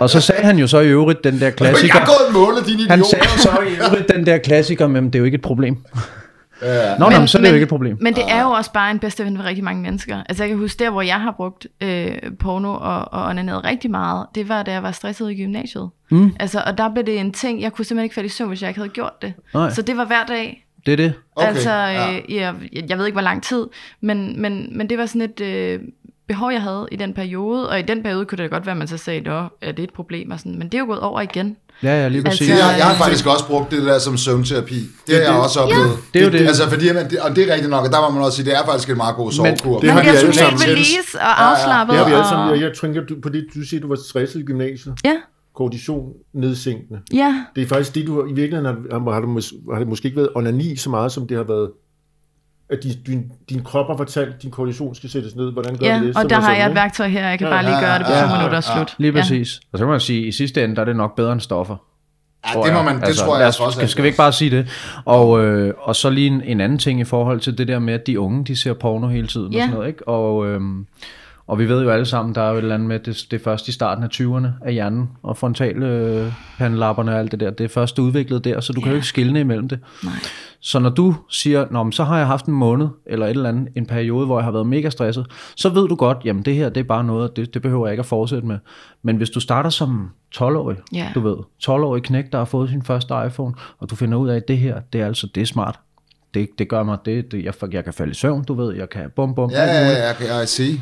og 0.00 0.10
så 0.10 0.20
sagde 0.20 0.42
han 0.42 0.58
jo 0.58 0.66
så 0.66 0.80
i 0.80 0.88
øvrigt 0.88 1.24
den 1.24 1.40
der 1.40 1.50
klassiker. 1.50 1.94
Jeg 1.94 2.02
har 2.02 2.06
gået 2.06 2.32
målet, 2.32 2.66
din 2.66 2.74
idiot. 2.74 2.90
Han 2.90 3.04
sagde 3.04 3.24
jo 3.24 3.38
så 3.38 3.58
i 3.68 3.86
øvrigt 3.86 4.08
den 4.08 4.26
der 4.26 4.38
klassiker, 4.38 4.86
men 4.86 5.04
det 5.04 5.14
er 5.14 5.18
jo 5.18 5.24
ikke 5.24 5.34
et 5.34 5.42
problem. 5.42 5.84
Ja. 6.62 6.98
Nå, 6.98 7.04
men, 7.04 7.12
nå, 7.12 7.18
men 7.18 7.28
så 7.28 7.38
er 7.38 7.42
det 7.42 7.48
jo 7.48 7.54
ikke 7.54 7.62
et 7.62 7.68
problem. 7.68 7.98
Men 8.00 8.14
det 8.14 8.22
er 8.28 8.42
jo 8.42 8.48
også 8.48 8.72
bare 8.72 8.90
en 8.90 8.98
bedste 8.98 9.24
ven 9.24 9.36
for 9.36 9.44
rigtig 9.44 9.64
mange 9.64 9.82
mennesker. 9.82 10.22
Altså 10.28 10.42
jeg 10.42 10.48
kan 10.48 10.58
huske 10.58 10.84
der, 10.84 10.90
hvor 10.90 11.02
jeg 11.02 11.20
har 11.20 11.30
brugt 11.30 11.66
øh, 11.80 12.12
porno 12.38 12.72
og, 12.72 13.12
og 13.12 13.24
onaneret 13.28 13.64
rigtig 13.64 13.90
meget, 13.90 14.26
det 14.34 14.48
var 14.48 14.62
da 14.62 14.72
jeg 14.72 14.82
var 14.82 14.92
stresset 14.92 15.30
i 15.30 15.34
gymnasiet. 15.34 15.90
Mm. 16.10 16.36
Altså, 16.40 16.62
og 16.66 16.78
der 16.78 16.88
blev 16.88 17.06
det 17.06 17.20
en 17.20 17.32
ting, 17.32 17.60
jeg 17.60 17.72
kunne 17.72 17.84
simpelthen 17.84 18.04
ikke 18.04 18.14
falde 18.14 18.26
i 18.26 18.30
søvn, 18.30 18.48
hvis 18.48 18.62
jeg 18.62 18.70
ikke 18.70 18.80
havde 18.80 18.92
gjort 18.92 19.22
det. 19.22 19.34
Nej. 19.54 19.70
Så 19.70 19.82
det 19.82 19.96
var 19.96 20.04
hver 20.04 20.24
dag. 20.24 20.66
Det 20.86 20.92
er 20.92 20.96
det. 20.96 21.14
Okay, 21.36 21.48
altså, 21.48 21.72
ja. 21.72 22.12
øh, 22.12 22.34
jeg, 22.34 22.54
jeg 22.88 22.98
ved 22.98 23.06
ikke, 23.06 23.14
hvor 23.14 23.22
lang 23.22 23.42
tid, 23.42 23.66
men, 24.00 24.42
men, 24.42 24.78
men 24.78 24.90
det 24.90 24.98
var 24.98 25.06
sådan 25.06 25.22
et 25.22 25.40
øh, 25.40 25.80
behov, 26.28 26.52
jeg 26.52 26.62
havde 26.62 26.88
i 26.92 26.96
den 26.96 27.14
periode, 27.14 27.68
og 27.68 27.78
i 27.78 27.82
den 27.82 28.02
periode 28.02 28.24
kunne 28.24 28.36
det 28.36 28.50
da 28.50 28.56
godt 28.56 28.66
være, 28.66 28.72
at 28.72 28.78
man 28.78 28.88
så 28.88 28.96
sagde, 28.96 29.30
at 29.30 29.48
er 29.60 29.72
det 29.72 29.82
et 29.82 29.92
problem, 29.92 30.30
og 30.30 30.38
sådan, 30.38 30.58
men 30.58 30.68
det 30.68 30.74
er 30.74 30.78
jo 30.78 30.86
gået 30.86 31.00
over 31.00 31.20
igen. 31.20 31.56
Ja, 31.82 32.02
ja, 32.02 32.08
lige 32.08 32.22
præcis. 32.22 32.40
Altså- 32.40 32.54
Det, 32.64 32.70
jeg, 32.70 32.78
jeg 32.78 32.86
har 32.86 32.94
faktisk 33.04 33.26
også 33.26 33.46
brugt 33.46 33.70
det 33.70 33.82
der 33.82 33.98
som 33.98 34.16
søvnterapi. 34.16 34.80
Det, 35.06 35.14
har 35.14 35.22
jeg 35.22 35.32
også 35.42 35.60
oplevet. 35.60 35.90
Det 36.14 36.20
er 36.20 36.24
jo 36.26 36.30
det. 36.32 36.40
Altså, 36.46 36.68
fordi, 36.68 36.92
man, 36.92 37.10
det, 37.10 37.18
og 37.20 37.36
det 37.36 37.48
er 37.48 37.52
rigtigt 37.54 37.70
nok, 37.70 37.84
og 37.86 37.92
der 37.92 38.00
må 38.00 38.10
man 38.10 38.22
også 38.24 38.36
sige, 38.36 38.46
det 38.50 38.56
er 38.58 38.64
faktisk 38.66 38.90
en 38.90 38.96
meget 38.96 39.16
god 39.16 39.32
sovekur. 39.32 39.80
det 39.80 39.90
har 39.90 39.96
man 39.96 40.04
vi 40.04 40.10
bliver 40.10 40.20
alle 40.20 40.34
sammen. 40.34 40.60
release 40.62 41.18
og 41.20 41.50
afslappet. 41.50 41.92
Det 41.92 41.98
har 42.02 42.08
vi 42.08 42.14
alle 42.14 42.28
sammen. 42.28 42.48
og, 42.48 42.54
Jeg, 42.60 42.62
jeg 42.68 42.72
tænker 42.80 43.00
du, 43.06 43.14
på 43.22 43.28
det, 43.28 43.46
du 43.54 43.62
siger, 43.62 43.80
du 43.80 43.88
var 43.88 43.96
stresset 44.08 44.40
i 44.40 44.42
gymnasiet. 44.42 44.94
ja, 45.04 45.14
Kortison 45.56 46.02
nedsænkende. 46.34 47.00
ja, 47.12 47.34
Det 47.56 47.62
er 47.62 47.66
faktisk 47.66 47.94
det, 47.94 48.06
du 48.06 48.26
i 48.26 48.32
virkeligheden 48.32 48.66
har, 48.66 49.10
har, 49.12 49.20
det 49.20 49.28
mås- 49.28 49.72
har 49.72 49.78
det 49.78 49.88
måske 49.88 50.06
ikke 50.06 50.16
været 50.16 50.28
onani 50.34 50.76
så 50.76 50.90
meget, 50.90 51.12
som 51.12 51.26
det 51.26 51.36
har 51.36 51.44
været, 51.44 51.70
at 52.72 52.82
din, 52.82 52.92
din, 53.06 53.32
din 53.50 53.62
krop 53.64 53.86
har 53.86 53.96
fortalt, 53.96 54.28
at 54.34 54.42
din 54.42 54.50
kortison 54.50 54.94
skal 54.94 55.10
sættes 55.10 55.34
ned. 55.36 55.52
Hvordan 55.52 55.76
gør 55.78 55.86
ja, 55.86 56.00
vi 56.00 56.06
det? 56.08 56.16
og 56.16 56.30
der 56.30 56.36
er 56.36 56.40
har 56.40 56.54
jeg 56.54 56.68
et 56.68 56.74
værktøj 56.74 57.08
her, 57.08 57.28
jeg 57.28 57.38
kan 57.38 57.46
Ja, 57.48 57.52
bare 57.52 57.62
lige 57.62 57.76
ja, 57.76 57.80
gøre 57.84 57.98
det 57.98 58.06
på 58.06 58.12
ja, 58.12 58.18
to 58.20 58.26
ja, 58.26 58.36
minutter 58.36 58.56
og 58.56 58.64
ja. 58.68 58.74
slut. 58.76 58.94
Lige 58.98 59.12
Ja. 59.12 59.20
præcis. 59.20 59.60
Og 59.72 59.78
så 59.78 59.84
kan 59.84 59.90
man 59.90 60.00
sige, 60.00 60.20
at 60.22 60.28
i 60.28 60.32
sidste 60.32 60.64
ende, 60.64 60.74
der 60.76 60.80
er 60.80 60.84
det 60.86 60.96
nok 60.96 61.16
bedre 61.16 61.32
end 61.32 61.40
stoffer. 61.40 61.76
Ja, 62.54 62.60
det, 62.62 62.72
må 62.72 62.82
man, 62.82 62.96
det 62.96 63.04
Altså, 63.04 63.24
tror 63.24 63.38
jeg 63.38 63.48
os- 63.48 63.60
også. 63.60 63.76
Skal, 63.76 63.88
skal 63.88 64.02
vi 64.02 64.06
ikke 64.08 64.16
bare 64.16 64.32
sige 64.32 64.50
det? 64.50 64.68
Og, 65.04 65.44
øh, 65.44 65.74
og 65.78 65.96
så 65.96 66.10
lige 66.10 66.26
en, 66.26 66.42
en 66.44 66.60
anden 66.60 66.78
ting 66.78 67.00
i 67.00 67.04
forhold 67.04 67.40
til 67.40 67.58
det 67.58 67.68
der 67.68 67.78
med, 67.78 67.94
at 67.94 68.06
de 68.06 68.20
unge, 68.20 68.44
de 68.44 68.56
ser 68.56 68.72
porno 68.72 69.08
hele 69.08 69.26
tiden 69.26 69.46
og 69.46 69.52
Ja. 69.52 69.60
sådan 69.60 69.74
noget, 69.74 69.88
ikke? 69.88 70.08
Og, 70.08 70.46
øhm, 70.46 70.86
og 71.52 71.58
vi 71.58 71.68
ved 71.68 71.82
jo 71.82 71.90
alle 71.90 72.06
sammen, 72.06 72.34
der 72.34 72.42
er 72.42 72.50
jo 72.50 72.54
et 72.54 72.62
eller 72.62 72.74
andet 72.74 72.88
med, 72.88 72.98
det, 72.98 73.26
det 73.30 73.40
er 73.40 73.44
først 73.44 73.68
i 73.68 73.72
starten 73.72 74.04
af 74.04 74.08
20'erne 74.14 74.66
af 74.66 74.72
hjernen, 74.72 75.10
og 75.22 75.36
frontale 75.36 75.86
øh, 75.86 76.32
og 76.60 77.18
alt 77.18 77.30
det 77.32 77.40
der, 77.40 77.50
det 77.50 77.64
er 77.64 77.68
først 77.68 77.98
udviklet 77.98 78.44
der, 78.44 78.60
så 78.60 78.72
du 78.72 78.80
kan 78.80 78.90
jo 78.90 78.94
ikke 78.94 79.06
skille 79.06 79.40
imellem 79.40 79.68
det. 79.68 79.78
Nej. 80.04 80.12
Så 80.60 80.78
når 80.78 80.90
du 80.90 81.14
siger, 81.28 81.66
Nå, 81.70 81.82
men 81.82 81.92
så 81.92 82.04
har 82.04 82.18
jeg 82.18 82.26
haft 82.26 82.46
en 82.46 82.54
måned, 82.54 82.88
eller 83.06 83.26
et 83.26 83.30
eller 83.30 83.48
andet, 83.48 83.68
en 83.76 83.86
periode, 83.86 84.26
hvor 84.26 84.38
jeg 84.38 84.44
har 84.44 84.50
været 84.50 84.66
mega 84.66 84.90
stresset, 84.90 85.26
så 85.56 85.68
ved 85.68 85.88
du 85.88 85.94
godt, 85.94 86.18
jamen 86.24 86.42
det 86.42 86.54
her, 86.54 86.68
det 86.68 86.80
er 86.80 86.84
bare 86.84 87.04
noget, 87.04 87.36
det, 87.36 87.54
det 87.54 87.62
behøver 87.62 87.86
jeg 87.86 87.92
ikke 87.92 88.00
at 88.00 88.06
fortsætte 88.06 88.46
med. 88.46 88.58
Men 89.02 89.16
hvis 89.16 89.30
du 89.30 89.40
starter 89.40 89.70
som 89.70 90.10
12-årig, 90.36 90.76
Ja. 90.92 91.08
du 91.14 91.20
ved, 91.20 91.36
12-årig 91.64 92.02
knæk, 92.02 92.32
der 92.32 92.38
har 92.38 92.44
fået 92.44 92.70
sin 92.70 92.82
første 92.82 93.14
iPhone, 93.26 93.54
og 93.78 93.90
du 93.90 93.96
finder 93.96 94.18
ud 94.18 94.28
af, 94.28 94.36
at 94.36 94.48
det 94.48 94.58
her, 94.58 94.80
det 94.92 95.00
er 95.00 95.06
altså, 95.06 95.26
det 95.34 95.40
er 95.40 95.46
smart. 95.46 95.80
Det, 96.34 96.48
det 96.58 96.68
gør 96.68 96.82
mig, 96.82 96.98
det, 97.04 97.32
det 97.32 97.44
jeg, 97.44 97.54
jeg 97.72 97.84
kan 97.84 97.92
falde 97.92 98.10
i 98.10 98.14
søvn, 98.14 98.44
du 98.44 98.54
ved, 98.54 98.74
jeg 98.74 98.90
kan 98.90 99.10
bum 99.16 99.34
bum, 99.34 99.50
Ja, 99.50 99.64
ja, 99.64 99.88
ja, 99.90 100.06
jeg 100.06 100.16
kan 100.18 100.26
jeg 100.26 100.48
sige. 100.48 100.80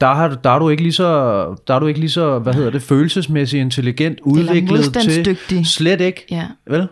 Der, 0.00 0.14
har, 0.14 0.28
du- 0.28 0.36
der 0.44 0.50
er 0.50 0.58
du 0.58 0.68
ikke 0.68 0.82
lige 0.82 0.92
så, 0.92 1.06
der 1.68 1.74
er 1.74 1.78
du 1.78 1.86
ikke 1.86 2.00
lige 2.00 2.10
så, 2.10 2.38
hvad 2.38 2.54
hedder 2.54 2.70
det, 2.70 2.82
følelsesmæssigt 2.82 3.60
intelligent, 3.60 4.20
udviklet 4.22 4.94
til, 5.48 5.66
slet 5.66 6.00
ikke, 6.00 6.26
Ja. 6.30 6.46
vel? 6.70 6.88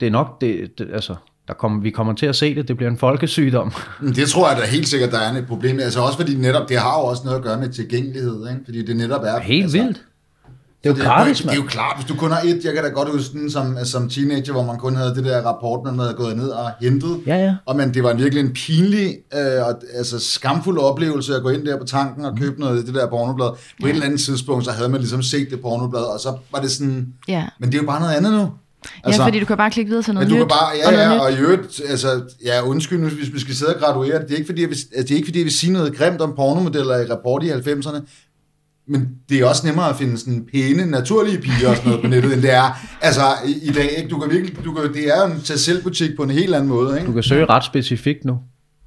Det 0.00 0.06
er 0.06 0.10
nok, 0.10 0.40
det, 0.40 0.78
det 0.78 0.88
altså, 0.92 1.14
der 1.48 1.54
kommer, 1.54 1.82
vi 1.82 1.90
kommer 1.90 2.12
til 2.14 2.26
at 2.26 2.36
se 2.36 2.54
det, 2.54 2.68
det 2.68 2.76
bliver 2.76 2.90
en 2.90 2.98
folkesygdom. 2.98 3.72
Det 4.16 4.28
tror 4.28 4.48
jeg 4.50 4.58
da 4.62 4.66
helt 4.66 4.88
sikkert, 4.88 5.10
der 5.12 5.18
er 5.18 5.32
et 5.38 5.46
problem. 5.46 5.78
Altså 5.80 6.00
også 6.00 6.18
fordi 6.18 6.34
netop, 6.36 6.68
det 6.68 6.78
har 6.78 6.98
jo 7.00 7.04
også 7.04 7.22
noget 7.24 7.38
at 7.38 7.44
gøre 7.44 7.58
med 7.58 7.68
tilgængelighed, 7.68 8.48
ikke? 8.50 8.60
Fordi 8.64 8.86
det 8.86 8.96
netop 8.96 9.22
er... 9.24 9.40
Helt 9.40 9.62
altså, 9.62 9.78
vildt. 9.78 10.02
Det 10.84 10.90
er 10.90 10.96
jo 10.96 11.02
gratis, 11.04 11.40
det 11.40 11.50
er 11.50 11.54
jo 11.54 11.60
mand. 11.60 11.70
klart, 11.70 11.96
hvis 11.96 12.06
du 12.08 12.14
kun 12.16 12.30
har 12.30 12.40
et, 12.44 12.60
jeg 12.64 12.74
kan 12.74 12.82
da 12.84 12.88
godt 12.88 13.08
huske 13.12 13.32
den 13.38 13.50
som, 13.50 13.76
som 13.84 14.08
teenager, 14.08 14.52
hvor 14.52 14.62
man 14.64 14.78
kun 14.78 14.96
havde 14.96 15.14
det 15.14 15.24
der 15.24 15.42
rapport, 15.42 15.80
man 15.84 15.98
havde 15.98 16.14
gået 16.14 16.36
ned 16.36 16.48
og 16.48 16.70
hentet. 16.80 17.20
Ja, 17.26 17.36
ja. 17.36 17.54
Og 17.66 17.76
men 17.76 17.94
det 17.94 18.02
var 18.02 18.14
virkelig 18.14 18.40
en 18.44 18.52
pinlig, 18.52 19.16
øh, 19.34 19.66
og, 19.66 19.74
altså 19.94 20.18
skamfuld 20.18 20.78
oplevelse 20.78 21.36
at 21.36 21.42
gå 21.42 21.48
ind 21.48 21.66
der 21.66 21.78
på 21.78 21.84
tanken 21.84 22.24
og 22.24 22.36
købe 22.38 22.60
noget 22.60 22.78
af 22.78 22.84
det 22.84 22.94
der 22.94 23.08
pornoblad. 23.08 23.48
På 23.80 23.86
et 23.86 23.90
eller 23.90 24.06
andet 24.06 24.20
tidspunkt, 24.20 24.64
så 24.64 24.70
havde 24.70 24.88
man 24.88 25.00
ligesom 25.00 25.22
set 25.22 25.50
det 25.50 25.60
pornoblad, 25.60 26.00
og 26.14 26.20
så 26.20 26.36
var 26.52 26.60
det 26.60 26.70
sådan, 26.70 27.06
Ja. 27.28 27.44
men 27.60 27.72
det 27.72 27.78
er 27.78 27.82
jo 27.82 27.86
bare 27.86 28.00
noget 28.00 28.14
andet 28.14 28.32
nu. 28.32 28.48
ja, 29.06 29.24
fordi 29.26 29.40
du 29.40 29.46
kan 29.46 29.56
bare 29.56 29.70
klikke 29.70 29.88
videre 29.88 30.02
til 30.02 30.14
noget 30.14 30.28
Men 30.28 30.38
du 30.38 30.44
nyt. 30.44 30.48
kan 30.50 30.58
bare, 30.60 30.86
og 30.86 30.92
ja, 30.92 31.08
ja, 31.08 31.14
nyt. 31.14 31.20
og 31.20 31.32
i 31.32 31.36
øvrigt, 31.36 31.80
altså, 31.88 32.20
ja, 32.44 32.62
undskyld 32.62 32.98
nu, 32.98 33.08
hvis 33.08 33.32
vi 33.34 33.40
skal 33.40 33.54
sidde 33.54 33.74
og 33.74 33.80
graduere 33.80 34.18
det, 34.18 34.28
det 34.28 34.32
er 34.32 34.36
ikke 34.36 34.46
fordi, 34.48 34.60
jeg 34.62 34.68
vil, 34.68 34.74
altså, 34.92 35.02
det 35.02 35.10
er 35.10 35.14
ikke 35.16 35.26
fordi, 35.26 35.38
jeg 35.38 35.44
vil 35.44 35.52
sige 35.52 35.72
noget 35.72 35.96
grimt 35.96 36.20
om 36.20 36.32
pornomodeller 36.36 36.96
i 36.98 37.04
rapport 37.04 37.42
i 37.44 37.48
90'erne, 37.50 38.00
men 38.88 39.08
det 39.28 39.38
er 39.40 39.46
også 39.46 39.66
nemmere 39.66 39.88
at 39.88 39.96
finde 39.96 40.18
sådan 40.18 40.46
pæne, 40.52 40.86
naturlige 40.90 41.38
piger 41.38 41.68
og 41.68 41.76
sådan 41.76 41.88
noget 41.90 42.02
på 42.04 42.08
nettet, 42.08 42.32
end 42.34 42.42
det 42.42 42.54
er 42.54 42.80
altså 43.00 43.22
i, 43.46 43.68
i 43.68 43.72
dag. 43.72 43.90
Ikke? 43.98 44.08
Du 44.10 44.18
kan 44.18 44.30
virkelig, 44.30 44.64
du 44.64 44.72
kan, 44.74 44.92
det 44.94 45.08
er 45.08 45.26
jo 45.28 45.34
en 45.34 45.40
tag 45.40 45.58
selv 45.58 45.82
butik 45.82 46.10
på 46.16 46.22
en 46.22 46.30
helt 46.30 46.54
anden 46.54 46.68
måde. 46.68 46.94
Ikke? 46.94 47.06
Du 47.06 47.12
kan 47.12 47.22
søge 47.22 47.46
ret 47.46 47.64
specifikt 47.64 48.24
nu. 48.24 48.38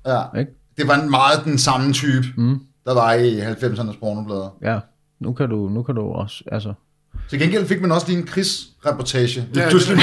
Ja. 0.07 0.21
Ikke? 0.39 0.51
Det 0.77 0.87
var 0.87 0.95
en 0.95 1.09
meget 1.11 1.41
den 1.45 1.57
samme 1.57 1.93
type, 1.93 2.27
mm. 2.37 2.59
der 2.85 2.93
var 2.93 3.13
i 3.13 3.39
90'ernes 3.41 3.99
pornoblader. 3.99 4.55
Ja, 4.63 4.79
nu 5.21 5.33
kan 5.33 5.49
du, 5.49 5.69
nu 5.69 5.83
kan 5.83 5.95
du 5.95 6.01
også, 6.01 6.43
altså... 6.51 6.73
Til 7.29 7.39
gengæld 7.39 7.65
fik 7.65 7.81
man 7.81 7.91
også 7.91 8.07
lige 8.07 8.19
en 8.19 8.25
krigsreportage. 8.25 9.47
Det, 9.53 9.57
Ja, 9.57 9.63
ja, 9.63 9.69
det- 9.69 9.73
det, 9.73 9.87
det, 9.87 9.95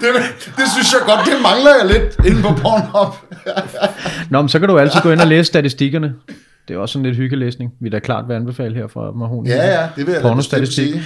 det, 0.00 0.08
det, 0.14 0.52
det, 0.56 0.64
synes 0.74 0.92
jeg 0.92 1.00
godt, 1.06 1.20
det 1.26 1.42
mangler 1.42 1.70
jeg 1.80 1.86
lidt 2.00 2.26
inde 2.26 2.42
på 2.42 2.48
Pornhub. 2.48 3.14
Nå, 4.30 4.42
men 4.42 4.48
så 4.48 4.58
kan 4.58 4.68
du 4.68 4.78
altid 4.78 5.00
gå 5.02 5.10
ind 5.10 5.20
og 5.20 5.26
læse 5.26 5.44
statistikkerne. 5.44 6.14
Det 6.68 6.74
er 6.74 6.78
også 6.78 6.92
sådan 6.92 7.06
lidt 7.06 7.16
hyggelæsning. 7.16 7.72
Vi 7.80 7.88
da 7.88 7.98
klart 7.98 8.28
vil 8.28 8.34
anbefale 8.34 8.74
her 8.74 8.86
fra 8.86 9.10
Mahoni. 9.10 9.48
Ja, 9.48 9.80
ja, 9.80 9.88
det 9.96 10.06
vil 10.06 10.12
jeg 10.12 10.22
da 10.52 10.64
sige. 10.64 11.02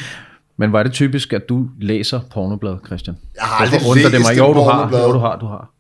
Men 0.56 0.72
var 0.72 0.82
det 0.82 0.92
typisk, 0.92 1.32
at 1.32 1.48
du 1.48 1.68
læser 1.80 2.20
pornoblad, 2.32 2.76
Christian? 2.86 3.16
Jeg 3.36 3.44
har 3.44 3.64
aldrig 3.64 3.80
Hvorfor 3.80 3.90
undrer 3.90 4.10
det 4.10 4.12
læst 4.12 4.30
mig? 4.30 4.38
Jo, 4.38 4.54
du 4.54 4.60
har. 4.60 4.90
Jo, 4.92 5.12
du 5.12 5.18
har, 5.18 5.38
du 5.38 5.46
har. 5.46 5.70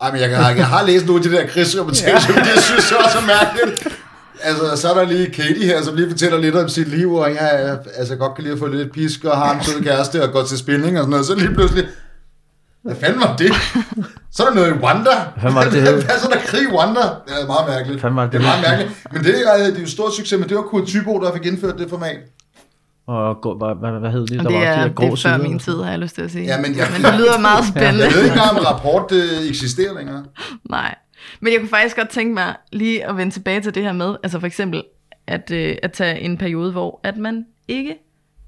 Ej, 0.00 0.12
men 0.12 0.20
jeg, 0.20 0.36
har, 0.36 0.50
jeg 0.50 0.66
har 0.66 0.86
læst 0.86 1.06
nogle 1.06 1.24
af 1.24 1.30
de 1.30 1.36
der 1.36 1.46
krigsreportager, 1.46 2.18
men 2.34 2.44
det 2.44 2.62
synes 2.62 2.90
jeg 2.90 2.98
også 3.04 3.18
er 3.18 3.26
mærkeligt. 3.26 3.98
Altså, 4.42 4.76
så 4.76 4.88
er 4.88 4.94
der 4.94 5.04
lige 5.12 5.26
Katie 5.26 5.66
her, 5.66 5.82
som 5.82 5.96
lige 5.96 6.10
fortæller 6.10 6.38
lidt 6.38 6.54
om 6.54 6.68
sit 6.68 6.88
liv, 6.88 7.14
og 7.14 7.30
jeg, 7.30 7.78
altså, 7.96 8.16
godt 8.16 8.34
kan 8.34 8.44
lide 8.44 8.52
at 8.52 8.58
få 8.58 8.66
lidt 8.66 8.92
pisk, 8.92 9.24
og 9.24 9.36
har 9.36 9.54
en 9.54 9.64
sød 9.64 9.82
kæreste, 9.82 10.22
og 10.22 10.32
går 10.32 10.42
til 10.42 10.58
spinning 10.58 10.98
og 10.98 11.02
sådan 11.02 11.10
noget. 11.10 11.26
Så 11.26 11.34
lige 11.34 11.54
pludselig, 11.54 11.84
hvad 12.82 12.96
fanden 12.96 13.20
var 13.20 13.36
det? 13.36 13.52
Så 14.30 14.42
er 14.42 14.46
der 14.48 14.54
noget 14.54 14.68
i 14.76 14.78
Wanda. 14.84 15.10
Hvad 15.40 15.52
var 15.52 15.62
det, 15.64 15.72
det? 15.72 15.82
Hvad 16.06 16.18
så 16.18 16.28
er 16.28 16.32
der 16.34 16.40
krig 16.40 16.62
i 16.62 16.72
Wanda? 16.76 17.00
Det 17.00 17.32
er 17.42 17.46
meget 17.46 17.68
mærkeligt. 17.68 18.00
Hvad 18.00 18.10
var 18.10 18.22
det, 18.22 18.32
det 18.32 18.38
er 18.38 18.42
meget 18.42 18.62
mærkeligt. 18.68 19.06
Men 19.12 19.24
det 19.24 19.34
er, 19.48 19.56
det 19.56 19.66
er 19.66 19.74
jo 19.74 19.80
en 19.80 19.86
stor 19.86 20.10
succes, 20.10 20.38
men 20.40 20.48
det 20.48 20.56
var 20.56 20.62
Kurt 20.62 20.86
Thybo, 20.86 21.20
der 21.20 21.32
fik 21.32 21.46
indført 21.46 21.78
det 21.78 21.90
format. 21.90 22.16
Og 23.06 23.40
gå, 23.42 23.58
hvad, 23.58 23.74
hvad, 23.80 24.00
hvad 24.00 24.10
hed 24.10 24.20
det? 24.26 24.30
Der 24.30 24.36
det 24.48 24.54
var 24.54 24.60
de 24.60 24.66
er, 24.66 24.76
der 24.76 24.86
det 24.86 24.94
grå 24.94 25.04
er 25.06 25.10
før 25.10 25.16
sider. 25.16 25.38
min 25.38 25.58
tid, 25.58 25.76
har 25.82 25.90
jeg 25.90 25.98
lyst 25.98 26.14
til 26.14 26.22
at 26.22 26.30
sige. 26.30 26.44
Ja, 26.44 26.56
men 26.60 26.76
jeg- 26.76 26.88
men 26.96 27.02
det 27.04 27.14
lyder 27.20 27.38
meget 27.50 27.64
spændende. 27.68 28.04
Jeg 28.04 28.12
ved 28.12 28.22
ikke 28.24 28.32
engang, 28.36 28.50
om 28.58 28.64
rapport 28.64 29.12
øh, 29.12 29.48
eksisterer 29.50 29.94
længere. 29.98 30.24
Nej. 30.70 30.94
Men 31.40 31.52
jeg 31.52 31.60
kunne 31.60 31.68
faktisk 31.68 31.96
godt 31.96 32.08
tænke 32.08 32.34
mig 32.34 32.54
lige 32.72 33.08
at 33.08 33.16
vende 33.16 33.32
tilbage 33.32 33.60
til 33.60 33.74
det 33.74 33.82
her 33.82 33.92
med, 33.92 34.16
altså 34.22 34.40
for 34.40 34.46
eksempel, 34.46 34.82
at, 35.26 35.50
øh, 35.50 35.76
at 35.82 35.92
tage 35.92 36.20
en 36.20 36.38
periode, 36.38 36.72
hvor 36.72 37.00
at 37.04 37.16
man 37.16 37.44
ikke 37.68 37.94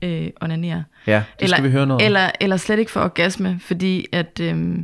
øh, 0.04 0.30
onanerer. 0.40 0.82
Ja, 1.06 1.22
det 1.40 1.50
skal 1.50 1.64
vi 1.64 1.70
høre 1.70 1.86
noget. 1.86 2.04
Eller, 2.04 2.30
eller 2.40 2.56
slet 2.56 2.78
ikke 2.78 2.90
for 2.90 3.00
orgasme, 3.00 3.60
fordi 3.60 4.06
at... 4.12 4.40
Øh, 4.40 4.78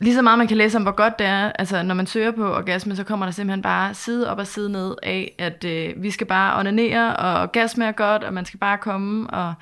Lige 0.00 0.14
så 0.14 0.22
meget 0.22 0.38
man 0.38 0.48
kan 0.48 0.56
læse 0.56 0.76
om, 0.76 0.82
hvor 0.82 0.92
godt 0.92 1.18
det 1.18 1.26
er, 1.26 1.52
altså 1.58 1.82
når 1.82 1.94
man 1.94 2.06
søger 2.06 2.30
på 2.30 2.54
orgasme, 2.54 2.96
så 2.96 3.04
kommer 3.04 3.26
der 3.26 3.30
simpelthen 3.30 3.62
bare 3.62 3.94
side 3.94 4.30
op 4.30 4.38
og 4.38 4.46
side 4.46 4.72
ned 4.72 4.94
af, 5.02 5.34
at 5.38 5.64
øh, 5.64 6.02
vi 6.02 6.10
skal 6.10 6.26
bare 6.26 6.58
onanere, 6.58 7.16
og 7.16 7.42
orgasme 7.42 7.84
er 7.84 7.92
godt, 7.92 8.24
og 8.24 8.34
man 8.34 8.44
skal 8.44 8.60
bare 8.60 8.78
komme, 8.78 9.30
og, 9.30 9.54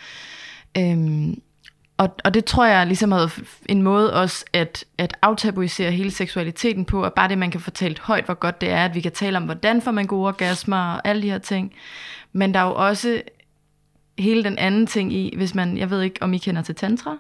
øhm, 0.79 1.41
og, 1.97 2.14
og 2.25 2.35
det 2.35 2.45
tror 2.45 2.66
jeg 2.66 2.87
ligesom 2.87 3.12
er 3.12 3.41
en 3.66 3.83
måde 3.83 4.14
også 4.14 4.45
at, 4.53 4.85
at 4.99 5.16
aftabuisere 5.22 5.91
hele 5.91 6.11
seksualiteten 6.11 6.85
på, 6.85 7.03
at 7.03 7.12
bare 7.12 7.29
det, 7.29 7.39
man 7.39 7.51
kan 7.51 7.61
fortælle 7.61 7.97
højt, 8.01 8.25
hvor 8.25 8.35
godt 8.35 8.61
det 8.61 8.70
er, 8.70 8.85
at 8.85 8.95
vi 8.95 9.01
kan 9.01 9.12
tale 9.12 9.37
om, 9.37 9.43
hvordan 9.43 9.83
får 9.83 9.91
man 9.91 10.07
gode 10.07 10.29
orgasmer, 10.29 10.93
og 10.95 11.09
alle 11.09 11.22
de 11.22 11.31
her 11.31 11.39
ting. 11.39 11.72
Men 12.33 12.55
der 12.55 12.61
er 12.61 12.64
jo 12.64 12.75
også 12.75 13.22
hele 14.19 14.45
den 14.45 14.59
anden 14.59 14.87
ting 14.87 15.12
i, 15.12 15.35
hvis 15.37 15.55
man, 15.55 15.79
jeg 15.79 15.91
ved 15.91 16.03
ikke, 16.03 16.23
om 16.23 16.33
I 16.33 16.39
kender 16.39 16.62
til 16.62 16.75
tantra, 16.75 17.17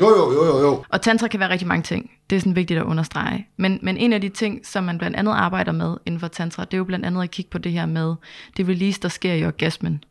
Jo, 0.00 0.08
jo, 0.08 0.32
jo, 0.32 0.46
jo, 0.46 0.58
jo. 0.58 0.84
og 0.88 1.02
tantra 1.02 1.28
kan 1.28 1.40
være 1.40 1.50
rigtig 1.50 1.68
mange 1.68 1.82
ting. 1.82 2.10
Det 2.30 2.36
er 2.36 2.40
sådan 2.40 2.56
vigtigt 2.56 2.80
at 2.80 2.84
understrege. 2.84 3.48
Men, 3.56 3.78
men 3.82 3.96
en 3.96 4.12
af 4.12 4.20
de 4.20 4.28
ting, 4.28 4.66
som 4.66 4.84
man 4.84 4.98
blandt 4.98 5.16
andet 5.16 5.32
arbejder 5.32 5.72
med 5.72 5.96
inden 6.06 6.20
for 6.20 6.28
tantra, 6.28 6.64
det 6.64 6.74
er 6.74 6.78
jo 6.78 6.84
blandt 6.84 7.06
andet 7.06 7.22
at 7.22 7.30
kigge 7.30 7.50
på 7.50 7.58
det 7.58 7.72
her 7.72 7.86
med 7.86 8.14
det 8.56 8.68
release, 8.68 9.00
der 9.00 9.08
sker 9.08 9.32
i 9.32 9.46
orgasmen. 9.46 10.04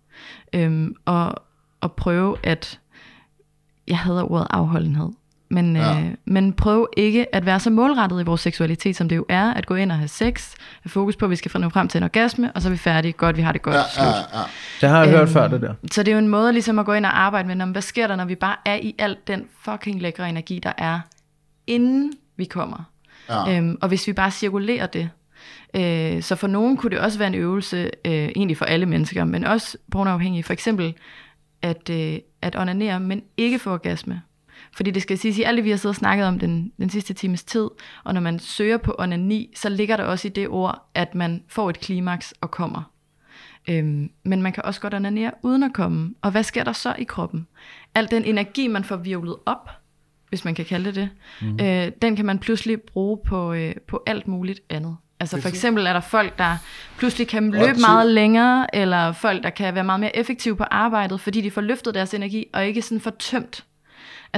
Øhm, 0.53 0.95
og, 1.05 1.35
og 1.81 1.93
prøve 1.93 2.37
at, 2.43 2.79
jeg 3.87 3.97
hader 3.97 4.31
ordet 4.31 4.47
afholdenhed, 4.49 5.09
men, 5.49 5.75
Ja. 5.75 5.99
øh, 5.99 6.05
men 6.25 6.53
prøv 6.53 6.87
ikke 6.97 7.35
at 7.35 7.45
være 7.45 7.59
så 7.59 7.69
målrettet 7.69 8.21
i 8.21 8.23
vores 8.23 8.41
seksualitet, 8.41 8.95
som 8.95 9.09
det 9.09 9.15
jo 9.15 9.25
er, 9.29 9.53
at 9.53 9.65
gå 9.65 9.75
ind 9.75 9.91
og 9.91 9.97
have 9.97 10.07
sex, 10.07 10.53
have 10.83 10.89
fokus 10.89 11.15
på, 11.15 11.25
at 11.25 11.31
vi 11.31 11.35
skal 11.35 11.61
nå 11.61 11.69
frem 11.69 11.87
til 11.87 11.97
en 11.99 12.03
orgasme, 12.03 12.51
og 12.51 12.61
så 12.61 12.67
er 12.67 12.71
vi 12.71 12.77
færdige, 12.77 13.11
godt, 13.13 13.37
vi 13.37 13.41
har 13.41 13.51
det 13.51 13.61
godt, 13.61 13.75
Ja, 13.75 13.81
slut. 13.95 14.05
ja, 14.05 14.39
ja. 14.39 14.43
Det 14.81 14.89
har 14.89 14.99
jeg 15.03 15.09
hørt 15.11 15.21
Øhm, 15.21 15.29
før, 15.33 15.47
det 15.47 15.61
der. 15.61 15.73
Så 15.91 16.03
det 16.03 16.11
er 16.11 16.15
jo 16.15 16.19
en 16.19 16.27
måde 16.27 16.53
ligesom 16.53 16.79
at 16.79 16.85
gå 16.85 16.93
ind 16.93 17.05
og 17.05 17.19
arbejde 17.19 17.55
med, 17.55 17.65
hvad 17.65 17.81
sker 17.81 18.07
der, 18.07 18.15
når 18.15 18.25
vi 18.25 18.35
bare 18.35 18.55
er 18.65 18.75
i 18.75 18.95
alt 18.99 19.27
den 19.27 19.45
fucking 19.65 20.01
lækre 20.01 20.29
energi, 20.29 20.59
der 20.63 20.73
er, 20.77 20.99
inden 21.67 22.13
vi 22.37 22.45
kommer. 22.45 22.83
Ja. 23.29 23.57
Øhm, 23.57 23.77
og 23.81 23.87
hvis 23.87 24.07
vi 24.07 24.13
bare 24.13 24.31
cirkulerer 24.31 24.85
det. 24.85 25.09
Øh, 25.73 26.21
så 26.21 26.35
for 26.35 26.47
nogen 26.47 26.77
kunne 26.77 26.89
det 26.89 26.99
også 26.99 27.17
være 27.17 27.27
en 27.27 27.35
øvelse, 27.35 27.91
øh, 28.05 28.11
egentlig 28.13 28.57
for 28.57 28.65
alle 28.65 28.85
mennesker, 28.85 29.23
men 29.25 29.43
også 29.43 29.77
pornoafhængige, 29.91 30.43
for 30.43 30.53
eksempel 30.53 30.93
at, 31.61 31.89
øh, 31.89 32.17
at 32.41 32.55
onanere, 32.55 32.99
men 32.99 33.21
ikke 33.37 33.59
få 33.59 33.71
orgasme. 33.73 34.21
Fordi 34.77 34.91
det 34.91 35.01
skal 35.01 35.17
siges, 35.17 35.37
i 35.37 35.43
alt 35.43 35.55
det, 35.57 35.63
vi 35.63 35.69
har 35.69 35.77
siddet 35.77 35.95
og 35.95 35.99
snakket 35.99 36.27
om 36.27 36.39
den, 36.39 36.71
den 36.79 36.89
sidste 36.89 37.13
times 37.13 37.43
tid, 37.43 37.69
og 38.03 38.13
når 38.13 38.21
man 38.21 38.39
søger 38.39 38.77
på 38.77 38.95
onani, 38.99 39.53
så 39.55 39.69
ligger 39.69 39.97
der 39.97 40.03
også 40.03 40.27
i 40.27 40.31
det 40.31 40.47
ord, 40.47 40.89
at 40.93 41.15
man 41.15 41.43
får 41.47 41.69
et 41.69 41.79
klimaks 41.79 42.33
og 42.41 42.51
kommer. 42.51 42.91
Øhm, 43.69 44.09
men 44.23 44.41
man 44.41 44.53
kan 44.53 44.65
også 44.65 44.81
godt 44.81 44.93
onanere 44.93 45.31
uden 45.43 45.63
at 45.63 45.73
komme. 45.73 46.13
Og 46.21 46.31
hvad 46.31 46.43
sker 46.43 46.63
der 46.63 46.71
så 46.71 46.95
i 46.99 47.03
kroppen? 47.03 47.47
Al 47.95 48.11
den 48.11 48.23
energi, 48.23 48.67
man 48.67 48.83
får 48.83 48.95
virvlet 48.95 49.35
op, 49.45 49.69
hvis 50.29 50.45
man 50.45 50.55
kan 50.55 50.65
kalde 50.65 50.85
det 50.85 50.95
det, 50.95 51.09
mm. 51.41 51.59
øh, 51.65 51.91
den 52.01 52.15
kan 52.15 52.25
man 52.25 52.39
pludselig 52.39 52.81
bruge 52.81 53.17
på, 53.25 53.53
øh, 53.53 53.75
på 53.87 54.03
alt 54.05 54.27
muligt 54.27 54.59
andet. 54.69 54.97
Altså 55.19 55.41
for 55.41 55.49
eksempel 55.49 55.87
er 55.87 55.93
der 55.93 55.99
folk, 55.99 56.37
der 56.37 56.57
pludselig 56.97 57.27
kan 57.27 57.51
løbe 57.51 57.79
meget 57.79 58.11
længere, 58.11 58.75
eller 58.75 59.11
folk, 59.11 59.43
der 59.43 59.49
kan 59.49 59.75
være 59.75 59.83
meget 59.83 59.99
mere 59.99 60.17
effektive 60.17 60.55
på 60.55 60.63
arbejdet, 60.63 61.21
fordi 61.21 61.41
de 61.41 61.51
får 61.51 61.61
løftet 61.61 61.93
deres 61.93 62.13
energi, 62.13 62.45
og 62.53 62.65
ikke 62.65 62.81
sådan 62.81 63.01
for 63.01 63.13
tømt. 63.19 63.65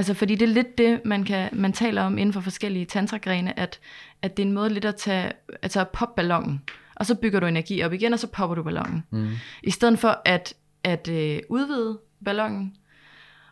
Altså 0.00 0.14
fordi 0.14 0.34
det 0.34 0.48
er 0.48 0.52
lidt 0.52 0.78
det, 0.78 1.00
man, 1.04 1.24
kan, 1.24 1.48
man 1.52 1.72
taler 1.72 2.02
om 2.02 2.18
inden 2.18 2.32
for 2.32 2.40
forskellige 2.40 2.84
tantragrene, 2.84 3.58
at, 3.58 3.80
at 4.22 4.36
det 4.36 4.42
er 4.42 4.46
en 4.46 4.52
måde 4.52 4.68
lidt 4.70 4.84
at 4.84 4.96
tage, 4.96 5.32
altså 5.62 5.80
at 5.80 5.88
poppe 5.88 6.12
ballonen, 6.16 6.62
og 6.96 7.06
så 7.06 7.14
bygger 7.14 7.40
du 7.40 7.46
energi 7.46 7.82
op 7.82 7.92
igen, 7.92 8.12
og 8.12 8.18
så 8.18 8.26
popper 8.26 8.54
du 8.54 8.62
ballonen. 8.62 9.04
Mm. 9.10 9.28
I 9.62 9.70
stedet 9.70 9.98
for 9.98 10.22
at, 10.24 10.54
at 10.84 11.08
øh, 11.08 11.38
udvide 11.48 11.98
ballonen, 12.24 12.72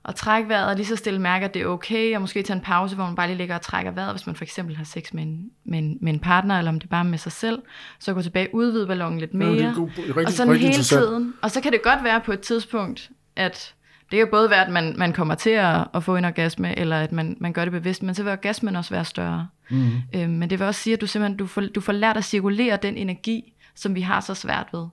og 0.02 0.14
trække 0.16 0.48
vejret, 0.48 0.68
og 0.70 0.76
lige 0.76 0.86
så 0.86 0.96
stille 0.96 1.20
mærke, 1.20 1.44
at 1.44 1.54
det 1.54 1.62
er 1.62 1.66
okay, 1.66 2.14
og 2.14 2.20
måske 2.20 2.42
tage 2.42 2.56
en 2.56 2.62
pause, 2.62 2.94
hvor 2.94 3.04
man 3.06 3.14
bare 3.14 3.26
lige 3.26 3.38
ligger 3.38 3.54
og 3.54 3.60
trækker 3.62 3.90
vejret, 3.92 4.12
hvis 4.12 4.26
man 4.26 4.36
for 4.36 4.44
eksempel 4.44 4.76
har 4.76 4.84
sex 4.84 5.12
med 5.12 5.22
en, 5.22 5.50
med 5.64 5.78
en, 5.78 5.98
med 6.00 6.12
en 6.12 6.20
partner, 6.20 6.58
eller 6.58 6.70
om 6.70 6.80
det 6.80 6.86
er 6.86 6.90
bare 6.90 7.04
med 7.04 7.18
sig 7.18 7.32
selv, 7.32 7.62
så 7.98 8.14
gå 8.14 8.22
tilbage, 8.22 8.54
udvide 8.54 8.86
ballonen 8.86 9.18
lidt 9.18 9.32
Ja, 9.32 9.36
mere, 9.38 9.50
det 9.50 9.64
er 9.64 9.74
god- 9.74 9.90
rigtig- 9.98 10.26
og 10.26 10.32
sådan 10.32 10.52
rigtig 10.52 10.70
hele 10.70 10.82
tiden. 10.82 11.34
Og 11.42 11.50
så 11.50 11.60
kan 11.60 11.72
det 11.72 11.82
godt 11.82 12.04
være 12.04 12.20
på 12.20 12.32
et 12.32 12.40
tidspunkt, 12.40 13.10
at 13.36 13.74
det 14.10 14.18
kan 14.18 14.28
både 14.30 14.50
være, 14.50 14.66
at 14.66 14.72
man, 14.72 14.94
man 14.96 15.12
kommer 15.12 15.34
til 15.34 15.50
at, 15.50 15.86
at 15.94 16.04
få 16.04 16.16
en 16.16 16.24
orgasme, 16.24 16.78
eller 16.78 16.96
at 16.96 17.12
man, 17.12 17.36
man 17.40 17.52
gør 17.52 17.64
det 17.64 17.72
bevidst, 17.72 18.02
men 18.02 18.14
så 18.14 18.22
vil 18.22 18.32
orgasmen 18.32 18.76
også 18.76 18.94
være 18.94 19.04
større. 19.04 19.48
Mm. 19.70 19.90
Øhm, 20.14 20.30
men 20.30 20.50
det 20.50 20.58
vil 20.58 20.66
også 20.66 20.82
sige, 20.82 20.94
at 20.94 21.00
du 21.00 21.06
simpelthen 21.06 21.38
du 21.38 21.46
får, 21.46 21.60
du 21.60 21.80
får 21.80 21.92
lært 21.92 22.16
at 22.16 22.24
cirkulere 22.24 22.78
den 22.82 22.96
energi, 22.96 23.52
som 23.74 23.94
vi 23.94 24.00
har 24.00 24.20
så 24.20 24.34
svært 24.34 24.66
ved. 24.72 24.86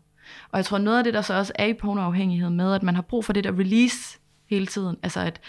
Og 0.52 0.58
jeg 0.58 0.66
tror, 0.66 0.78
noget 0.78 0.98
af 0.98 1.04
det, 1.04 1.14
der 1.14 1.22
så 1.22 1.34
også 1.34 1.54
er 1.56 1.66
i 1.66 1.74
pornoafhængighed 1.74 2.50
med, 2.50 2.74
at 2.74 2.84
man 2.84 2.96
har 2.96 3.02
brug 3.02 3.26
for 3.26 3.34
det 3.34 3.44
der 3.44 3.60
release 3.60 4.20
hele 4.50 4.66
tiden. 4.66 4.98
Altså 5.04 5.20
at, 5.20 5.42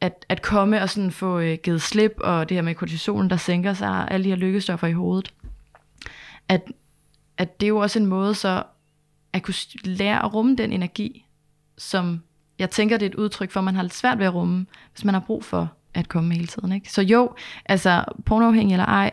at, 0.00 0.26
at 0.28 0.42
komme 0.42 0.82
og 0.82 0.90
sådan 0.90 1.10
få 1.10 1.38
øh, 1.38 1.58
givet 1.62 1.82
slip, 1.82 2.12
og 2.20 2.48
det 2.48 2.56
her 2.56 2.62
med 2.62 2.74
kortisolen, 2.74 3.30
der 3.30 3.36
sænker 3.36 3.74
sig, 3.74 4.08
alle 4.10 4.24
de 4.24 4.28
her 4.28 4.36
lykkestoffer 4.36 4.86
i 4.86 4.92
hovedet. 4.92 5.34
At, 6.48 6.72
at 7.38 7.60
det 7.60 7.66
er 7.66 7.68
jo 7.68 7.78
også 7.78 7.98
en 7.98 8.06
måde 8.06 8.34
så 8.34 8.62
at 9.32 9.42
kunne 9.42 9.54
lære 9.84 10.24
at 10.24 10.34
rumme 10.34 10.56
den 10.56 10.72
energi, 10.72 11.26
som 11.78 12.22
jeg 12.58 12.70
tænker, 12.70 12.96
det 12.96 13.06
er 13.06 13.10
et 13.10 13.14
udtryk 13.14 13.50
for, 13.50 13.60
at 13.60 13.64
man 13.64 13.74
har 13.74 13.82
lidt 13.82 13.94
svært 13.94 14.18
ved 14.18 14.26
at 14.26 14.34
rumme, 14.34 14.66
hvis 14.92 15.04
man 15.04 15.14
har 15.14 15.20
brug 15.20 15.44
for 15.44 15.72
at 15.94 16.08
komme 16.08 16.34
hele 16.34 16.46
tiden. 16.46 16.72
Ikke? 16.72 16.92
Så 16.92 17.02
jo, 17.02 17.34
altså 17.66 18.04
pornoafhængig 18.24 18.74
eller 18.74 18.86
ej, 18.86 19.10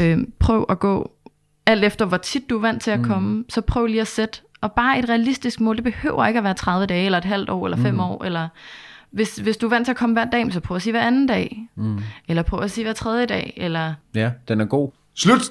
øh, 0.00 0.18
prøv 0.38 0.66
at 0.68 0.78
gå 0.78 1.10
alt 1.66 1.84
efter, 1.84 2.04
hvor 2.04 2.16
tit 2.16 2.50
du 2.50 2.56
er 2.56 2.60
vant 2.60 2.82
til 2.82 2.90
at 2.90 3.02
komme, 3.02 3.28
mm. 3.28 3.44
så 3.48 3.60
prøv 3.60 3.86
lige 3.86 4.00
at 4.00 4.06
sætte, 4.06 4.40
og 4.60 4.72
bare 4.72 4.98
et 4.98 5.08
realistisk 5.08 5.60
mål, 5.60 5.76
det 5.76 5.84
behøver 5.84 6.26
ikke 6.26 6.38
at 6.38 6.44
være 6.44 6.54
30 6.54 6.86
dage, 6.86 7.04
eller 7.04 7.18
et 7.18 7.24
halvt 7.24 7.50
år, 7.50 7.66
eller 7.66 7.76
fem 7.76 7.94
mm. 7.94 8.00
år, 8.00 8.24
eller 8.24 8.48
hvis, 9.10 9.36
hvis 9.36 9.56
du 9.56 9.66
er 9.66 9.70
vant 9.70 9.86
til 9.86 9.92
at 9.92 9.96
komme 9.96 10.12
hver 10.12 10.24
dag, 10.24 10.52
så 10.52 10.60
prøv 10.60 10.76
at 10.76 10.82
sige 10.82 10.92
hver 10.92 11.06
anden 11.06 11.26
dag, 11.26 11.68
mm. 11.74 11.98
eller 12.28 12.42
prøv 12.42 12.60
at 12.60 12.70
sige 12.70 12.84
hver 12.84 12.92
tredje 12.92 13.26
dag, 13.26 13.54
eller 13.56 13.94
Ja, 14.14 14.30
den 14.48 14.60
er 14.60 14.64
god. 14.64 14.90
Slut 15.14 15.42